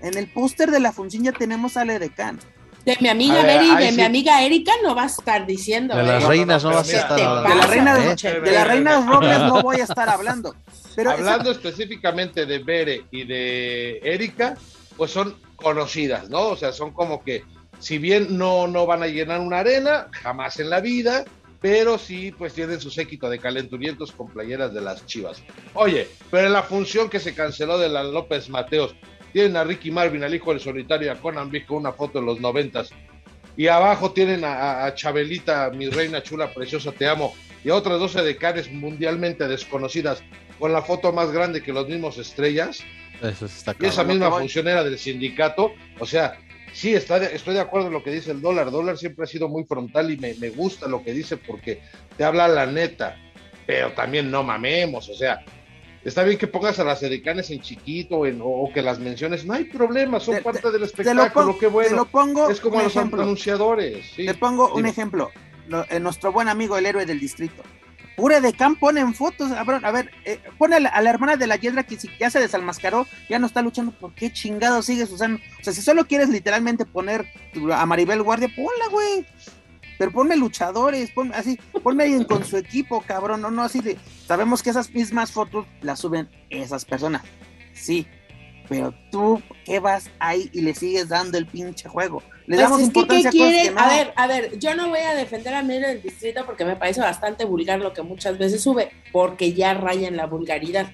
en 0.00 0.16
el 0.16 0.32
póster 0.32 0.70
de 0.70 0.80
la 0.80 0.92
función 0.92 1.24
ya 1.24 1.32
tenemos 1.32 1.76
al 1.76 1.90
edecán. 1.90 2.38
De 2.86 2.96
mi 3.00 3.08
amiga 3.08 3.42
Mary 3.42 3.84
de 3.84 3.90
sí. 3.90 3.96
mi 3.96 4.02
amiga 4.04 4.42
Erika 4.44 4.72
no 4.84 4.94
vas 4.94 5.18
a 5.18 5.20
estar 5.20 5.44
diciendo. 5.44 5.96
De 5.96 6.02
¿eh? 6.02 6.06
las 6.06 6.22
reinas 6.24 6.62
no, 6.62 6.70
vas 6.70 6.88
a 6.88 6.96
estar 6.96 7.20
hablando. 7.20 7.48
De 7.48 7.54
la 7.56 7.60
pasa, 7.60 7.74
reina, 7.74 7.98
¿eh? 7.98 8.40
de 8.40 8.50
la 8.52 8.64
reina 8.64 9.06
Robles 9.10 9.38
no 9.40 9.60
voy 9.60 9.80
a 9.80 9.84
estar 9.84 10.08
hablando. 10.08 10.54
Pero 10.94 11.10
esa- 11.10 11.18
hablando 11.18 11.50
específicamente 11.50 12.46
de 12.46 12.58
Bere 12.60 13.04
y 13.10 13.24
de 13.24 13.98
Erika, 14.04 14.56
pues 14.96 15.10
son 15.10 15.36
conocidas, 15.56 16.30
¿no? 16.30 16.46
O 16.46 16.56
sea, 16.56 16.72
son 16.72 16.92
como 16.92 17.24
que, 17.24 17.42
si 17.80 17.98
bien 17.98 18.38
no, 18.38 18.68
no 18.68 18.86
van 18.86 19.02
a 19.02 19.08
llenar 19.08 19.40
una 19.40 19.58
arena, 19.58 20.06
jamás 20.12 20.60
en 20.60 20.70
la 20.70 20.78
vida, 20.78 21.24
pero 21.60 21.98
sí, 21.98 22.30
pues 22.30 22.52
tienen 22.54 22.80
su 22.80 22.90
séquito 22.90 23.28
de 23.28 23.40
calenturientos 23.40 24.12
con 24.12 24.28
playeras 24.28 24.72
de 24.72 24.80
las 24.80 25.04
chivas. 25.06 25.42
Oye, 25.74 26.08
pero 26.30 26.46
en 26.46 26.52
la 26.52 26.62
función 26.62 27.10
que 27.10 27.18
se 27.18 27.34
canceló 27.34 27.78
de 27.78 27.88
la 27.88 28.04
López 28.04 28.48
Mateos, 28.48 28.94
tienen 29.36 29.56
a 29.58 29.64
Ricky 29.64 29.90
Marvin, 29.90 30.24
al 30.24 30.34
hijo 30.34 30.50
del 30.50 30.60
solitario, 30.60 31.08
y 31.08 31.10
a 31.10 31.20
Conan 31.20 31.50
Big 31.50 31.66
con 31.66 31.76
una 31.76 31.92
foto 31.92 32.20
en 32.20 32.24
los 32.24 32.40
noventas. 32.40 32.88
Y 33.54 33.66
abajo 33.66 34.12
tienen 34.12 34.44
a, 34.46 34.86
a- 34.86 34.94
Chabelita, 34.94 35.68
mi 35.74 35.90
reina 35.90 36.22
chula, 36.22 36.54
preciosa, 36.54 36.90
te 36.90 37.06
amo. 37.06 37.34
Y 37.62 37.68
a 37.68 37.74
otras 37.74 37.98
12 37.98 38.22
decanes 38.22 38.72
mundialmente 38.72 39.46
desconocidas, 39.46 40.22
con 40.58 40.72
la 40.72 40.80
foto 40.80 41.12
más 41.12 41.32
grande 41.32 41.62
que 41.62 41.70
los 41.74 41.86
mismos 41.86 42.16
estrellas. 42.16 42.82
Eso 43.22 43.44
está 43.44 43.76
Y 43.78 43.84
esa 43.84 44.04
misma 44.04 44.30
funcionera 44.40 44.82
del 44.82 44.98
sindicato, 44.98 45.74
o 45.98 46.06
sea, 46.06 46.38
sí, 46.72 46.94
está 46.94 47.18
de- 47.20 47.36
estoy 47.36 47.52
de 47.56 47.60
acuerdo 47.60 47.88
en 47.88 47.92
lo 47.92 48.02
que 48.02 48.12
dice 48.12 48.30
el 48.30 48.40
dólar. 48.40 48.70
Dólar 48.70 48.96
siempre 48.96 49.24
ha 49.24 49.28
sido 49.28 49.50
muy 49.50 49.64
frontal 49.64 50.10
y 50.10 50.16
me, 50.16 50.32
me 50.36 50.48
gusta 50.48 50.88
lo 50.88 51.04
que 51.04 51.12
dice 51.12 51.36
porque 51.36 51.82
te 52.16 52.24
habla 52.24 52.48
la 52.48 52.64
neta, 52.64 53.18
pero 53.66 53.92
también 53.92 54.30
no 54.30 54.42
mamemos, 54.42 55.10
o 55.10 55.14
sea, 55.14 55.44
está 56.08 56.22
bien 56.24 56.38
que 56.38 56.46
pongas 56.46 56.78
a 56.78 56.84
las 56.84 57.02
edecanes 57.02 57.50
en 57.50 57.60
chiquito 57.60 58.26
en- 58.26 58.40
o, 58.42 58.70
que 58.72 58.80
las 58.82 58.98
menciones, 58.98 59.44
no 59.44 59.54
hay 59.54 59.64
problema, 59.64 60.20
son 60.20 60.36
Te- 60.36 60.42
parte 60.42 60.70
del 60.70 60.82
espectáculo, 60.84 61.32
pongo, 61.32 61.52
qué 61.58 61.66
te 61.66 61.72
bueno. 61.72 61.96
lo 61.96 62.04
pongo 62.06 62.48
Es 62.50 62.60
como 62.60 62.78
a 62.78 62.84
los 62.84 62.96
ejemplo. 62.96 63.22
anunciadores. 63.22 64.06
sí. 64.14 64.24
Te 64.26 64.34
pongo 64.34 64.68
un 64.70 64.76
Dime. 64.76 64.88
ejemplo. 64.90 65.30
Lo- 65.68 65.84
eh, 65.90 66.00
nuestro 66.00 66.32
buen 66.32 66.48
amigo, 66.48 66.78
el 66.78 66.86
héroe 66.86 67.04
del 67.06 67.18
distrito. 67.20 67.62
Pure 68.16 68.40
de 68.40 68.54
Can 68.54 68.76
pone 68.76 69.00
en 69.00 69.12
fotos. 69.12 69.52
cabrón. 69.52 69.84
A 69.84 69.90
ver, 69.90 70.10
eh, 70.24 70.40
pone 70.56 70.76
a 70.76 70.80
la, 70.80 70.88
a 70.88 71.02
la 71.02 71.10
hermana 71.10 71.36
de 71.36 71.46
la 71.46 71.56
Yedra 71.56 71.82
que 71.82 71.98
si 72.00 72.08
ya 72.18 72.30
se 72.30 72.40
desalmascaró, 72.40 73.06
ya 73.28 73.38
no 73.38 73.46
está 73.46 73.60
luchando. 73.60 73.92
¿Por 73.92 74.14
qué 74.14 74.32
chingado 74.32 74.80
sigues 74.80 75.10
usando? 75.10 75.38
O 75.60 75.64
sea, 75.64 75.74
si 75.74 75.82
solo 75.82 76.06
quieres 76.06 76.30
literalmente 76.30 76.86
poner 76.86 77.26
a 77.74 77.84
Maribel 77.84 78.22
Guardia, 78.22 78.48
ponla, 78.56 78.86
güey. 78.90 79.26
Pero 79.98 80.10
ponme 80.10 80.36
luchadores, 80.36 81.10
ponme 81.10 81.34
así, 81.34 81.58
ponme 81.82 82.04
alguien 82.04 82.24
con 82.24 82.44
su 82.44 82.56
equipo, 82.56 83.02
cabrón. 83.02 83.40
No, 83.40 83.50
no, 83.50 83.62
así 83.62 83.80
de. 83.80 83.96
Sabemos 84.26 84.62
que 84.62 84.70
esas 84.70 84.92
mismas 84.92 85.32
fotos 85.32 85.66
las 85.82 86.00
suben 86.00 86.28
esas 86.50 86.84
personas. 86.84 87.22
Sí. 87.72 88.06
Pero 88.68 88.92
tú, 89.12 89.40
¿qué 89.64 89.78
vas 89.78 90.10
ahí 90.18 90.50
y 90.52 90.60
le 90.60 90.74
sigues 90.74 91.08
dando 91.08 91.38
el 91.38 91.46
pinche 91.46 91.88
juego? 91.88 92.22
Le 92.46 92.56
Pues 92.56 92.60
damos 92.60 92.78
que, 92.78 92.82
¿qué 92.82 92.86
importancia 92.88 93.30
a 93.30 93.32
cosas 93.32 93.62
que 93.62 93.70
no. 93.70 93.80
A 93.80 93.88
ver, 93.88 94.12
a 94.16 94.26
ver, 94.26 94.58
yo 94.58 94.74
no 94.74 94.88
voy 94.88 95.00
a 95.00 95.14
defender 95.14 95.54
a 95.54 95.62
Mero 95.62 95.86
del 95.86 96.02
Distrito 96.02 96.44
porque 96.44 96.64
me 96.64 96.76
parece 96.76 97.00
bastante 97.00 97.44
vulgar 97.44 97.78
lo 97.78 97.92
que 97.92 98.02
muchas 98.02 98.38
veces 98.38 98.62
sube, 98.62 98.90
porque 99.12 99.52
ya 99.52 99.74
raya 99.74 100.08
en 100.08 100.16
la 100.16 100.26
vulgaridad. 100.26 100.90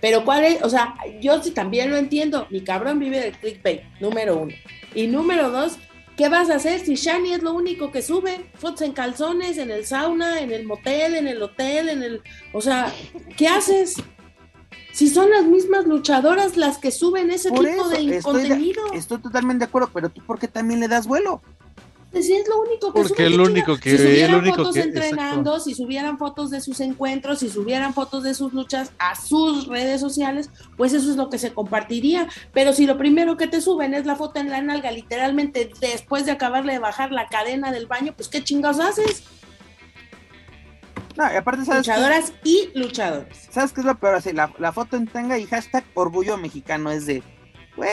Pero 0.00 0.24
cuál 0.24 0.44
es, 0.44 0.62
o 0.62 0.70
sea, 0.70 0.94
yo 1.20 1.42
sí 1.42 1.50
también 1.50 1.90
lo 1.90 1.96
entiendo. 1.96 2.46
Mi 2.50 2.62
cabrón 2.62 2.98
vive 2.98 3.20
del 3.20 3.36
clickbait, 3.36 3.82
número 4.00 4.38
uno. 4.38 4.54
Y 4.94 5.06
número 5.06 5.50
dos, 5.50 5.78
¿qué 6.20 6.28
vas 6.28 6.50
a 6.50 6.56
hacer 6.56 6.80
si 6.84 6.96
Shani 6.96 7.32
es 7.32 7.42
lo 7.42 7.54
único 7.54 7.90
que 7.90 8.02
sube? 8.02 8.50
Fotos 8.56 8.82
en 8.82 8.92
calzones, 8.92 9.56
en 9.56 9.70
el 9.70 9.86
sauna, 9.86 10.40
en 10.40 10.50
el 10.52 10.66
motel, 10.66 11.14
en 11.14 11.26
el 11.26 11.40
hotel, 11.42 11.88
en 11.88 12.02
el. 12.02 12.20
O 12.52 12.60
sea, 12.60 12.92
¿qué 13.38 13.48
haces? 13.48 13.94
Si 14.92 15.08
son 15.08 15.30
las 15.30 15.44
mismas 15.46 15.86
luchadoras 15.86 16.58
las 16.58 16.76
que 16.76 16.90
suben 16.90 17.30
ese 17.30 17.48
Por 17.48 17.60
tipo 17.60 17.70
eso, 17.70 17.88
de 17.88 17.94
estoy 17.94 18.10
de- 18.10 18.22
contenido. 18.22 18.82
Estoy 18.92 19.16
totalmente 19.22 19.64
de 19.64 19.68
acuerdo, 19.70 19.88
pero 19.94 20.10
tú, 20.10 20.20
¿por 20.26 20.38
qué 20.38 20.46
también 20.46 20.80
le 20.80 20.88
das 20.88 21.06
vuelo? 21.06 21.40
Si 22.12 22.32
es 22.32 22.48
lo 22.48 22.60
único 22.60 22.92
que 22.92 23.02
Porque 23.02 23.24
el 23.26 23.34
qué 23.36 23.38
único 23.40 23.76
que- 23.78 23.90
si 23.92 23.98
subieran 23.98 24.30
el 24.30 24.36
único 24.40 24.56
fotos 24.56 24.74
que- 24.74 24.80
entrenando, 24.80 25.60
si 25.60 25.74
subieran 25.76 26.18
fotos 26.18 26.50
de 26.50 26.60
sus 26.60 26.80
encuentros, 26.80 27.38
si 27.38 27.48
subieran 27.48 27.94
fotos 27.94 28.24
de 28.24 28.34
sus 28.34 28.52
luchas 28.52 28.90
a 28.98 29.14
sus 29.14 29.68
redes 29.68 30.00
sociales, 30.00 30.50
pues 30.76 30.92
eso 30.92 31.08
es 31.08 31.16
lo 31.16 31.30
que 31.30 31.38
se 31.38 31.52
compartiría. 31.52 32.28
Pero 32.52 32.72
si 32.72 32.86
lo 32.86 32.98
primero 32.98 33.36
que 33.36 33.46
te 33.46 33.60
suben 33.60 33.94
es 33.94 34.06
la 34.06 34.16
foto 34.16 34.40
en 34.40 34.50
la 34.50 34.60
nalga, 34.60 34.90
literalmente 34.90 35.70
después 35.80 36.26
de 36.26 36.32
acabarle 36.32 36.72
de 36.72 36.78
bajar 36.80 37.12
la 37.12 37.28
cadena 37.28 37.70
del 37.70 37.86
baño, 37.86 38.12
pues 38.16 38.28
qué 38.28 38.42
chingados 38.42 38.80
haces. 38.80 39.22
No, 41.16 41.32
y 41.32 41.36
aparte, 41.36 41.64
¿sabes 41.64 41.84
qué? 41.86 41.90
Luchadoras 41.92 42.32
y 42.44 42.70
luchadores. 42.74 43.48
¿Sabes 43.50 43.72
qué 43.72 43.80
es 43.82 43.86
lo 43.86 43.98
peor? 43.98 44.14
Así, 44.16 44.32
la, 44.32 44.52
la 44.58 44.72
foto 44.72 44.96
en 44.96 45.06
tanga 45.06 45.38
y 45.38 45.46
hashtag 45.46 45.84
orgullo 45.94 46.36
mexicano 46.38 46.90
es 46.90 47.06
de, 47.06 47.22
güey, 47.76 47.90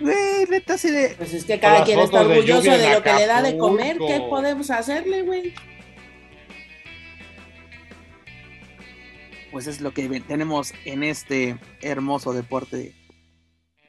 güey, 0.00 0.46
neta, 0.48 0.74
así 0.74 0.90
de, 0.90 1.14
Pues 1.16 1.32
es 1.34 1.44
que 1.44 1.58
cada 1.60 1.84
quien 1.84 1.98
está 1.98 2.24
de 2.24 2.26
orgulloso 2.26 2.70
de, 2.70 2.94
lo 2.94 3.02
que 3.02 3.12
le 3.12 3.26
da 3.26 3.42
de 3.42 3.56
comer. 3.56 3.98
¿Qué 3.98 4.20
podemos 4.28 4.70
hacerle, 4.70 5.22
güey? 5.22 5.54
pues 9.54 9.68
es 9.68 9.80
lo 9.80 9.94
que 9.94 10.08
tenemos 10.26 10.74
en 10.84 11.04
este 11.04 11.56
hermoso 11.80 12.32
deporte 12.32 12.76
de 12.76 12.94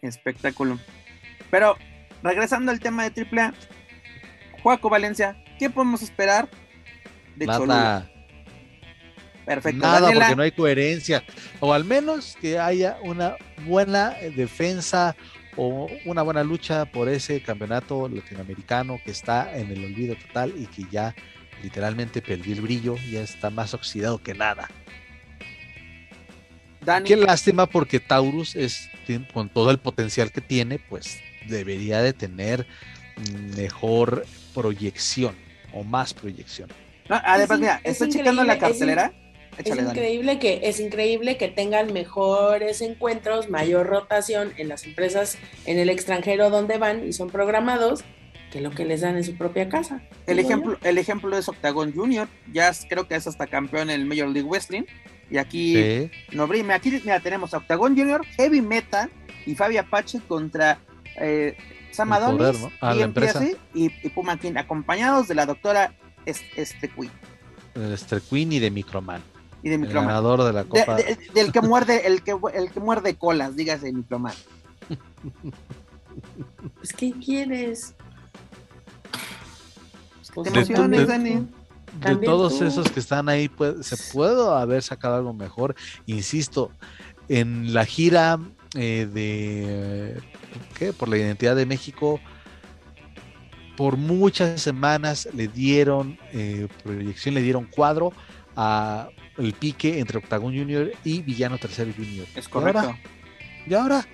espectáculo. 0.03 0.77
Pero, 1.49 1.75
regresando 2.21 2.71
al 2.71 2.79
tema 2.79 3.09
de 3.09 3.25
AAA, 3.25 3.51
Juaco 4.61 4.91
Valencia, 4.91 5.43
¿qué 5.57 5.71
podemos 5.71 6.03
esperar 6.03 6.47
de 7.35 7.47
Cholula? 7.47 7.73
Nada, 7.73 8.11
Perfecto. 9.43 9.79
nada, 9.79 10.01
Daniela, 10.01 10.25
porque 10.25 10.35
no 10.35 10.43
hay 10.43 10.51
coherencia. 10.51 11.23
O 11.59 11.73
al 11.73 11.83
menos 11.83 12.37
que 12.39 12.59
haya 12.59 12.99
una 13.01 13.35
buena 13.65 14.11
defensa 14.35 15.15
o 15.57 15.87
una 16.05 16.21
buena 16.21 16.43
lucha 16.43 16.85
por 16.85 17.09
ese 17.09 17.41
campeonato 17.41 18.09
latinoamericano 18.09 18.99
que 19.03 19.11
está 19.11 19.57
en 19.57 19.71
el 19.71 19.83
olvido 19.85 20.15
total 20.15 20.53
y 20.57 20.65
que 20.67 20.85
ya 20.91 21.15
literalmente 21.63 22.21
perdió 22.21 22.53
el 22.53 22.61
brillo, 22.61 22.95
ya 23.09 23.21
está 23.21 23.49
más 23.49 23.73
oxidado 23.73 24.21
que 24.21 24.33
nada. 24.33 24.69
Dani, 26.81 27.07
Qué 27.07 27.15
lástima 27.15 27.65
porque 27.65 27.99
Taurus 27.99 28.55
es 28.55 28.89
con 29.33 29.49
todo 29.49 29.71
el 29.71 29.79
potencial 29.79 30.31
que 30.31 30.41
tiene, 30.41 30.79
pues 30.79 31.19
debería 31.47 32.01
de 32.01 32.13
tener 32.13 32.67
mejor 33.55 34.25
proyección 34.53 35.35
o 35.73 35.83
más 35.83 36.13
proyección. 36.13 36.69
no, 37.09 37.19
además, 37.23 37.51
Es 37.51 37.59
mira, 37.59 37.81
es 37.83 37.91
estoy 37.93 38.09
checando 38.09 38.43
la 38.43 38.55
increíble, 38.55 39.11
es 39.63 39.75
Dani. 39.75 39.89
increíble 39.89 40.39
que 40.39 40.61
es 40.63 40.79
increíble 40.79 41.37
que 41.37 41.47
tengan 41.47 41.93
mejores 41.93 42.81
encuentros, 42.81 43.49
mayor 43.49 43.87
rotación 43.87 44.51
en 44.57 44.67
las 44.69 44.85
empresas 44.85 45.37
en 45.65 45.79
el 45.79 45.89
extranjero 45.89 46.49
donde 46.49 46.77
van 46.77 47.07
y 47.07 47.13
son 47.13 47.29
programados 47.29 48.03
que 48.51 48.61
lo 48.61 48.71
que 48.71 48.85
les 48.85 49.01
dan 49.01 49.17
en 49.17 49.23
su 49.23 49.35
propia 49.37 49.67
casa. 49.69 50.01
El 50.27 50.37
yo. 50.37 50.43
ejemplo, 50.43 50.77
el 50.83 50.97
ejemplo 50.97 51.37
es 51.37 51.47
Octagon 51.49 51.93
Junior. 51.93 52.27
Ya 52.53 52.69
es- 52.69 52.85
creo 52.89 53.07
que 53.07 53.15
es 53.15 53.27
hasta 53.27 53.47
campeón 53.47 53.89
en 53.89 53.99
el 54.01 54.05
Major 54.05 54.29
League 54.29 54.47
Wrestling. 54.49 54.83
Y 55.29 55.37
aquí 55.37 55.75
Sí. 55.75 56.11
no 56.31 56.47
brilla. 56.47 56.75
Aquí 56.75 56.91
mira, 56.91 57.19
tenemos 57.19 57.53
a 57.53 57.57
Octagon 57.57 57.97
Junior, 57.97 58.25
Heavy 58.37 58.61
Metal 58.61 59.09
y 59.45 59.55
Fabi 59.55 59.77
Apache 59.77 60.19
contra 60.27 60.79
eh, 61.19 61.55
Sam 61.91 62.11
El 62.13 62.19
poder, 62.19 62.39
Adonis 62.49 62.61
¿no? 62.61 62.71
Ah, 62.81 62.93
la 62.93 63.03
empresa. 63.05 63.39
PMPC 63.39 63.57
y, 63.73 63.85
y 64.03 64.09
Puma 64.09 64.37
King, 64.39 64.53
acompañados 64.57 65.27
de 65.27 65.35
la 65.35 65.45
doctora 65.45 65.93
Es- 66.25 66.43
este 66.55 66.89
Queen 66.89 67.11
El 67.73 67.91
Esther 67.93 68.21
Queen 68.21 68.51
y 68.53 68.59
de 68.59 68.69
Microman. 68.71 69.21
Y 69.65 69.69
de 69.69 69.75
El 69.75 69.81
Microman. 69.81 70.07
ganador 70.09 70.43
de 70.43 70.53
la 70.53 70.63
De- 70.63 70.69
Copa. 70.69 70.95
de- 70.95 71.17
del 71.33 71.51
que 71.51 71.59
muerde, 71.61 72.05
el 72.05 72.21
que 72.21 72.35
el 72.53 72.69
que 72.71 72.79
muerde 72.79 73.15
colas, 73.15 73.55
dígase 73.55 73.91
Microman. 73.91 74.33
Pues, 76.77 76.93
¿qué 76.93 77.11
quieres? 77.13 77.95
Pues, 80.33 80.45
Te 80.47 80.51
De- 80.53 80.59
emociones, 80.59 80.99
de- 80.99 81.05
Dani. 81.07 81.47
de 81.99 82.15
todos 82.25 82.59
tú. 82.59 82.65
esos 82.65 82.91
que 82.91 82.99
están 82.99 83.27
ahí, 83.27 83.49
pues, 83.49 83.85
se 83.87 83.97
puede 84.13 84.47
haber 84.55 84.83
sacado 84.83 85.15
algo 85.15 85.33
mejor. 85.33 85.75
Insisto, 86.05 86.71
en 87.27 87.73
la 87.73 87.85
gira 87.85 88.37
eh, 88.75 89.07
de 89.11 90.21
¿qué? 90.77 90.93
por 90.93 91.07
la 91.09 91.17
identidad 91.17 91.55
de 91.55 91.65
México, 91.65 92.19
por 93.77 93.97
muchas 93.97 94.61
semanas 94.61 95.27
le 95.33 95.47
dieron 95.47 96.19
eh, 96.33 96.67
proyección, 96.83 97.33
le 97.35 97.41
dieron 97.41 97.65
cuadro 97.65 98.13
a 98.57 99.09
el 99.37 99.53
pique 99.53 99.99
entre 99.99 100.17
Octagon 100.19 100.55
Junior 100.57 100.91
y 101.03 101.21
Villano 101.21 101.57
Tercero 101.57 101.91
Junior. 101.95 102.25
Es 102.35 102.45
¿Y 102.47 102.49
correcto. 102.49 102.79
ahora? 102.79 102.99
¿Y 103.67 103.73
ahora? 103.73 104.07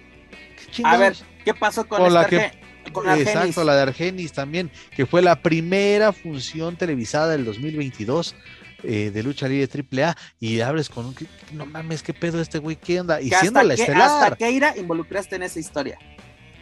¿Qué 0.76 0.82
A 0.86 0.98
ver, 0.98 1.16
¿qué 1.44 1.54
pasó 1.54 1.88
con, 1.88 2.00
Con 2.02 2.14
la 2.14 2.22
esta 2.24 2.30
que- 2.30 2.38
Arge- 2.38 2.92
con 2.94 3.08
Argenis? 3.08 3.28
Exacto, 3.36 3.64
la 3.64 3.76
de 3.76 3.82
Argenis 3.84 4.32
también, 4.34 4.72
que 4.96 5.06
fue 5.06 5.22
la 5.22 5.42
primera 5.42 6.12
función 6.14 6.76
televisada 6.78 7.30
del 7.30 7.46
2022 7.46 8.36
eh, 8.84 9.12
de 9.14 9.22
lucha 9.24 9.48
libre 9.48 9.70
AAA 9.72 10.16
y 10.40 10.60
hables 10.62 10.90
con 10.90 11.06
un, 11.06 11.16
no 11.54 11.66
mames, 11.68 12.02
qué 12.02 12.14
pedo 12.16 12.42
este 12.42 12.58
güey, 12.58 12.76
qué 12.78 13.00
onda, 13.02 13.22
y 13.22 13.30
Que 13.30 13.36
siendo 13.38 13.62
la 13.62 13.76
que, 13.76 13.82
estelar, 13.84 14.34
hasta 14.34 14.50
involucraste 14.78 15.36
en 15.36 15.44
esa 15.44 15.60
historia. 15.60 16.00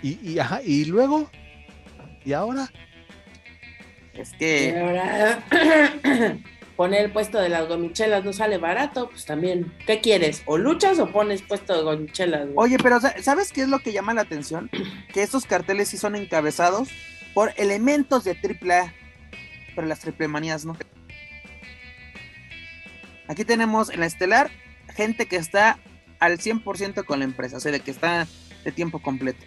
y, 0.03 0.19
y, 0.30 0.38
ajá, 0.40 0.61
y 0.65 0.84
luego, 0.86 1.30
y 2.26 2.34
ahora, 2.34 2.69
Es 4.14 4.34
Y 4.34 4.38
que 4.38 4.77
ahora 4.77 5.44
poner 6.80 7.03
el 7.03 7.11
puesto 7.11 7.39
de 7.41 7.49
las 7.49 7.68
gomichelas 7.68 8.23
no 8.23 8.31
sale 8.31 8.57
barato, 8.57 9.10
pues 9.10 9.26
también. 9.26 9.73
¿Qué 9.85 9.99
quieres? 9.99 10.43
¿O 10.45 10.57
luchas 10.57 10.97
o 10.99 11.11
pones 11.11 11.41
puesto 11.41 11.76
de 11.76 11.84
gomichelas? 11.84 12.45
güey? 12.45 12.53
Oye, 12.56 12.77
pero 12.81 13.01
sa- 13.01 13.22
¿sabes 13.22 13.51
qué 13.51 13.64
es 13.64 13.68
lo 13.68 13.80
que 13.80 13.91
llama 13.91 14.14
la 14.14 14.22
atención? 14.22 14.69
Que 15.14 15.22
estos 15.22 15.45
carteles 15.45 15.89
sí 15.89 15.97
son 15.97 16.15
encabezados 16.15 16.88
por 17.34 17.51
elementos 17.57 18.23
de 18.23 18.31
AAA, 18.31 18.93
pero 19.76 19.88
las 19.88 19.99
triple 19.99 20.30
manías 20.30 20.64
no. 20.64 20.77
Aquí 23.27 23.43
tenemos 23.43 23.89
en 23.89 23.99
la 23.99 24.06
estelar 24.06 24.49
gente 24.95 25.26
que 25.27 25.35
está 25.35 25.80
al 26.22 26.38
100% 26.39 27.03
con 27.03 27.19
la 27.19 27.26
empresa, 27.26 27.57
o 27.57 27.60
sea, 27.60 27.73
de 27.73 27.81
que 27.81 27.91
está 27.91 28.26
de 28.64 28.72
tiempo 28.72 28.99
completo. 29.01 29.43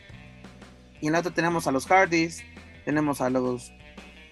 Y 1.00 1.06
en 1.06 1.14
la 1.14 1.20
otra 1.20 1.32
tenemos 1.32 1.66
a 1.66 1.72
los 1.72 1.86
Hardys, 1.86 2.44
tenemos 2.84 3.22
a 3.22 3.30
los 3.30 3.72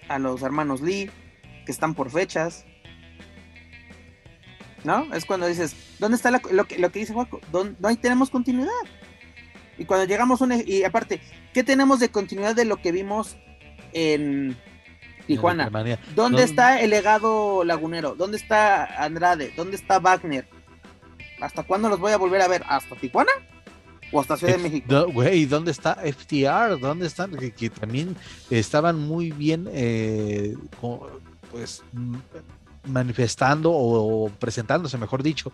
a 0.07 0.19
los 0.19 0.43
hermanos 0.43 0.81
Lee, 0.81 1.09
que 1.65 1.71
están 1.71 1.95
por 1.95 2.11
fechas. 2.11 2.65
¿No? 4.83 5.13
Es 5.13 5.25
cuando 5.25 5.47
dices, 5.47 5.75
¿dónde 5.99 6.15
está 6.17 6.31
la- 6.31 6.41
lo, 6.51 6.65
que, 6.65 6.79
lo 6.79 6.91
que 6.91 6.99
dice 6.99 7.13
Juaco? 7.13 7.39
¿Dónde- 7.51 7.75
No 7.79 7.87
hay 7.87 7.97
tenemos 7.97 8.29
continuidad. 8.29 8.69
Y 9.77 9.85
cuando 9.85 10.05
llegamos 10.05 10.41
a 10.41 10.45
un... 10.45 10.63
Y 10.65 10.83
aparte, 10.83 11.21
¿qué 11.53 11.63
tenemos 11.63 11.99
de 11.99 12.09
continuidad 12.09 12.55
de 12.55 12.65
lo 12.65 12.77
que 12.77 12.91
vimos 12.91 13.37
en 13.93 14.57
Tijuana? 15.27 15.65
¿Dónde 16.15 16.43
está 16.43 16.81
el 16.81 16.89
legado 16.89 17.63
lagunero? 17.63 18.15
¿Dónde 18.15 18.37
está 18.37 18.85
Andrade? 19.03 19.53
¿Dónde 19.55 19.75
está 19.75 19.99
Wagner? 19.99 20.47
¿Hasta 21.39 21.63
cuándo 21.63 21.89
los 21.89 21.99
voy 21.99 22.11
a 22.11 22.17
volver 22.17 22.41
a 22.41 22.47
ver? 22.47 22.63
¿Hasta 22.67 22.95
Tijuana? 22.95 23.31
¿O 24.11 24.19
hasta 24.19 24.35
Ciudad 24.37 24.57
de 24.57 24.63
México? 24.63 24.85
do- 24.89 25.11
Güey, 25.11 25.45
¿dónde 25.45 25.71
está 25.71 25.95
FTR? 25.95 26.77
¿Dónde 26.79 27.07
están? 27.07 27.31
Que, 27.35 27.51
que 27.51 27.69
también 27.69 28.15
estaban 28.49 28.99
muy 28.99 29.31
bien, 29.31 29.67
eh, 29.71 30.55
pues, 31.51 31.81
manifestando 32.87 33.71
o, 33.71 34.29
presentándose, 34.29 34.97
mejor 34.97 35.23
dicho, 35.23 35.51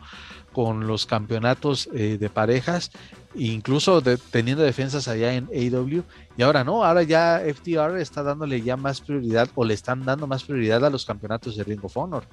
con 0.53 0.87
los 0.87 1.05
campeonatos 1.05 1.89
eh, 1.93 2.17
de 2.19 2.29
parejas, 2.29 2.91
incluso 3.35 4.01
de- 4.01 4.17
teniendo 4.17 4.63
defensas 4.63 5.07
allá 5.07 5.33
en 5.33 5.47
AEW. 5.53 6.03
Y 6.37 6.41
ahora 6.43 6.63
no, 6.63 6.83
ahora 6.83 7.03
ya 7.03 7.41
FTR 7.45 7.97
está 7.99 8.23
dándole 8.23 8.61
ya 8.61 8.77
más 8.77 9.01
prioridad 9.01 9.49
o 9.55 9.65
le 9.65 9.73
están 9.73 10.05
dando 10.05 10.27
más 10.27 10.43
prioridad 10.43 10.83
a 10.85 10.89
los 10.89 11.05
campeonatos 11.05 11.55
de 11.57 11.63
Ring 11.63 11.83
of 11.83 11.95
Honor. 11.97 12.23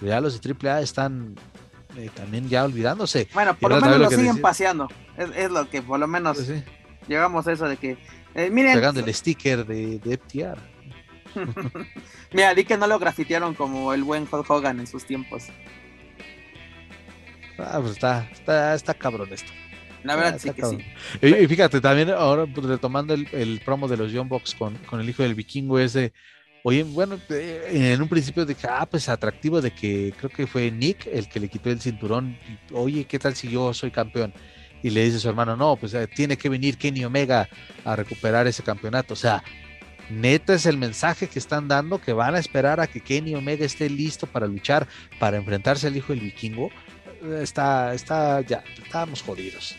Ya 0.00 0.20
los 0.20 0.40
de 0.40 0.54
AAA 0.54 0.80
están 0.80 1.34
eh, 1.96 2.08
también 2.14 2.48
ya 2.48 2.64
olvidándose. 2.64 3.28
Bueno, 3.34 3.54
por 3.56 3.70
lo 3.72 3.80
menos 3.80 3.98
lo 3.98 4.08
siguen 4.10 4.26
decía- 4.26 4.42
paseando. 4.42 4.88
Es, 5.16 5.28
es 5.36 5.50
lo 5.50 5.68
que 5.68 5.82
por 5.82 5.98
lo 6.00 6.06
menos 6.06 6.36
Pues 6.38 6.46
sí, 6.48 6.62
llegamos 7.08 7.46
a 7.46 7.52
eso 7.52 7.66
de 7.68 7.76
que... 7.76 7.98
eh, 8.34 8.48
miren, 8.50 8.74
pegando 8.74 9.00
el 9.00 9.12
sticker 9.14 9.66
de, 9.66 9.98
de 9.98 10.16
FTR. 10.16 10.58
mira, 12.32 12.54
di 12.54 12.64
que 12.64 12.76
no 12.78 12.86
lo 12.86 12.98
grafitearon 12.98 13.54
como 13.54 13.92
el 13.94 14.04
buen 14.04 14.28
Hulk 14.30 14.48
Hogan 14.50 14.80
en 14.80 14.86
sus 14.86 15.06
tiempos. 15.06 15.52
Ah, 17.58 17.78
pues 17.80 17.92
está, 17.92 18.28
está, 18.32 18.74
está 18.74 18.94
cabrón 18.94 19.32
esto. 19.32 19.52
La 20.02 20.16
verdad 20.16 20.34
Ah, 20.34 20.38
sí 20.38 20.52
que 20.52 20.62
cabrón. 20.62 20.80
sí. 20.80 20.86
Y, 21.20 21.34
y 21.34 21.46
fíjate, 21.48 21.80
también 21.80 22.10
ahora 22.10 22.46
pues, 22.46 22.66
retomando 22.66 23.14
el, 23.14 23.28
el 23.32 23.60
promo 23.60 23.88
de 23.88 23.96
los 23.98 24.12
Young 24.12 24.28
Bucks 24.28 24.54
con, 24.54 24.78
con 24.86 25.00
el 25.00 25.08
hijo 25.08 25.22
del 25.22 25.34
vikingo 25.34 25.78
ese. 25.78 26.12
Oye, 26.62 26.84
bueno, 26.84 27.22
eh, 27.30 27.92
en 27.94 28.02
un 28.02 28.08
principio 28.08 28.44
dije, 28.46 28.66
ah, 28.70 28.86
pues 28.90 29.08
atractivo 29.08 29.60
de 29.62 29.72
que 29.72 30.14
creo 30.16 30.30
que 30.30 30.46
fue 30.46 30.70
Nick 30.70 31.06
el 31.06 31.28
que 31.28 31.40
le 31.40 31.48
quitó 31.48 31.70
el 31.70 31.80
cinturón. 31.80 32.38
Oye, 32.72 33.06
¿qué 33.06 33.18
tal 33.18 33.34
si 33.36 33.48
yo 33.50 33.72
soy 33.74 33.90
campeón? 33.90 34.34
Y 34.82 34.90
le 34.90 35.04
dice 35.04 35.16
a 35.18 35.20
su 35.20 35.28
hermano, 35.28 35.56
no, 35.56 35.76
pues 35.76 35.94
eh, 35.94 36.06
tiene 36.08 36.38
que 36.38 36.48
venir 36.50 36.78
Kenny 36.78 37.04
Omega 37.04 37.48
a 37.84 37.96
recuperar 37.96 38.46
ese 38.46 38.62
campeonato. 38.62 39.14
O 39.14 39.16
sea, 39.16 39.42
neta 40.10 40.54
es 40.54 40.66
el 40.66 40.76
mensaje 40.76 41.26
que 41.28 41.38
están 41.38 41.68
dando, 41.68 42.00
que 42.00 42.12
van 42.12 42.34
a 42.34 42.38
esperar 42.38 42.80
a 42.80 42.86
que 42.86 43.00
Kenny 43.00 43.34
Omega 43.34 43.64
esté 43.64 43.88
listo 43.88 44.26
para 44.26 44.46
luchar, 44.46 44.86
para 45.18 45.36
enfrentarse 45.36 45.86
al 45.86 45.96
hijo 45.96 46.12
del 46.12 46.20
vikingo. 46.20 46.70
Eh, 47.22 47.40
Está, 47.42 47.94
está, 47.94 48.40
ya, 48.42 48.62
estábamos 48.82 49.22
jodidos. 49.22 49.76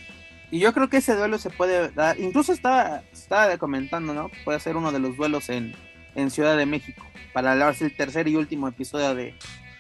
Y 0.52 0.60
yo 0.60 0.74
creo 0.74 0.90
que 0.90 0.98
ese 0.98 1.16
duelo 1.16 1.38
se 1.38 1.50
puede 1.50 1.90
dar, 1.92 2.20
incluso 2.20 2.52
estaba, 2.54 3.04
estaba 3.14 3.58
comentando, 3.58 4.14
¿no? 4.14 4.30
Puede 4.44 4.60
ser 4.60 4.76
uno 4.76 4.92
de 4.92 5.00
los 5.00 5.16
duelos 5.16 5.50
en, 5.50 5.74
en 6.16 6.30
Ciudad 6.30 6.58
de 6.58 6.66
México, 6.66 7.06
para 7.34 7.54
hablarse 7.54 7.86
el 7.86 7.96
tercer 7.96 8.28
y 8.28 8.36
último 8.36 8.68
episodio 8.68 9.16
de, 9.16 9.34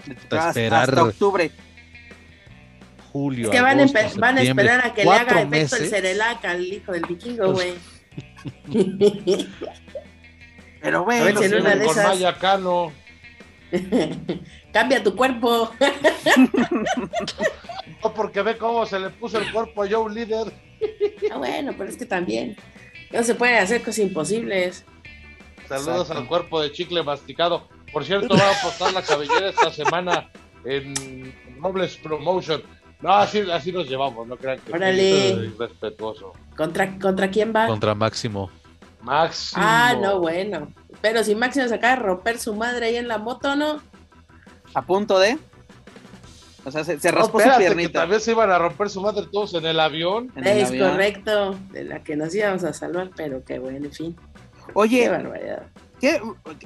de 0.05 0.13
esperar. 0.13 0.89
hasta 0.89 1.03
octubre. 1.03 1.51
Julio. 3.11 3.45
Es 3.47 3.51
que 3.51 3.59
van 3.61 3.79
a, 3.79 3.83
agosto, 3.83 3.99
empe- 3.99 4.19
van 4.19 4.35
a 4.35 4.37
septiembre, 4.37 4.65
esperar 4.65 4.87
a 4.89 4.93
que 4.93 5.03
le 5.03 5.11
haga 5.11 5.21
efecto 5.21 5.39
el 5.41 5.47
meses. 5.49 5.89
Cerelac 5.89 6.45
al 6.45 6.63
hijo 6.63 6.91
del 6.93 7.01
vikingo, 7.03 7.51
güey. 7.51 7.73
Pero 10.81 10.99
A 10.99 11.05
ver 11.05 11.21
bueno, 11.33 11.39
si 11.39 11.45
en 11.45 11.53
una 11.61 11.75
de 11.75 11.85
con 11.85 11.91
esas- 11.97 12.07
Maya 12.07 12.37
Cano. 12.37 12.91
Cambia 14.73 15.03
tu 15.03 15.15
cuerpo. 15.15 15.71
No, 18.03 18.13
porque 18.15 18.41
ve 18.41 18.57
cómo 18.57 18.83
se 18.87 18.99
le 18.99 19.09
puso 19.11 19.37
el 19.37 19.51
cuerpo 19.51 19.83
a 19.83 19.87
Joe 19.89 20.11
Líder. 20.11 20.51
Ah, 21.31 21.37
bueno, 21.37 21.71
pero 21.77 21.87
es 21.89 21.97
que 21.97 22.05
también. 22.05 22.57
No 23.11 23.23
se 23.23 23.35
pueden 23.35 23.57
hacer 23.61 23.81
cosas 23.81 23.99
imposibles. 23.99 24.85
Saludos 25.67 26.01
Exacto. 26.01 26.17
al 26.21 26.27
cuerpo 26.27 26.61
de 26.61 26.71
chicle 26.71 27.03
masticado. 27.03 27.67
Por 27.93 28.03
cierto, 28.03 28.35
va 28.35 28.49
a 28.49 28.59
apostar 28.59 28.91
la 28.93 29.03
cabellera 29.03 29.49
esta 29.49 29.71
semana 29.71 30.31
en 30.65 30.93
Nobles 31.59 31.97
Promotion. 31.97 32.63
No, 33.01 33.13
así, 33.13 33.43
así 33.51 33.71
nos 33.71 33.87
llevamos, 33.87 34.27
no 34.27 34.35
crean 34.37 34.59
que 34.59 34.71
Órale. 34.73 35.33
soy 35.35 35.53
respetuoso. 35.59 36.33
¿Contra, 36.57 36.97
¿Contra 36.97 37.29
quién 37.29 37.53
va? 37.55 37.67
Contra 37.67 37.93
Máximo. 37.93 38.49
Máximo. 39.01 39.61
Ah, 39.65 39.95
no, 39.99 40.19
bueno. 40.19 40.71
Pero 41.01 41.23
si 41.23 41.35
Máximo 41.35 41.67
se 41.67 41.75
acaba 41.75 41.95
de 41.95 42.01
romper 42.03 42.37
su 42.39 42.53
madre 42.55 42.87
ahí 42.87 42.95
en 42.97 43.07
la 43.07 43.17
moto, 43.17 43.55
¿no? 43.55 43.81
a 44.73 44.81
punto 44.83 45.19
de. 45.19 45.37
O 46.63 46.69
sea, 46.71 46.83
se, 46.83 46.99
se 46.99 47.11
No, 47.11 47.17
raspó 47.17 47.39
su 47.39 47.45
espérate, 47.45 47.63
que 47.63 47.69
piernita. 47.75 47.99
también 48.01 48.21
se 48.21 48.31
iban 48.31 48.51
a 48.51 48.59
romper 48.59 48.89
su 48.89 49.01
madre 49.01 49.25
todos 49.31 49.53
en 49.55 49.65
el 49.65 49.79
avión. 49.79 50.31
en 50.35 50.45
el 50.47 50.57
es 50.59 50.69
avión. 50.69 50.91
correcto. 50.91 51.55
De 51.71 51.83
la 51.83 52.03
que 52.03 52.15
nos 52.15 52.33
íbamos 52.35 52.63
a 52.63 52.71
salvar, 52.73 53.09
pero 53.15 53.43
qué 53.43 53.57
bueno, 53.59 53.85
en 53.87 53.91
fin. 53.91 54.15
Qué 54.67 54.71
Oye, 54.75 55.09
barbaridad. 55.09 55.63
¿Qué- 56.01 56.19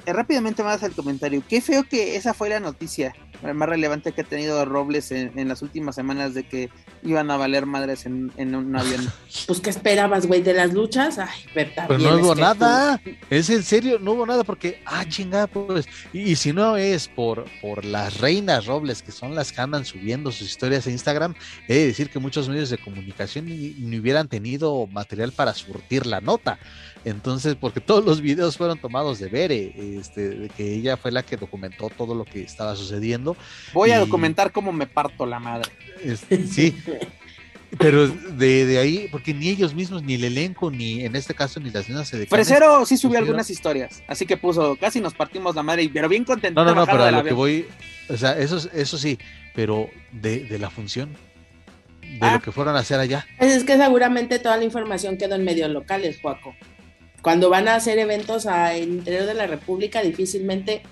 rápidamente 0.06 0.62
más 0.62 0.82
el 0.82 0.92
comentario. 0.92 1.42
Qué 1.48 1.60
feo 1.60 1.84
que 1.84 2.16
esa 2.16 2.34
fue 2.34 2.48
la 2.48 2.58
noticia. 2.58 3.14
más 3.54 3.68
relevante 3.68 4.12
que 4.12 4.22
ha 4.22 4.24
tenido 4.24 4.64
Robles 4.64 5.12
en, 5.12 5.48
las 5.48 5.60
últimas 5.60 5.94
semanas 5.94 6.32
de 6.32 6.48
que 6.48 6.70
iban 7.02 7.30
a 7.30 7.36
valer 7.36 7.66
madres 7.66 8.06
en, 8.06 8.32
un 8.36 8.76
avión. 8.76 9.06
Pues, 9.46 9.60
¿qué 9.60 9.70
esperabas, 9.70 10.26
güey, 10.26 10.42
de 10.42 10.54
las 10.54 10.72
luchas? 10.72 11.18
Ay, 11.18 11.44
verdad. 11.54 11.84
Pero 11.86 12.00
no 12.00 12.16
hubo 12.16 12.34
nada. 12.34 13.00
Es 13.28 13.50
en 13.50 13.62
serio, 13.62 13.98
no 14.00 14.12
hubo 14.12 14.26
nada 14.26 14.42
porque, 14.42 14.82
ah, 14.86 15.04
chingada, 15.06 15.46
pues. 15.46 15.86
Y, 16.12 16.34
si 16.36 16.52
no 16.52 16.76
es 16.76 17.06
por, 17.06 17.44
por 17.60 17.84
las 17.84 18.18
reinas 18.18 18.66
Robles, 18.66 19.02
que 19.02 19.12
son 19.12 19.34
las 19.34 19.52
que 19.52 19.60
andan 19.60 19.84
subiendo 19.84 20.32
sus 20.32 20.48
historias 20.48 20.86
en 20.86 20.94
Instagram, 20.94 21.34
he 21.68 21.74
de 21.74 21.86
decir 21.86 22.08
que 22.08 22.18
muchos 22.18 22.48
medios 22.48 22.70
de 22.70 22.78
comunicación 22.78 23.46
ni 23.46 23.98
hubieran 23.98 24.28
tenido 24.28 24.86
material 24.86 25.32
para 25.32 25.52
surtir 25.52 26.06
la 26.06 26.20
nota. 26.20 26.58
Entonces, 27.06 27.54
porque 27.54 27.80
todos 27.80 28.04
los 28.04 28.20
videos 28.20 28.56
fueron 28.56 28.78
tomados 28.78 29.20
de 29.20 29.28
Bere, 29.28 29.72
este, 29.96 30.28
de 30.28 30.48
que 30.48 30.74
ella 30.74 30.96
fue 30.96 31.12
la 31.12 31.22
que 31.22 31.36
documentó 31.36 31.88
todo 31.88 32.16
lo 32.16 32.24
que 32.24 32.42
estaba 32.42 32.74
sucediendo. 32.74 33.36
Voy 33.72 33.92
a 33.92 34.00
documentar 34.00 34.50
cómo 34.50 34.72
me 34.72 34.88
parto 34.88 35.24
la 35.24 35.38
madre. 35.38 35.70
sí. 36.50 36.76
Pero 37.78 38.08
de, 38.08 38.78
ahí, 38.80 39.06
porque 39.12 39.32
ni 39.32 39.50
ellos 39.50 39.72
mismos, 39.72 40.02
ni 40.02 40.14
el 40.14 40.24
elenco, 40.24 40.68
ni 40.68 41.04
en 41.04 41.14
este 41.14 41.32
caso, 41.32 41.60
ni 41.60 41.70
las 41.70 41.88
niñas 41.88 42.08
se 42.08 42.26
Fresero 42.26 42.84
sí 42.84 42.96
subió 42.96 43.18
algunas 43.18 43.50
historias, 43.50 44.02
así 44.08 44.26
que 44.26 44.36
puso, 44.36 44.76
casi 44.76 45.00
nos 45.00 45.14
partimos 45.14 45.54
la 45.54 45.62
madre, 45.62 45.88
pero 45.92 46.08
bien 46.08 46.24
contento. 46.24 46.64
No, 46.64 46.68
no, 46.68 46.74
no, 46.74 46.86
pero 46.86 47.04
a 47.04 47.10
lo 47.12 47.22
que 47.22 47.34
voy, 47.34 47.66
o 48.08 48.16
sea, 48.16 48.36
eso, 48.36 48.68
eso 48.72 48.98
sí, 48.98 49.18
pero 49.54 49.90
de, 50.10 50.58
la 50.58 50.70
función, 50.70 51.12
de 52.02 52.18
lo 52.18 52.26
ah. 52.26 52.40
que 52.42 52.50
fueron 52.50 52.74
a 52.76 52.80
hacer 52.80 52.98
allá. 52.98 53.26
Es 53.38 53.62
que 53.62 53.76
seguramente 53.76 54.40
toda 54.40 54.56
la 54.56 54.64
información 54.64 55.18
quedó 55.18 55.36
en 55.36 55.44
medios 55.44 55.70
locales, 55.70 56.18
Juaco 56.20 56.54
cuando 57.22 57.50
van 57.50 57.68
a 57.68 57.74
hacer 57.74 57.98
eventos 57.98 58.46
al 58.46 58.82
interior 58.82 59.26
de 59.26 59.34
la 59.34 59.46
República, 59.46 60.02
difícilmente, 60.02 60.82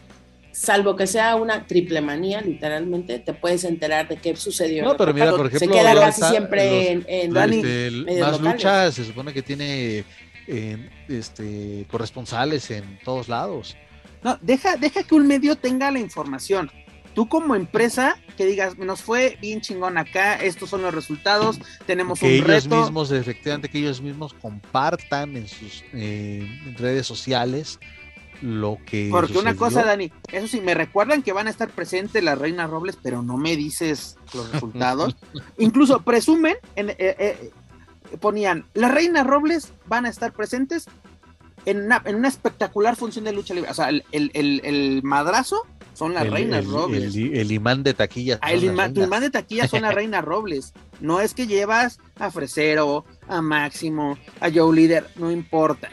salvo 0.52 0.96
que 0.96 1.06
sea 1.06 1.36
una 1.36 1.66
triple 1.66 2.00
manía, 2.00 2.40
literalmente, 2.40 3.18
te 3.18 3.34
puedes 3.34 3.64
enterar 3.64 4.08
de 4.08 4.16
qué 4.16 4.34
sucedió. 4.36 4.84
No, 4.84 4.96
pero 4.96 5.14
mira, 5.14 5.30
por 5.30 5.46
ejemplo, 5.46 5.58
se 5.58 5.68
queda 5.68 5.94
casi 5.94 6.22
siempre 6.22 6.92
en, 6.92 7.04
en 7.08 7.36
este, 7.36 8.20
más 8.20 8.40
luchas, 8.40 8.94
se 8.94 9.04
supone 9.04 9.32
que 9.32 9.42
tiene 9.42 10.04
este, 11.08 11.86
corresponsales 11.90 12.70
en 12.70 12.98
todos 13.04 13.28
lados. 13.28 13.76
No, 14.22 14.38
deja, 14.40 14.76
deja 14.76 15.02
que 15.02 15.14
un 15.14 15.26
medio 15.26 15.56
tenga 15.56 15.90
la 15.90 15.98
información 15.98 16.70
tú 17.14 17.28
como 17.28 17.54
empresa 17.54 18.16
que 18.36 18.46
digas, 18.46 18.78
nos 18.78 19.02
fue 19.02 19.38
bien 19.40 19.60
chingón 19.60 19.96
acá, 19.96 20.34
estos 20.34 20.70
son 20.70 20.82
los 20.82 20.92
resultados, 20.92 21.58
tenemos 21.86 22.18
que 22.18 22.40
un 22.40 22.50
ellos 22.50 22.68
mismos, 22.68 23.10
efectivamente, 23.12 23.68
que 23.68 23.78
ellos 23.78 24.00
mismos 24.00 24.34
compartan 24.34 25.36
en 25.36 25.48
sus 25.48 25.84
eh, 25.92 26.46
redes 26.76 27.06
sociales 27.06 27.78
lo 28.40 28.78
que. 28.84 29.08
Porque 29.10 29.38
una 29.38 29.54
cosa, 29.54 29.84
Dani, 29.84 30.12
eso 30.32 30.48
sí, 30.48 30.60
me 30.60 30.74
recuerdan 30.74 31.22
que 31.22 31.32
van 31.32 31.46
a 31.46 31.50
estar 31.50 31.70
presentes 31.70 32.22
las 32.22 32.38
Reinas 32.38 32.68
Robles, 32.68 32.98
pero 33.00 33.22
no 33.22 33.36
me 33.36 33.56
dices 33.56 34.16
los 34.34 34.50
resultados. 34.52 35.16
Incluso 35.58 36.02
presumen, 36.02 36.56
en, 36.76 36.90
eh, 36.90 36.96
eh, 36.98 37.50
ponían, 38.20 38.66
las 38.74 38.92
Reinas 38.92 39.26
Robles 39.26 39.72
van 39.86 40.06
a 40.06 40.08
estar 40.08 40.32
presentes 40.32 40.86
en 41.64 41.84
una, 41.84 42.02
en 42.04 42.16
una 42.16 42.28
espectacular 42.28 42.96
función 42.96 43.24
de 43.24 43.32
lucha 43.32 43.54
libre. 43.54 43.70
O 43.70 43.74
sea, 43.74 43.88
el, 43.88 44.04
el, 44.10 44.60
el 44.64 45.00
madrazo 45.02 45.62
son 45.94 46.14
las 46.14 46.28
reinas 46.28 46.66
Robles. 46.66 47.14
El, 47.14 47.50
imán 47.50 47.82
de 47.82 47.94
taquilla. 47.94 48.38
Ah, 48.42 48.52
el 48.52 48.64
imán, 48.64 48.92
tu 48.92 49.02
imán 49.02 49.22
de 49.22 49.30
taquilla 49.30 49.66
son 49.66 49.82
las 49.82 49.94
reinas 49.94 50.24
Robles. 50.24 50.74
No 51.00 51.20
es 51.20 51.34
que 51.34 51.46
llevas 51.46 51.98
a 52.16 52.30
Fresero, 52.30 53.04
a 53.28 53.40
Máximo, 53.40 54.18
a 54.40 54.50
Joe 54.52 54.74
Líder, 54.74 55.08
no 55.16 55.30
importa. 55.30 55.88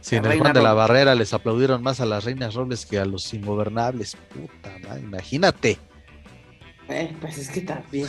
Si 0.00 0.16
en 0.16 0.24
el 0.26 0.38
Juan 0.38 0.52
de 0.52 0.62
la 0.62 0.74
Barrera 0.74 1.14
les 1.14 1.32
aplaudieron 1.32 1.82
más 1.82 2.00
a 2.00 2.06
las 2.06 2.24
reinas 2.24 2.54
Robles 2.54 2.84
que 2.84 2.98
a 2.98 3.04
los 3.04 3.32
ingobernables. 3.32 4.16
Puta 4.34 4.76
madre, 4.86 5.00
imagínate. 5.00 5.78
Eh, 6.88 7.16
pues 7.20 7.38
es 7.38 7.48
que 7.48 7.62
también. 7.62 8.08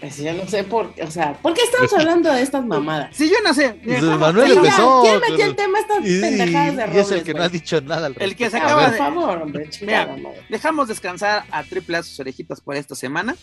Pues 0.00 0.16
yo 0.16 0.32
no 0.32 0.48
sé 0.48 0.64
por 0.64 0.94
qué, 0.94 1.02
o 1.02 1.10
sea, 1.10 1.34
¿por 1.34 1.52
qué 1.52 1.60
estamos 1.62 1.92
hablando 1.92 2.32
de 2.32 2.40
estas 2.40 2.64
mamadas? 2.64 3.14
Sí, 3.14 3.28
yo 3.28 3.36
no 3.44 3.52
sé. 3.52 3.78
Pues 3.84 4.02
Manuel 4.02 4.52
empezó. 4.52 5.02
¿Quién 5.02 5.20
metió 5.20 5.44
el 5.44 5.56
tema 5.56 5.78
estas 5.78 5.98
pendejadas 5.98 6.76
de 6.76 6.86
Robles? 6.86 6.96
Y 6.96 7.00
es 7.00 7.10
el 7.12 7.22
que 7.24 7.34
no 7.34 7.42
ha 7.42 7.48
dicho 7.50 7.80
nada. 7.82 8.10
el 8.18 8.36
que 8.36 8.48
se 8.48 8.56
acaba 8.56 8.88
de... 8.88 8.96
Por 8.96 8.98
favor, 8.98 9.42
hombre, 9.42 9.68
Mira, 9.82 10.16
dejamos 10.48 10.88
descansar 10.88 11.44
a 11.50 11.58
AAA 11.58 12.02
sus 12.02 12.18
orejitas 12.18 12.62
por 12.62 12.76
esta 12.76 12.94
semana. 12.94 13.36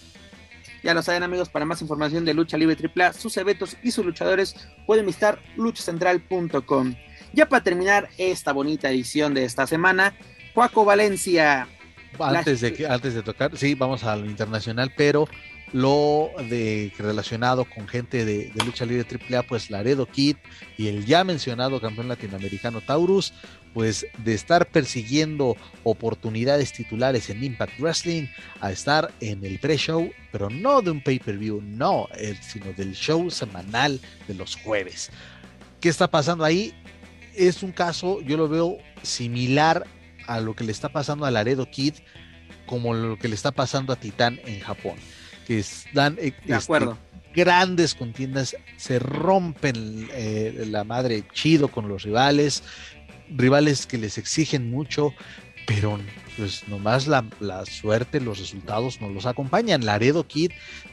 Ya 0.83 0.95
lo 0.95 1.03
saben 1.03 1.21
amigos, 1.21 1.49
para 1.49 1.65
más 1.65 1.81
información 1.81 2.25
de 2.25 2.33
Lucha 2.33 2.57
Libre 2.57 2.77
AAA, 2.95 3.13
sus 3.13 3.37
eventos 3.37 3.77
y 3.83 3.91
sus 3.91 4.05
luchadores 4.05 4.55
pueden 4.87 5.05
visitar 5.05 5.39
luchacentral.com. 5.57 6.95
Ya 7.33 7.47
para 7.47 7.63
terminar 7.63 8.09
esta 8.17 8.51
bonita 8.51 8.89
edición 8.89 9.33
de 9.35 9.43
esta 9.43 9.67
semana, 9.67 10.15
Juaco 10.55 10.85
Valencia. 10.85 11.67
Antes 12.19 12.61
de, 12.61 12.87
antes 12.89 13.13
de 13.13 13.21
tocar, 13.21 13.55
sí, 13.57 13.75
vamos 13.75 14.03
a 14.03 14.15
lo 14.15 14.25
internacional, 14.25 14.91
pero 14.97 15.27
lo 15.73 16.31
de 16.49 16.93
relacionado 16.97 17.65
con 17.65 17.87
gente 17.87 18.25
de, 18.25 18.51
lucha 18.65 18.85
libre 18.85 19.05
AAA, 19.05 19.43
pues 19.43 19.69
Laredo 19.69 20.05
Kid 20.05 20.37
y 20.77 20.87
el 20.87 21.05
ya 21.05 21.23
mencionado 21.23 21.81
campeón 21.81 22.07
latinoamericano 22.07 22.81
Taurus, 22.81 23.33
pues 23.73 24.07
de 24.23 24.33
estar 24.33 24.67
persiguiendo 24.69 25.55
oportunidades 25.83 26.71
titulares 26.71 27.29
en 27.29 27.43
Impact 27.43 27.79
Wrestling 27.79 28.27
a 28.61 28.71
estar 28.71 29.11
en 29.19 29.43
el 29.43 29.59
pre-show, 29.59 30.09
pero 30.31 30.49
no 30.49 30.81
de 30.81 30.91
un 30.91 31.03
pay-per-view, 31.03 31.61
no, 31.61 32.07
sino 32.41 32.71
del 32.73 32.93
show 32.93 33.29
semanal 33.29 33.99
de 34.27 34.33
los 34.33 34.55
jueves. 34.55 35.11
¿Qué 35.81 35.89
está 35.89 36.09
pasando 36.09 36.43
ahí? 36.43 36.73
Es 37.35 37.61
un 37.61 37.71
caso, 37.71 38.21
yo 38.21 38.37
lo 38.37 38.47
veo 38.47 38.77
similar 39.03 39.85
a 40.25 40.39
lo 40.39 40.55
que 40.55 40.63
le 40.63 40.71
está 40.71 40.89
pasando 40.89 41.25
a 41.25 41.31
Laredo 41.31 41.69
Kid 41.69 41.93
como 42.65 42.93
lo 42.93 43.17
que 43.17 43.27
le 43.27 43.35
está 43.35 43.51
pasando 43.51 43.93
a 43.93 43.95
Titán 43.95 44.39
en 44.45 44.59
Japón 44.59 44.97
que 45.47 45.63
dan 45.93 46.17
eh, 46.19 46.33
este, 46.45 46.85
grandes 47.33 47.95
contiendas, 47.95 48.57
se 48.75 48.99
rompen 48.99 50.09
eh, 50.11 50.65
la 50.69 50.83
madre 50.83 51.23
chido 51.31 51.69
con 51.69 51.87
los 51.87 52.03
rivales, 52.03 52.63
rivales 53.29 53.87
que 53.87 53.97
les 53.97 54.17
exigen 54.17 54.69
mucho, 54.69 55.13
pero 55.65 55.99
pues 56.35 56.67
nomás 56.67 57.07
la, 57.07 57.25
la, 57.39 57.65
suerte, 57.65 58.19
los 58.19 58.39
resultados 58.39 58.99
nos 58.99 59.13
los 59.13 59.25
acompañan. 59.25 59.85
Laredo 59.85 60.27
Kid, 60.27 60.51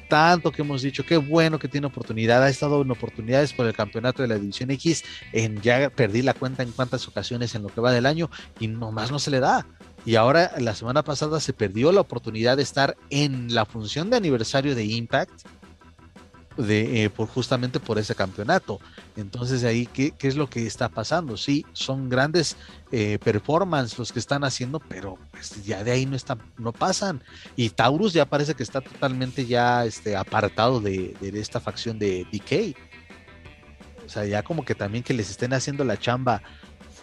tanto 0.09 0.52
que 0.52 0.62
hemos 0.62 0.82
dicho, 0.82 1.05
qué 1.05 1.16
bueno 1.16 1.59
que 1.59 1.68
tiene 1.68 1.89
oportunidad, 1.89 2.43
ha 2.43 2.48
estado 2.48 2.82
en 2.82 2.90
oportunidades 2.93 3.52
por 3.52 3.66
el 3.66 3.74
campeonato 3.74 4.22
de 4.22 4.28
la 4.28 4.39
División 4.39 4.70
X, 4.70 5.02
en 5.32 5.60
ya 5.62 5.90
perdí 5.90 6.22
la 6.22 6.35
cuenta 6.35 6.62
en 6.62 6.70
cuántas 6.70 7.09
ocasiones 7.09 7.55
en 7.56 7.62
lo 7.62 7.68
que 7.68 7.81
va 7.81 7.93
del 7.93 8.06
año 8.06 8.31
y 8.60 8.68
nomás 8.68 9.10
no 9.10 9.18
se 9.18 9.32
le 9.32 9.40
da. 9.40 9.66
Y 10.06 10.16
ahora, 10.16 10.52
la 10.59 10.74
semana 10.74 11.02
pasada 11.02 11.40
se 11.40 11.52
perdió 11.52 11.90
la 11.90 12.02
oportunidad 12.02 12.59
de 12.59 12.62
estar 12.62 12.97
en 13.09 13.55
la 13.55 13.64
función 13.64 14.10
de 14.10 14.16
aniversario 14.18 14.74
de 14.74 14.85
Impact, 14.85 15.47
de, 16.59 17.05
eh, 17.05 17.10
por, 17.10 17.26
justamente 17.26 17.81
por 17.81 17.98
ese 17.98 18.14
campeonato. 18.14 18.81
Entonces, 19.16 19.64
ahí, 19.64 19.86
¿qué, 19.86 20.12
¿qué, 20.12 20.28
es 20.28 20.36
lo 20.36 20.48
que 20.48 20.66
está 20.66 20.89
pasando? 20.89 21.36
Sí, 21.36 21.64
son 21.72 22.09
grandes 22.09 22.56
eh, 22.93 23.18
performances 23.24 23.98
los 23.98 24.12
que 24.12 24.18
están 24.18 24.44
haciendo, 24.44 24.78
pero 24.78 25.18
pues, 25.31 25.64
ya 25.64 25.82
de 25.82 25.93
ahí 25.93 26.06
no, 26.06 26.16
están, 26.16 26.39
no 26.59 26.72
pasan. 26.72 27.22
Y 27.56 27.70
Taurus 27.70 28.12
ya 28.12 28.26
parece 28.26 28.55
que 28.55 28.62
está 28.62 28.82
totalmente 28.82 29.47
ya 29.47 29.86
este, 29.86 30.16
apartado 30.16 30.81
de, 30.81 31.16
de 31.20 31.40
esta 31.40 31.60
facción 31.60 31.98
de 31.98 32.26
DK. 32.31 32.76
O 34.05 34.09
sea, 34.09 34.26
ya 34.26 34.43
como 34.43 34.64
que 34.64 34.74
también 34.74 35.02
que 35.02 35.14
les 35.14 35.31
estén 35.31 35.55
haciendo 35.55 35.82
la 35.82 35.98
chamba 35.98 36.43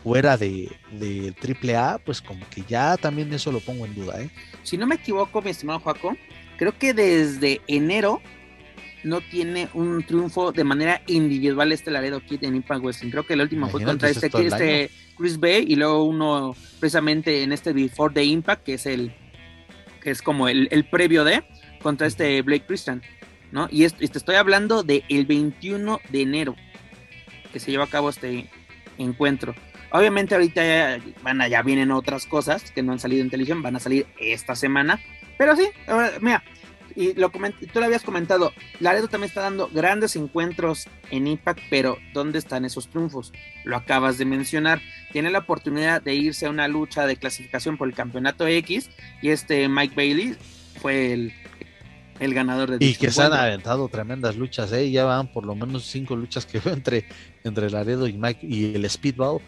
fuera 0.03 0.38
de, 0.38 0.72
de 0.91 1.34
AAA, 1.41 1.99
pues 1.99 2.22
como 2.22 2.48
que 2.49 2.64
ya 2.68 2.98
también 2.98 3.32
eso 3.34 3.52
lo 3.52 3.60
pongo 3.60 3.86
en 3.86 3.95
duda. 3.95 4.22
¿eh? 4.22 4.30
Si 4.64 4.78
no 4.78 4.88
me 4.88 4.95
equivoco, 4.95 5.41
mi 5.41 5.52
estimado 5.52 5.80
Joaco, 5.80 6.18
creo 6.57 6.78
que 6.78 6.94
desde 6.94 7.61
enero 7.68 8.22
no 9.03 9.22
tiene 9.22 9.69
un 9.73 10.03
triunfo 10.03 10.52
de 10.52 10.64
manera 10.64 11.02
individual 11.07 11.72
este 11.72 11.91
Laredo 11.91 12.19
Kid 12.22 12.44
en 12.44 12.56
Impact 12.56 12.84
Wrestling. 12.84 13.10
Creo 13.10 13.26
que 13.26 13.34
el 13.34 13.41
último 13.41 13.68
fue 13.68 13.84
contra 13.84 14.10
este, 14.10 14.28
este 14.28 14.91
Chris 15.18 15.40
Bay 15.40 15.65
y 15.68 15.76
luego 15.76 16.03
uno 16.03 16.56
precisamente 16.80 17.44
en 17.44 17.52
este 17.52 17.73
Before 17.73 18.14
the 18.14 18.23
Impact, 18.23 18.64
que 18.64 18.73
es 18.76 18.86
el 18.86 19.14
que 20.02 20.11
es 20.11 20.22
como 20.22 20.48
el, 20.48 20.68
el 20.72 20.84
previo 20.86 21.23
de 21.23 21.44
contra 21.82 22.07
este 22.07 22.41
Blake 22.41 22.65
Christian, 22.65 23.02
¿no? 23.52 23.68
Y, 23.69 23.88
te 23.88 24.18
estoy 24.18 24.36
hablando 24.36 24.84
del 24.84 25.03
el 25.10 25.26
21 25.26 25.99
de 26.10 26.22
enero 26.22 26.56
que 27.53 27.60
se 27.60 27.72
lleva 27.72 27.84
a 27.84 27.88
cabo 27.88 28.10
este 28.10 28.49
encuentro. 28.98 29.53
Obviamente 29.91 30.35
ahorita 30.35 30.63
ya, 30.63 31.03
van 31.22 31.41
ya 31.49 31.61
vienen 31.61 31.91
otras 31.91 32.26
cosas 32.26 32.72
que 32.72 32.81
no 32.81 32.93
han 32.93 32.99
salido 32.99 33.22
en 33.22 33.30
televisión, 33.30 33.61
van 33.61 33.76
a 33.76 33.80
salir 33.80 34.07
esta 34.19 34.55
semana. 34.55 34.99
Pero 35.38 35.55
sí, 35.55 35.68
mira, 36.22 36.43
y 36.95 37.13
lo 37.13 37.30
tú 37.30 37.80
lo 37.80 37.85
habías 37.85 38.03
comentado, 38.03 38.53
Laredo 38.80 39.07
también 39.07 39.30
está 39.30 39.41
dando 39.41 39.69
grandes 39.69 40.15
encuentros 40.15 40.88
en 41.09 41.27
Impact, 41.27 41.59
pero 41.69 41.97
¿dónde 42.13 42.39
están 42.39 42.65
esos 42.65 42.88
triunfos? 42.88 43.34
Lo 43.63 43.76
acabas 43.76 44.18
de 44.18 44.26
mencionar. 44.26 44.81
Tiene 45.11 45.30
la 45.30 45.39
oportunidad 45.39 46.01
de 46.01 46.15
irse 46.15 46.45
a 46.45 46.49
una 46.49 46.68
lucha 46.68 47.05
de 47.05 47.18
clasificación 47.18 47.77
por 47.77 47.88
el 47.88 47.93
campeonato 47.93 48.47
X 48.47 48.89
y 49.22 49.30
este 49.30 49.68
Mike 49.68 49.93
Bailey 49.95 50.35
fue 50.81 51.13
el, 51.13 51.34
el 52.19 52.34
ganador 52.34 52.72
de 52.72 52.85
Y 52.85 52.95
que 52.95 53.11
se 53.11 53.23
han 53.23 53.34
aventado 53.34 53.88
tremendas 53.89 54.35
luchas, 54.38 54.72
¿eh? 54.72 54.89
ya 54.89 55.05
van 55.05 55.27
por 55.27 55.45
lo 55.45 55.55
menos 55.55 55.85
cinco 55.85 56.15
luchas 56.15 56.45
que 56.45 56.61
fue 56.61 56.73
entre, 56.73 57.05
entre 57.43 57.69
Laredo 57.69 58.07
y 58.07 58.13
Mike 58.13 58.45
y 58.45 58.76
el 58.76 58.89
Speedball 58.89 59.41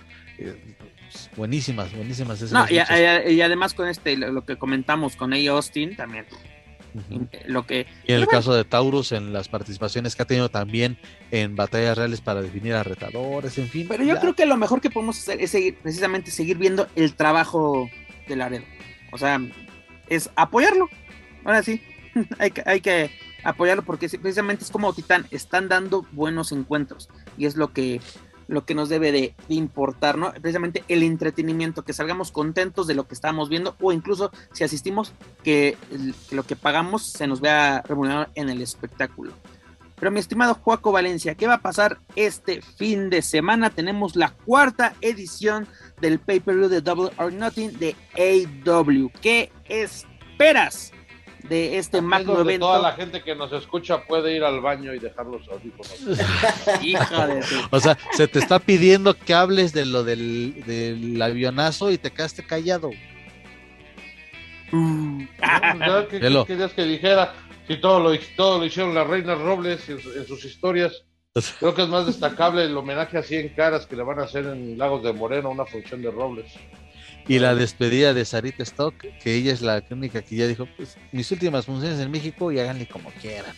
buenísimas, 1.35 1.95
buenísimas 1.95 2.41
esas 2.41 2.51
No, 2.51 2.65
y, 2.69 3.41
además 3.41 3.73
con 3.73 3.87
este, 3.87 4.17
lo, 4.17 4.31
lo 4.31 4.45
que 4.45 4.57
comentamos 4.57 5.15
con 5.15 5.33
A. 5.33 5.37
Austin 5.51 5.95
también. 5.95 6.25
Ujú. 6.93 7.27
Lo 7.47 7.65
que. 7.65 7.87
Y 8.05 8.11
en 8.11 8.19
el 8.19 8.25
bueno, 8.25 8.37
caso 8.37 8.53
de 8.53 8.63
Taurus, 8.63 9.11
en 9.11 9.33
las 9.33 9.49
participaciones 9.49 10.15
que 10.15 10.21
ha 10.21 10.25
tenido 10.25 10.49
también 10.49 10.97
en 11.31 11.55
batallas 11.55 11.97
reales 11.97 12.21
para 12.21 12.41
definir 12.41 12.73
a 12.73 12.83
retadores, 12.83 13.57
en 13.57 13.67
fin. 13.67 13.87
Pero 13.87 14.03
yo 14.03 14.15
ya. 14.15 14.21
creo 14.21 14.35
que 14.35 14.45
lo 14.45 14.57
mejor 14.57 14.81
que 14.81 14.89
podemos 14.89 15.17
hacer 15.17 15.41
es 15.41 15.51
seguir, 15.51 15.77
precisamente 15.79 16.31
seguir 16.31 16.57
viendo 16.57 16.87
el 16.95 17.15
trabajo 17.15 17.89
de 18.27 18.35
Laredo. 18.35 18.65
O 19.11 19.17
sea, 19.17 19.41
es 20.07 20.29
apoyarlo. 20.35 20.89
Ahora 21.43 21.63
sí, 21.63 21.81
hay 22.39 22.51
que, 22.51 22.63
hay 22.65 22.81
que 22.81 23.11
apoyarlo 23.43 23.83
porque 23.83 24.07
precisamente 24.09 24.63
es 24.63 24.71
como 24.71 24.93
Titán, 24.93 25.25
están 25.31 25.67
dando 25.67 26.05
buenos 26.11 26.51
encuentros 26.51 27.09
y 27.37 27.45
es 27.45 27.55
lo 27.55 27.73
que, 27.73 28.01
lo 28.53 28.65
que 28.65 28.75
nos 28.75 28.89
debe 28.89 29.11
de, 29.11 29.35
importar, 29.49 30.17
¿no? 30.17 30.31
Precisamente 30.33 30.83
el 30.87 31.03
entretenimiento, 31.03 31.83
que 31.83 31.93
salgamos 31.93 32.31
contentos 32.31 32.87
de 32.87 32.95
lo 32.95 33.07
que 33.07 33.13
estamos 33.13 33.49
viendo 33.49 33.75
o 33.81 33.91
incluso 33.91 34.31
si 34.51 34.63
asistimos, 34.63 35.13
que, 35.43 35.77
que 36.29 36.35
lo 36.35 36.43
que 36.43 36.55
pagamos 36.55 37.03
se 37.03 37.27
nos 37.27 37.41
vea 37.41 37.81
remunerado 37.85 38.27
en 38.35 38.49
el 38.49 38.61
espectáculo. 38.61 39.33
Pero 40.03 40.11
mi 40.11 40.19
estimado 40.19 40.55
Juaco 40.55 40.91
Valencia, 40.91 41.35
¿qué 41.35 41.47
va 41.47 41.55
a 41.55 41.61
pasar 41.61 41.99
este 42.15 42.61
fin 42.61 43.09
de 43.09 43.21
semana? 43.21 43.69
Tenemos 43.69 44.15
la 44.15 44.31
cuarta 44.31 44.95
edición 45.01 45.67
del 46.01 46.19
pay-per-view 46.19 46.67
de 46.67 46.81
Double 46.81 47.11
or 47.17 47.31
Nothing 47.31 47.79
de 47.79 47.95
AW. 48.65 49.11
¿Qué 49.21 49.51
esperas 49.69 50.91
de 51.43 51.77
este 51.77 51.97
Es 51.97 52.03
magno 52.03 52.39
evento? 52.39 52.67
toda 52.67 52.79
la 52.81 52.93
gente 52.93 53.21
que 53.21 53.35
nos 53.35 53.51
escucha 53.51 54.03
puede 54.05 54.35
ir 54.35 54.43
al 54.43 54.61
baño 54.61 54.93
y 54.93 54.99
dejar 54.99 55.25
los 55.25 55.47
audífonos. 55.49 56.19
Hija 56.81 57.27
de 57.27 57.43
O 57.69 57.79
sea, 57.79 57.97
se 58.11 58.27
te 58.27 58.39
está 58.39 58.59
pidiendo 58.59 59.13
que 59.13 59.33
hables 59.33 59.73
de 59.73 59.85
lo 59.85 60.03
del, 60.03 60.63
del 60.65 61.21
avionazo 61.21 61.91
y 61.91 61.97
te 61.97 62.11
quedaste 62.11 62.45
callado. 62.45 62.91
Ya, 64.71 66.07
¿Qué, 66.09 66.19
qué 66.19 66.43
querías 66.47 66.73
que 66.73 66.83
dijera? 66.83 67.33
Si 67.67 67.77
todo 67.77 67.99
lo, 67.99 68.17
todo 68.35 68.59
lo 68.59 68.65
hicieron 68.65 68.93
las 68.95 69.07
reinas 69.07 69.39
Robles 69.39 69.87
en, 69.89 69.99
en 69.99 70.25
sus 70.27 70.43
historias. 70.45 71.03
Creo 71.59 71.73
que 71.73 71.83
es 71.83 71.87
más 71.89 72.05
destacable 72.05 72.63
el 72.63 72.77
homenaje 72.77 73.17
a 73.17 73.23
100 73.23 73.49
caras 73.49 73.85
que 73.87 73.95
le 73.95 74.03
van 74.03 74.19
a 74.19 74.23
hacer 74.23 74.45
en 74.45 74.77
Lagos 74.77 75.03
de 75.03 75.13
Moreno, 75.13 75.49
una 75.49 75.65
función 75.65 76.01
de 76.01 76.11
Robles. 76.11 76.45
Y 77.27 77.39
la 77.39 77.55
despedida 77.55 78.13
de 78.13 78.25
Sarita 78.25 78.63
Stock, 78.63 78.95
que 79.21 79.35
ella 79.35 79.53
es 79.53 79.61
la 79.61 79.81
única 79.89 80.21
que 80.21 80.35
ya 80.35 80.47
dijo, 80.47 80.67
pues, 80.75 80.97
mis 81.11 81.31
últimas 81.31 81.65
funciones 81.65 81.99
en 81.99 82.11
México 82.11 82.51
y 82.51 82.59
háganle 82.59 82.85
como 82.87 83.09
quieran. 83.21 83.55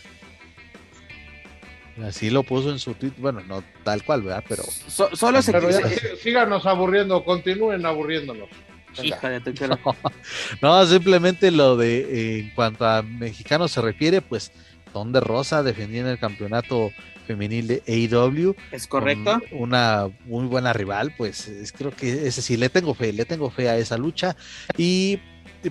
Así 2.04 2.28
lo 2.30 2.42
puso 2.42 2.70
en 2.70 2.78
su 2.78 2.92
tweet, 2.94 3.12
bueno, 3.16 3.40
no 3.48 3.64
tal 3.82 4.04
cual, 4.04 4.22
¿verdad? 4.22 4.44
Pero 4.46 4.62
So- 4.86 5.16
solo 5.16 5.40
se 5.40 5.50
Pero 5.52 5.70
ya, 5.70 5.88
se- 5.88 5.98
sí- 5.98 6.06
síganos 6.22 6.66
aburriendo, 6.66 7.24
continúen 7.24 7.84
aburriéndonos. 7.86 8.48
No, 10.62 10.86
simplemente 10.86 11.50
lo 11.50 11.76
de 11.76 11.98
eh, 11.98 12.38
en 12.40 12.50
cuanto 12.54 12.86
a 12.86 13.02
mexicanos 13.02 13.72
se 13.72 13.80
refiere, 13.82 14.20
pues 14.22 14.52
Don 14.94 15.12
de 15.12 15.20
Rosa 15.20 15.62
defendiendo 15.62 16.10
el 16.10 16.18
campeonato 16.18 16.90
femenil 17.26 17.66
de 17.66 17.82
AEW. 17.86 18.54
¿Es 18.72 18.86
correcto? 18.86 19.40
Una 19.52 20.08
muy 20.24 20.46
buena 20.46 20.72
rival, 20.72 21.12
pues 21.16 21.48
es- 21.48 21.72
creo 21.72 21.90
que 21.90 22.26
ese 22.26 22.40
sí 22.42 22.56
le 22.56 22.68
tengo 22.68 22.94
fe, 22.94 23.12
le 23.12 23.24
tengo 23.24 23.50
fe 23.50 23.68
a 23.68 23.76
esa 23.76 23.98
lucha. 23.98 24.36
Y, 24.78 25.18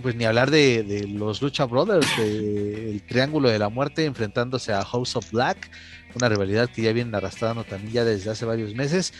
pues 0.02 0.16
ni 0.16 0.26
hablar 0.26 0.52
de, 0.52 0.84
de 0.84 1.08
los 1.08 1.42
Lucha 1.42 1.66
Brothers, 1.66 2.08
de 2.18 2.92
el 2.92 3.02
Triángulo 3.04 3.50
de 3.50 3.60
la 3.60 3.70
Muerte 3.70 4.04
enfrentándose 4.06 4.74
a 4.74 4.84
House 4.84 5.16
of 5.16 5.32
Black, 5.32 5.70
una 6.16 6.28
rivalidad 6.30 6.70
que 6.70 6.82
ya 6.82 6.92
vienen 6.94 7.16
arrastrando 7.16 7.64
también 7.64 7.94
ya 7.94 8.04
desde 8.04 8.30
hace 8.30 8.44
varios 8.46 8.74
meses. 8.76 9.14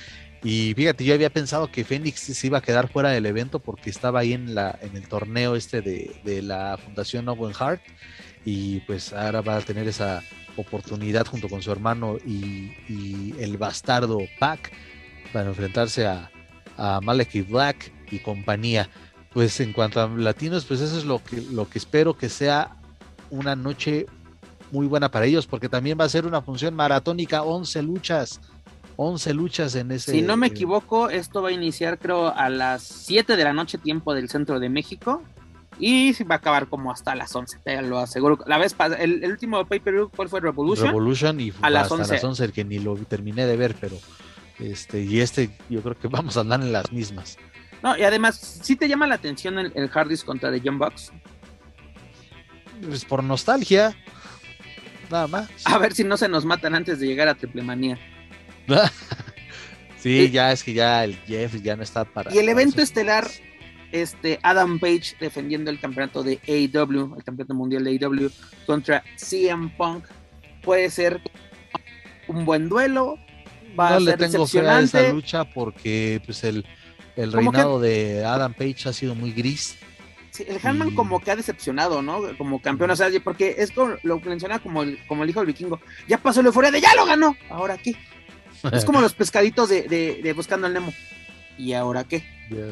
Y 0.44 0.74
fíjate, 0.76 1.04
yo 1.06 1.14
había 1.14 1.30
pensado 1.32 1.72
que 1.72 1.84
Fénix 1.86 2.20
se 2.20 2.48
iba 2.48 2.58
a 2.60 2.62
quedar 2.62 2.88
fuera 2.90 3.10
del 3.10 3.26
evento 3.26 3.60
porque 3.60 3.90
estaba 3.90 4.20
ahí 4.20 4.34
en, 4.34 4.54
la, 4.54 4.78
en 4.82 4.96
el 4.96 5.08
torneo 5.08 5.56
este 5.56 5.82
de, 5.82 6.12
de 6.24 6.42
la 6.42 6.78
Fundación 6.78 7.28
Owen 7.30 7.54
Hart. 7.58 7.82
Y 8.44 8.82
pues 8.82 9.12
ahora 9.14 9.42
va 9.42 9.58
a 9.58 9.62
tener 9.62 9.88
esa 9.88 10.22
oportunidad 10.58 11.26
junto 11.26 11.50
con 11.50 11.62
su 11.62 11.72
hermano 11.72 12.18
y, 12.26 12.74
y 12.88 13.34
el 13.40 13.58
bastardo 13.58 14.20
Pac 14.40 14.72
para 15.34 15.50
enfrentarse 15.50 16.06
a, 16.06 16.32
a 16.78 17.02
Malek 17.02 17.48
Black 17.50 17.92
y 18.12 18.20
compañía. 18.20 18.90
Pues 19.34 19.60
en 19.60 19.74
cuanto 19.74 20.02
a 20.02 20.08
latinos, 20.08 20.66
pues 20.66 20.80
eso 20.80 20.98
es 20.98 21.04
lo 21.04 21.22
que, 21.22 21.42
lo 21.42 21.70
que 21.70 21.78
espero 21.78 22.18
que 22.18 22.30
sea 22.30 22.78
una 23.30 23.56
noche 23.56 24.06
muy 24.72 24.88
buena 24.88 25.12
para 25.12 25.26
ellos, 25.26 25.46
porque 25.46 25.70
también 25.70 25.98
va 26.00 26.06
a 26.06 26.10
ser 26.10 26.26
una 26.26 26.42
función 26.42 26.74
maratónica, 26.74 27.44
11 27.44 27.82
luchas, 27.84 28.40
11 28.96 29.34
luchas 29.34 29.76
en 29.76 29.92
ese... 29.92 30.12
Si 30.12 30.22
no 30.22 30.38
me 30.38 30.48
equivoco, 30.48 31.10
esto 31.10 31.42
va 31.42 31.50
a 31.50 31.52
iniciar 31.52 32.00
creo 32.00 32.34
a 32.34 32.50
las 32.50 32.84
7 32.84 33.36
de 33.36 33.44
la 33.44 33.54
noche 33.54 33.78
tiempo 33.78 34.14
del 34.14 34.30
centro 34.30 34.60
de 34.60 34.70
México 34.70 35.22
y 35.80 36.14
se 36.14 36.24
va 36.24 36.36
a 36.36 36.38
acabar 36.38 36.68
como 36.68 36.92
hasta 36.92 37.16
las 37.16 37.36
11, 37.36 37.60
te 37.64 37.82
lo 37.82 38.00
aseguro. 38.00 38.38
La 38.48 38.58
vez 38.58 38.76
el, 39.00 39.24
el 39.24 39.32
último 39.32 39.66
pay-per-view, 39.66 40.10
¿cuál 40.16 40.30
fue? 40.30 40.40
Revolution. 40.42 40.88
Revolution 40.88 41.40
y 41.40 41.52
A 41.62 41.70
las 41.70 41.84
hasta 41.84 41.96
11. 41.96 42.14
las 42.14 42.24
11, 42.24 42.52
que 42.52 42.64
ni 42.64 42.80
lo 42.80 42.96
terminé 42.98 43.46
de 43.46 43.58
ver, 43.58 43.76
pero 43.80 43.98
este 44.60 45.02
y 45.02 45.20
este 45.20 45.50
yo 45.70 45.82
creo 45.82 45.98
que 46.00 46.08
vamos 46.10 46.38
a 46.38 46.42
andar 46.42 46.62
en 46.62 46.72
las 46.72 46.92
mismas. 46.92 47.38
No, 47.84 47.98
y 47.98 48.04
además, 48.04 48.60
si 48.64 48.76
te 48.76 48.88
llama 48.88 49.06
la 49.06 49.16
atención 49.16 49.60
el, 49.60 49.72
el 49.76 49.90
Hardys 49.90 50.24
contra 50.24 50.50
The 50.52 50.62
Young 50.62 50.78
Bucks? 50.80 51.12
Pues 52.86 53.06
por 53.06 53.24
nostalgia, 53.24 53.96
nada 55.12 55.28
más. 55.28 55.50
A 55.66 55.78
ver 55.78 55.94
si 55.94 56.04
no 56.04 56.18
se 56.18 56.28
nos 56.28 56.46
matan 56.46 56.76
antes 56.76 57.00
de 57.00 57.08
llegar 57.08 57.28
a 57.28 57.36
Triple 57.36 57.62
Manía. 57.64 58.00
sí, 59.98 60.10
Y- 60.22 60.32
ya 60.32 60.52
es 60.52 60.64
que 60.64 60.74
ya 60.74 61.04
el 61.04 61.16
Jeff 61.26 61.56
ya 61.62 61.76
no 61.76 61.84
está 61.84 62.06
para. 62.06 62.34
Y 62.34 62.38
el 62.40 62.50
evento 62.50 62.82
estelar. 62.82 63.28
Este 63.92 64.40
Adam 64.44 64.80
Page 64.80 65.16
defendiendo 65.20 65.70
el 65.72 65.80
campeonato 65.80 66.24
de 66.24 66.40
AEW, 66.48 67.16
el 67.18 67.24
campeonato 67.24 67.54
mundial 67.54 67.84
de 67.84 67.92
AEW, 67.92 68.32
contra 68.66 69.04
CM 69.18 69.70
Punk, 69.78 70.06
puede 70.64 70.90
ser 70.90 71.22
un 72.28 72.46
buen 72.46 72.70
duelo. 72.70 73.18
Va 73.80 73.90
no 73.92 73.96
a 73.98 74.00
le 74.00 74.12
ser 74.12 74.20
tengo 74.32 74.48
fe 74.48 74.60
a 74.62 74.80
esa 74.80 75.12
lucha 75.14 75.44
porque 75.46 76.22
pues 76.26 76.44
el, 76.44 76.66
el 77.16 77.30
que- 77.32 77.36
reinado 77.38 77.80
de 77.80 78.24
Adam 78.26 78.54
Page 78.54 78.88
ha 78.90 78.94
sido 78.94 79.16
muy 79.16 79.32
gris. 79.34 79.78
Sí, 80.32 80.44
el 80.48 80.60
Hanman 80.66 80.90
Y- 80.90 80.96
como 80.96 81.22
que 81.22 81.32
ha 81.32 81.36
decepcionado, 81.36 82.02
¿no? 82.02 82.22
Como 82.38 82.62
campeón, 82.62 82.92
o 82.92 82.96
sea, 82.96 83.08
porque 83.24 83.56
es 83.58 83.72
como 83.72 83.96
lo 84.04 84.20
menciona 84.20 84.60
como 84.60 84.84
el, 84.84 85.00
como 85.08 85.24
el 85.24 85.30
hijo 85.30 85.40
del 85.40 85.48
vikingo. 85.48 85.80
Ya 86.10 86.18
pasó 86.18 86.42
la 86.42 86.48
euforia 86.50 86.72
de 86.72 86.82
ya 86.82 86.94
lo 86.96 87.06
ganó. 87.06 87.36
¿Ahora 87.50 87.78
qué? 87.78 87.96
Es 88.74 88.84
como 88.84 89.00
los 89.00 89.14
pescaditos 89.14 89.70
de, 89.70 89.84
de- 89.84 90.22
de 90.24 90.34
Buscando 90.34 90.68
el 90.68 90.74
Nemo. 90.74 90.94
¿Y 91.58 91.74
ahora 91.74 92.04
qué? 92.04 92.24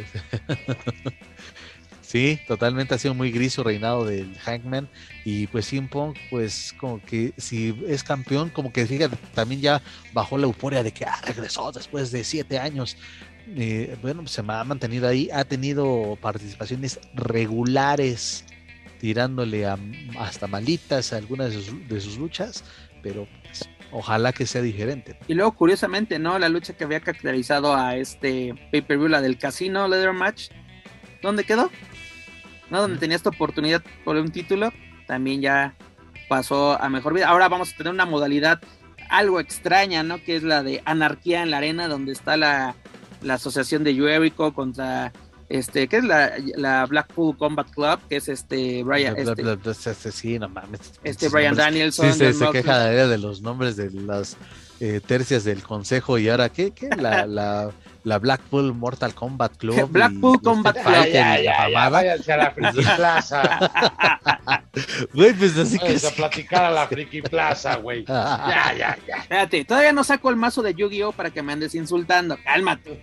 Sí, 2.14 2.39
totalmente 2.47 2.93
ha 2.93 2.99
sido 2.99 3.15
muy 3.15 3.31
gris 3.31 3.53
su 3.53 3.64
reinado 3.64 4.05
del 4.05 4.38
Hangman 4.38 4.88
y 5.26 5.47
pues 5.47 5.65
CM 5.65 5.88
Punk 5.88 6.15
pues 6.30 6.76
como 6.77 7.01
que 7.01 7.34
si 7.38 7.76
es 7.88 8.03
campeón 8.03 8.51
como 8.51 8.72
que 8.72 8.85
fíjate 8.85 9.18
también 9.34 9.61
ya 9.61 9.81
bajó 10.14 10.38
la 10.38 10.43
euforia 10.43 10.84
de 10.84 10.91
que 10.91 11.05
ah, 11.05 11.19
regresó 11.26 11.72
después 11.72 12.11
de 12.11 12.23
siete 12.23 12.60
años. 12.60 12.97
Eh, 13.55 13.97
bueno, 14.03 14.27
se 14.27 14.41
ha 14.41 14.64
mantenido 14.64 15.07
ahí, 15.07 15.27
ha 15.34 15.43
tenido 15.43 16.15
participaciones 16.22 16.99
regulares 17.15 18.45
tirándole 18.99 19.65
a, 19.65 19.80
hasta 20.19 20.45
malitas 20.45 21.14
a 21.14 21.18
algunas 21.18 21.51
de 21.51 21.64
sus, 21.64 21.88
de 21.88 21.99
sus 21.99 22.18
luchas, 22.19 22.64
pero 23.01 23.27
ojalá 23.94 24.34
que 24.34 24.45
sea 24.45 24.61
diferente. 24.61 25.18
Y 25.28 25.36
luego, 25.36 25.53
curiosamente, 25.53 26.20
¿no? 26.20 26.38
La 26.40 26.49
lucha 26.49 26.74
que 26.74 26.84
había 26.84 26.99
caracterizado 26.99 27.76
a 27.76 27.95
este 27.95 28.53
pay-per-view, 28.72 29.07
la 29.07 29.22
del 29.22 29.38
casino 29.38 29.88
leather 29.88 30.14
match, 30.14 30.49
¿dónde 31.22 31.44
quedó? 31.44 31.70
¿No? 32.70 32.82
Donde 32.82 32.98
tenía 32.98 33.15
esta 33.15 33.30
oportunidad 33.30 33.84
por 34.03 34.15
un 34.15 34.32
título, 34.32 34.72
también 35.07 35.41
ya 35.41 35.76
pasó 36.28 36.82
a 36.82 36.90
mejor 36.90 37.14
vida. 37.14 37.28
Ahora 37.28 37.48
vamos 37.48 37.74
a 37.74 37.78
tener 37.78 37.94
una 37.94 38.06
modalidad 38.06 38.61
algo 39.10 39.40
extraña, 39.40 40.02
¿no? 40.02 40.24
Que 40.24 40.36
es 40.36 40.44
la 40.44 40.64
de 40.64 40.82
anarquía 40.86 41.44
en 41.44 41.52
la 41.52 41.57
arena, 41.57 41.88
donde 41.88 42.14
está 42.14 42.36
la, 42.36 42.76
la 43.22 43.36
asociación 43.36 43.84
de 43.84 43.94
Jericho 43.94 44.53
contra 44.53 45.14
este, 45.49 45.88
¿qué 45.88 45.98
es 45.98 46.03
la, 46.03 46.34
la 46.56 46.86
Blackpool 46.86 47.38
Combat 47.38 47.70
Club? 47.70 47.99
Que 48.10 48.18
es 48.18 48.30
este 48.30 48.84
Brian, 48.84 49.14
Bla, 49.15 49.24
bla, 49.24 49.32
este, 49.32 49.44
bla, 49.44 49.56
sí, 50.11 50.40
no 50.40 50.49
mames. 50.49 50.80
este 51.03 51.30
Brian 51.30 51.56
nombres. 51.56 51.65
Danielson. 51.65 52.14
Sí, 52.14 52.20
se, 52.20 52.34
se 52.34 52.49
queja 52.52 52.80
de 53.07 53.18
los 53.18 53.41
nombres 53.41 53.76
de 53.76 53.91
las 53.91 54.38
eh, 54.84 54.99
tercias 54.99 55.45
del 55.45 55.64
consejo 55.64 56.18
y 56.18 56.27
ahora 56.27 56.49
qué, 56.49 56.72
qué? 56.72 56.89
La, 56.89 57.26
la, 57.38 57.72
la 58.03 58.19
Blackpool 58.19 58.73
Mortal 58.73 59.15
Kombat 59.15 59.55
Club. 59.55 59.88
Blackpool 59.89 60.41
Combat 60.41 60.76
Street 60.76 61.03
Club. 61.03 61.14
Ya, 61.14 61.39
ya, 61.39 61.69
ya, 61.69 61.89
váyanse 61.89 62.34
a 62.34 62.38
la 62.38 62.51
Friki 62.51 62.84
Plaza. 62.97 63.72
Güey, 65.14 65.34
pues 65.35 65.57
así 65.57 65.80
que 65.80 66.05
a 66.05 66.10
platicar 66.11 66.65
a 66.65 66.72
la 66.72 66.88
Friki 66.88 67.22
Plaza, 67.22 67.77
güey. 67.77 68.03
Ya, 68.03 68.73
ya, 68.77 68.97
ya. 69.07 69.15
Espérate, 69.19 69.64
todavía 69.64 69.93
no 69.93 70.03
saco 70.03 70.30
el 70.30 70.35
mazo 70.35 70.61
de 70.61 70.73
Yu-Gi-Oh 70.73 71.14
para 71.14 71.30
que 71.30 71.41
me 71.41 71.53
andes 71.53 71.76
insultando. 71.76 72.38
Cálmate. 72.43 73.01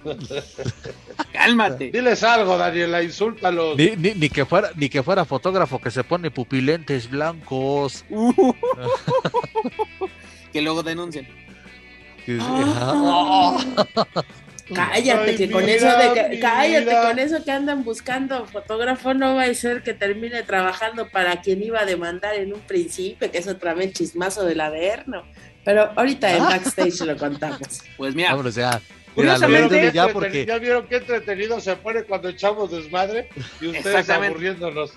Cálmate. 1.33 1.93
Diles 1.93 2.23
algo, 2.23 2.59
Daniela, 2.59 3.03
insúltalos. 3.03 3.79
Ni, 3.79 3.97
ni, 3.97 4.15
ni 4.15 4.29
que 4.29 4.45
fuera, 4.45 4.71
ni 4.77 4.91
que 4.91 5.03
fuera 5.03 5.25
fotógrafo 5.25 5.81
que 5.81 5.91
se 5.91 6.05
pone 6.05 6.31
pupilentes 6.31 7.09
blancos. 7.09 8.05
Uh. 8.11 8.53
que 10.53 10.61
luego 10.61 10.83
denuncien. 10.83 11.40
Que- 12.39 12.45
Ah. 12.45 13.59
Cállate, 14.73 15.31
Ay, 15.31 15.37
que 15.37 15.51
con 15.51 15.65
mira, 15.67 15.75
eso 15.77 15.99
de 15.99 16.15
que, 16.23 16.29
mira. 16.29 16.49
cállate 16.55 16.93
con 17.09 17.19
eso 17.19 17.45
que 17.45 17.51
andan 17.51 17.83
buscando 17.83 18.47
fotógrafo, 18.47 19.15
no 19.15 19.35
va 19.35 19.43
a 19.43 19.55
ser 19.55 19.83
que 19.83 19.95
termine 19.95 20.45
trabajando 20.45 21.09
para 21.09 21.41
quien 21.41 21.61
iba 21.61 21.81
a 21.81 21.85
demandar 21.85 22.37
en 22.37 22.53
un 22.55 22.61
principio, 22.61 23.29
que 23.33 23.39
es 23.39 23.49
otra 23.49 23.75
vez 23.75 23.93
chismazo 23.95 24.45
del 24.45 24.61
Averno. 24.61 25.25
Pero 25.65 25.91
ahorita 25.97 26.37
en 26.37 26.45
backstage 26.45 27.01
lo 27.01 27.17
contamos. 27.17 27.83
Pues 27.97 28.15
mira, 28.15 28.31
Vámonos 28.31 28.55
ya. 28.55 28.81
Curiosamente, 29.13 29.91
ya 29.93 30.07
porque 30.09 30.47
¿Ya 30.47 30.59
vieron 30.59 30.87
qué 30.87 30.99
entretenido 30.99 31.61
se 31.61 31.75
pone 31.75 32.05
cuando 32.05 32.29
echamos 32.29 32.71
desmadre? 32.71 33.29
Y 33.61 33.67
ustedes 33.67 34.09
aburriéndonos. 34.09 34.93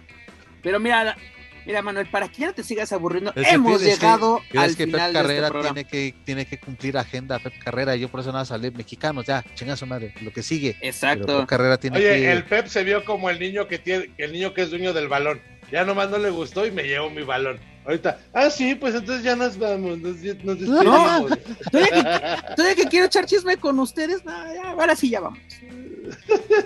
pero 0.61 0.79
mira, 0.79 1.17
mira 1.65 1.81
Manuel, 1.81 2.07
para 2.09 2.27
que 2.27 2.41
ya 2.41 2.47
no 2.47 2.53
te 2.53 2.63
sigas 2.63 2.91
aburriendo, 2.93 3.31
Es 3.35 3.47
que 3.47 3.53
hemos 3.53 3.79
que- 3.81 3.85
llegado 3.85 4.41
tienes 4.51 4.69
al 4.71 4.75
que 4.77 4.85
final 4.85 5.13
Pep 5.13 5.21
de 5.27 5.33
este 5.33 5.41
Carrera 5.41 5.61
tiene 5.61 5.85
que, 5.85 6.15
tiene 6.25 6.45
que 6.45 6.59
cumplir 6.59 6.97
agenda 6.97 7.39
Pep 7.39 7.53
Carrera. 7.63 7.95
Yo 7.95 8.09
por 8.09 8.19
eso 8.19 8.31
nada 8.31 8.45
salí 8.45 8.71
mexicanos, 8.71 9.25
ya, 9.25 9.43
chinga 9.55 9.75
su 9.75 9.85
madre, 9.85 10.13
lo 10.21 10.31
que 10.31 10.43
sigue. 10.43 10.75
Pero 10.79 10.91
Exacto. 10.91 11.39
Pep 11.39 11.47
Carrera 11.47 11.77
tiene 11.77 11.97
Oye, 11.97 12.07
que. 12.07 12.31
el 12.31 12.43
Pep 12.45 12.67
se 12.67 12.83
vio 12.83 13.03
como 13.05 13.29
el 13.29 13.39
niño 13.39 13.67
que 13.67 13.79
tiene, 13.79 14.11
el 14.17 14.31
niño 14.31 14.53
que 14.53 14.61
es 14.63 14.69
dueño 14.69 14.93
del 14.93 15.07
balón. 15.07 15.41
Ya 15.71 15.83
nomás 15.85 16.09
no 16.09 16.17
le 16.19 16.29
gustó 16.29 16.65
y 16.67 16.71
me 16.71 16.83
llevo 16.83 17.09
mi 17.09 17.23
balón. 17.23 17.59
Ahorita, 17.85 18.19
ah, 18.33 18.49
sí, 18.49 18.75
pues 18.75 18.95
entonces 18.95 19.23
ya 19.25 19.35
nos 19.35 19.57
vamos, 19.57 19.97
nos, 19.99 20.15
nos 20.43 20.59
despedimos. 20.59 21.39
Todavía 21.69 21.89
que, 21.89 22.53
todavía 22.55 22.75
que 22.75 22.85
quiero 22.85 23.05
echar 23.07 23.25
chisme 23.25 23.57
con 23.57 23.77
ustedes, 23.79 24.23
no, 24.23 24.31
ya, 24.53 24.69
ahora 24.71 24.95
sí 24.95 25.09
ya 25.09 25.19
vamos. 25.19 25.39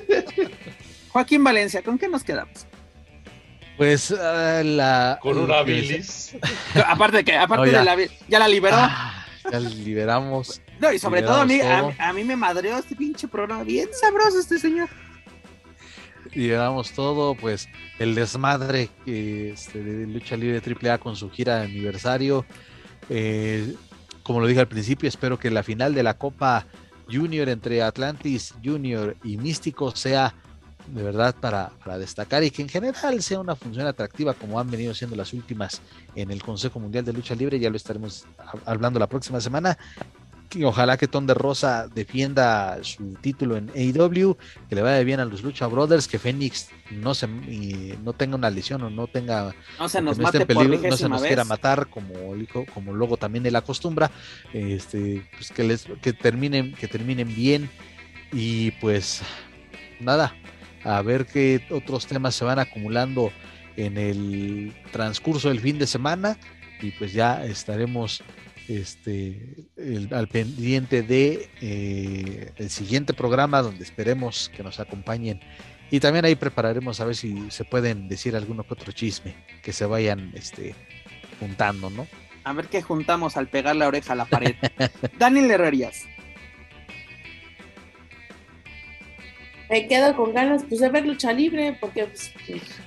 Joaquín 1.10 1.44
Valencia, 1.44 1.82
¿con 1.82 1.98
qué 1.98 2.08
nos 2.08 2.24
quedamos? 2.24 2.68
Pues 3.78 4.12
ah, 4.12 4.62
la. 4.64 5.20
Con 5.22 5.38
una 5.38 5.62
bilis. 5.62 6.36
Aparte 6.88 7.18
de 7.18 7.24
que, 7.24 7.36
aparte 7.36 7.68
No, 7.68 7.72
ya. 7.72 7.80
de 7.80 7.86
la 7.86 8.12
ya 8.28 8.40
la 8.40 8.48
liberó. 8.48 8.76
Ah, 8.78 9.26
ya 9.52 9.60
liberamos. 9.60 10.62
no, 10.80 10.92
y 10.92 11.00
sobre 11.00 11.22
todo 11.22 11.42
a 11.42 11.46
mí, 11.46 11.62
a, 11.62 11.94
a 12.00 12.14
mí 12.14 12.24
me 12.24 12.36
madreó 12.36 12.78
este 12.78 12.96
pinche 12.96 13.28
programa. 13.28 13.64
Bien 13.64 13.88
sabroso 13.94 14.40
este 14.40 14.58
señor. 14.60 14.90
Liberamos 16.34 16.92
todo, 16.92 17.36
pues 17.36 17.70
el 18.00 18.14
desmadre 18.16 18.90
que, 19.06 19.52
este, 19.52 19.82
de 19.82 20.08
lucha 20.08 20.36
libre 20.36 20.62
AAA 20.62 20.98
con 20.98 21.16
su 21.16 21.30
gira 21.30 21.58
de 21.58 21.66
aniversario. 21.66 22.46
Eh, 23.10 23.74
como 24.24 24.42
lo 24.42 24.48
dije 24.48 24.60
al 24.60 24.68
principio, 24.68 25.08
espero 25.08 25.40
que 25.40 25.50
la 25.50 25.64
final 25.64 25.94
de 25.94 26.04
la 26.04 26.16
Copa 26.18 26.66
Junior 27.10 27.48
entre 27.48 27.82
Atlantis 27.82 28.54
Junior 28.64 29.16
y 29.24 29.38
Místico 29.38 29.96
sea 29.96 30.34
de 30.88 31.04
verdad 31.04 31.36
para, 31.40 31.70
para 31.84 31.98
destacar 31.98 32.44
y 32.44 32.52
que 32.52 32.62
en 32.62 32.70
general 32.70 33.22
sea 33.22 33.40
una 33.40 33.56
función 33.56 33.88
atractiva 33.88 34.34
como 34.34 34.60
han 34.60 34.70
venido 34.72 34.94
siendo 34.94 35.16
las 35.16 35.34
últimas 35.34 35.82
en 36.16 36.32
el 36.32 36.42
Consejo 36.42 36.80
Mundial 36.80 37.04
de 37.06 37.14
Lucha 37.14 37.36
Libre. 37.36 37.60
Ya 37.60 37.70
lo 37.70 37.78
estaremos 37.78 38.26
hab- 38.38 38.62
hablando 38.66 39.00
la 39.00 39.08
próxima 39.08 39.42
semana. 39.42 39.78
Que 40.50 40.64
ojalá 40.64 40.96
que 40.96 41.10
Ton 41.10 41.28
de 41.28 41.34
Rosa 41.34 41.90
defienda 41.94 42.78
su 42.82 43.16
título 43.16 43.58
en 43.58 43.70
AEW, 43.76 44.38
que 44.70 44.76
le 44.76 44.82
vaya 44.82 45.04
bien 45.04 45.20
a 45.20 45.26
los 45.26 45.44
Lucha 45.44 45.68
Brothers, 45.68 46.08
que 46.08 46.20
Fénix 46.20 46.70
no 46.90 47.14
se 47.14 47.26
y 47.26 48.00
no 48.02 48.14
tenga 48.14 48.38
una 48.38 48.50
lesión 48.50 48.82
o 48.82 48.90
no 48.90 49.08
tenga 49.08 49.54
No 49.78 49.90
se 49.90 50.02
nos 50.02 50.18
no 50.18 50.24
esté 50.26 50.40
mate 50.40 50.54
por 50.54 50.64
peligro, 50.66 50.90
no 50.90 50.96
se 50.96 51.10
nos 51.10 51.22
vez. 51.22 51.28
quiera 51.28 51.44
matar 51.44 51.88
como 51.90 52.14
como 52.74 52.94
luego 52.94 53.18
también 53.18 53.46
él 53.46 53.58
acostumbra 53.58 54.10
este 54.54 55.30
pues 55.36 55.52
que 55.52 55.64
les 55.66 55.86
que 56.02 56.14
terminen 56.14 56.74
que 56.76 56.88
terminen 56.88 57.28
bien 57.36 57.70
y 58.32 58.72
pues 58.80 59.24
nada 60.00 60.34
a 60.88 61.02
ver 61.02 61.26
qué 61.26 61.62
otros 61.70 62.08
temas 62.08 62.36
se 62.36 62.46
van 62.46 62.60
acumulando 62.60 63.32
en 63.76 63.98
el 63.98 64.74
transcurso 64.92 65.50
del 65.50 65.60
fin 65.60 65.78
de 65.78 65.86
semana 65.86 66.38
y 66.82 66.92
pues 66.92 67.14
ya 67.14 67.46
estaremos 67.46 68.24
este 68.68 69.68
al 70.12 70.28
pendiente 70.28 71.04
de 71.04 71.50
eh, 71.62 72.52
el 72.56 72.70
siguiente 72.70 73.14
programa 73.14 73.62
donde 73.62 73.84
esperemos 73.84 74.50
que 74.56 74.64
nos 74.64 74.80
acompañen 74.80 75.42
y 75.92 76.00
también 76.00 76.26
ahí 76.26 76.36
prepararemos 76.36 77.00
a 77.00 77.06
ver 77.06 77.16
si 77.16 77.52
se 77.52 77.66
pueden 77.66 78.08
decir 78.08 78.36
alguno 78.36 78.64
que 78.64 78.74
otro 78.74 78.92
chisme 78.92 79.36
que 79.62 79.74
se 79.74 79.86
vayan 79.86 80.32
este 80.36 80.76
juntando, 81.40 81.90
¿no? 81.90 82.08
A 82.44 82.54
ver 82.54 82.68
qué 82.68 82.82
juntamos 82.82 83.38
al 83.38 83.48
pegar 83.48 83.76
la 83.76 83.88
oreja 83.88 84.14
a 84.14 84.16
la 84.16 84.26
pared. 84.26 84.56
Daniel 85.20 85.52
Herrerías. 85.52 86.06
Me 89.70 89.88
quedo 89.88 90.16
con 90.16 90.34
ganas 90.34 90.64
pues, 90.68 90.80
de 90.82 90.90
ver 90.90 91.06
lucha 91.06 91.34
libre, 91.34 91.78
porque 91.82 92.06
pues, 92.06 92.32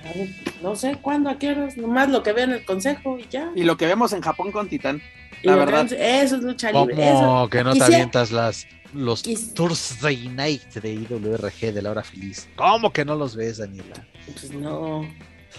a 0.03 0.17
ver, 0.17 0.29
no 0.63 0.75
sé 0.75 0.95
cuándo, 1.01 1.29
a 1.29 1.37
qué 1.37 1.49
horas, 1.49 1.77
nomás 1.77 2.09
lo 2.09 2.23
que 2.23 2.33
veo 2.33 2.45
en 2.45 2.51
el 2.53 2.65
consejo 2.65 3.19
y 3.19 3.27
ya. 3.29 3.51
Y 3.55 3.63
lo 3.63 3.77
que 3.77 3.85
vemos 3.85 4.13
en 4.13 4.21
Japón 4.21 4.51
con 4.51 4.67
Titán. 4.67 5.01
Y 5.43 5.47
la 5.47 5.53
lo 5.55 5.59
que 5.59 5.65
verdad. 5.71 5.93
en- 5.93 6.25
Eso 6.25 6.35
es 6.37 6.41
lucha 6.43 6.71
libre. 6.71 6.95
Como 6.95 7.41
Eso. 7.43 7.49
que 7.49 7.63
no 7.63 7.73
te 7.73 7.83
avientas 7.83 8.31
las 8.31 8.67
los 8.93 9.23
Quis- 9.23 9.53
Thursday 9.53 10.27
Night 10.27 10.63
de 10.73 10.93
IWRG 10.93 11.71
de 11.73 11.81
la 11.81 11.91
hora 11.91 12.03
feliz. 12.03 12.49
¿Cómo 12.55 12.91
que 12.91 13.05
no 13.05 13.15
los 13.15 13.35
ves, 13.35 13.57
Daniela? 13.59 14.05
Pues 14.25 14.51
no. 14.51 15.07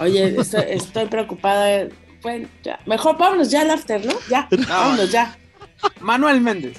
Oye, 0.01 0.35
estoy, 0.39 0.65
estoy 0.69 1.07
preocupada. 1.07 1.89
Bueno, 2.21 2.49
ya. 2.63 2.79
Mejor 2.87 3.17
vámonos 3.17 3.51
ya 3.51 3.63
al 3.63 3.71
after, 3.71 4.05
¿no? 4.05 4.13
Ya, 4.31 4.49
vámonos 4.69 5.11
ya. 5.11 5.37
Manuel 6.01 6.41
Méndez. 6.41 6.79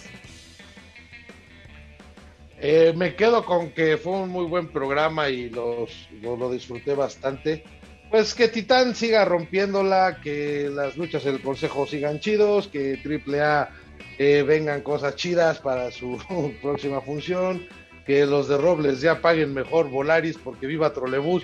Eh, 2.65 2.93
me 2.95 3.13
quedo 3.17 3.43
con 3.43 3.71
que 3.71 3.97
fue 3.97 4.13
un 4.13 4.29
muy 4.29 4.45
buen 4.45 4.69
programa 4.69 5.27
y 5.27 5.49
los, 5.49 6.07
lo, 6.21 6.37
lo 6.37 6.49
disfruté 6.49 6.95
bastante. 6.95 7.65
Pues 8.09 8.33
que 8.33 8.47
Titán 8.47 8.95
siga 8.95 9.25
rompiéndola, 9.25 10.21
que 10.23 10.69
las 10.73 10.95
luchas 10.95 11.25
del 11.25 11.41
Consejo 11.41 11.85
sigan 11.85 12.21
chidos, 12.21 12.69
que 12.69 12.97
AAA 13.03 13.69
eh, 14.17 14.43
vengan 14.43 14.79
cosas 14.79 15.17
chidas 15.17 15.59
para 15.59 15.91
su 15.91 16.17
próxima 16.61 17.01
función, 17.01 17.67
que 18.05 18.25
los 18.25 18.47
de 18.47 18.57
Robles 18.57 19.01
ya 19.01 19.19
paguen 19.19 19.53
mejor 19.53 19.89
Volaris 19.89 20.37
porque 20.37 20.65
viva 20.65 20.93
Trolebús. 20.93 21.43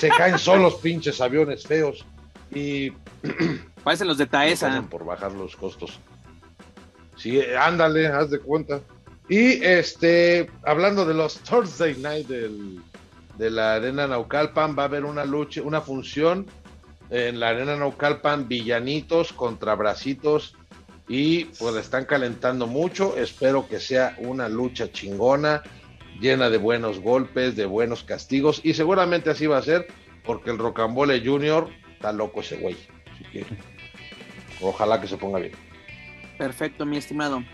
Se 0.00 0.08
caen 0.08 0.38
solos 0.38 0.76
pinches 0.76 1.20
aviones 1.20 1.66
feos 1.66 2.06
y 2.50 2.92
Parecen 3.84 4.08
los 4.08 4.16
de 4.16 4.26
Taesa. 4.26 4.86
por 4.88 5.04
bajar 5.04 5.32
los 5.32 5.54
costos. 5.54 6.00
Sí, 7.18 7.42
ándale, 7.42 8.06
haz 8.06 8.30
de 8.30 8.38
cuenta. 8.38 8.80
Y 9.30 9.64
este, 9.64 10.50
hablando 10.64 11.06
de 11.06 11.14
los 11.14 11.38
Thursday 11.38 11.94
Night 11.96 12.26
del, 12.26 12.80
de 13.38 13.48
la 13.48 13.74
Arena 13.74 14.08
Naucalpan, 14.08 14.76
va 14.76 14.82
a 14.82 14.86
haber 14.86 15.04
una 15.04 15.24
lucha, 15.24 15.62
una 15.62 15.80
función 15.80 16.46
en 17.10 17.38
la 17.38 17.50
Arena 17.50 17.76
Naucalpan, 17.76 18.48
villanitos 18.48 19.32
contra 19.32 19.76
bracitos. 19.76 20.56
Y 21.06 21.44
pues 21.44 21.76
están 21.76 22.06
calentando 22.06 22.66
mucho. 22.66 23.16
Espero 23.16 23.68
que 23.68 23.78
sea 23.78 24.16
una 24.18 24.48
lucha 24.48 24.90
chingona, 24.90 25.62
llena 26.20 26.50
de 26.50 26.58
buenos 26.58 26.98
golpes, 26.98 27.54
de 27.54 27.66
buenos 27.66 28.02
castigos. 28.02 28.60
Y 28.64 28.74
seguramente 28.74 29.30
así 29.30 29.46
va 29.46 29.58
a 29.58 29.62
ser, 29.62 29.86
porque 30.24 30.50
el 30.50 30.58
Rocambole 30.58 31.24
Junior 31.24 31.68
está 31.92 32.12
loco 32.12 32.40
ese 32.40 32.56
güey. 32.56 32.76
Así 33.14 33.24
que 33.30 33.46
ojalá 34.60 35.00
que 35.00 35.06
se 35.06 35.16
ponga 35.16 35.38
bien. 35.38 35.52
Perfecto, 36.36 36.84
mi 36.84 36.96
estimado. 36.96 37.44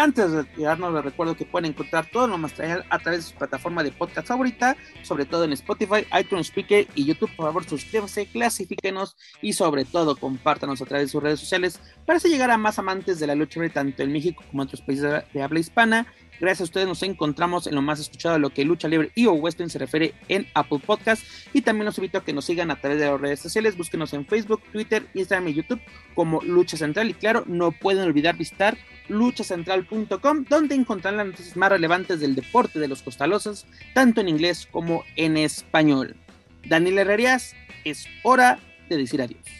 Antes 0.00 0.32
de 0.32 0.44
retirarnos, 0.44 0.94
les 0.94 1.04
recuerdo 1.04 1.36
que 1.36 1.44
pueden 1.44 1.72
encontrar 1.72 2.08
todo 2.10 2.26
lo 2.26 2.38
material 2.38 2.86
a 2.88 2.98
través 3.00 3.20
de 3.20 3.30
su 3.32 3.36
plataforma 3.36 3.82
de 3.82 3.92
podcast 3.92 4.28
favorita, 4.28 4.74
sobre 5.02 5.26
todo 5.26 5.44
en 5.44 5.52
Spotify, 5.52 6.06
iTunes 6.18 6.46
Speaker 6.46 6.86
y 6.94 7.04
YouTube. 7.04 7.28
Por 7.36 7.44
favor, 7.44 7.64
suscríbanse, 7.66 8.24
clasifíquenos 8.24 9.14
y 9.42 9.52
sobre 9.52 9.84
todo 9.84 10.16
compártanos 10.16 10.80
a 10.80 10.86
través 10.86 11.08
de 11.08 11.12
sus 11.12 11.22
redes 11.22 11.40
sociales 11.40 11.80
para 12.06 12.18
llegar 12.18 12.50
a 12.50 12.56
más 12.56 12.78
amantes 12.78 13.20
de 13.20 13.26
la 13.26 13.34
lucha 13.34 13.60
libre 13.60 13.74
tanto 13.74 14.02
en 14.02 14.10
México 14.10 14.42
como 14.50 14.62
en 14.62 14.68
otros 14.68 14.80
países 14.80 15.22
de 15.34 15.42
habla 15.42 15.60
hispana. 15.60 16.06
Gracias 16.40 16.62
a 16.62 16.64
ustedes 16.64 16.86
nos 16.88 17.02
encontramos 17.02 17.66
en 17.66 17.74
lo 17.74 17.82
más 17.82 18.00
escuchado 18.00 18.34
de 18.34 18.40
lo 18.40 18.50
que 18.50 18.64
lucha 18.64 18.88
libre 18.88 19.10
y 19.14 19.26
o 19.26 19.32
western 19.32 19.68
se 19.68 19.78
refiere 19.78 20.14
en 20.28 20.46
Apple 20.54 20.80
Podcast 20.84 21.22
y 21.52 21.60
también 21.60 21.84
los 21.84 21.98
invito 21.98 22.18
a 22.18 22.24
que 22.24 22.32
nos 22.32 22.46
sigan 22.46 22.70
a 22.70 22.80
través 22.80 22.98
de 22.98 23.06
las 23.06 23.20
redes 23.20 23.40
sociales, 23.40 23.76
búsquenos 23.76 24.14
en 24.14 24.24
Facebook, 24.26 24.62
Twitter, 24.72 25.06
Instagram 25.14 25.48
y 25.48 25.54
YouTube 25.54 25.80
como 26.14 26.40
Lucha 26.42 26.78
Central 26.78 27.10
y 27.10 27.14
claro, 27.14 27.44
no 27.46 27.72
pueden 27.72 28.04
olvidar 28.04 28.36
visitar 28.36 28.78
luchacentral.com 29.08 30.44
donde 30.48 30.74
encontrarán 30.74 31.18
las 31.18 31.26
noticias 31.26 31.56
más 31.56 31.70
relevantes 31.70 32.20
del 32.20 32.34
deporte 32.34 32.78
de 32.78 32.88
los 32.88 33.02
costalosos, 33.02 33.66
tanto 33.92 34.22
en 34.22 34.28
inglés 34.30 34.66
como 34.70 35.04
en 35.16 35.36
español. 35.36 36.16
Daniel 36.64 36.98
Herrerías, 36.98 37.54
es 37.84 38.06
hora 38.22 38.58
de 38.88 38.96
decir 38.96 39.20
adiós. 39.20 39.59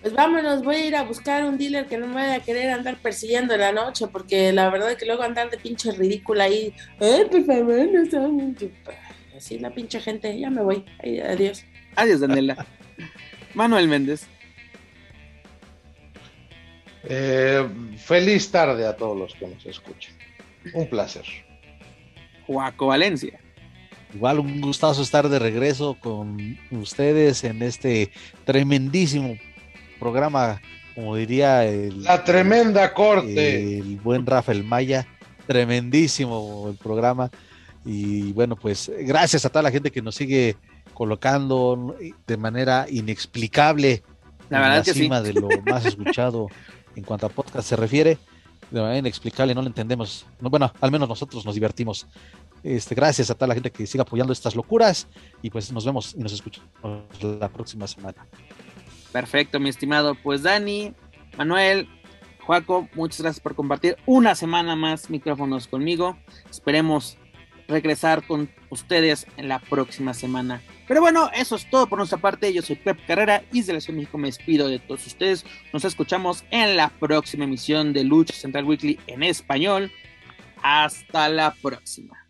Pues 0.00 0.14
vámonos, 0.14 0.62
voy 0.62 0.76
a 0.76 0.86
ir 0.86 0.96
a 0.96 1.02
buscar 1.02 1.44
un 1.44 1.58
dealer 1.58 1.86
que 1.86 1.98
no 1.98 2.06
me 2.06 2.14
vaya 2.14 2.36
a 2.36 2.40
querer 2.40 2.70
andar 2.70 2.96
persiguiendo 2.96 3.52
en 3.52 3.60
la 3.60 3.72
noche, 3.72 4.06
porque 4.06 4.50
la 4.52 4.70
verdad 4.70 4.92
es 4.92 4.96
que 4.96 5.04
luego 5.04 5.22
andar 5.22 5.50
de 5.50 5.58
pinche 5.58 5.92
ridícula 5.92 6.44
ahí, 6.44 6.72
ay, 6.98 7.26
por 7.30 7.44
favor, 7.44 7.86
no. 8.12 8.54
Así 9.36 9.58
la 9.58 9.70
pinche 9.70 10.00
gente, 10.00 10.38
ya 10.38 10.48
me 10.48 10.62
voy. 10.62 10.84
Ay, 11.02 11.20
adiós. 11.20 11.64
Adiós, 11.96 12.20
Daniela. 12.20 12.66
Manuel 13.54 13.88
Méndez. 13.88 14.26
Eh, 17.04 17.66
feliz 17.98 18.50
tarde 18.50 18.86
a 18.86 18.96
todos 18.96 19.18
los 19.18 19.34
que 19.34 19.46
nos 19.46 19.64
escuchan. 19.66 20.14
Un 20.74 20.88
placer. 20.88 21.24
Juaco 22.46 22.86
Valencia. 22.86 23.40
Igual 24.14 24.40
un 24.40 24.60
gustazo 24.60 25.02
estar 25.02 25.28
de 25.28 25.38
regreso 25.38 25.96
con 26.00 26.58
ustedes 26.70 27.44
en 27.44 27.62
este 27.62 28.10
tremendísimo 28.44 29.36
programa, 30.00 30.60
como 30.94 31.14
diría 31.14 31.64
el, 31.64 32.02
La 32.02 32.24
tremenda 32.24 32.92
corte. 32.92 33.78
el 33.78 33.96
buen 33.98 34.26
Rafael 34.26 34.64
Maya. 34.64 35.06
tremendísimo 35.46 36.66
el 36.70 36.76
programa. 36.76 37.30
Y 37.84 38.32
bueno, 38.32 38.56
pues 38.56 38.90
gracias 39.00 39.44
a 39.44 39.48
toda 39.50 39.62
la 39.62 39.70
gente 39.70 39.92
que 39.92 40.02
nos 40.02 40.16
sigue 40.16 40.56
colocando 40.94 41.96
de 42.26 42.36
manera 42.36 42.86
inexplicable 42.90 44.02
la 44.50 44.60
verdad 44.60 44.84
que 44.84 44.92
cima 44.92 45.22
de 45.22 45.32
lo 45.32 45.48
más 45.64 45.86
escuchado 45.86 46.48
en 46.96 47.04
cuanto 47.04 47.26
a 47.26 47.28
podcast 47.28 47.68
se 47.68 47.76
refiere. 47.76 48.18
De 48.70 48.80
manera 48.80 48.98
inexplicable, 48.98 49.54
no 49.54 49.62
lo 49.62 49.68
entendemos. 49.68 50.26
bueno, 50.40 50.72
al 50.80 50.90
menos 50.90 51.08
nosotros 51.08 51.44
nos 51.44 51.54
divertimos. 51.54 52.06
Este, 52.62 52.94
gracias 52.94 53.30
a 53.30 53.34
toda 53.34 53.48
la 53.48 53.54
gente 53.54 53.70
que 53.70 53.86
sigue 53.86 54.02
apoyando 54.02 54.32
estas 54.32 54.54
locuras 54.54 55.08
y 55.40 55.50
pues 55.50 55.72
nos 55.72 55.84
vemos 55.84 56.14
y 56.16 56.20
nos 56.20 56.32
escuchamos 56.32 56.68
la 57.22 57.48
próxima 57.48 57.86
semana. 57.86 58.26
Perfecto, 59.12 59.60
mi 59.60 59.68
estimado. 59.68 60.14
Pues 60.14 60.42
Dani, 60.42 60.94
Manuel, 61.36 61.88
Juaco, 62.40 62.88
muchas 62.94 63.20
gracias 63.20 63.40
por 63.40 63.54
compartir 63.54 63.96
una 64.06 64.34
semana 64.34 64.76
más 64.76 65.10
micrófonos 65.10 65.66
conmigo. 65.66 66.16
Esperemos 66.50 67.16
regresar 67.68 68.26
con 68.26 68.50
ustedes 68.68 69.26
en 69.36 69.48
la 69.48 69.58
próxima 69.58 70.14
semana. 70.14 70.60
Pero 70.88 71.00
bueno, 71.00 71.30
eso 71.34 71.54
es 71.54 71.70
todo 71.70 71.86
por 71.86 71.98
nuestra 71.98 72.18
parte. 72.18 72.52
Yo 72.52 72.62
soy 72.62 72.76
Pep 72.76 72.98
Carrera 73.06 73.44
y 73.52 73.60
desde 73.60 73.72
la 73.72 73.80
Ciudad 73.80 73.94
de 73.94 74.00
México 74.00 74.18
me 74.18 74.28
despido 74.28 74.68
de 74.68 74.80
todos 74.80 75.06
ustedes. 75.06 75.46
Nos 75.72 75.84
escuchamos 75.84 76.44
en 76.50 76.76
la 76.76 76.88
próxima 76.88 77.44
emisión 77.44 77.92
de 77.92 78.02
Lucha 78.02 78.34
Central 78.34 78.64
Weekly 78.64 78.98
en 79.06 79.22
español. 79.22 79.92
Hasta 80.62 81.28
la 81.28 81.54
próxima. 81.62 82.29